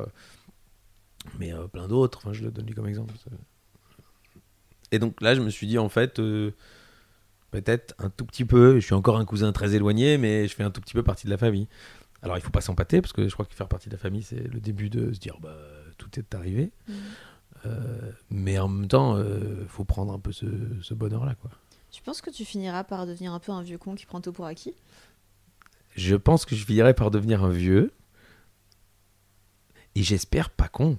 Mais 1.38 1.52
euh, 1.52 1.66
plein 1.66 1.88
d'autres, 1.88 2.18
enfin, 2.18 2.32
je 2.32 2.44
le 2.44 2.50
donne 2.50 2.66
lui 2.66 2.74
comme 2.74 2.86
exemple. 2.86 3.14
Et 4.90 4.98
donc 4.98 5.20
là, 5.20 5.34
je 5.34 5.40
me 5.40 5.50
suis 5.50 5.66
dit, 5.66 5.78
en 5.78 5.88
fait, 5.88 6.18
euh, 6.18 6.52
peut-être 7.50 7.94
un 7.98 8.10
tout 8.10 8.24
petit 8.24 8.44
peu, 8.44 8.80
je 8.80 8.84
suis 8.84 8.94
encore 8.94 9.18
un 9.18 9.24
cousin 9.24 9.52
très 9.52 9.74
éloigné, 9.74 10.18
mais 10.18 10.48
je 10.48 10.54
fais 10.54 10.62
un 10.62 10.70
tout 10.70 10.80
petit 10.80 10.94
peu 10.94 11.02
partie 11.02 11.26
de 11.26 11.30
la 11.30 11.38
famille. 11.38 11.68
Alors 12.22 12.36
il 12.36 12.40
faut 12.40 12.50
pas 12.50 12.60
s'empâter, 12.60 13.00
parce 13.00 13.12
que 13.12 13.28
je 13.28 13.32
crois 13.32 13.46
que 13.46 13.54
faire 13.54 13.68
partie 13.68 13.88
de 13.88 13.94
la 13.94 13.98
famille, 13.98 14.22
c'est 14.22 14.42
le 14.42 14.60
début 14.60 14.90
de 14.90 15.12
se 15.12 15.18
dire, 15.20 15.38
bah, 15.40 15.56
tout 15.98 16.10
est 16.18 16.34
arrivé. 16.34 16.72
Euh, 17.66 18.12
mais 18.30 18.58
en 18.58 18.68
même 18.68 18.88
temps, 18.88 19.18
il 19.18 19.68
faut 19.68 19.84
prendre 19.84 20.12
un 20.12 20.18
peu 20.18 20.32
ce, 20.32 20.46
ce 20.82 20.94
bonheur-là, 20.94 21.34
quoi. 21.36 21.50
Tu 21.90 22.02
penses 22.02 22.20
que 22.20 22.30
tu 22.30 22.44
finiras 22.44 22.84
par 22.84 23.06
devenir 23.06 23.32
un 23.32 23.38
peu 23.38 23.52
un 23.52 23.62
vieux 23.62 23.78
con 23.78 23.94
qui 23.94 24.04
prend 24.04 24.20
tout 24.20 24.32
pour 24.32 24.44
acquis 24.44 24.74
Je 25.96 26.16
pense 26.16 26.44
que 26.44 26.54
je 26.54 26.64
finirai 26.64 26.94
par 26.94 27.10
devenir 27.10 27.44
un 27.44 27.50
vieux. 27.50 27.92
Et 29.94 30.02
j'espère 30.02 30.50
pas 30.50 30.68
con. 30.68 30.98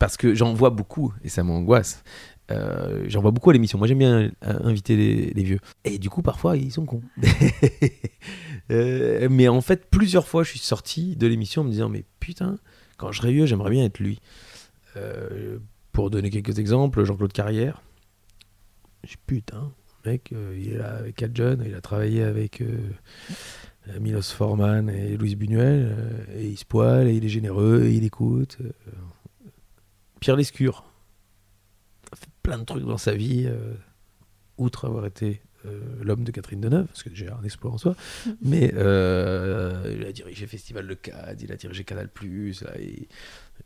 Parce 0.00 0.16
que 0.16 0.34
j'en 0.34 0.54
vois 0.54 0.70
beaucoup 0.70 1.12
et 1.22 1.28
ça 1.28 1.44
m'angoisse. 1.44 2.02
Euh, 2.50 3.04
j'en 3.06 3.20
vois 3.20 3.32
beaucoup 3.32 3.50
à 3.50 3.52
l'émission. 3.52 3.76
Moi, 3.76 3.86
j'aime 3.86 3.98
bien 3.98 4.18
euh, 4.18 4.30
inviter 4.64 4.96
les, 4.96 5.42
vieux. 5.44 5.60
Et 5.84 5.98
du 5.98 6.08
coup, 6.08 6.22
parfois, 6.22 6.56
ils 6.56 6.72
sont 6.72 6.84
cons. 6.84 7.02
Euh, 8.70 9.26
mais 9.28 9.48
en 9.48 9.60
fait, 9.62 9.90
plusieurs 9.90 10.28
fois, 10.28 10.44
je 10.44 10.50
suis 10.50 10.60
sorti 10.60 11.16
de 11.16 11.26
l'émission 11.26 11.62
en 11.62 11.64
me 11.64 11.72
disant 11.72 11.88
Mais 11.88 12.04
putain, 12.20 12.56
quand 12.98 13.10
je 13.10 13.20
serai 13.20 13.32
vieux, 13.32 13.44
j'aimerais 13.44 13.70
bien 13.70 13.84
être 13.84 13.98
lui. 13.98 14.20
Pour 15.90 16.08
donner 16.08 16.30
quelques 16.30 16.60
exemples, 16.60 17.02
Jean-Claude 17.02 17.32
Carrière. 17.32 17.82
Je 19.02 19.16
Putain, 19.26 19.72
mec, 20.06 20.32
il 20.56 20.72
est 20.72 20.76
là 20.76 20.98
avec 20.98 21.20
Al 21.20 21.32
John, 21.34 21.64
il 21.66 21.74
a 21.74 21.80
travaillé 21.80 22.22
avec. 22.22 22.62
Milos 23.98 24.22
Forman 24.22 24.88
et 24.88 25.16
Louise 25.16 25.34
Buñuel, 25.34 25.96
et 26.36 26.46
il 26.46 26.56
se 26.56 26.64
poile, 26.64 27.08
et 27.08 27.14
il 27.14 27.24
est 27.24 27.28
généreux, 27.28 27.86
et 27.86 27.94
il 27.94 28.04
écoute. 28.04 28.58
Pierre 30.20 30.36
Lescure 30.36 30.84
a 32.12 32.16
fait 32.16 32.28
plein 32.42 32.58
de 32.58 32.64
trucs 32.64 32.84
dans 32.84 32.98
sa 32.98 33.14
vie, 33.14 33.44
euh, 33.46 33.74
outre 34.58 34.84
avoir 34.86 35.06
été 35.06 35.40
euh, 35.66 35.80
l'homme 36.02 36.24
de 36.24 36.30
Catherine 36.30 36.60
Deneuve, 36.60 36.86
parce 36.86 37.02
que 37.02 37.08
déjà 37.08 37.36
un 37.40 37.44
exploit 37.44 37.70
en 37.70 37.78
soi, 37.78 37.96
mais 38.42 38.72
euh, 38.76 39.96
il 39.98 40.06
a 40.06 40.12
dirigé 40.12 40.46
Festival 40.46 40.86
de 40.86 40.94
Cannes, 40.94 41.38
il 41.40 41.50
a 41.50 41.56
dirigé 41.56 41.84
Canal+, 41.84 42.08
là, 42.22 42.78
et 42.78 43.08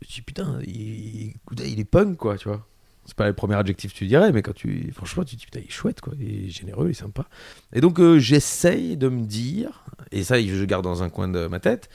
je 0.01 0.07
dis 0.07 0.21
putain, 0.21 0.59
il, 0.65 1.33
est 1.79 1.85
punk, 1.85 2.17
quoi, 2.17 2.37
tu 2.37 2.47
vois. 2.47 2.65
C'est 3.05 3.15
pas 3.15 3.27
le 3.27 3.33
premier 3.33 3.53
adjectif 3.53 3.93
que 3.93 3.97
tu 3.99 4.07
dirais, 4.07 4.31
mais 4.31 4.41
quand 4.41 4.55
tu, 4.55 4.91
franchement, 4.91 5.23
tu 5.23 5.35
te 5.35 5.39
dis 5.41 5.45
putain, 5.45 5.59
il 5.59 5.67
est 5.67 5.71
chouette, 5.71 6.01
quoi, 6.01 6.13
il 6.19 6.45
est 6.45 6.49
généreux, 6.49 6.87
il 6.87 6.91
est 6.91 6.93
sympa. 6.93 7.27
Et 7.73 7.81
donc, 7.81 8.01
j'essaye 8.17 8.97
de 8.97 9.09
me 9.09 9.25
dire, 9.25 9.85
et 10.11 10.23
ça, 10.23 10.41
je 10.41 10.65
garde 10.65 10.83
dans 10.83 11.03
un 11.03 11.09
coin 11.09 11.27
de 11.27 11.47
ma 11.47 11.59
tête, 11.59 11.89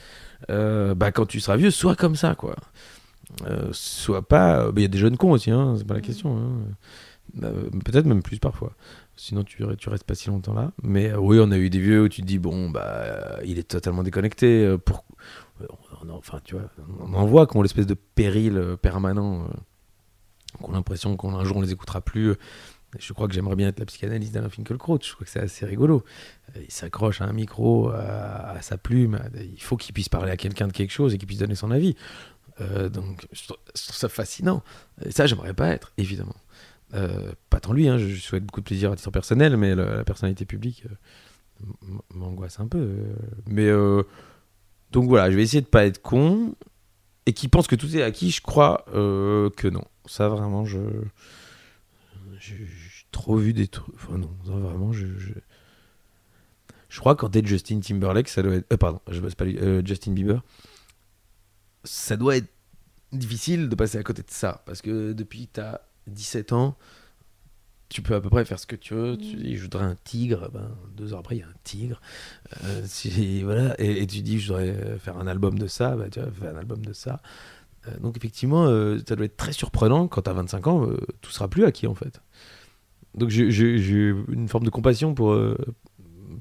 bah, 0.49 1.11
quand 1.13 1.27
tu 1.27 1.41
seras 1.41 1.57
vieux, 1.57 1.71
sois 1.71 1.97
comme 1.97 2.15
ça, 2.15 2.35
quoi. 2.35 2.55
Euh, 3.47 3.68
soit 3.72 4.26
pas. 4.26 4.66
bah, 4.66 4.72
Il 4.76 4.83
y 4.83 4.85
a 4.85 4.89
des 4.89 4.99
jeunes 4.99 5.16
cons 5.16 5.33
aussi, 5.33 5.51
hein, 5.51 5.74
c'est 5.78 5.87
pas 5.87 5.95
la 5.95 6.01
question. 6.01 6.37
hein. 6.37 6.51
Euh, 7.45 7.70
Peut-être 7.85 8.07
même 8.07 8.22
plus 8.22 8.39
parfois. 8.39 8.72
Sinon, 9.16 9.45
tu, 9.45 9.62
tu 9.78 9.89
restes 9.89 10.05
pas 10.05 10.14
si 10.14 10.28
longtemps 10.28 10.55
là. 10.55 10.72
Mais 10.83 11.11
euh, 11.12 11.18
oui, 11.18 11.39
on 11.41 11.51
a 11.53 11.59
eu 11.59 11.70
des 11.70 11.78
vieux 11.78 12.03
où 12.05 12.09
tu 12.09 12.22
te 12.22 12.26
dis, 12.26 12.39
bon, 12.39 12.70
bah, 12.70 12.83
euh, 12.85 13.37
il 13.45 13.59
est 13.59 13.68
totalement 13.68 14.03
déconnecté. 14.03 14.64
euh, 14.64 14.78
pour... 14.78 15.05
on 16.03 16.09
en- 16.09 16.16
enfin, 16.16 16.41
tu 16.45 16.55
vois, 16.57 16.68
on 17.01 17.14
en 17.14 17.26
voit 17.26 17.47
qui 17.47 17.57
ont 17.57 17.62
l'espèce 17.62 17.87
de 17.87 17.95
péril 17.95 18.57
euh, 18.57 18.76
permanent, 18.76 19.45
euh, 19.45 19.49
qu'on 20.62 20.72
a 20.72 20.76
l'impression 20.76 21.16
qu'un 21.16 21.45
jour 21.45 21.59
on 21.59 21.61
les 21.62 21.72
écoutera 21.72 22.01
plus. 22.01 22.35
Je 22.99 23.12
crois 23.12 23.28
que 23.28 23.35
j'aimerais 23.35 23.55
bien 23.55 23.68
être 23.68 23.78
la 23.78 23.85
psychanalyse 23.87 24.33
d'Alain 24.33 24.49
Finkielkraut. 24.49 24.99
Je 25.01 25.12
crois 25.14 25.24
que 25.24 25.31
c'est 25.31 25.39
assez 25.39 25.64
rigolo. 25.64 26.03
Euh, 26.57 26.62
Il 26.64 26.72
s'accroche 26.72 27.20
à 27.20 27.26
un 27.26 27.33
micro, 27.33 27.91
à, 27.91 28.51
à 28.51 28.62
sa 28.62 28.76
plume. 28.78 29.20
Il 29.41 29.62
faut 29.62 29.76
qu'il 29.76 29.93
puisse 29.95 30.09
parler 30.09 30.33
à 30.33 30.37
quelqu'un 30.37 30.66
de 30.66 30.72
quelque 30.72 30.91
chose 30.91 31.14
et 31.14 31.18
qu'il 31.18 31.28
puisse 31.28 31.39
donner 31.39 31.55
son 31.55 31.70
avis. 31.70 31.95
Euh, 32.61 32.89
donc, 32.89 33.27
je 33.33 33.45
trouve, 33.45 33.59
ça 33.75 34.09
fascinant. 34.09 34.63
Et 35.05 35.11
ça, 35.11 35.27
j'aimerais 35.27 35.55
pas 35.55 35.69
être, 35.69 35.93
évidemment. 35.97 36.37
Euh, 36.95 37.33
pas 37.51 37.61
tant 37.61 37.73
lui, 37.73 37.89
hein, 37.89 37.99
je, 37.99 38.15
souhaite 38.17 38.45
beaucoup 38.45 38.61
de 38.61 38.67
plaisir 38.67 38.91
à 38.93 38.97
titre 38.97 39.11
personnel, 39.11 39.57
mais 39.57 39.75
la, 39.75 40.05
personnalité 40.05 40.45
publique 40.45 40.85
euh, 40.87 41.67
m'angoisse 42.15 42.59
un 42.59 42.67
peu. 42.67 42.97
mais 43.47 43.71
donc 44.91 45.09
voilà, 45.09 45.31
je 45.31 45.37
vais 45.37 45.43
essayer 45.43 45.61
de 45.61 45.67
pas 45.67 45.87
être 45.87 46.03
con 46.03 46.57
et 47.27 47.33
qui 47.33 47.47
pense 47.47 47.69
que 47.69 47.77
tout 47.77 47.95
est 47.97 48.03
acquis. 48.03 48.31
Je 48.31 48.43
crois 48.43 48.85
que 48.89 49.69
non. 49.69 49.85
Ça 50.07 50.29
vraiment, 50.29 50.65
je 50.65 50.81
j'ai 52.41 52.67
trop 53.13 53.37
vu 53.37 53.53
des 53.53 53.69
trucs. 53.69 53.95
Enfin 53.95 54.19
non, 54.19 54.31
vraiment, 54.45 54.93
je, 54.93 55.07
je 56.89 56.99
crois 56.99 57.15
qu'en 57.15 57.29
tête 57.29 57.47
Justin 57.47 57.79
Timberlake, 57.79 58.29
ça 58.29 58.43
doit 58.43 58.57
être. 58.57 58.77
pardon, 58.77 59.01
je 59.09 59.21
bosse 59.21 59.37
pas 59.37 59.45
lui. 59.45 59.59
Justin 59.87 60.13
Bieber, 60.13 60.43
ça 61.85 62.16
doit 62.16 62.37
être 62.37 62.49
difficile 63.12 63.68
de 63.68 63.74
passer 63.74 63.99
à 63.99 64.03
côté 64.03 64.22
de 64.22 64.31
ça 64.31 64.62
parce 64.66 64.83
que 64.83 65.12
depuis 65.12 65.47
que 65.47 65.53
t'as 65.55 65.81
17 66.07 66.53
ans, 66.53 66.76
tu 67.89 68.03
peux 68.03 68.14
à 68.14 68.20
peu 68.20 68.31
près 68.31 68.45
faire 68.45 68.59
ce 68.61 68.66
que 68.66 68.76
tu 68.76 68.95
veux. 68.95 69.16
Tu 69.16 69.35
dis, 69.35 69.57
je 69.57 69.62
voudrais 69.62 69.85
un 69.85 69.97
tigre, 70.05 70.49
ben, 70.53 70.70
deux 70.97 71.12
heures 71.12 71.18
après, 71.18 71.37
il 71.37 71.41
y 71.41 71.43
a 71.43 71.47
un 71.47 71.55
tigre. 71.64 72.01
Euh, 72.64 72.87
voilà, 73.43 73.74
et, 73.81 74.03
et 74.03 74.07
tu 74.07 74.20
dis, 74.22 74.39
je 74.39 74.47
voudrais 74.53 74.99
faire 75.01 75.18
un 75.18 75.26
album 75.26 75.59
de 75.59 75.66
ça, 75.66 75.97
bah, 75.97 76.09
tu 76.09 76.20
vois, 76.20 76.31
fais 76.31 76.47
un 76.47 76.57
album 76.57 76.85
de 76.85 76.93
ça. 76.93 77.20
Euh, 77.89 77.99
donc, 77.99 78.16
effectivement, 78.16 78.66
euh, 78.66 78.99
ça 79.09 79.16
doit 79.16 79.24
être 79.26 79.37
très 79.37 79.53
surprenant 79.53 80.07
quand 80.07 80.22
tu 80.22 80.31
as 80.31 80.35
25 80.35 80.66
ans, 80.68 80.89
tout 81.20 81.33
sera 81.33 81.49
plus 81.49 81.64
acquis 81.64 81.89
en 81.89 81.95
fait. 81.97 82.20
Donc, 83.16 83.31
j'ai- 83.31 84.14
une 84.28 84.47
forme 84.49 84.64
de 84.64 84.70
compassion 84.70 85.14
pour, 85.14 85.37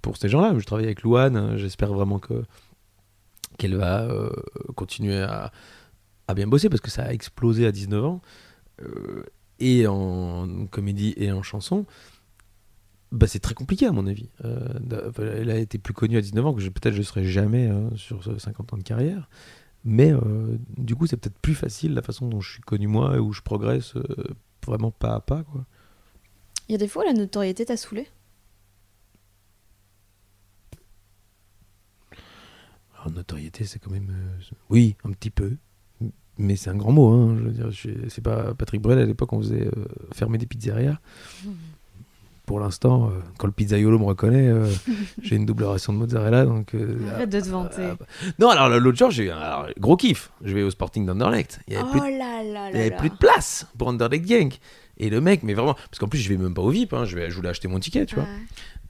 pour 0.04 0.18
ces 0.18 0.30
gens-là. 0.30 0.54
Je 0.60 0.66
travaille 0.66 0.86
avec 0.86 1.02
Louane, 1.02 1.36
hein, 1.36 1.58
j'espère 1.58 1.92
vraiment 1.94 2.20
que 2.20 2.44
qu'elle 3.60 3.76
va 3.76 4.04
euh, 4.04 4.32
continuer 4.76 5.22
à, 5.22 5.52
bien 6.36 6.48
bosser 6.48 6.70
parce 6.70 6.82
que 6.82 6.90
ça 6.90 7.04
a 7.04 7.14
explosé 7.14 7.68
à 7.68 7.72
19 7.72 8.04
ans. 8.04 8.22
Euh, 8.82 9.24
et 9.60 9.88
en 9.88 10.68
comédie 10.68 11.14
et 11.18 11.32
en 11.32 11.44
chanson, 11.44 11.86
bah, 13.12 13.28
c'est 13.28 13.40
très 13.40 13.54
compliqué 13.54 13.86
à 13.86 13.92
mon 13.92 14.08
avis. 14.08 14.30
Euh, 14.46 14.80
elle 15.18 15.52
a 15.52 15.58
été 15.58 15.78
plus 15.78 15.94
connue 15.94 16.18
à 16.18 16.22
19 16.22 16.46
ans 16.46 16.54
que 16.54 16.62
peut-être 16.62 16.96
je 16.96 17.02
serai 17.02 17.26
jamais 17.26 17.68
hein, 17.68 17.90
sur 17.96 18.24
ce 18.24 18.38
50 18.38 18.74
ans 18.74 18.78
de 18.78 18.84
carrière. 18.84 19.30
Mais 19.84 20.14
du 20.78 20.96
coup, 20.96 21.08
c'est 21.08 21.16
peut-être 21.16 21.40
plus 21.40 21.56
facile 21.56 21.94
la 21.94 22.02
façon 22.02 22.28
dont 22.28 22.42
je 22.42 22.52
suis 22.52 22.62
connu 22.62 22.88
moi 22.88 23.16
et 23.16 23.20
où 23.20 23.32
je 23.32 23.42
progresse 23.42 23.94
vraiment 24.66 24.92
pas 24.92 25.16
à 25.16 25.20
pas. 25.22 25.44
Quoi. 25.44 25.66
Il 26.68 26.74
y 26.74 26.76
a 26.76 26.78
des 26.78 26.90
fois 26.90 27.06
la 27.06 27.14
notoriété 27.14 27.66
t'a 27.66 27.78
saoulé? 27.78 28.08
Alors, 33.02 33.12
notoriété, 33.14 33.64
c'est 33.66 33.80
quand 33.80 33.92
même. 33.92 34.10
euh, 34.12 34.56
oui, 34.70 34.96
un 35.06 35.12
petit 35.12 35.30
peu. 35.30 35.54
Mais 36.38 36.56
c'est 36.56 36.70
un 36.70 36.76
grand 36.76 36.92
mot. 36.94 37.12
Hein, 37.14 37.36
je 37.38 37.44
veux 37.44 37.52
dire, 37.52 37.72
je- 37.72 38.08
c'est 38.10 38.22
pas 38.24 38.54
Patrick 38.54 38.82
Bruel 38.82 39.00
à 39.00 39.06
l'époque, 39.06 39.34
on 39.34 39.40
faisait 39.42 39.68
euh, 39.68 39.86
fermer 40.14 40.38
des 40.38 40.46
pizzerias. 40.46 40.98
Pour 42.46 42.60
l'instant, 42.60 43.10
euh, 43.12 43.20
quand 43.38 43.46
le 43.46 43.54
pizzaiolo 43.54 44.00
me 44.00 44.06
reconnaît, 44.06 44.48
euh, 44.48 44.68
j'ai 45.22 45.36
une 45.36 45.46
double 45.46 45.66
ration 45.66 45.94
de 45.94 46.00
mozzarella. 46.00 46.46
Donc, 46.46 46.74
euh, 46.74 46.98
Arrête 47.14 47.30
de 47.30 47.40
te 47.42 47.48
vanter. 47.50 47.90
ah, 47.92 47.96
bah. 48.00 48.06
Non, 48.40 48.50
alors 48.50 48.70
l'autre 48.80 48.98
jour, 48.98 49.12
j'ai 49.12 49.26
eu 49.26 49.30
un 49.32 49.68
gros 49.78 49.98
kiff. 49.98 50.32
Je 50.44 50.56
vais 50.56 50.64
au 50.64 50.72
Sporting 50.72 51.06
d'Anderlecht. 51.06 51.60
Il 51.68 51.74
y 51.74 51.76
avait 51.78 51.86
oh 51.88 51.92
plus 51.92 52.00
de 52.00 52.18
là 52.18 52.42
il 52.70 52.76
n'y 52.76 52.80
avait 52.80 52.90
là. 52.90 52.98
plus 52.98 53.10
de 53.12 53.16
place 53.18 53.68
pour 53.78 53.90
Underleg 53.90 54.26
Gang. 54.26 54.52
Et 54.98 55.10
le 55.12 55.22
mec, 55.22 55.44
mais 55.44 55.54
vraiment, 55.54 55.76
parce 55.76 56.00
qu'en 56.00 56.08
plus, 56.08 56.18
je 56.20 56.28
vais 56.30 56.38
même 56.38 56.54
pas 56.56 56.62
au 56.64 56.70
VIP, 56.72 56.94
hein, 56.94 57.06
je, 57.06 57.16
vais, 57.16 57.30
je 57.30 57.36
voulais 57.36 57.50
acheter 57.50 57.68
mon 57.68 57.80
ticket, 57.80 58.06
tu 58.08 58.16
vois. 58.16 58.26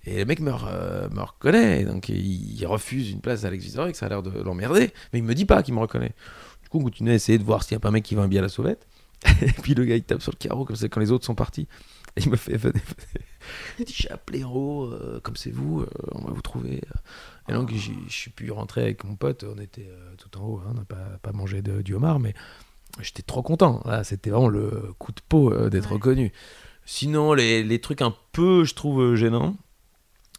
Et 0.10 0.18
le 0.20 0.26
mec 0.26 0.40
me, 0.40 0.52
re- 0.52 1.14
me 1.14 1.22
reconnaît, 1.22 1.84
donc 1.86 2.10
il, 2.10 2.60
il 2.60 2.66
refuse 2.66 3.12
une 3.12 3.22
place 3.22 3.42
d'Alex 3.44 3.64
Vizorek, 3.64 3.96
ça 3.96 4.08
a 4.08 4.10
l'air 4.10 4.24
de 4.24 4.32
l'emmerder, 4.42 4.92
mais 5.14 5.20
il 5.20 5.24
me 5.26 5.36
dit 5.36 5.46
pas 5.46 5.62
qu'il 5.64 5.74
me 5.74 5.80
reconnaît. 5.80 6.14
Du 6.64 6.70
coup, 6.70 6.80
on 6.80 6.84
continue 6.84 7.12
à 7.12 7.14
essayer 7.16 7.38
de 7.38 7.44
voir 7.44 7.64
s'il 7.64 7.76
n'y 7.76 7.78
a 7.78 7.80
pas 7.82 7.90
un 7.90 7.92
mec 7.92 8.04
qui 8.04 8.16
va 8.16 8.24
un 8.24 8.28
bien 8.28 8.40
à 8.40 8.44
la 8.44 8.50
sauvette. 8.50 8.88
Et 9.42 9.52
puis 9.62 9.74
le 9.76 9.84
gars, 9.86 9.96
il 9.98 10.04
tape 10.04 10.22
sur 10.22 10.32
le 10.32 10.38
carreau, 10.38 10.64
comme 10.66 10.76
c'est 10.78 10.88
quand 10.90 11.02
les 11.02 11.12
autres 11.12 11.26
sont 11.26 11.36
partis. 11.36 11.68
Et 12.16 12.22
il 12.24 12.30
me 12.32 12.38
fait, 12.38 12.58
venez, 12.58 12.80
venez. 12.80 13.26
Il 13.80 13.86
dit, 13.86 13.94
j'ai 13.96 14.10
appelé 14.10 14.44
en 14.44 14.52
haut, 14.52 14.86
euh, 14.92 15.20
comme 15.22 15.36
c'est 15.36 15.52
vous, 15.52 15.82
euh, 15.82 15.88
on 16.14 16.22
va 16.26 16.32
vous 16.32 16.42
trouver. 16.42 16.82
Et 17.48 17.54
donc, 17.54 17.72
je 17.74 17.92
suis 18.10 18.32
pu 18.32 18.50
rentrer 18.52 18.82
avec 18.82 19.04
mon 19.04 19.16
pote, 19.16 19.44
on 19.44 19.60
était 19.62 19.88
euh, 19.90 20.14
tout 20.18 20.38
en 20.40 20.44
haut, 20.44 20.62
hein, 20.66 20.70
on 20.72 20.74
n'a 20.76 20.86
pas, 20.86 21.20
pas 21.22 21.32
mangé 21.34 21.62
de, 21.62 21.82
du 21.82 21.94
homard, 21.94 22.20
mais 22.20 22.34
j'étais 23.02 23.22
trop 23.24 23.42
content. 23.44 23.84
C'était 24.04 24.30
vraiment 24.32 24.48
le 24.50 24.94
coup 24.98 25.12
de 25.12 25.22
peau 25.28 25.54
d'être 25.70 25.88
Ouais. 25.90 25.94
reconnu. 25.96 26.32
Sinon, 26.86 27.34
les, 27.34 27.64
les 27.64 27.80
trucs 27.80 28.02
un 28.02 28.14
peu, 28.32 28.64
je 28.64 28.74
trouve, 28.74 29.16
gênants, 29.16 29.56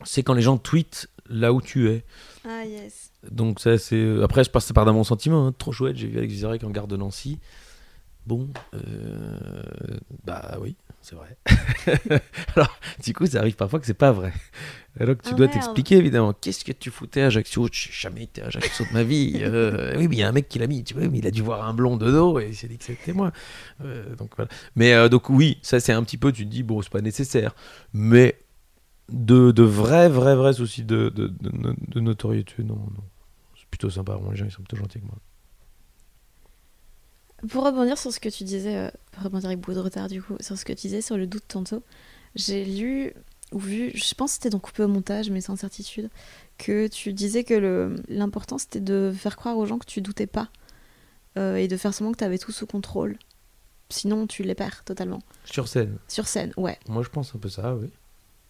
c'est 0.05 0.23
quand 0.23 0.35
les 0.35 0.43
gens 0.43 0.59
tweetent 0.59 1.09
là 1.29 1.53
où 1.53 1.61
tu 1.63 1.91
es. 1.91 2.05
Ah 2.49 2.65
yes. 2.65 3.13
Donc 3.31 3.61
ça, 3.61 3.79
c'est... 3.79 4.23
Après, 4.23 4.45
je 4.45 4.51
passe 4.51 4.73
par 4.73 4.85
d'un 4.85 4.93
bon 4.95 5.05
sentiment. 5.05 5.47
hein. 5.47 5.55
Trop 5.57 5.73
chouette, 5.73 5.97
j'ai 5.97 6.07
vu 6.09 6.19
Alex 6.19 6.33
Vizorek 6.33 6.65
en 6.65 6.71
gare 6.71 6.87
de 6.89 6.97
Nancy. 6.97 7.39
Bon, 8.27 8.49
euh, 8.75 9.37
bah 10.25 10.59
oui, 10.61 10.77
c'est 11.01 11.15
vrai. 11.17 11.37
Alors, 12.57 12.79
du 13.03 13.15
coup, 13.15 13.27
ça 13.27 13.39
arrive 13.39 13.57
parfois 13.57 13.81
que 13.81 13.87
c'est 13.87 13.95
pas 13.95 14.13
vrai. 14.13 14.33
Alors 15.01 15.17
que 15.17 15.23
tu 15.23 15.31
Ah, 15.33 15.37
dois 15.37 15.49
t'expliquer, 15.49 15.97
évidemment. 15.97 16.35
Qu'est-ce 16.39 16.65
que 16.65 16.73
tu 16.73 16.91
foutais 16.91 17.23
à 17.23 17.27
Ajaccio 17.27 17.69
J'ai 17.73 17.91
jamais 17.93 18.25
été 18.25 18.43
à 18.43 18.47
Ajaccio 18.47 18.85
de 18.85 18.93
ma 18.93 19.03
vie. 19.05 19.35
Euh, 19.41 19.95
oui, 19.99 20.07
mais 20.09 20.17
il 20.17 20.19
y 20.19 20.23
a 20.23 20.29
un 20.29 20.33
mec 20.33 20.49
qui 20.49 20.59
l'a 20.59 20.67
mis, 20.67 20.85
tu 20.85 20.95
vois, 20.95 21.09
mais 21.09 21.19
il 21.19 21.27
a 21.27 21.31
dû 21.31 21.43
voir 21.43 21.67
un 21.67 21.73
blond 21.75 21.97
de 21.97 22.11
dos 22.11 22.39
et 22.39 22.49
il 22.49 22.55
s'est 22.55 22.69
dit 22.69 22.77
que 22.79 22.85
c'était 22.85 23.13
moi. 23.15 23.33
Euh, 23.85 24.15
donc 24.17 24.33
voilà. 24.37 24.51
Mais 24.77 24.93
euh, 24.93 25.09
donc 25.09 25.31
oui, 25.31 25.59
ça 25.63 25.81
c'est 25.81 25.93
un 25.93 26.03
petit 26.03 26.19
peu, 26.19 26.31
tu 26.31 26.45
te 26.45 26.51
dis, 26.51 26.63
bon, 26.63 26.83
c'est 26.83 26.91
pas 26.93 27.01
nécessaire. 27.01 27.55
Mais 27.95 28.37
de, 29.13 29.51
de 29.53 29.63
vrais, 29.63 30.09
vrais, 30.09 30.37
vrais 30.37 30.53
soucis 30.55 30.85
de, 30.85 31.09
de, 31.11 31.29
de- 31.29 31.77
de 31.89 32.01
notoriété, 32.01 32.63
non, 32.65 32.77
non. 32.77 33.05
C'est 33.59 33.67
plutôt 33.69 33.91
sympa, 33.91 34.19
les 34.31 34.37
gens 34.37 34.45
ils 34.47 34.51
sont 34.51 34.63
plutôt 34.63 34.77
gentils 34.77 34.99
avec 34.99 35.09
moi. 35.11 35.19
Pour 37.49 37.65
rebondir 37.65 37.97
sur 37.97 38.13
ce 38.13 38.21
que 38.21 38.29
tu 38.29 38.45
disais, 38.45 38.77
euh, 38.77 38.91
pour 39.13 39.23
rebondir 39.25 39.47
avec 39.47 39.61
beaucoup 39.61 39.75
de 39.75 39.81
retard 39.83 40.09
du 40.09 40.23
coup, 40.23 40.37
sur 40.41 40.59
ce 40.59 40.65
que 40.65 40.73
tu 40.75 40.83
disais 40.89 41.01
sur 41.01 41.17
le 41.17 41.27
doute 41.27 41.45
tantôt, 41.49 41.83
j'ai 42.35 42.65
lu 42.65 43.15
ou 43.53 43.59
vu, 43.59 43.91
je 43.95 44.15
pense 44.15 44.31
que 44.33 44.35
c'était 44.35 44.51
donc 44.51 44.63
coupé 44.63 44.83
au 44.85 44.89
montage, 44.89 45.31
mais 45.31 45.41
sans 45.41 45.57
certitude, 45.57 46.09
que 46.59 46.87
tu 46.87 47.13
disais 47.13 47.43
que 47.43 47.97
l'important 48.09 48.59
c'était 48.59 48.81
de 48.81 49.13
faire 49.17 49.37
croire 49.37 49.57
aux 49.57 49.67
gens 49.67 49.79
que 49.79 49.87
tu 49.87 50.03
doutais 50.03 50.27
pas 50.27 50.51
euh, 51.39 51.57
et 51.57 51.67
de 51.67 51.77
faire 51.77 51.95
semblant 51.95 52.13
que 52.13 52.19
tu 52.19 52.25
avais 52.25 52.39
tout 52.39 52.53
sous 52.53 52.67
contrôle. 52.67 53.19
Sinon, 53.89 54.29
tu 54.29 54.45
les 54.45 54.55
perds 54.55 54.85
totalement. 54.85 55.19
Sur 55.45 55.67
scène, 55.67 55.97
Sur 56.07 56.29
scène, 56.29 56.53
ouais. 56.57 56.79
moi 56.89 57.03
je 57.03 57.09
pense 57.09 57.35
un 57.35 57.39
peu 57.39 57.49
ça, 57.49 57.75
oui. 57.75 57.89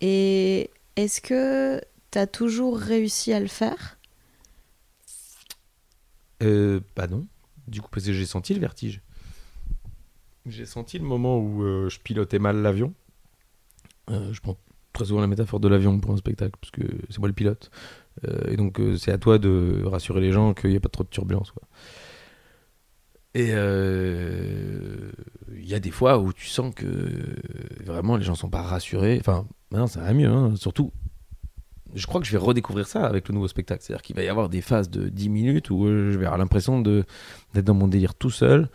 Et 0.01 0.71
est-ce 0.97 1.21
que 1.21 1.81
tu 2.11 2.19
as 2.19 2.27
toujours 2.27 2.79
réussi 2.79 3.33
à 3.33 3.41
le 3.41 3.47
faire? 3.47 3.99
Euh, 6.43 6.81
bah 6.97 7.07
non. 7.07 7.27
Du 7.69 7.81
coup, 7.81 7.89
parce 7.91 8.07
que 8.07 8.13
j'ai 8.13 8.27
senti 8.27 8.55
le 8.55 8.61
vertige. 8.61 9.03
J'ai 10.47 10.67
senti 10.67 10.99
le 10.99 11.05
moment 11.05 11.39
où 11.39 11.63
euh, 11.63 11.89
je 11.89 12.01
pilotais 12.01 12.39
mal 12.39 12.57
l'avion. 12.63 12.95
Euh, 14.09 14.33
je 14.33 14.41
prends 14.41 14.57
très 14.93 15.05
souvent 15.05 15.21
la 15.21 15.27
métaphore 15.27 15.61
de 15.61 15.69
l'avion 15.69 16.01
pour 16.01 16.13
un 16.13 16.17
spectacle, 16.17 16.57
parce 16.61 16.71
que 16.71 16.83
c'est 17.11 17.19
moi 17.19 17.29
le 17.29 17.35
pilote. 17.35 17.71
Euh, 18.27 18.51
et 18.51 18.57
donc, 18.57 18.81
euh, 18.81 18.97
c'est 18.97 19.13
à 19.13 19.19
toi 19.19 19.39
de 19.39 19.83
rassurer 19.85 20.21
les 20.21 20.33
gens 20.33 20.55
qu'il 20.55 20.71
n'y 20.71 20.77
a 20.77 20.81
pas 20.81 20.89
trop 20.89 21.05
de 21.05 21.09
turbulence. 21.09 21.53
Quoi. 21.53 21.63
Et 23.35 23.51
euh, 23.51 25.13
il 25.55 25.69
y 25.69 25.75
a 25.75 25.79
des 25.79 25.93
fois 25.93 26.19
où 26.19 26.33
tu 26.33 26.47
sens 26.47 26.75
que 26.75 27.37
vraiment 27.85 28.17
les 28.17 28.25
gens 28.25 28.35
sont 28.35 28.51
pas 28.51 28.63
rassurés. 28.63 29.19
Enfin, 29.21 29.47
maintenant 29.71 29.87
ça 29.87 30.01
va 30.01 30.13
mieux. 30.13 30.29
hein. 30.29 30.55
Surtout, 30.57 30.93
je 31.95 32.07
crois 32.07 32.21
que 32.21 32.27
je 32.27 32.33
vais 32.33 32.39
redécouvrir 32.39 32.87
ça 32.87 33.05
avec 33.07 33.29
le 33.29 33.35
nouveau 33.35 33.49
spectacle. 33.49 33.83
C'est-à-dire 33.83 34.03
qu'il 34.03 34.17
va 34.17 34.23
y 34.23 34.29
avoir 34.29 34.49
des 34.49 34.61
phases 34.61 34.91
de 34.91 35.09
10 35.09 35.29
minutes 35.29 35.71
où 35.71 35.87
euh, 35.87 36.13
je 36.13 36.19
vais 36.19 36.27
avoir 36.27 36.39
l'impression 36.39 36.81
d'être 36.81 37.07
dans 37.65 37.75
mon 37.75 37.89
délire 37.89 38.15
tout 38.15 38.31
seul. 38.31 38.69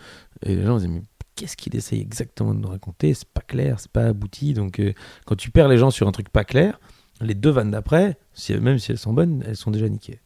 Et 0.43 0.55
les 0.55 0.63
gens 0.65 0.79
se 0.79 0.85
disent, 0.85 0.93
mais 0.95 1.03
qu'est-ce 1.35 1.55
qu'il 1.55 1.75
essaye 1.75 2.01
exactement 2.01 2.53
de 2.53 2.59
nous 2.59 2.67
raconter? 2.67 3.13
C'est 3.13 3.27
pas 3.29 3.41
clair, 3.41 3.79
c'est 3.79 3.91
pas 3.91 4.05
abouti. 4.07 4.53
Donc, 4.53 4.79
euh, 4.79 4.93
quand 5.25 5.35
tu 5.35 5.49
perds 5.49 5.69
les 5.69 5.77
gens 5.77 5.91
sur 5.91 6.07
un 6.07 6.11
truc 6.11 6.29
pas 6.29 6.43
clair, 6.43 6.79
les 7.21 7.35
deux 7.35 7.51
vannes 7.51 7.71
d'après, 7.71 8.17
même 8.49 8.79
si 8.79 8.91
elles 8.91 8.97
sont 8.97 9.13
bonnes, 9.13 9.43
elles 9.47 9.55
sont 9.55 9.71
déjà 9.71 9.87
niquées. 9.87 10.19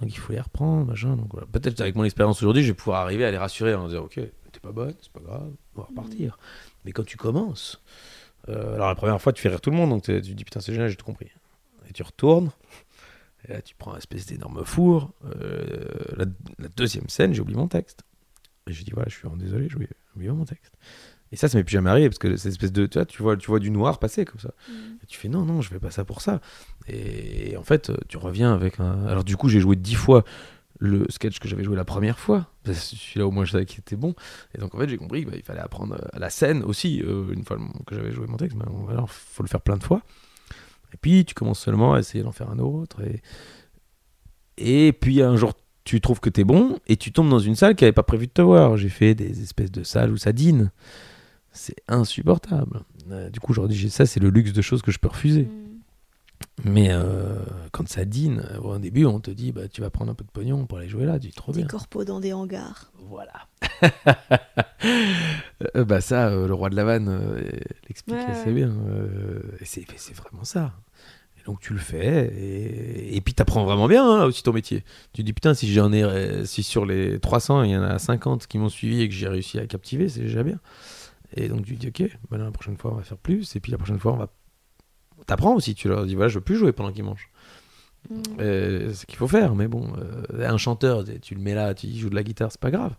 Donc, 0.00 0.08
il 0.12 0.16
faut 0.18 0.32
les 0.32 0.40
reprendre. 0.40 0.94
Peut-être 1.50 1.80
avec 1.80 1.96
mon 1.96 2.04
expérience 2.04 2.40
aujourd'hui, 2.40 2.62
je 2.62 2.68
vais 2.68 2.74
pouvoir 2.74 3.00
arriver 3.00 3.24
à 3.24 3.32
les 3.32 3.38
rassurer 3.38 3.74
en 3.74 3.88
disant, 3.88 4.04
ok, 4.04 4.14
t'es 4.14 4.60
pas 4.62 4.70
bonne, 4.70 4.94
c'est 5.00 5.10
pas 5.12 5.18
grave, 5.20 5.50
on 5.74 5.80
va 5.80 5.86
repartir. 5.88 6.38
Mais 6.84 6.92
quand 6.92 7.04
tu 7.04 7.16
commences, 7.16 7.82
euh, 8.48 8.74
alors 8.74 8.88
la 8.88 8.94
première 8.94 9.20
fois, 9.20 9.32
tu 9.32 9.42
fais 9.42 9.48
rire 9.48 9.60
tout 9.60 9.70
le 9.70 9.76
monde, 9.76 9.90
donc 9.90 10.02
tu 10.02 10.12
te 10.12 10.18
dis, 10.26 10.44
putain, 10.44 10.60
c'est 10.60 10.72
génial, 10.72 10.88
j'ai 10.88 10.96
tout 10.96 11.04
compris. 11.04 11.30
Et 11.88 11.92
tu 11.92 12.02
retournes, 12.02 12.50
et 13.46 13.52
là, 13.52 13.62
tu 13.62 13.74
prends 13.74 13.94
un 13.94 13.98
espèce 13.98 14.26
d'énorme 14.26 14.64
four. 14.64 15.12
Euh, 15.24 15.84
la, 16.16 16.24
la 16.58 16.68
deuxième 16.76 17.08
scène, 17.08 17.34
j'ai 17.34 17.40
oublié 17.40 17.58
mon 17.58 17.68
texte. 17.68 18.02
Et 18.66 18.72
j'ai 18.72 18.84
dit, 18.84 18.90
voilà, 18.92 19.08
je 19.08 19.14
suis 19.14 19.22
vraiment 19.22 19.36
désolé, 19.40 19.68
je 19.68 19.78
vais 19.78 19.88
oublier 20.14 20.30
mon 20.30 20.44
texte. 20.44 20.74
Et 21.30 21.36
ça, 21.36 21.48
ça 21.48 21.58
m'est 21.58 21.64
plus 21.64 21.72
jamais 21.72 21.90
arrivé 21.90 22.08
parce 22.08 22.18
que 22.18 22.36
cette 22.36 22.52
espèce 22.52 22.72
de. 22.72 22.86
Tu 22.86 22.96
vois, 22.98 23.04
tu 23.06 23.22
vois, 23.22 23.36
tu 23.36 23.46
vois 23.48 23.58
du 23.58 23.70
noir 23.70 23.98
passer 23.98 24.24
comme 24.24 24.40
ça. 24.40 24.54
Et 25.02 25.06
tu 25.06 25.18
fais 25.18 25.28
non, 25.28 25.44
non, 25.44 25.60
je 25.60 25.68
fais 25.68 25.78
pas 25.78 25.90
ça 25.90 26.04
pour 26.04 26.22
ça. 26.22 26.40
Et 26.86 27.56
en 27.56 27.62
fait, 27.62 27.92
tu 28.08 28.16
reviens 28.16 28.54
avec 28.54 28.80
un. 28.80 29.06
Alors, 29.06 29.24
du 29.24 29.36
coup, 29.36 29.48
j'ai 29.48 29.60
joué 29.60 29.76
dix 29.76 29.94
fois 29.94 30.24
le 30.78 31.06
sketch 31.08 31.38
que 31.38 31.48
j'avais 31.48 31.64
joué 31.64 31.76
la 31.76 31.84
première 31.84 32.18
fois. 32.18 32.46
Celui-là, 32.64 33.26
au 33.26 33.30
moins, 33.30 33.44
je 33.44 33.52
savais 33.52 33.66
qu'il 33.66 33.80
était 33.80 33.96
bon. 33.96 34.14
Et 34.54 34.58
donc, 34.58 34.74
en 34.74 34.78
fait, 34.78 34.88
j'ai 34.88 34.96
compris 34.96 35.24
qu'il 35.24 35.42
fallait 35.42 35.60
apprendre 35.60 35.96
à 36.12 36.18
la 36.18 36.30
scène 36.30 36.62
aussi, 36.62 37.02
euh, 37.02 37.32
une 37.32 37.44
fois 37.44 37.58
que 37.86 37.94
j'avais 37.94 38.12
joué 38.12 38.26
mon 38.26 38.36
texte. 38.36 38.56
Mais 38.56 38.64
alors, 38.92 39.10
faut 39.10 39.42
le 39.42 39.48
faire 39.48 39.60
plein 39.60 39.76
de 39.76 39.82
fois. 39.82 40.02
Et 40.94 40.96
puis, 41.00 41.24
tu 41.24 41.34
commences 41.34 41.60
seulement 41.60 41.94
à 41.94 42.00
essayer 42.00 42.22
d'en 42.22 42.32
faire 42.32 42.50
un 42.50 42.58
autre. 42.58 42.98
Et, 43.02 43.22
et 44.56 44.92
puis, 44.92 45.22
un 45.22 45.36
jour, 45.36 45.52
tu 45.84 46.00
trouves 46.00 46.20
que 46.20 46.30
t'es 46.30 46.44
bon 46.44 46.78
et 46.86 46.96
tu 46.96 47.12
tombes 47.12 47.30
dans 47.30 47.38
une 47.38 47.56
salle 47.56 47.74
qui 47.74 47.84
n'avait 47.84 47.92
pas 47.92 48.02
prévu 48.02 48.26
de 48.26 48.32
te 48.32 48.42
voir. 48.42 48.76
J'ai 48.76 48.88
fait 48.88 49.14
des 49.14 49.42
espèces 49.42 49.72
de 49.72 49.82
salles 49.82 50.12
où 50.12 50.16
ça 50.16 50.32
dîne. 50.32 50.70
C'est 51.50 51.76
insupportable. 51.88 52.82
Euh, 53.10 53.30
du 53.30 53.40
coup, 53.40 53.52
aujourd'hui, 53.52 53.90
ça, 53.90 54.06
c'est 54.06 54.20
le 54.20 54.30
luxe 54.30 54.52
de 54.52 54.62
choses 54.62 54.82
que 54.82 54.90
je 54.90 54.98
peux 54.98 55.08
refuser. 55.08 55.44
Mm. 55.44 55.67
Mais 56.64 56.88
euh, 56.90 57.36
quand 57.72 57.88
ça 57.88 58.04
dîne, 58.04 58.44
euh, 58.52 58.58
au 58.58 58.78
début, 58.78 59.04
on 59.04 59.20
te 59.20 59.30
dit 59.30 59.52
bah, 59.52 59.68
tu 59.68 59.80
vas 59.80 59.90
prendre 59.90 60.10
un 60.10 60.14
peu 60.14 60.24
de 60.24 60.30
pognon 60.30 60.66
pour 60.66 60.78
aller 60.78 60.88
jouer 60.88 61.04
là. 61.04 61.18
Tu 61.18 61.28
dis 61.28 61.32
trop 61.32 61.52
Des 61.52 61.58
bien. 61.60 61.66
corpos 61.68 62.04
dans 62.04 62.20
des 62.20 62.32
hangars. 62.32 62.90
Voilà. 63.08 63.46
Euh, 65.76 65.84
bah, 65.84 66.00
ça, 66.00 66.28
euh, 66.28 66.46
le 66.46 66.54
roi 66.54 66.70
de 66.70 66.76
la 66.76 66.84
vanne 66.84 67.42
l'explique 67.88 68.16
Ouais, 68.16 68.24
assez 68.26 68.46
ouais. 68.46 68.52
bien. 68.52 68.72
c'est 69.64 70.14
vraiment 70.14 70.44
ça. 70.44 70.72
Et 71.38 71.42
donc 71.44 71.58
tu 71.60 71.72
le 71.72 71.78
fais, 71.80 72.26
et, 72.32 73.16
et 73.16 73.20
puis 73.20 73.34
tu 73.34 73.42
apprends 73.42 73.64
vraiment 73.64 73.88
bien 73.88 74.04
hein, 74.08 74.24
aussi 74.24 74.42
ton 74.44 74.52
métier. 74.52 74.84
Tu 75.12 75.22
te 75.22 75.26
dis 75.26 75.32
putain, 75.32 75.54
si 75.54 75.72
j'en 75.72 75.92
ai, 75.92 76.44
si 76.46 76.62
sur 76.62 76.86
les 76.86 77.18
300, 77.18 77.64
il 77.64 77.70
y 77.72 77.76
en 77.76 77.82
a 77.82 77.98
50 77.98 78.46
qui 78.46 78.58
m'ont 78.58 78.68
suivi 78.68 79.02
et 79.02 79.08
que 79.08 79.14
j'ai 79.14 79.26
réussi 79.28 79.58
à 79.58 79.66
captiver, 79.66 80.08
c'est 80.08 80.20
déjà 80.20 80.44
bien. 80.44 80.60
Et 81.34 81.48
donc 81.48 81.64
tu 81.66 81.76
te 81.76 81.86
dis 81.86 81.88
ok, 82.04 82.16
bah, 82.30 82.38
la 82.38 82.50
prochaine 82.52 82.76
fois 82.76 82.92
on 82.92 82.96
va 82.96 83.02
faire 83.02 83.18
plus, 83.18 83.56
et 83.56 83.60
puis 83.60 83.72
la 83.72 83.78
prochaine 83.78 83.98
fois 83.98 84.12
on 84.12 84.16
va. 84.16 84.30
T'apprends 85.26 85.54
aussi, 85.54 85.74
tu 85.74 85.88
leur 85.88 86.06
dis 86.06 86.14
voilà, 86.14 86.28
je 86.28 86.38
veux 86.38 86.44
plus 86.44 86.56
jouer 86.56 86.72
pendant 86.72 86.92
qu'ils 86.92 87.04
mangent. 87.04 87.30
Mm. 88.10 88.22
Euh, 88.40 88.88
c'est 88.88 88.94
ce 88.94 89.06
qu'il 89.06 89.16
faut 89.16 89.28
faire, 89.28 89.54
mais 89.54 89.68
bon, 89.68 89.92
euh, 89.98 90.48
un 90.48 90.56
chanteur, 90.56 91.04
tu 91.20 91.34
le 91.34 91.40
mets 91.40 91.54
là, 91.54 91.74
tu 91.74 91.86
il 91.86 91.98
joue 91.98 92.10
de 92.10 92.14
la 92.14 92.22
guitare, 92.22 92.50
c'est 92.50 92.60
pas 92.60 92.70
grave. 92.70 92.94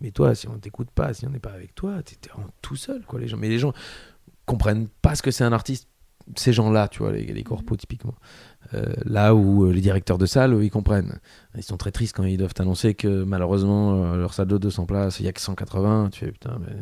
Mais 0.00 0.10
toi, 0.10 0.34
si 0.34 0.48
on 0.48 0.58
t'écoute 0.58 0.90
pas, 0.90 1.14
si 1.14 1.26
on 1.26 1.30
n'est 1.30 1.38
pas 1.38 1.52
avec 1.52 1.74
toi, 1.74 2.02
t'es 2.02 2.16
tout 2.60 2.76
seul, 2.76 3.02
quoi. 3.06 3.20
Les 3.20 3.28
gens, 3.28 3.36
mais 3.36 3.48
les 3.48 3.58
gens 3.58 3.72
comprennent 4.46 4.88
pas 5.00 5.14
ce 5.14 5.22
que 5.22 5.30
c'est 5.30 5.44
un 5.44 5.52
artiste. 5.52 5.88
Ces 6.36 6.52
gens-là, 6.52 6.86
tu 6.86 7.00
vois, 7.00 7.10
les, 7.12 7.24
les 7.24 7.42
corpos 7.42 7.76
typiquement. 7.76 8.14
Euh, 8.74 8.94
là 9.04 9.34
où 9.34 9.64
euh, 9.64 9.72
les 9.72 9.80
directeurs 9.80 10.18
de 10.18 10.26
salle, 10.26 10.54
eux, 10.54 10.64
ils 10.64 10.70
comprennent. 10.70 11.18
Ils 11.56 11.64
sont 11.64 11.76
très 11.76 11.90
tristes 11.90 12.14
quand 12.14 12.22
ils 12.22 12.36
doivent 12.36 12.54
annoncer 12.58 12.94
que 12.94 13.24
malheureusement 13.24 14.14
leur 14.14 14.32
salle 14.32 14.46
de 14.46 14.56
200 14.56 14.86
places, 14.86 15.18
il 15.18 15.26
y 15.26 15.28
a 15.28 15.32
que 15.32 15.40
180. 15.40 16.10
Tu 16.12 16.20
fais 16.20 16.32
putain, 16.32 16.58
mais 16.60 16.76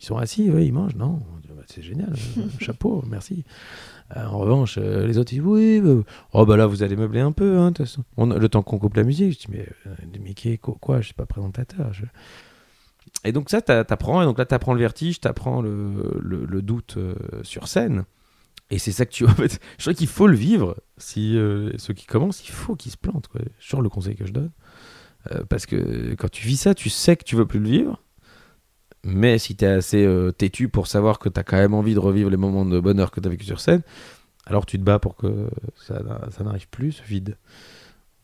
ils 0.00 0.04
sont 0.04 0.16
assis, 0.16 0.50
ouais, 0.50 0.66
ils 0.66 0.72
mangent, 0.72 0.96
non 0.96 1.22
Bah, 1.48 1.62
C'est 1.68 1.82
génial, 1.82 2.14
chapeau, 2.60 3.04
merci. 3.08 3.44
Euh, 4.16 4.26
en 4.26 4.38
revanche, 4.38 4.76
euh, 4.78 5.06
les 5.06 5.18
autres 5.18 5.30
disent 5.30 5.42
oui, 5.42 5.80
bah, 5.80 6.02
oh 6.32 6.44
bah 6.44 6.56
là 6.56 6.66
vous 6.66 6.82
allez 6.82 6.96
meubler 6.96 7.20
un 7.20 7.32
peu, 7.32 7.58
hein, 7.58 7.72
le 8.18 8.48
temps 8.48 8.62
qu'on 8.62 8.78
coupe 8.78 8.96
la 8.96 9.04
musique. 9.04 9.32
Je 9.34 9.38
dis 9.38 9.46
mais 9.50 9.68
euh, 9.86 9.94
mais 10.22 10.34
qui 10.34 10.58
quoi, 10.58 11.00
Je 11.00 11.06
suis 11.06 11.14
pas 11.14 11.26
présentateur. 11.26 11.92
Et 13.24 13.32
donc 13.32 13.50
ça, 13.50 13.60
t'a- 13.60 13.84
t'apprends. 13.84 14.22
Et 14.22 14.24
donc 14.24 14.38
là, 14.38 14.46
t'apprends 14.46 14.74
le 14.74 14.80
vertige, 14.80 15.20
t'apprends 15.20 15.62
le, 15.62 16.18
le, 16.20 16.62
doute 16.62 16.96
euh, 16.96 17.14
sur 17.42 17.68
scène. 17.68 18.04
Et 18.70 18.78
c'est 18.78 18.92
ça 18.92 19.04
que 19.06 19.12
tu 19.12 19.24
en 19.26 19.34
fait. 19.34 19.60
Je 19.78 19.84
crois 19.84 19.94
qu'il 19.94 20.06
faut 20.08 20.26
le 20.26 20.36
vivre. 20.36 20.76
Si 20.96 21.36
euh, 21.36 21.72
ceux 21.78 21.94
qui 21.94 22.06
commencent, 22.06 22.46
il 22.48 22.52
faut 22.52 22.76
qu'ils 22.76 22.92
se 22.92 22.96
plantent. 22.96 23.28
Quoi. 23.28 23.40
Toujours 23.60 23.82
le 23.82 23.88
conseil 23.88 24.16
que 24.16 24.26
je 24.26 24.32
donne. 24.32 24.50
Euh, 25.32 25.44
parce 25.48 25.66
que 25.66 26.14
quand 26.14 26.30
tu 26.30 26.46
vis 26.46 26.56
ça, 26.56 26.74
tu 26.74 26.88
sais 26.88 27.16
que 27.16 27.24
tu 27.24 27.36
veux 27.36 27.46
plus 27.46 27.60
le 27.60 27.68
vivre. 27.68 28.02
Mais 29.04 29.38
si 29.38 29.56
tu 29.56 29.64
es 29.64 29.68
assez 29.68 30.04
euh, 30.04 30.30
têtu 30.30 30.68
pour 30.68 30.86
savoir 30.86 31.18
que 31.18 31.28
tu 31.28 31.40
as 31.40 31.42
quand 31.44 31.56
même 31.56 31.74
envie 31.74 31.94
de 31.94 31.98
revivre 31.98 32.28
les 32.30 32.36
moments 32.36 32.66
de 32.66 32.78
bonheur 32.80 33.10
que 33.10 33.20
tu 33.20 33.26
as 33.26 33.30
vécu 33.30 33.44
sur 33.46 33.60
scène, 33.60 33.82
alors 34.46 34.66
tu 34.66 34.78
te 34.78 34.82
bats 34.82 34.98
pour 34.98 35.16
que 35.16 35.48
ça, 35.80 36.02
n'a- 36.02 36.28
ça 36.30 36.44
n'arrive 36.44 36.68
plus, 36.68 36.92
ce 36.92 37.02
vide. 37.02 37.36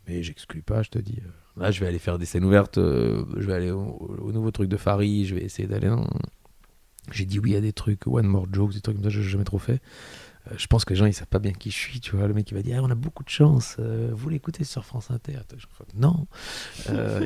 Mais 0.06 0.22
j'exclus 0.22 0.62
pas, 0.62 0.82
je 0.82 0.90
te 0.90 0.98
dis. 0.98 1.18
euh, 1.24 1.60
Là, 1.62 1.70
je 1.70 1.80
vais 1.80 1.86
aller 1.86 1.98
faire 1.98 2.18
des 2.18 2.26
scènes 2.26 2.44
ouvertes, 2.44 2.76
euh, 2.76 3.24
je 3.38 3.46
vais 3.46 3.54
aller 3.54 3.70
au, 3.70 4.18
au 4.20 4.30
nouveau 4.32 4.50
truc 4.50 4.68
de 4.68 4.76
Farid, 4.76 5.24
je 5.26 5.34
vais 5.34 5.42
essayer 5.42 5.66
d'aller. 5.66 5.90
J'ai 7.12 7.24
dit 7.24 7.38
oui 7.38 7.56
à 7.56 7.60
des 7.62 7.72
trucs, 7.72 8.06
One 8.06 8.26
More 8.26 8.46
Jokes, 8.52 8.74
des 8.74 8.80
trucs 8.82 8.96
comme 8.96 9.04
ça, 9.04 9.10
je 9.10 9.20
n'ai 9.20 9.26
jamais 9.26 9.44
trop 9.44 9.58
fait. 9.58 9.80
Je 10.58 10.66
pense 10.68 10.84
que 10.84 10.92
les 10.92 10.96
gens, 10.98 11.06
ils 11.06 11.14
savent 11.14 11.26
pas 11.26 11.38
bien 11.40 11.52
qui 11.52 11.70
je 11.70 11.76
suis, 11.76 11.98
tu 12.00 12.14
vois. 12.14 12.28
Le 12.28 12.34
mec, 12.34 12.50
il 12.50 12.54
va 12.54 12.62
dire, 12.62 12.76
Ah, 12.78 12.84
on 12.84 12.90
a 12.90 12.94
beaucoup 12.94 13.24
de 13.24 13.28
chance, 13.28 13.78
vous 13.78 14.28
l'écoutez 14.28 14.64
sur 14.64 14.84
France 14.84 15.10
Inter. 15.10 15.38
Non, 15.96 16.26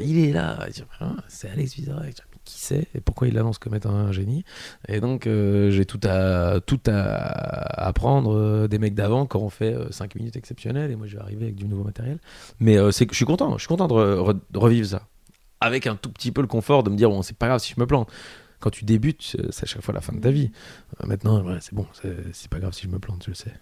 il 0.03 0.19
est 0.19 0.33
là. 0.33 0.67
Ah, 1.01 1.17
C'est 1.29 1.51
Alex 1.51 1.75
Vizorek. 1.75 2.17
Qui 2.53 2.61
c'est 2.61 2.89
Et 2.95 3.01
pourquoi 3.01 3.29
il 3.29 3.35
l'annonce 3.35 3.59
comme 3.59 3.75
étant 3.75 3.91
un 3.91 4.13
génie 4.13 4.45
Et 4.89 5.01
donc, 5.01 5.27
euh, 5.27 5.71
j'ai 5.71 5.85
tout 5.85 6.01
à, 6.05 6.61
tout 6.61 6.81
à 6.87 7.87
apprendre 7.87 8.35
euh, 8.35 8.69
des 8.69 8.79
mecs 8.79 8.95
d'avant 8.95 9.27
quand 9.27 9.41
on 9.41 9.51
fait 9.51 9.77
5 9.91 10.15
minutes 10.17 10.37
exceptionnelles. 10.37 10.91
Et 10.91 10.97
moi, 10.97 11.07
je 11.07 11.17
vais 11.17 11.23
arriver 11.23 11.45
avec 11.47 11.57
du 11.57 11.67
nouveau 11.67 11.85
matériel. 11.85 12.19
Mais 12.59 12.77
euh, 12.79 12.91
je 12.91 13.15
suis 13.15 13.25
content. 13.25 13.53
Je 13.57 13.61
suis 13.63 13.69
content 13.69 13.89
de, 13.89 13.95
re- 13.95 14.33
re- 14.33 14.39
de 14.51 14.59
revivre 14.59 14.87
ça. 14.89 15.03
Avec 15.61 15.87
un 15.87 15.97
tout 15.97 16.11
petit 16.11 16.33
peu 16.33 16.41
le 16.41 16.47
confort 16.47 16.83
de 16.83 16.91
me 16.91 16.97
dire, 16.97 17.11
bon, 17.11 17.23
c'est 17.23 17.37
pas 17.37 17.47
grave 17.49 17.61
si 17.61 17.75
je 17.75 17.81
me 17.81 17.87
plante. 17.87 18.11
Quand 18.61 18.71
tu 18.71 18.85
débutes, 18.85 19.37
c'est 19.51 19.65
à 19.65 19.67
chaque 19.67 19.83
fois 19.83 19.95
la 19.95 20.01
fin 20.01 20.13
de 20.13 20.21
ta 20.21 20.31
vie. 20.31 20.51
Euh, 21.03 21.07
maintenant, 21.07 21.45
c'est 21.61 21.75
bon, 21.75 21.87
c'est 22.33 22.49
pas 22.51 22.59
grave 22.61 22.73
si 22.75 22.83
je 22.83 22.89
me 22.89 22.99
plante, 22.99 23.23
je 23.25 23.31
le 23.31 23.35
sais. 23.35 23.53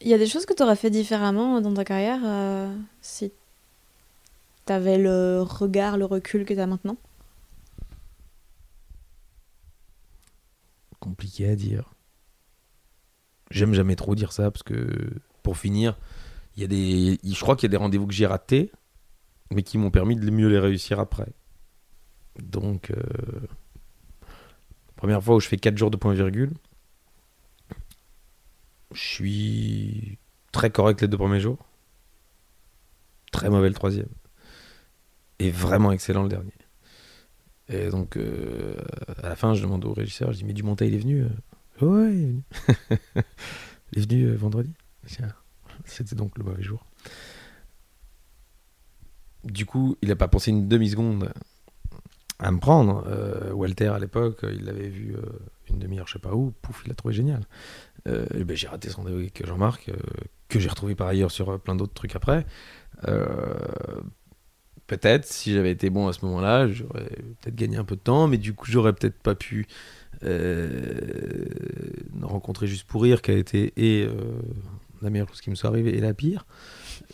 Il 0.00 0.08
y 0.08 0.14
a 0.14 0.18
des 0.18 0.26
choses 0.26 0.44
que 0.44 0.52
tu 0.52 0.62
aurais 0.62 0.76
fait 0.76 0.90
différemment 0.90 1.60
dans 1.60 1.72
ta 1.72 1.84
carrière 1.84 2.20
euh, 2.24 2.74
si 3.00 3.32
tu 4.66 4.72
avais 4.72 4.98
le 4.98 5.42
regard, 5.42 5.96
le 5.96 6.04
recul 6.04 6.44
que 6.44 6.54
tu 6.54 6.60
as 6.60 6.66
maintenant? 6.66 6.96
Compliqué 11.00 11.48
à 11.48 11.56
dire. 11.56 11.94
J'aime 13.50 13.74
jamais 13.74 13.96
trop 13.96 14.14
dire 14.14 14.32
ça 14.32 14.50
parce 14.50 14.62
que, 14.62 15.12
pour 15.42 15.56
finir, 15.58 15.98
il 16.56 16.62
y 16.62 16.64
a 16.64 16.68
des, 16.68 17.18
je 17.22 17.40
crois 17.40 17.56
qu'il 17.56 17.68
y 17.68 17.70
a 17.70 17.76
des 17.76 17.76
rendez-vous 17.76 18.06
que 18.06 18.14
j'ai 18.14 18.26
ratés, 18.26 18.72
mais 19.50 19.62
qui 19.62 19.78
m'ont 19.78 19.90
permis 19.90 20.16
de 20.16 20.30
mieux 20.30 20.48
les 20.48 20.58
réussir 20.58 20.98
après. 21.00 21.32
Donc, 22.42 22.90
euh, 22.90 23.46
première 24.96 25.22
fois 25.22 25.36
où 25.36 25.40
je 25.40 25.48
fais 25.48 25.56
4 25.56 25.76
jours 25.76 25.90
de 25.90 25.96
point-virgule, 25.96 26.52
je 28.92 29.00
suis 29.00 30.18
très 30.52 30.70
correct 30.70 31.00
les 31.00 31.08
deux 31.08 31.18
premiers 31.18 31.40
jours, 31.40 31.58
très 33.32 33.50
mauvais 33.50 33.68
le 33.68 33.74
troisième, 33.74 34.08
et 35.38 35.50
vraiment 35.50 35.92
excellent 35.92 36.22
le 36.22 36.28
dernier. 36.28 36.52
Et 37.68 37.88
donc, 37.88 38.16
euh, 38.16 38.76
à 39.22 39.28
la 39.28 39.36
fin, 39.36 39.54
je 39.54 39.62
demande 39.62 39.84
au 39.84 39.92
régisseur, 39.92 40.32
je 40.32 40.38
dis, 40.38 40.44
mais 40.44 40.52
Dumontet, 40.52 40.86
il 40.88 40.94
est 40.94 40.98
venu 40.98 41.22
euh, 41.22 41.86
Ouais, 41.86 42.14
il 42.14 42.22
est 42.22 42.26
venu. 42.26 42.42
il 43.92 43.98
est 43.98 44.10
venu 44.10 44.24
euh, 44.26 44.36
vendredi. 44.36 44.72
C'était 45.84 46.14
donc 46.14 46.36
le 46.38 46.44
mauvais 46.44 46.62
jour. 46.62 46.84
Du 49.44 49.66
coup, 49.66 49.96
il 50.02 50.08
n'a 50.08 50.16
pas 50.16 50.28
pensé 50.28 50.50
une 50.50 50.68
demi-seconde 50.68 51.30
à 52.38 52.50
me 52.50 52.58
prendre. 52.58 53.04
Euh, 53.06 53.52
Walter, 53.52 53.88
à 53.88 53.98
l'époque, 53.98 54.40
il 54.50 54.64
l'avait 54.64 54.88
vu 54.88 55.14
une 55.68 55.78
demi-heure, 55.78 56.06
je 56.06 56.14
sais 56.14 56.18
pas 56.18 56.34
où. 56.34 56.52
Pouf, 56.62 56.82
il 56.84 56.88
l'a 56.88 56.94
trouvé 56.94 57.14
génial. 57.14 57.46
Ben, 58.06 58.54
j'ai 58.54 58.68
raté 58.68 58.90
ce 58.90 58.96
rendez-vous 58.96 59.18
avec 59.18 59.46
Jean-Marc, 59.46 59.90
que 60.48 60.58
j'ai 60.58 60.68
retrouvé 60.68 60.94
par 60.94 61.06
ailleurs 61.08 61.30
sur 61.30 61.58
plein 61.60 61.74
d'autres 61.74 61.94
trucs 61.94 62.16
après. 62.16 62.46
Peut-être, 64.86 65.24
si 65.24 65.52
j'avais 65.52 65.70
été 65.70 65.88
bon 65.88 66.08
à 66.08 66.12
ce 66.12 66.24
moment-là, 66.26 66.68
j'aurais 66.68 67.08
peut-être 67.40 67.54
gagné 67.54 67.76
un 67.78 67.84
peu 67.84 67.96
de 67.96 68.00
temps, 68.00 68.28
mais 68.28 68.36
du 68.36 68.52
coup, 68.52 68.66
j'aurais 68.70 68.92
peut-être 68.92 69.18
pas 69.18 69.34
pu 69.34 69.66
euh, 70.24 71.46
rencontrer 72.22 72.66
juste 72.66 72.86
pour 72.86 73.02
rire, 73.02 73.22
qui 73.22 73.30
a 73.30 73.34
été 73.34 73.72
et 73.76 74.04
euh, 74.04 74.12
la 75.02 75.10
meilleure 75.10 75.28
chose 75.28 75.40
qui 75.40 75.50
me 75.50 75.54
soit 75.54 75.70
arrivée 75.70 75.96
et 75.96 76.00
la 76.00 76.14
pire. 76.14 76.46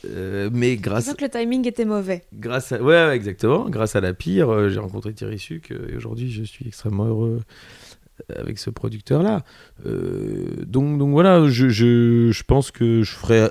Euh, 0.05 0.51
mais 0.53 0.77
grâce, 0.77 1.07
sens 1.07 1.15
que 1.15 1.25
le 1.25 1.31
timing 1.31 1.67
était 1.67 1.85
mauvais. 1.85 2.25
grâce 2.33 2.73
à, 2.73 2.83
ouais, 2.83 3.07
ouais, 3.07 3.17
exactement, 3.17 3.69
grâce 3.69 3.97
à 3.97 4.01
la 4.01 4.15
pire, 4.15 4.69
j'ai 4.69 4.79
rencontré 4.79 5.13
Thierry 5.13 5.39
Suc 5.39 5.71
et 5.71 5.97
aujourd'hui, 5.97 6.31
je 6.31 6.43
suis 6.43 6.67
extrêmement 6.67 7.07
heureux 7.07 7.41
avec 8.35 8.59
ce 8.59 8.71
producteur-là. 8.71 9.45
Donc, 9.85 10.99
donc 10.99 11.11
voilà, 11.11 11.49
je, 11.49 11.69
je, 11.69 12.31
je 12.31 12.43
pense 12.45 12.71
que 12.71 13.03
je 13.03 13.13
ferais 13.13 13.51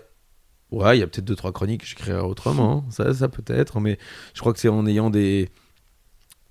Ouais, 0.72 0.98
il 0.98 1.00
y 1.00 1.04
a 1.04 1.08
peut-être 1.08 1.26
deux 1.26 1.36
trois 1.36 1.52
chroniques 1.52 1.82
que 1.82 1.88
j'écrirai 1.88 2.20
autrement, 2.20 2.86
hein. 2.88 2.92
ça, 2.92 3.12
ça 3.14 3.28
peut-être, 3.28 3.80
mais 3.80 3.98
je 4.36 4.40
crois 4.40 4.54
que 4.54 4.60
c'est 4.60 4.70
en 4.70 4.86
ayant 4.86 5.10
des. 5.10 5.50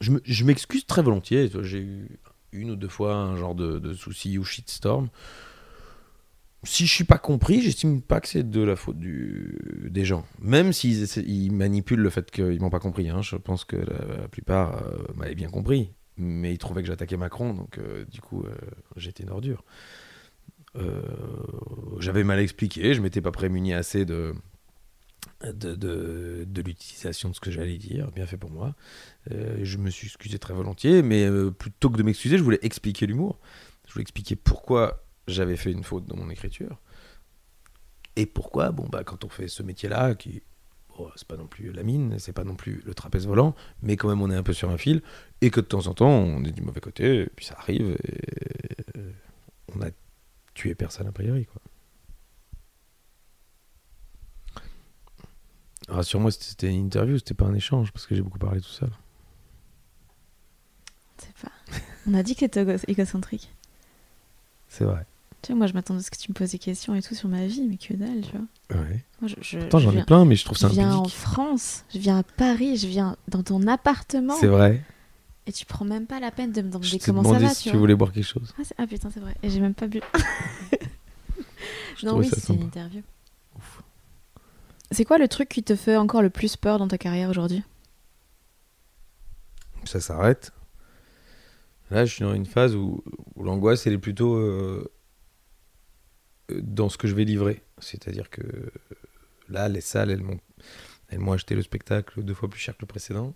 Je 0.01 0.11
me- 0.12 0.21
je 0.25 0.45
m'excuse 0.45 0.87
très 0.87 1.03
volontiers. 1.03 1.51
J'ai 1.62 1.79
eu 1.81 2.19
une 2.53 2.71
ou 2.73 2.77
deux 2.77 2.89
fois 2.89 3.14
un 3.14 3.37
genre 3.37 3.55
de, 3.55 3.93
souci 3.95 4.39
ou 4.39 4.45
shitstorm. 4.45 5.09
Si 6.64 6.87
je 6.87 6.93
suis 6.93 7.05
pas 7.05 7.19
compris, 7.19 7.62
j'estime 7.62 8.03
pas 8.03 8.21
que 8.21 8.27
c'est 8.27 8.49
de 8.49 8.61
la 8.62 8.75
faute 8.75 8.97
des 8.99 10.05
gens. 10.05 10.27
Même 10.41 10.73
s'ils 10.73 11.53
manipulent 11.53 12.01
le 12.01 12.11
fait 12.11 12.31
qu'ils 12.33 12.61
m'ont 12.61 12.71
pas 12.71 12.81
compris. 12.81 13.09
hein. 13.09 13.23
Je 13.23 13.37
pense 13.37 13.64
que 13.64 13.77
la, 13.77 14.23
la 14.23 14.29
plupart 14.29 14.83
euh, 14.83 14.99
m'avaient 15.14 15.37
bien 15.37 15.49
compris. 15.49 15.93
Mais 16.16 16.53
ils 16.53 16.59
trouvaient 16.59 16.83
que 16.83 16.89
j'attaquais 16.89 17.16
Macron, 17.16 17.55
donc 17.55 17.79
euh, 17.79 18.05
du 18.07 18.21
coup, 18.21 18.43
euh, 18.43 18.51
j'étais 18.97 19.23
une 19.23 19.31
ordure. 19.31 19.62
Euh, 20.77 21.03
j'avais 21.99 22.25
mal 22.25 22.39
expliqué, 22.39 22.95
je 22.95 23.01
m'étais 23.01 23.21
pas 23.21 23.33
prémuni 23.33 23.73
assez 23.73 24.05
de, 24.05 24.35
de, 25.45 25.75
de, 25.75 26.62
l'utilisation 26.62 27.31
de 27.31 27.35
ce 27.35 27.41
que 27.41 27.51
j'allais 27.51 27.79
dire, 27.79 28.11
bien 28.12 28.27
fait 28.27 28.37
pour 28.37 28.51
moi. 28.51 28.75
Euh, 29.31 29.59
je 29.62 29.79
me 29.79 29.91
suis 29.91 30.09
excusé 30.09 30.39
très 30.39 30.55
volontiers, 30.55 31.03
mais 31.03 31.25
euh, 31.25 31.51
plutôt 31.51 31.91
que 31.91 31.97
de 31.97 32.03
m'excuser, 32.03 32.39
je 32.39 32.43
voulais 32.43 32.59
expliquer 32.62 33.07
l'humour. 33.07 33.39
Je 33.87 33.93
voulais 33.93 34.03
expliquer 34.03 34.37
pourquoi 34.37 35.05
j'avais 35.27 35.57
fait 35.57 35.73
une 35.73 35.85
faute 35.85 36.07
dans 36.07 36.16
mon 36.16 36.31
écriture. 36.31 36.79
Et 38.16 38.27
pourquoi, 38.27 38.73
bon, 38.73 38.87
bah, 38.91 39.05
quand 39.05 39.25
on 39.25 39.29
fait 39.29 39.49
ce 39.49 39.62
métier-là, 39.62 40.14
qui 40.14 40.43
bon, 40.89 41.09
c'est 41.16 41.29
pas 41.29 41.37
non 41.37 41.47
plus 41.47 41.73
la 41.73 41.83
mine, 41.83 42.19
c'est 42.19 42.33
pas 42.33 42.45
non 42.45 42.57
plus 42.57 42.83
le 42.85 42.95
trapèze 42.95 43.27
volant, 43.27 43.55
mais 43.83 43.97
quand 43.97 44.09
même 44.09 44.21
on 44.21 44.31
est 44.31 44.37
un 44.37 44.43
peu 44.43 44.53
sur 44.53 44.71
un 44.71 44.79
fil, 44.79 45.03
et 45.41 45.51
que 45.51 45.61
de 45.61 45.66
temps 45.66 45.87
en 45.87 45.95
temps 45.95 46.11
on 46.11 46.45
est 46.45 46.51
du 46.51 46.62
mauvais 46.62 46.81
côté, 46.81 47.23
et 47.23 47.27
puis 47.27 47.47
ça 47.47 47.57
arrive, 47.59 47.91
et 47.91 48.99
euh, 48.99 49.12
on 49.75 49.83
a 49.83 49.91
tué 50.59 50.74
personne 50.74 51.06
a 51.06 51.12
priori, 51.12 51.46
quoi. 51.46 51.61
Rassure-moi, 55.88 56.30
si 56.30 56.42
c'était 56.42 56.68
une 56.68 56.86
interview, 56.86 57.16
c'était 57.18 57.34
pas 57.34 57.46
un 57.46 57.54
échange, 57.54 57.92
parce 57.92 58.06
que 58.06 58.14
j'ai 58.14 58.20
beaucoup 58.22 58.38
parlé 58.38 58.61
tout 58.61 58.68
seul. 58.68 58.90
C'est 61.16 61.34
pas. 61.36 61.52
On 62.06 62.14
a 62.14 62.22
dit 62.22 62.34
que 62.34 62.40
t'étais 62.40 62.62
égo- 62.64 62.84
égocentrique. 62.88 63.50
C'est 64.68 64.84
vrai. 64.84 65.06
Tu 65.40 65.52
vois, 65.52 65.59
moi, 65.59 65.66
je 65.68 65.72
m'attendais 65.72 66.00
à 66.00 66.02
ce 66.02 66.11
que 66.11 66.18
tu 66.18 66.30
me 66.30 66.34
poses 66.34 66.50
des 66.50 66.59
questions 66.59 66.94
et 66.94 67.00
tout 67.02 67.14
sur 67.14 67.28
ma 67.28 67.46
vie, 67.46 67.62
mais 67.62 67.76
que 67.78 67.94
dalle, 67.94 68.20
tu 68.22 68.32
vois. 68.36 68.82
Ouais. 68.82 69.04
Moi, 69.20 69.28
je, 69.28 69.36
je, 69.40 69.59
Pourtant, 69.61 69.78
je 69.78 69.84
j'en 69.90 69.96
ai 69.96 70.04
plein, 70.04 70.24
mais 70.24 70.36
je 70.36 70.44
trouve 70.44 70.56
je 70.59 70.62
ça 70.62 70.68
viens 70.68 70.94
en. 70.94 71.09
France, 71.09 71.84
je 71.94 71.98
viens 71.98 72.18
à 72.18 72.22
Paris, 72.22 72.76
je 72.76 72.86
viens 72.88 73.16
dans 73.28 73.42
ton 73.42 73.66
appartement. 73.66 74.34
C'est 74.40 74.46
vrai. 74.48 74.82
Et 75.49 75.53
tu 75.53 75.64
prends 75.64 75.86
même 75.86 76.07
pas 76.07 76.20
la 76.20 76.30
peine 76.30 76.53
de 76.53 76.61
me 76.61 76.68
demander 76.68 76.99
comment 76.99 77.24
ça 77.24 77.38
va, 77.38 77.49
si 77.49 77.64
tu 77.64 77.70
vois. 77.70 77.78
voulais 77.78 77.94
boire 77.94 78.12
quelque 78.12 78.26
chose. 78.26 78.53
Ah, 78.59 78.62
ah, 78.76 78.86
putain, 78.86 79.09
c'est 79.11 79.18
vrai. 79.18 79.34
Et 79.42 79.49
j'ai 79.49 79.61
même 79.61 79.72
pas 79.72 79.86
bu. 79.86 80.03
Je 81.96 82.05
non, 82.05 82.18
oui, 82.18 82.28
c'est 82.30 82.53
une 82.53 82.62
interview. 82.62 83.03
C'est 84.90 85.07
quoi 85.07 85.16
le 85.16 85.26
truc 85.26 85.49
qui 85.49 85.62
te 85.62 85.74
fait 85.74 85.96
encore 85.96 86.20
le 86.20 86.28
plus 86.28 86.57
peur 86.57 86.78
dans 86.78 86.86
ta 86.86 86.99
carrière 86.99 87.30
aujourd'hui? 87.30 87.62
Ça 89.84 90.01
s'arrête. 90.01 90.53
Là, 91.90 92.05
je 92.05 92.12
suis 92.14 92.24
dans 92.24 92.34
une 92.34 92.46
phase 92.46 92.76
où, 92.76 93.03
où 93.34 93.42
l'angoisse, 93.42 93.86
elle 93.86 93.94
est 93.94 93.99
plutôt 93.99 94.36
euh, 94.36 94.92
euh, 96.51 96.61
dans 96.62 96.90
ce 96.90 96.99
que 96.99 97.09
je 97.09 97.14
vais 97.14 97.24
livrer. 97.24 97.64
C'est-à-dire 97.78 98.28
que 98.28 98.42
euh, 98.42 98.70
là, 99.49 99.70
les 99.70 99.80
salles, 99.80 100.11
elles 100.11 100.22
m'ont, 100.22 100.40
elles 101.09 101.20
m'ont 101.20 101.32
acheté 101.32 101.55
le 101.55 101.62
spectacle 101.62 102.22
deux 102.22 102.34
fois 102.34 102.51
plus 102.51 102.61
cher 102.61 102.76
que 102.76 102.82
le 102.82 102.86
précédent. 102.86 103.34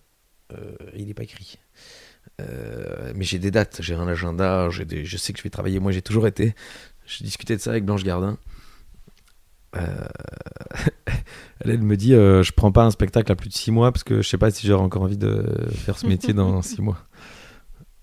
Euh, 0.53 0.73
il 0.95 1.07
n'est 1.07 1.15
pas 1.15 1.23
écrit. 1.25 1.59
Euh, 2.41 3.13
mais 3.17 3.25
j'ai 3.25 3.39
des 3.39 3.51
dates, 3.51 3.81
j'ai 3.83 3.95
un 3.95 4.07
agenda, 4.09 4.69
des- 4.87 5.05
je 5.05 5.17
sais 5.17 5.33
que 5.33 5.39
je 5.39 5.43
vais 5.45 5.51
travailler. 5.51 5.81
Moi, 5.81 5.93
j'ai 5.93 6.03
toujours 6.03 6.27
été. 6.27 6.55
J'ai 7.07 7.25
discuté 7.25 7.57
de 7.57 7.61
ça 7.61 7.71
avec 7.71 7.85
Blanche 7.85 8.05
Gardin. 8.05 8.39
Euh, 9.77 10.05
elle, 11.61 11.71
elle 11.71 11.83
me 11.83 11.97
dit 11.97 12.11
je 12.13 12.53
prends 12.53 12.73
pas 12.73 12.85
un 12.85 12.91
spectacle 12.91 13.33
à 13.33 13.37
plus 13.37 13.49
de 13.49 13.55
six 13.55 13.71
mois 13.71 13.91
parce 13.91 14.05
que 14.05 14.21
je 14.23 14.29
sais 14.29 14.39
pas 14.39 14.51
si 14.51 14.67
j'aurai 14.67 14.83
encore 14.83 15.03
envie 15.03 15.17
de 15.17 15.45
faire 15.71 15.97
ce 15.99 16.07
métier 16.07 16.35
dans 16.35 16.61
six 16.63 16.83
mois. 16.83 16.99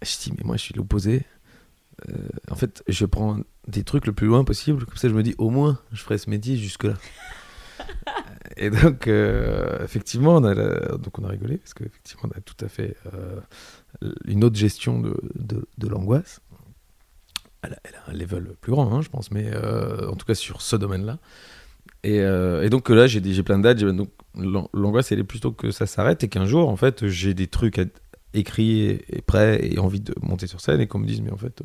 Je 0.01 0.17
dis 0.17 0.31
mais 0.37 0.43
moi 0.43 0.57
je 0.57 0.63
suis 0.63 0.73
l'opposé. 0.73 1.25
Euh, 2.09 2.13
en 2.49 2.55
fait, 2.55 2.81
je 2.87 3.05
prends 3.05 3.37
des 3.67 3.83
trucs 3.83 4.07
le 4.07 4.13
plus 4.13 4.27
loin 4.27 4.43
possible, 4.43 4.85
comme 4.85 4.95
ça 4.97 5.09
je 5.09 5.13
me 5.13 5.21
dis 5.23 5.35
au 5.37 5.49
moins 5.49 5.79
je 5.91 6.01
ferai 6.01 6.17
ce 6.17 6.29
métier 6.29 6.57
jusque 6.57 6.85
là. 6.85 6.93
Et 8.57 8.69
donc 8.69 9.07
euh, 9.07 9.83
effectivement 9.83 10.35
on 10.35 10.43
a 10.43 10.55
donc 10.97 11.19
on 11.19 11.23
a 11.23 11.29
rigolé 11.29 11.57
parce 11.57 11.73
qu'effectivement 11.73 12.29
on 12.33 12.37
a 12.37 12.41
tout 12.41 12.65
à 12.65 12.67
fait 12.67 12.95
euh, 13.13 13.39
une 14.25 14.43
autre 14.43 14.55
gestion 14.55 14.99
de, 14.99 15.15
de, 15.77 15.87
l'angoisse. 15.87 16.41
Elle 17.61 17.77
elle 17.83 17.95
a 17.95 18.09
un 18.09 18.13
level 18.13 18.55
plus 18.61 18.71
grand, 18.71 18.93
hein, 18.93 19.01
je 19.01 19.09
pense, 19.09 19.31
mais 19.31 19.51
euh, 19.53 20.09
en 20.09 20.15
tout 20.15 20.25
cas 20.25 20.35
sur 20.35 20.61
ce 20.61 20.75
domaine-là. 20.75 21.19
Et, 22.03 22.17
et 22.19 22.69
donc 22.69 22.89
là, 22.89 23.07
j'ai 23.07 23.43
plein 23.43 23.57
de 23.57 23.63
dates. 23.63 23.79
Donc 23.79 24.09
l'an- 24.35 24.69
l'angoisse, 24.73 25.11
elle 25.11 25.19
est 25.19 25.25
plutôt 25.25 25.51
que 25.51 25.71
ça 25.71 25.85
s'arrête 25.85 26.23
et 26.23 26.29
qu'un 26.29 26.45
jour, 26.45 26.69
en 26.69 26.77
fait, 26.77 27.07
j'ai 27.07 27.33
des 27.33 27.47
trucs 27.47 27.81
écrits 28.33 28.81
et, 28.81 29.17
et 29.17 29.21
prêts 29.21 29.59
et 29.61 29.79
envie 29.79 29.99
de 29.99 30.13
monter 30.21 30.47
sur 30.47 30.61
scène 30.61 30.79
et 30.79 30.87
qu'on 30.87 30.99
me 30.99 31.07
dise, 31.07 31.19
mais 31.19 31.31
en 31.31 31.37
fait, 31.37 31.61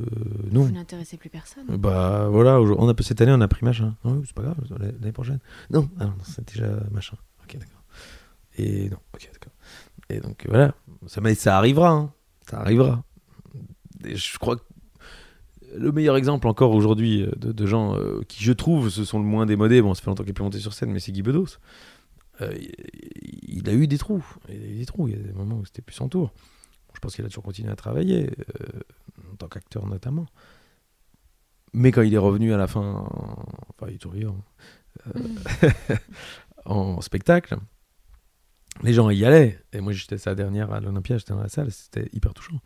euh, 0.00 0.04
non. 0.50 0.62
Vous 0.62 0.72
n'intéressez 0.72 1.16
plus 1.16 1.30
personne. 1.30 1.64
Bah 1.76 2.28
voilà, 2.30 2.60
on 2.60 2.88
a 2.88 2.94
cette 3.02 3.20
année, 3.20 3.32
on 3.32 3.40
a 3.40 3.48
pris 3.48 3.64
machin. 3.64 3.96
Non, 4.04 4.22
c'est 4.24 4.34
pas 4.34 4.42
grave, 4.42 4.56
l'année 4.78 5.12
prochaine. 5.12 5.40
Non, 5.70 5.88
ah 5.98 6.06
non, 6.06 6.14
c'est 6.24 6.46
déjà 6.46 6.68
machin. 6.90 7.16
Ok, 7.42 7.54
d'accord. 7.54 7.82
Et 8.56 8.88
non, 8.90 8.98
ok, 9.14 9.30
d'accord. 9.32 9.52
Et 10.08 10.20
donc 10.20 10.46
voilà, 10.48 10.74
ça, 11.06 11.20
mais 11.20 11.34
ça 11.34 11.56
arrivera, 11.56 11.90
hein. 11.90 12.12
ça 12.48 12.60
arrivera. 12.60 13.04
Et 14.04 14.16
je 14.16 14.38
crois 14.38 14.56
que 14.56 14.62
le 15.76 15.92
meilleur 15.92 16.16
exemple 16.16 16.46
encore 16.48 16.72
aujourd'hui 16.72 17.22
euh, 17.22 17.32
de, 17.36 17.52
de 17.52 17.66
gens 17.66 17.96
euh, 17.96 18.20
qui, 18.28 18.42
je 18.44 18.52
trouve, 18.52 18.90
se 18.90 19.04
sont 19.04 19.18
le 19.18 19.24
moins 19.24 19.46
démodés, 19.46 19.80
bon, 19.80 19.94
ça 19.94 20.02
fait 20.02 20.10
longtemps 20.10 20.22
qu'il 20.22 20.30
est 20.30 20.34
plus 20.34 20.44
monté 20.44 20.58
sur 20.58 20.74
scène, 20.74 20.90
mais 20.90 21.00
c'est 21.00 21.12
Guy 21.12 21.22
Bedos. 21.22 21.58
Euh, 22.40 22.52
il, 22.54 23.62
il 23.62 23.68
a 23.68 23.72
eu 23.72 23.86
des 23.86 23.98
trous. 23.98 24.24
Il 24.48 24.62
a 24.62 24.66
eu 24.66 24.78
des 24.78 24.86
trous. 24.86 25.08
Il 25.08 25.16
y 25.16 25.18
a 25.18 25.22
des 25.22 25.32
moments 25.32 25.56
où 25.56 25.64
c'était 25.64 25.82
plus 25.82 25.94
son 25.94 26.08
tour. 26.08 26.32
Je 26.94 27.00
pense 27.00 27.14
qu'il 27.14 27.24
a 27.24 27.28
toujours 27.28 27.44
continué 27.44 27.70
à 27.70 27.76
travailler, 27.76 28.30
euh, 28.60 28.80
en 29.32 29.36
tant 29.36 29.48
qu'acteur 29.48 29.86
notamment. 29.86 30.26
Mais 31.72 31.90
quand 31.90 32.02
il 32.02 32.12
est 32.14 32.18
revenu 32.18 32.52
à 32.52 32.56
la 32.56 32.66
fin, 32.66 32.80
en- 32.82 33.46
enfin, 33.70 33.86
il 33.88 33.94
est 33.94 33.98
toujours 33.98 34.14
vivant, 34.16 34.38
euh, 35.16 35.20
en 36.64 37.00
spectacle, 37.00 37.56
les 38.82 38.92
gens 38.92 39.08
y 39.10 39.24
allaient. 39.24 39.58
Et 39.72 39.80
moi, 39.80 39.92
j'étais 39.92 40.18
sa 40.18 40.34
dernière 40.34 40.72
à 40.72 40.80
l'Olympia, 40.80 41.18
j'étais 41.18 41.32
dans 41.32 41.40
la 41.40 41.48
salle, 41.48 41.70
c'était 41.70 42.08
hyper 42.12 42.34
touchant. 42.34 42.60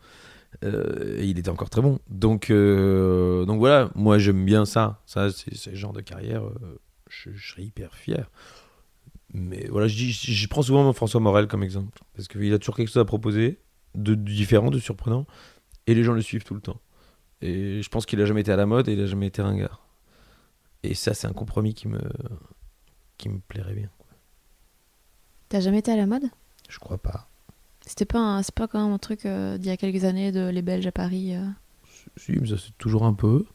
Euh, 0.63 1.17
et 1.19 1.25
il 1.25 1.37
était 1.39 1.49
encore 1.49 1.69
très 1.69 1.81
bon. 1.81 1.99
Donc, 2.09 2.49
euh, 2.49 3.45
donc 3.45 3.59
voilà, 3.59 3.91
moi 3.95 4.17
j'aime 4.17 4.43
bien 4.45 4.65
ça. 4.65 5.01
Ça, 5.05 5.29
c'est 5.31 5.71
le 5.71 5.75
genre 5.75 5.93
de 5.93 6.01
carrière, 6.01 6.45
euh, 6.45 6.79
je, 7.09 7.29
je 7.33 7.51
serais 7.51 7.63
hyper 7.63 7.95
fier. 7.95 8.29
Mais 9.33 9.67
voilà, 9.69 9.87
je, 9.87 9.95
dis, 9.95 10.11
je, 10.13 10.31
je 10.31 10.47
prends 10.47 10.61
souvent 10.61 10.91
François 10.93 11.19
Morel 11.19 11.47
comme 11.47 11.63
exemple. 11.63 11.99
Parce 12.15 12.27
qu'il 12.27 12.51
a 12.53 12.59
toujours 12.59 12.75
quelque 12.77 12.87
chose 12.87 13.01
à 13.01 13.05
proposer, 13.05 13.59
de, 13.97 14.15
de 14.15 14.31
différent, 14.31 14.69
de 14.71 14.79
surprenant. 14.79 15.25
Et 15.87 15.93
les 15.95 16.03
gens 16.03 16.13
le 16.13 16.21
suivent 16.21 16.43
tout 16.43 16.53
le 16.55 16.61
temps. 16.61 16.79
Et 17.41 17.81
je 17.81 17.89
pense 17.89 18.05
qu'il 18.05 18.19
a 18.21 18.25
jamais 18.25 18.41
été 18.41 18.51
à 18.51 18.55
la 18.55 18.65
mode 18.65 18.87
et 18.87 18.93
il 18.93 19.01
a 19.01 19.05
jamais 19.05 19.27
été 19.27 19.41
ringard. 19.41 19.81
Et 20.83 20.93
ça, 20.95 21.13
c'est 21.13 21.27
un 21.27 21.33
compromis 21.33 21.73
qui 21.73 21.87
me, 21.87 21.99
qui 23.17 23.29
me 23.29 23.39
plairait 23.39 23.73
bien. 23.75 23.89
T'as 25.49 25.59
jamais 25.61 25.79
été 25.79 25.91
à 25.91 25.95
la 25.95 26.05
mode? 26.07 26.23
Je 26.69 26.79
crois 26.79 26.97
pas. 26.97 27.29
C'était 27.85 28.05
pas, 28.05 28.19
un- 28.19 28.43
c'est 28.43 28.53
pas 28.53 28.67
quand 28.67 28.83
même 28.83 28.93
un 28.93 28.97
truc 28.97 29.25
euh, 29.25 29.57
d'il 29.57 29.67
y 29.67 29.71
a 29.71 29.77
quelques 29.77 30.03
années 30.03 30.31
de 30.33 30.49
les 30.49 30.61
Belges 30.61 30.85
à 30.87 30.91
Paris. 30.91 31.35
euh? 31.35 31.45
Si, 32.17 32.33
mais 32.33 32.47
ça, 32.47 32.55
c'est 32.57 32.77
toujours 32.77 33.05
un 33.05 33.13
peu. 33.13 33.45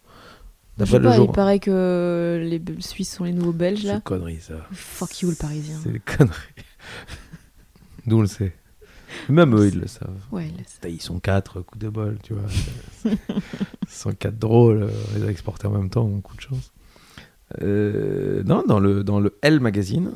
Je 0.78 0.86
sais 0.86 1.00
pas, 1.00 1.14
jour. 1.16 1.26
il 1.30 1.34
paraît 1.34 1.58
que 1.58 2.40
les 2.42 2.62
Suisses 2.80 3.12
sont 3.14 3.24
les 3.24 3.32
nouveaux 3.32 3.52
Belges 3.52 3.82
C'est 3.82 3.88
là. 3.88 3.94
une 3.96 4.00
connerie, 4.00 4.40
ça. 4.40 4.54
Fuck 4.72 5.20
you 5.20 5.28
le 5.30 5.36
Parisien. 5.36 5.78
C'est 5.82 5.92
des 5.92 6.00
conneries. 6.00 6.32
D'où 8.06 8.16
on 8.18 8.20
le 8.22 8.26
sait. 8.26 8.56
Même 9.28 9.54
eux, 9.56 9.68
ils 9.68 9.78
le 9.80 9.86
savent. 9.86 10.20
Ouais, 10.30 10.50
le- 10.82 10.90
Ils 10.90 11.00
sont 11.02 11.18
quatre, 11.20 11.60
coup 11.60 11.78
de 11.78 11.88
bol, 11.88 12.18
tu 12.22 12.34
vois. 12.34 12.42
Ils 13.04 13.16
sont 13.88 14.12
quatre 14.12 14.38
drôles, 14.38 14.82
euh, 14.84 14.90
on 15.14 15.18
les 15.18 15.24
a 15.24 15.30
exportés 15.30 15.66
en 15.66 15.70
même 15.72 15.90
temps, 15.90 16.08
coup 16.20 16.36
de 16.36 16.40
chance. 16.40 16.72
Euh, 17.60 18.42
non, 18.44 18.64
dans 18.66 18.80
le, 18.80 19.04
dans 19.04 19.20
le 19.20 19.36
L 19.42 19.60
Magazine, 19.60 20.12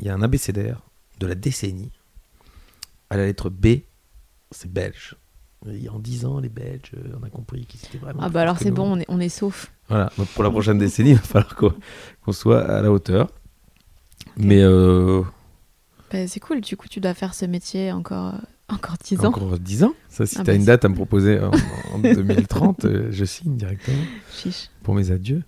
il 0.00 0.06
y 0.06 0.08
a 0.08 0.14
un 0.14 0.22
abécédaire 0.22 0.80
de 1.20 1.26
la 1.26 1.34
décennie. 1.34 1.92
À 3.10 3.16
la 3.16 3.26
lettre 3.26 3.50
B, 3.50 3.66
c'est 4.50 4.72
belge. 4.72 5.16
Et 5.66 5.88
en 5.88 5.98
10 5.98 6.26
ans, 6.26 6.40
les 6.40 6.50
Belges, 6.50 6.92
euh, 6.94 7.16
on 7.18 7.24
a 7.24 7.30
compris 7.30 7.64
qu'ils 7.64 7.80
étaient 7.86 7.96
vraiment. 7.96 8.20
Ah 8.22 8.28
bah 8.28 8.42
alors 8.42 8.58
c'est 8.58 8.70
bon, 8.70 8.96
on 8.96 9.00
est, 9.00 9.06
on 9.08 9.18
est 9.18 9.30
sauf. 9.30 9.72
Voilà, 9.88 10.10
donc 10.18 10.28
pour 10.28 10.42
la 10.44 10.50
prochaine 10.50 10.76
décennie, 10.76 11.10
il 11.12 11.16
va 11.16 11.22
falloir 11.22 11.54
qu'on 11.56 12.32
soit 12.32 12.60
à 12.68 12.82
la 12.82 12.92
hauteur. 12.92 13.30
Mais 14.36 14.62
euh, 14.62 15.22
Bah, 16.14 16.28
c'est 16.28 16.38
cool, 16.40 16.60
du 16.60 16.76
coup 16.76 16.86
tu 16.88 17.00
dois 17.00 17.12
faire 17.14 17.34
ce 17.34 17.44
métier 17.44 17.90
encore, 17.90 18.34
euh, 18.34 18.38
encore 18.74 18.96
10 19.02 19.20
ans. 19.20 19.24
encore 19.28 19.58
10 19.58 19.82
ans. 19.82 19.94
Ça, 20.08 20.26
si 20.26 20.36
Ah 20.38 20.44
tu 20.44 20.50
as 20.50 20.52
bah, 20.52 20.56
une 20.58 20.64
date 20.64 20.84
à 20.84 20.88
me 20.88 20.94
proposer 20.94 21.40
en, 21.40 21.50
en 21.92 21.98
2030, 22.02 22.84
euh, 22.84 23.08
je 23.10 23.24
signe 23.24 23.56
directement 23.56 24.02
Chiche. 24.32 24.68
pour 24.84 24.94
mes 24.94 25.10
adieux. 25.10 25.42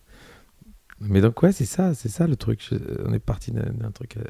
Mais 0.98 1.20
donc, 1.20 1.40
ouais, 1.42 1.52
c'est 1.52 1.66
ça, 1.66 1.94
c'est 1.94 2.08
ça 2.08 2.26
le 2.26 2.34
truc. 2.36 2.64
Je- 2.68 2.76
on 3.04 3.12
est 3.12 3.18
parti 3.20 3.52
d'un 3.52 3.90
truc 3.92 4.16
euh, 4.16 4.22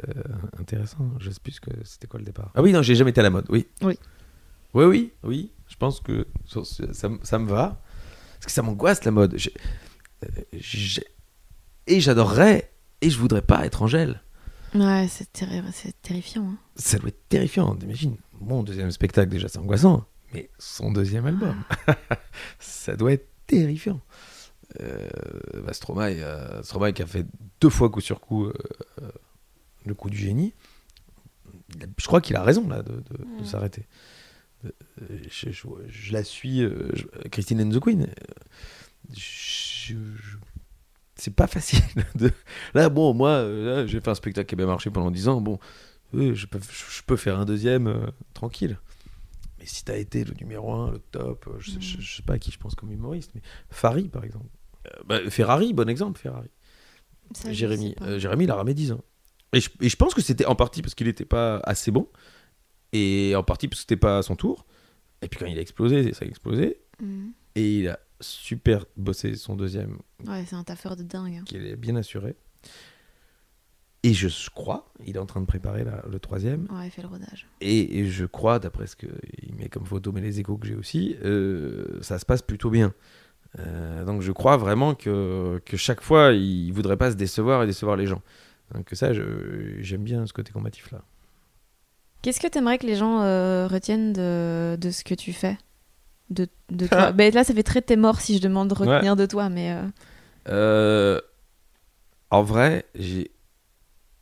intéressant. 0.60 1.08
Je 1.20 1.30
sais 1.30 1.40
plus 1.42 1.58
que 1.60 1.70
c'était 1.84 2.06
quoi 2.08 2.18
le 2.20 2.26
départ. 2.26 2.50
Ah 2.54 2.60
oui, 2.62 2.72
non, 2.72 2.82
j'ai 2.82 2.96
jamais 2.96 3.10
été 3.10 3.20
à 3.20 3.22
la 3.24 3.30
mode, 3.30 3.46
oui. 3.48 3.66
Oui. 3.82 3.98
Oui, 4.74 4.84
oui, 4.84 5.12
oui. 5.22 5.52
Je 5.68 5.76
pense 5.76 6.00
que 6.00 6.26
ça, 6.44 6.60
ça 6.92 7.08
me- 7.08 7.18
ça 7.22 7.38
me 7.38 7.46
va. 7.48 7.80
Parce 8.34 8.46
que 8.46 8.52
ça 8.52 8.60
m'angoisse 8.62 9.04
la 9.04 9.10
mode. 9.10 9.36
Et 11.86 12.00
j'adorerais, 12.00 12.70
et 13.00 13.10
je 13.10 13.18
voudrais 13.18 13.42
pas 13.42 13.64
être 13.64 13.82
Angèle. 13.82 14.20
Ouais, 14.74 15.06
c'est 15.08 15.32
terri- 15.32 15.62
terrifiant. 16.02 16.44
hein. 16.50 16.58
Ça 16.76 16.98
doit 16.98 17.08
être 17.08 17.28
terrifiant, 17.28 17.74
t'imagines. 17.76 18.16
Mon 18.40 18.62
deuxième 18.62 18.90
spectacle, 18.90 19.30
déjà, 19.30 19.48
c'est 19.48 19.58
angoissant. 19.58 20.04
Mais 20.34 20.50
son 20.58 20.92
deuxième 20.92 21.24
album, 21.26 21.62
ça 22.58 22.96
doit 22.96 23.12
être 23.12 23.28
terrifiant. 23.46 24.00
Euh, 24.80 25.08
bah, 25.64 25.72
Stromae, 25.72 26.16
euh, 26.20 26.62
Stromae 26.62 26.92
qui 26.92 27.02
a 27.02 27.06
fait 27.06 27.24
deux 27.60 27.70
fois 27.70 27.88
coup 27.88 28.00
sur 28.00 28.20
coup 28.20 28.46
euh, 28.46 28.52
le 29.86 29.94
coup 29.94 30.10
du 30.10 30.18
génie. 30.18 30.52
Je 31.98 32.06
crois 32.06 32.20
qu'il 32.20 32.36
a 32.36 32.42
raison 32.42 32.68
là 32.68 32.82
de, 32.82 32.92
de- 32.92 33.38
de 33.40 33.44
s'arrêter. 33.44 33.86
Euh, 34.64 34.70
Je, 35.30 35.50
je- 35.52 35.66
je 35.88 36.12
la 36.12 36.24
suis, 36.24 36.58
je- 36.60 37.28
Christine 37.30 37.62
and 37.62 37.70
the 37.70 37.80
Queen. 37.80 38.08
je- 39.16 39.94
c'est 41.16 41.34
pas 41.34 41.46
facile. 41.46 41.80
De... 42.14 42.30
Là, 42.74 42.88
bon, 42.88 43.14
moi, 43.14 43.30
euh, 43.30 43.86
j'ai 43.86 44.00
fait 44.00 44.10
un 44.10 44.14
spectacle 44.14 44.46
qui 44.48 44.54
a 44.54 44.58
bien 44.58 44.66
marché 44.66 44.90
pendant 44.90 45.10
10 45.10 45.28
ans. 45.28 45.40
Bon, 45.40 45.58
je, 46.12 46.46
peux, 46.46 46.60
je 46.60 47.02
peux 47.02 47.16
faire 47.16 47.38
un 47.38 47.44
deuxième 47.44 47.86
euh, 47.88 48.06
tranquille. 48.34 48.78
Mais 49.58 49.66
si 49.66 49.84
t'as 49.84 49.96
été 49.96 50.24
le 50.24 50.34
numéro 50.34 50.72
1, 50.72 50.92
le 50.92 50.98
top, 50.98 51.48
je, 51.58 51.70
sais- 51.72 51.80
je- 51.80 52.00
je 52.00 52.16
sais 52.16 52.22
pas 52.22 52.34
à 52.34 52.38
qui 52.38 52.50
je 52.52 52.58
pense 52.58 52.74
comme 52.74 52.92
humoriste, 52.92 53.32
mais 53.34 53.40
Fari, 53.70 54.08
par 54.08 54.24
exemple. 54.24 54.46
Euh, 54.86 54.90
bah, 55.06 55.18
Ferrari, 55.30 55.72
bon 55.72 55.88
exemple, 55.88 56.20
Ferrari. 56.20 56.50
Ça, 57.34 57.52
Jérémy, 57.52 57.96
Jérémy, 58.18 58.44
il 58.44 58.50
a 58.50 58.54
ramé 58.54 58.72
10 58.74 58.92
ans. 58.92 59.00
Et 59.52 59.60
je, 59.60 59.70
et 59.80 59.88
je 59.88 59.96
pense 59.96 60.14
que 60.14 60.20
c'était 60.22 60.44
en 60.46 60.54
partie 60.54 60.82
parce 60.82 60.94
qu'il 60.94 61.06
n'était 61.06 61.24
pas 61.24 61.56
assez 61.64 61.90
bon, 61.90 62.08
et 62.92 63.34
en 63.36 63.42
partie 63.42 63.68
parce 63.68 63.78
que 63.80 63.82
c'était 63.82 63.96
pas 63.96 64.18
à 64.18 64.22
son 64.22 64.36
tour. 64.36 64.66
Et 65.22 65.28
puis 65.28 65.40
quand 65.40 65.46
il 65.46 65.58
a 65.58 65.60
explosé, 65.60 66.12
ça 66.12 66.24
a 66.24 66.28
explosé. 66.28 66.78
Mhm. 67.00 67.32
Et 67.54 67.78
il 67.78 67.88
a 67.88 67.98
super 68.20 68.84
bossé 68.96 69.34
son 69.36 69.56
deuxième, 69.56 69.98
Ouais, 70.26 70.44
c'est 70.46 70.56
un 70.56 70.64
taffeur 70.64 70.96
de 70.96 71.02
dingue. 71.02 71.36
hein. 71.40 71.44
qui 71.44 71.56
est 71.56 71.76
bien 71.76 71.96
assuré. 71.96 72.34
Et 74.02 74.14
je 74.14 74.28
crois, 74.50 74.92
il 75.04 75.16
est 75.16 75.18
en 75.18 75.26
train 75.26 75.40
de 75.40 75.46
préparer 75.46 75.82
la- 75.82 76.04
le 76.08 76.20
troisième. 76.20 76.68
Ouais, 76.70 76.86
il 76.86 76.90
fait 76.90 77.02
le 77.02 77.08
rodage. 77.08 77.46
Et, 77.60 77.98
et 77.98 78.06
je 78.08 78.24
crois, 78.24 78.58
d'après 78.60 78.86
ce 78.86 78.94
qu'il 78.94 79.54
met 79.58 79.68
comme 79.68 79.84
photo, 79.84 80.12
mais 80.12 80.20
les 80.20 80.38
échos 80.38 80.56
que 80.58 80.66
j'ai 80.66 80.76
aussi, 80.76 81.16
euh, 81.24 81.98
ça 82.02 82.18
se 82.18 82.24
passe 82.24 82.42
plutôt 82.42 82.70
bien. 82.70 82.94
Euh, 83.58 84.04
donc 84.04 84.22
je 84.22 84.30
crois 84.32 84.56
vraiment 84.58 84.94
que, 84.94 85.60
que 85.64 85.76
chaque 85.76 86.02
fois, 86.02 86.32
il 86.32 86.70
voudrait 86.72 86.96
pas 86.96 87.10
se 87.10 87.16
décevoir 87.16 87.62
et 87.62 87.66
décevoir 87.66 87.96
les 87.96 88.06
gens. 88.06 88.22
Donc 88.74 88.88
ça, 88.92 89.12
j'aime 89.12 90.02
bien 90.04 90.24
ce 90.26 90.32
côté 90.32 90.52
combatif 90.52 90.90
là. 90.92 91.02
Qu'est-ce 92.22 92.40
que 92.40 92.46
t'aimerais 92.48 92.78
que 92.78 92.86
les 92.86 92.96
gens 92.96 93.22
euh, 93.22 93.66
retiennent 93.66 94.12
de, 94.12 94.76
de 94.80 94.90
ce 94.90 95.04
que 95.04 95.14
tu 95.14 95.32
fais? 95.32 95.56
De, 96.30 96.48
de 96.70 96.86
toi. 96.88 97.12
Ben, 97.12 97.32
Là, 97.34 97.44
ça 97.44 97.54
fait 97.54 97.62
très 97.62 97.82
t'es 97.82 97.96
mort 97.96 98.20
si 98.20 98.36
je 98.36 98.42
demande 98.42 98.68
de 98.68 98.74
retenir 98.74 99.16
de 99.16 99.26
toi, 99.26 99.48
mais... 99.48 99.72
euh, 99.72 99.82
Euh, 100.48 101.20
en 102.30 102.42
vrai, 102.42 102.84
j'ai 102.94 103.30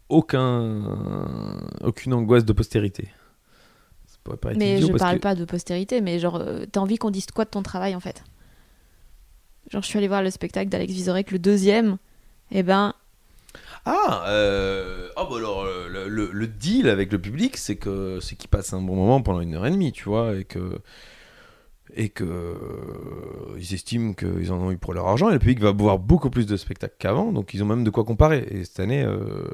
aucun, 0.08 1.58
aucune 1.82 2.12
angoisse 2.14 2.44
de 2.44 2.52
postérité. 2.52 3.08
Ça 4.06 4.18
pourrait 4.22 4.36
paraître 4.36 4.60
Mais 4.60 4.76
idiot 4.76 4.86
je 4.88 4.92
parce 4.92 5.00
parle 5.02 5.16
que- 5.16 5.22
pas 5.22 5.34
de 5.34 5.44
postérité, 5.44 6.00
mais 6.00 6.18
genre, 6.18 6.36
euh, 6.36 6.64
t'as 6.70 6.80
envie 6.80 6.96
qu'on 6.98 7.10
dise 7.10 7.26
quoi 7.26 7.44
de 7.44 7.50
ton 7.50 7.62
travail 7.62 7.94
en 7.94 8.00
fait? 8.00 8.22
Genre, 9.70 9.82
je 9.82 9.86
suis 9.88 9.98
allée 9.98 10.08
voir 10.08 10.22
le 10.22 10.30
spectacle 10.30 10.68
d'Alex 10.68 10.92
Vizorek, 10.92 11.30
le 11.30 11.38
deuxième, 11.38 11.96
et 12.50 12.62
ben, 12.62 12.94
Ah, 13.86 14.24
euh... 14.28 15.08
ah 15.16 15.26
bah 15.28 15.36
alors 15.36 15.64
le, 15.64 16.08
le- 16.08 16.30
le 16.32 16.46
deal 16.46 16.88
avec 16.88 17.12
le 17.12 17.20
public, 17.20 17.56
c'est 17.56 17.76
que 17.76 18.18
c'est 18.20 18.36
qu'ils 18.36 18.50
passent 18.50 18.72
un 18.72 18.80
bon 18.80 18.94
moment 18.94 19.22
pendant 19.22 19.40
une 19.40 19.54
heure 19.54 19.66
et 19.66 19.70
demie, 19.70 19.92
tu 19.92 20.04
vois, 20.04 20.36
et 20.36 20.44
que 20.44 20.80
et 21.96 22.08
que 22.08 22.24
euh, 22.24 23.58
estiment 23.58 24.14
qu'ils 24.14 24.52
en 24.52 24.60
ont 24.60 24.70
eu 24.70 24.76
pour 24.76 24.94
leur 24.94 25.06
argent, 25.06 25.30
et 25.30 25.32
le 25.32 25.38
public 25.38 25.60
va 25.60 25.72
voir 25.72 25.98
beaucoup 25.98 26.30
plus 26.30 26.46
de 26.46 26.56
spectacles 26.56 26.96
qu'avant, 26.98 27.32
donc 27.32 27.54
ils 27.54 27.62
ont 27.62 27.66
même 27.66 27.84
de 27.84 27.90
quoi 27.90 28.04
comparer. 28.04 28.46
Et 28.50 28.64
cette 28.64 28.80
année, 28.80 29.04
euh, 29.04 29.48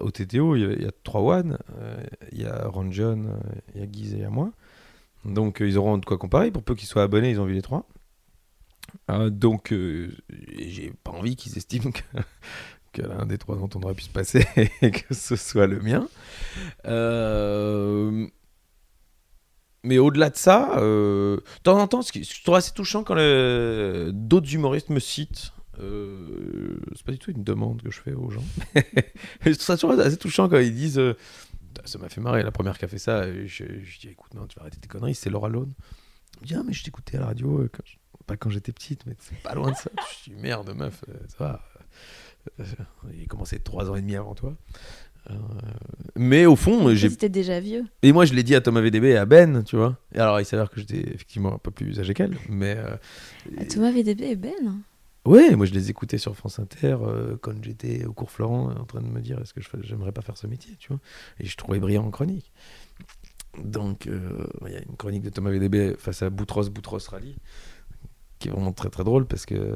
au 0.00 0.10
TTO, 0.10 0.56
il 0.56 0.62
y 0.62 0.64
a, 0.64 0.72
il 0.72 0.82
y 0.82 0.86
a 0.86 0.90
trois 1.04 1.20
One, 1.20 1.58
euh, 1.78 1.96
il 2.32 2.42
y 2.42 2.46
a 2.46 2.66
Ron 2.68 2.90
John, 2.90 3.38
il 3.74 3.80
y 3.80 3.84
a 3.84 3.86
Guise 3.86 4.14
et 4.14 4.16
il 4.16 4.22
y 4.22 4.24
a 4.24 4.30
moi, 4.30 4.50
donc 5.24 5.58
ils 5.60 5.78
auront 5.78 5.98
de 5.98 6.04
quoi 6.04 6.18
comparer. 6.18 6.50
Pour 6.50 6.62
peu 6.62 6.74
qu'ils 6.74 6.88
soient 6.88 7.04
abonnés, 7.04 7.30
ils 7.30 7.40
ont 7.40 7.46
vu 7.46 7.54
les 7.54 7.62
trois. 7.62 7.86
Donc 9.30 9.72
j'ai 9.72 10.92
pas 11.04 11.12
envie 11.12 11.36
qu'ils 11.36 11.56
estiment 11.56 11.90
que 12.92 13.02
l'un 13.02 13.26
des 13.26 13.38
trois 13.38 13.56
dont 13.56 13.68
on 13.74 13.82
aurait 13.82 13.94
pu 13.94 14.04
se 14.04 14.10
passer 14.10 14.44
et 14.82 14.90
que 14.90 15.14
ce 15.14 15.36
soit 15.36 15.66
le 15.66 15.80
mien. 15.80 16.08
Euh, 19.86 19.88
Mais 19.88 19.98
au-delà 19.98 20.30
de 20.30 20.36
ça, 20.36 20.78
euh, 20.78 21.36
de 21.36 21.62
temps 21.62 21.78
en 21.78 21.86
temps, 21.86 22.02
ce 22.02 22.12
que 22.12 22.22
je 22.22 22.42
trouve 22.42 22.54
assez 22.56 22.72
touchant 22.72 23.04
quand 23.04 23.14
d'autres 24.12 24.52
humoristes 24.54 24.90
me 24.90 24.98
citent, 25.00 25.52
euh, 25.78 26.78
c'est 26.94 27.04
pas 27.04 27.12
du 27.12 27.18
tout 27.18 27.30
une 27.30 27.44
demande 27.44 27.82
que 27.82 27.90
je 27.90 28.00
fais 28.00 28.12
aux 28.14 28.30
gens. 28.30 28.44
je 29.42 29.50
trouve 29.50 29.54
ça 29.56 29.76
toujours 29.76 29.98
assez 30.00 30.16
touchant 30.16 30.48
quand 30.48 30.58
ils 30.58 30.74
disent 30.74 30.98
euh, 30.98 31.14
Ça 31.84 31.98
m'a 31.98 32.08
fait 32.08 32.20
marrer, 32.20 32.42
la 32.42 32.50
première 32.52 32.78
qui 32.78 32.84
a 32.84 32.88
fait 32.88 32.98
ça, 32.98 33.26
et 33.28 33.46
je, 33.46 33.64
je 33.82 34.00
dis 34.00 34.08
Écoute, 34.08 34.34
non, 34.34 34.46
tu 34.46 34.56
vas 34.56 34.62
arrêter 34.62 34.78
tes 34.78 34.88
conneries, 34.88 35.14
c'est 35.14 35.30
Laura 35.30 35.48
Lone. 35.48 35.72
Dit 36.42 36.54
Ah, 36.54 36.62
mais 36.66 36.72
je 36.72 36.82
t'écoutais 36.84 37.16
à 37.18 37.20
la 37.20 37.26
radio, 37.26 37.60
euh, 37.60 37.70
quand 37.72 37.82
je- 37.84 37.96
pas 38.26 38.36
quand 38.36 38.50
j'étais 38.50 38.72
petite, 38.72 39.06
mais 39.06 39.14
c'est 39.20 39.40
pas 39.42 39.54
loin 39.54 39.70
de 39.70 39.76
ça. 39.76 39.88
Je 40.24 40.30
dis 40.30 40.36
Merde, 40.36 40.74
meuf, 40.74 41.04
euh, 41.08 41.12
ça 41.28 41.36
va. 41.38 41.62
Euh, 42.60 42.64
Il 43.14 43.22
a 43.22 43.26
commencé 43.26 43.58
trois 43.60 43.88
ans 43.90 43.94
et 43.96 44.00
demi 44.00 44.16
avant 44.16 44.34
toi. 44.34 44.56
Euh, 45.30 45.34
mais 46.14 46.46
au 46.46 46.54
fond, 46.56 46.94
j'ai 46.94 47.10
c'était 47.10 47.28
déjà 47.28 47.58
vieux. 47.60 47.84
et 48.02 48.12
moi, 48.12 48.24
je 48.24 48.34
l'ai 48.34 48.42
dit 48.42 48.54
à 48.54 48.60
Thomas 48.60 48.80
VDB 48.80 49.06
et 49.06 49.16
à 49.16 49.26
Ben, 49.26 49.62
tu 49.64 49.76
vois. 49.76 49.98
Et 50.14 50.18
alors, 50.18 50.40
il 50.40 50.44
s'avère 50.44 50.70
que 50.70 50.78
j'étais 50.80 51.00
effectivement 51.00 51.54
un 51.54 51.58
peu 51.58 51.70
plus 51.70 51.98
âgé 51.98 52.14
qu'elle, 52.14 52.36
mais. 52.48 52.76
euh, 52.78 52.96
Ah, 53.58 53.64
Thomas 53.64 53.90
VDB 53.90 54.22
et 54.22 54.36
Ben 54.36 54.52
ouais, 55.24 55.56
moi, 55.56 55.66
je 55.66 55.72
les 55.72 55.90
écoutais 55.90 56.18
sur 56.18 56.36
France 56.36 56.58
Inter 56.60 56.96
euh, 57.02 57.36
quand 57.40 57.52
j'étais 57.64 58.04
au 58.04 58.12
cours 58.12 58.30
Florent, 58.30 58.70
en 58.70 58.84
train 58.84 59.00
de 59.00 59.08
me 59.08 59.20
dire 59.20 59.40
est-ce 59.40 59.52
que 59.52 59.60
j'aimerais 59.82 60.12
pas 60.12 60.22
faire 60.22 60.36
ce 60.36 60.46
métier, 60.46 60.76
tu 60.78 60.88
vois. 60.88 61.00
Et 61.40 61.46
je 61.46 61.56
trouvais 61.56 61.80
brillant 61.80 62.04
en 62.06 62.10
chronique. 62.10 62.52
Donc, 63.64 64.06
euh, 64.06 64.46
il 64.66 64.72
y 64.72 64.76
a 64.76 64.82
une 64.82 64.96
chronique 64.96 65.22
de 65.22 65.30
Thomas 65.30 65.50
VDB 65.50 65.96
face 65.98 66.22
à 66.22 66.30
Boutros 66.30 66.68
Boutros 66.70 66.98
Rally, 67.10 67.34
qui 68.38 68.48
est 68.48 68.50
vraiment 68.52 68.72
très 68.72 68.90
très 68.90 69.02
drôle 69.02 69.26
parce 69.26 69.44
que. 69.46 69.74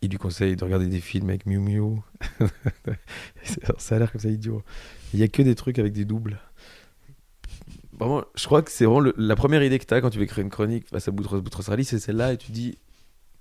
Il 0.00 0.10
lui 0.10 0.18
conseille 0.18 0.56
de 0.56 0.64
regarder 0.64 0.86
des 0.86 1.00
films 1.00 1.28
avec 1.28 1.46
Miu 1.46 1.58
Miu. 1.58 2.00
Ça 3.78 3.96
a 3.96 3.98
l'air 3.98 4.12
comme 4.12 4.20
ça 4.20 4.28
idiot. 4.28 4.62
Il 5.12 5.20
y 5.20 5.22
a 5.22 5.28
que 5.28 5.42
des 5.42 5.54
trucs 5.54 5.78
avec 5.78 5.92
des 5.92 6.04
doubles. 6.04 6.40
Vraiment, 7.98 8.22
je 8.36 8.44
crois 8.46 8.62
que 8.62 8.70
c'est 8.70 8.84
vraiment 8.84 9.10
la 9.16 9.34
première 9.34 9.62
idée 9.62 9.78
que 9.78 9.84
tu 9.84 9.92
as 9.92 10.00
quand 10.00 10.10
tu 10.10 10.20
veux 10.20 10.26
créer 10.26 10.44
une 10.44 10.50
chronique 10.50 10.86
face 10.88 11.08
à 11.08 11.10
Boutros 11.10 11.40
Boutros 11.40 11.64
Rally, 11.68 11.84
c'est 11.84 11.98
celle-là 11.98 12.32
et 12.32 12.36
tu 12.36 12.52
dis, 12.52 12.78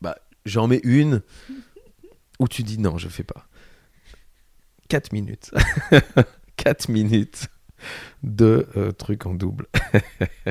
bah, 0.01 0.17
j'en 0.45 0.67
mets 0.67 0.81
une, 0.83 1.21
ou 2.39 2.47
tu 2.47 2.63
dis 2.63 2.79
non, 2.79 2.97
je 2.97 3.07
fais 3.07 3.23
pas. 3.23 3.47
4 4.89 5.11
minutes. 5.13 5.51
4 6.57 6.89
minutes 6.89 7.49
de 8.23 8.67
euh, 8.77 8.91
trucs 8.91 9.27
en 9.27 9.35
double. 9.35 9.67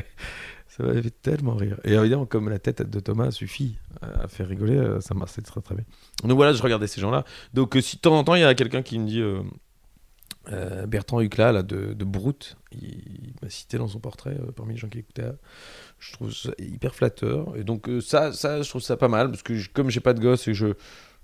ça 0.77 0.83
m'avait 0.83 1.03
fait 1.03 1.15
tellement 1.23 1.55
rire. 1.55 1.79
Et 1.85 1.93
évidemment, 1.95 2.27
comme 2.27 2.49
la 2.49 2.59
tête 2.59 2.83
de 2.83 3.01
Thomas 3.01 3.31
suffit 3.31 3.79
à 4.03 4.29
faire 4.29 4.49
rigoler, 4.49 4.77
euh, 4.77 5.01
ça 5.01 5.15
marchait 5.15 5.43
très 5.43 5.61
très 5.61 5.75
bien. 5.75 5.85
Donc 6.25 6.37
voilà, 6.37 6.53
je 6.53 6.63
regardais 6.63 6.87
ces 6.87 7.01
gens-là. 7.01 7.25
Donc 7.55 7.77
euh, 7.77 7.81
si 7.81 7.97
de 7.97 8.01
temps 8.03 8.17
en 8.19 8.25
temps, 8.25 8.35
il 8.35 8.43
y 8.43 8.45
a 8.45 8.55
quelqu'un 8.55 8.83
qui 8.83 8.99
me 8.99 9.07
dit... 9.07 9.21
euh, 9.21 9.43
euh, 10.53 10.87
Bertrand 10.87 11.21
Hucla 11.21 11.51
là, 11.51 11.63
de, 11.65 11.93
de 11.93 12.05
Brute, 12.05 12.57
il, 12.71 12.85
il 12.85 13.35
m'a 13.43 13.51
cité 13.51 13.79
dans 13.79 13.89
son 13.89 13.99
portrait 13.99 14.37
euh, 14.41 14.53
parmi 14.55 14.75
les 14.75 14.79
gens 14.79 14.89
qui 14.89 14.99
écoutaient. 14.99 15.33
Je 15.99 16.13
trouve 16.13 16.33
ça 16.33 16.51
hyper 16.59 16.95
flatteur. 16.95 17.57
Et 17.57 17.65
donc 17.65 17.89
ça, 18.01 18.33
ça, 18.33 18.63
je 18.63 18.69
trouve 18.69 18.83
ça 18.83 18.97
pas 18.97 19.09
mal 19.09 19.29
parce 19.31 19.43
que 19.43 19.57
je- 19.57 19.71
comme 19.71 19.91
j'ai 19.91 19.99
pas 19.99 20.15
de 20.15 20.21
gosse 20.21 20.47
et 20.47 20.55
je 20.55 20.69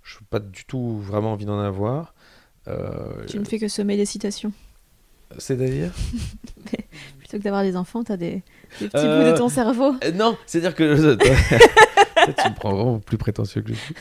je 0.02 0.16
n'ai 0.16 0.26
pas 0.28 0.40
du 0.40 0.64
tout 0.64 0.98
vraiment 0.98 1.32
envie 1.34 1.44
d'en 1.44 1.60
avoir. 1.60 2.14
Tu 3.28 3.38
ne 3.38 3.44
fais 3.44 3.60
que 3.60 3.68
semer 3.68 3.96
des 3.96 4.06
citations. 4.06 4.52
C'est-à-dire? 5.38 5.92
Plutôt 7.18 7.38
que 7.38 7.42
d'avoir 7.42 7.62
des 7.62 7.76
enfants, 7.76 8.02
t'as 8.02 8.16
des, 8.16 8.42
petits 8.78 8.90
Euh, 8.94 9.24
bouts 9.24 9.32
de 9.32 9.36
ton 9.38 9.48
cerveau. 9.48 9.94
Euh, 10.04 10.12
Non, 10.12 10.36
c'est-à-dire 10.46 10.74
que. 10.74 11.16
Tu 12.24 12.48
me 12.50 12.54
prends 12.54 12.72
vraiment 12.72 13.00
plus 13.00 13.18
prétentieux 13.18 13.62
que 13.62 13.70
je 13.70 13.78
suis. 13.78 13.94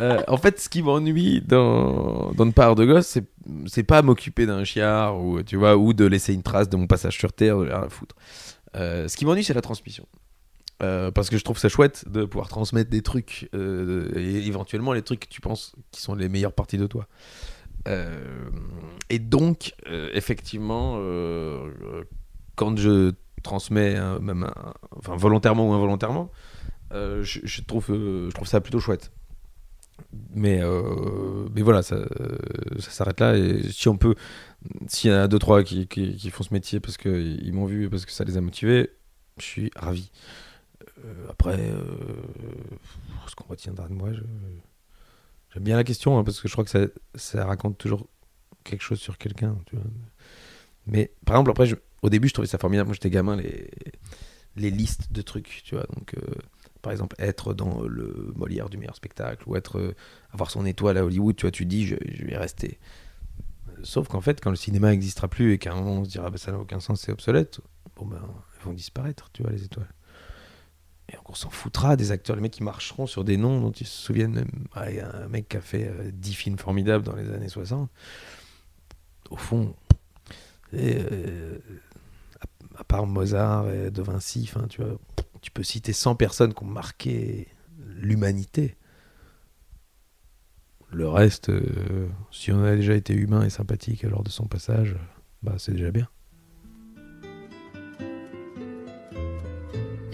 Euh, 0.00 0.22
en 0.28 0.38
fait, 0.38 0.58
ce 0.58 0.70
qui 0.70 0.82
m'ennuie 0.82 1.42
dans, 1.42 2.32
dans 2.32 2.44
une 2.46 2.54
part 2.54 2.74
de 2.74 2.86
gosse, 2.86 3.06
c'est, 3.06 3.24
c'est 3.66 3.82
pas 3.82 4.00
m'occuper 4.00 4.46
d'un 4.46 4.64
chiard 4.64 5.20
ou, 5.22 5.42
tu 5.42 5.56
vois, 5.56 5.76
ou 5.76 5.92
de 5.92 6.06
laisser 6.06 6.32
une 6.32 6.42
trace 6.42 6.70
de 6.70 6.76
mon 6.78 6.86
passage 6.86 7.18
sur 7.18 7.34
Terre, 7.34 7.58
de 7.58 7.64
rien 7.64 7.82
à 7.82 7.88
foutre. 7.90 8.14
Euh, 8.76 9.08
ce 9.08 9.16
qui 9.18 9.26
m'ennuie, 9.26 9.44
c'est 9.44 9.52
la 9.52 9.60
transmission. 9.60 10.06
Euh, 10.82 11.10
parce 11.10 11.28
que 11.28 11.36
je 11.36 11.44
trouve 11.44 11.58
ça 11.58 11.68
chouette 11.68 12.04
de 12.10 12.24
pouvoir 12.24 12.48
transmettre 12.48 12.88
des 12.88 13.02
trucs 13.02 13.50
et 13.52 14.46
éventuellement 14.46 14.94
les 14.94 15.02
trucs 15.02 15.20
que 15.20 15.28
tu 15.28 15.42
penses 15.42 15.74
qui 15.90 16.00
sont 16.00 16.14
les 16.14 16.30
meilleures 16.30 16.52
parties 16.54 16.78
de 16.78 16.86
toi. 16.86 17.06
Et 19.10 19.18
donc, 19.18 19.74
effectivement, 20.14 20.98
quand 22.56 22.78
je 22.78 23.12
transmets, 23.46 23.96
un- 23.96 24.18
même 24.18 24.50
volontairement 25.02 25.68
ou 25.70 25.72
involontairement, 25.72 26.30
euh, 26.92 27.22
je, 27.22 27.62
trouve, 27.62 27.86
euh, 27.90 28.28
je 28.30 28.34
trouve 28.34 28.48
ça 28.48 28.60
plutôt 28.60 28.80
chouette. 28.80 29.12
Mais, 30.34 30.60
euh, 30.62 31.48
mais 31.54 31.62
voilà, 31.62 31.82
ça, 31.82 31.96
s'arrête 32.78 33.20
là. 33.20 33.36
Et 33.36 33.62
si 33.70 33.88
on 33.88 33.96
peut, 33.96 34.14
s'il 34.88 35.10
y 35.10 35.14
en 35.14 35.18
a 35.18 35.28
deux, 35.28 35.38
trois 35.38 35.62
qui, 35.62 35.86
qui, 35.88 36.30
font 36.30 36.42
ce 36.44 36.52
métier 36.52 36.80
parce 36.80 36.96
qu'ils 36.96 37.52
m'ont 37.52 37.64
vu 37.66 37.88
parce 37.88 38.04
que 38.04 38.12
ça 38.12 38.24
les 38.24 38.36
a 38.36 38.40
motivés, 38.40 38.90
je 39.38 39.44
suis 39.44 39.70
ravi. 39.76 40.10
Après, 41.28 41.58
ce 43.28 43.34
qu'on 43.34 43.48
retiendra 43.48 43.88
de 43.88 43.94
moi, 43.94 44.10
j'aime 44.12 45.62
bien 45.64 45.76
la 45.76 45.84
question 45.84 46.18
hein, 46.18 46.24
parce 46.24 46.40
que 46.40 46.48
je 46.48 46.52
crois 46.52 46.64
que 46.64 46.70
ça, 46.70 46.80
ça 47.14 47.44
raconte 47.46 47.78
toujours 47.78 48.06
quelque 48.64 48.82
chose 48.82 49.00
sur 49.00 49.16
quelqu'un. 49.18 49.56
Mais 50.86 51.12
par 51.24 51.36
exemple, 51.36 51.50
après, 51.50 51.66
je- 51.66 51.76
au 52.02 52.10
début, 52.10 52.28
je 52.28 52.34
trouvais 52.34 52.48
ça 52.48 52.58
formidable. 52.58 52.88
Moi, 52.88 52.94
j'étais 52.94 53.10
gamin, 53.10 53.36
les, 53.36 54.70
listes 54.70 55.12
de 55.12 55.22
trucs, 55.22 55.62
tu 55.64 55.74
vois. 55.74 55.86
Donc, 55.94 56.14
euh, 56.14 56.20
par 56.82 56.92
exemple, 56.92 57.16
être 57.18 57.54
dans 57.54 57.82
le 57.82 58.32
Molière 58.36 58.68
du 58.68 58.78
meilleur 58.78 58.96
spectacle 58.96 59.42
ou 59.46 59.56
être, 59.56 59.78
euh, 59.78 59.94
avoir 60.32 60.50
son 60.50 60.64
étoile 60.66 60.98
à 60.98 61.04
Hollywood, 61.04 61.36
tu 61.36 61.42
vois, 61.42 61.50
tu 61.50 61.66
dis, 61.66 61.86
je, 61.86 61.96
vais 62.24 62.36
rester. 62.36 62.78
Sauf 63.82 64.08
qu'en 64.08 64.20
fait, 64.20 64.40
quand 64.40 64.50
le 64.50 64.56
cinéma 64.56 64.90
n'existera 64.90 65.28
plus 65.28 65.52
et 65.52 65.58
qu'à 65.58 65.72
un 65.72 65.76
moment 65.76 66.00
on 66.00 66.04
se 66.04 66.10
dira, 66.10 66.30
bah, 66.30 66.38
ça 66.38 66.52
n'a 66.52 66.58
aucun 66.58 66.80
sens, 66.80 67.02
c'est 67.02 67.12
obsolète, 67.12 67.60
bon 67.94 68.06
ben, 68.06 68.20
elles 68.22 68.64
vont 68.64 68.72
disparaître, 68.72 69.28
tu 69.32 69.42
vois, 69.42 69.52
les 69.52 69.64
étoiles. 69.64 69.92
Et 71.12 71.16
on 71.26 71.34
s'en 71.34 71.50
foutra 71.50 71.96
des 71.96 72.10
acteurs, 72.10 72.36
les 72.36 72.42
mecs 72.42 72.52
qui 72.52 72.62
marcheront 72.62 73.06
sur 73.06 73.22
des 73.22 73.36
noms 73.36 73.60
dont 73.60 73.70
ils 73.70 73.86
se 73.86 74.02
souviennent 74.02 74.32
même. 74.32 74.50
Ah, 74.74 74.90
y 74.90 74.98
a 74.98 75.14
un 75.14 75.28
mec 75.28 75.48
qui 75.48 75.56
a 75.56 75.60
fait 75.60 75.88
euh, 75.88 76.10
10 76.12 76.34
films 76.34 76.58
formidables 76.58 77.04
dans 77.04 77.14
les 77.14 77.30
années 77.30 77.48
60. 77.48 77.90
Au 79.30 79.36
fond, 79.36 79.74
et, 80.72 80.96
euh, 80.98 81.58
à, 82.78 82.84
part 82.84 83.06
Mozart 83.06 83.70
et 83.70 83.90
De 83.90 84.02
Vinci, 84.02 84.50
tu 84.68 84.82
vois, 84.82 84.98
tu 85.40 85.50
peux 85.50 85.62
citer 85.62 85.92
100 85.92 86.16
personnes 86.16 86.54
qui 86.54 86.62
ont 86.62 86.66
marqué 86.66 87.48
l'humanité. 87.96 88.76
Le 90.90 91.08
reste, 91.08 91.50
euh, 91.50 92.08
si 92.30 92.52
on 92.52 92.62
a 92.62 92.74
déjà 92.76 92.94
été 92.94 93.12
humain 93.12 93.44
et 93.44 93.50
sympathique 93.50 94.02
lors 94.02 94.22
de 94.22 94.30
son 94.30 94.46
passage, 94.46 94.96
bah 95.42 95.56
c'est 95.58 95.72
déjà 95.72 95.90
bien. 95.90 96.08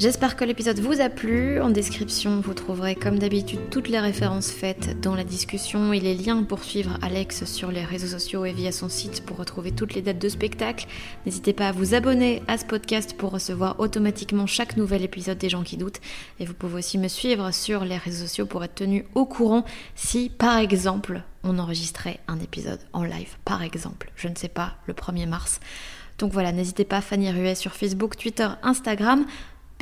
J'espère 0.02 0.34
que 0.34 0.44
l'épisode 0.44 0.80
vous 0.80 1.00
a 1.00 1.08
plu. 1.08 1.60
En 1.60 1.70
description, 1.70 2.40
vous 2.40 2.54
trouverez 2.54 2.96
comme 2.96 3.20
d'habitude 3.20 3.70
toutes 3.70 3.88
les 3.88 4.00
références 4.00 4.50
faites 4.50 5.00
dans 5.00 5.14
la 5.14 5.22
discussion 5.22 5.92
et 5.92 6.00
les 6.00 6.16
liens 6.16 6.42
pour 6.42 6.64
suivre 6.64 6.98
Alex 7.02 7.44
sur 7.44 7.70
les 7.70 7.84
réseaux 7.84 8.08
sociaux 8.08 8.44
et 8.44 8.50
via 8.50 8.72
son 8.72 8.88
site 8.88 9.24
pour 9.24 9.36
retrouver 9.36 9.70
toutes 9.70 9.94
les 9.94 10.02
dates 10.02 10.18
de 10.18 10.28
spectacle. 10.28 10.88
N'hésitez 11.24 11.52
pas 11.52 11.68
à 11.68 11.72
vous 11.72 11.94
abonner 11.94 12.42
à 12.48 12.58
ce 12.58 12.64
podcast 12.64 13.14
pour 13.16 13.30
recevoir 13.30 13.78
automatiquement 13.78 14.48
chaque 14.48 14.76
nouvel 14.76 15.04
épisode 15.04 15.38
des 15.38 15.48
gens 15.48 15.62
qui 15.62 15.76
doutent. 15.76 16.00
Et 16.40 16.46
vous 16.46 16.54
pouvez 16.54 16.78
aussi 16.78 16.98
me 16.98 17.06
suivre 17.06 17.52
sur 17.52 17.84
les 17.84 17.96
réseaux 17.96 18.26
sociaux 18.26 18.46
pour 18.46 18.64
être 18.64 18.74
tenu 18.74 19.04
au 19.14 19.24
courant 19.24 19.64
si, 19.94 20.30
par 20.30 20.58
exemple, 20.58 21.22
on 21.44 21.60
enregistrait 21.60 22.18
un 22.26 22.40
épisode 22.40 22.80
en 22.92 23.04
live. 23.04 23.36
Par 23.44 23.62
exemple, 23.62 24.10
je 24.16 24.26
ne 24.26 24.34
sais 24.34 24.48
pas, 24.48 24.78
le 24.88 24.94
1er 24.94 25.28
mars. 25.28 25.60
Donc 26.18 26.32
voilà, 26.32 26.52
n'hésitez 26.52 26.84
pas, 26.84 27.00
Fanny 27.00 27.30
Ruet 27.30 27.54
sur 27.54 27.72
Facebook, 27.72 28.16
Twitter, 28.16 28.48
Instagram. 28.62 29.26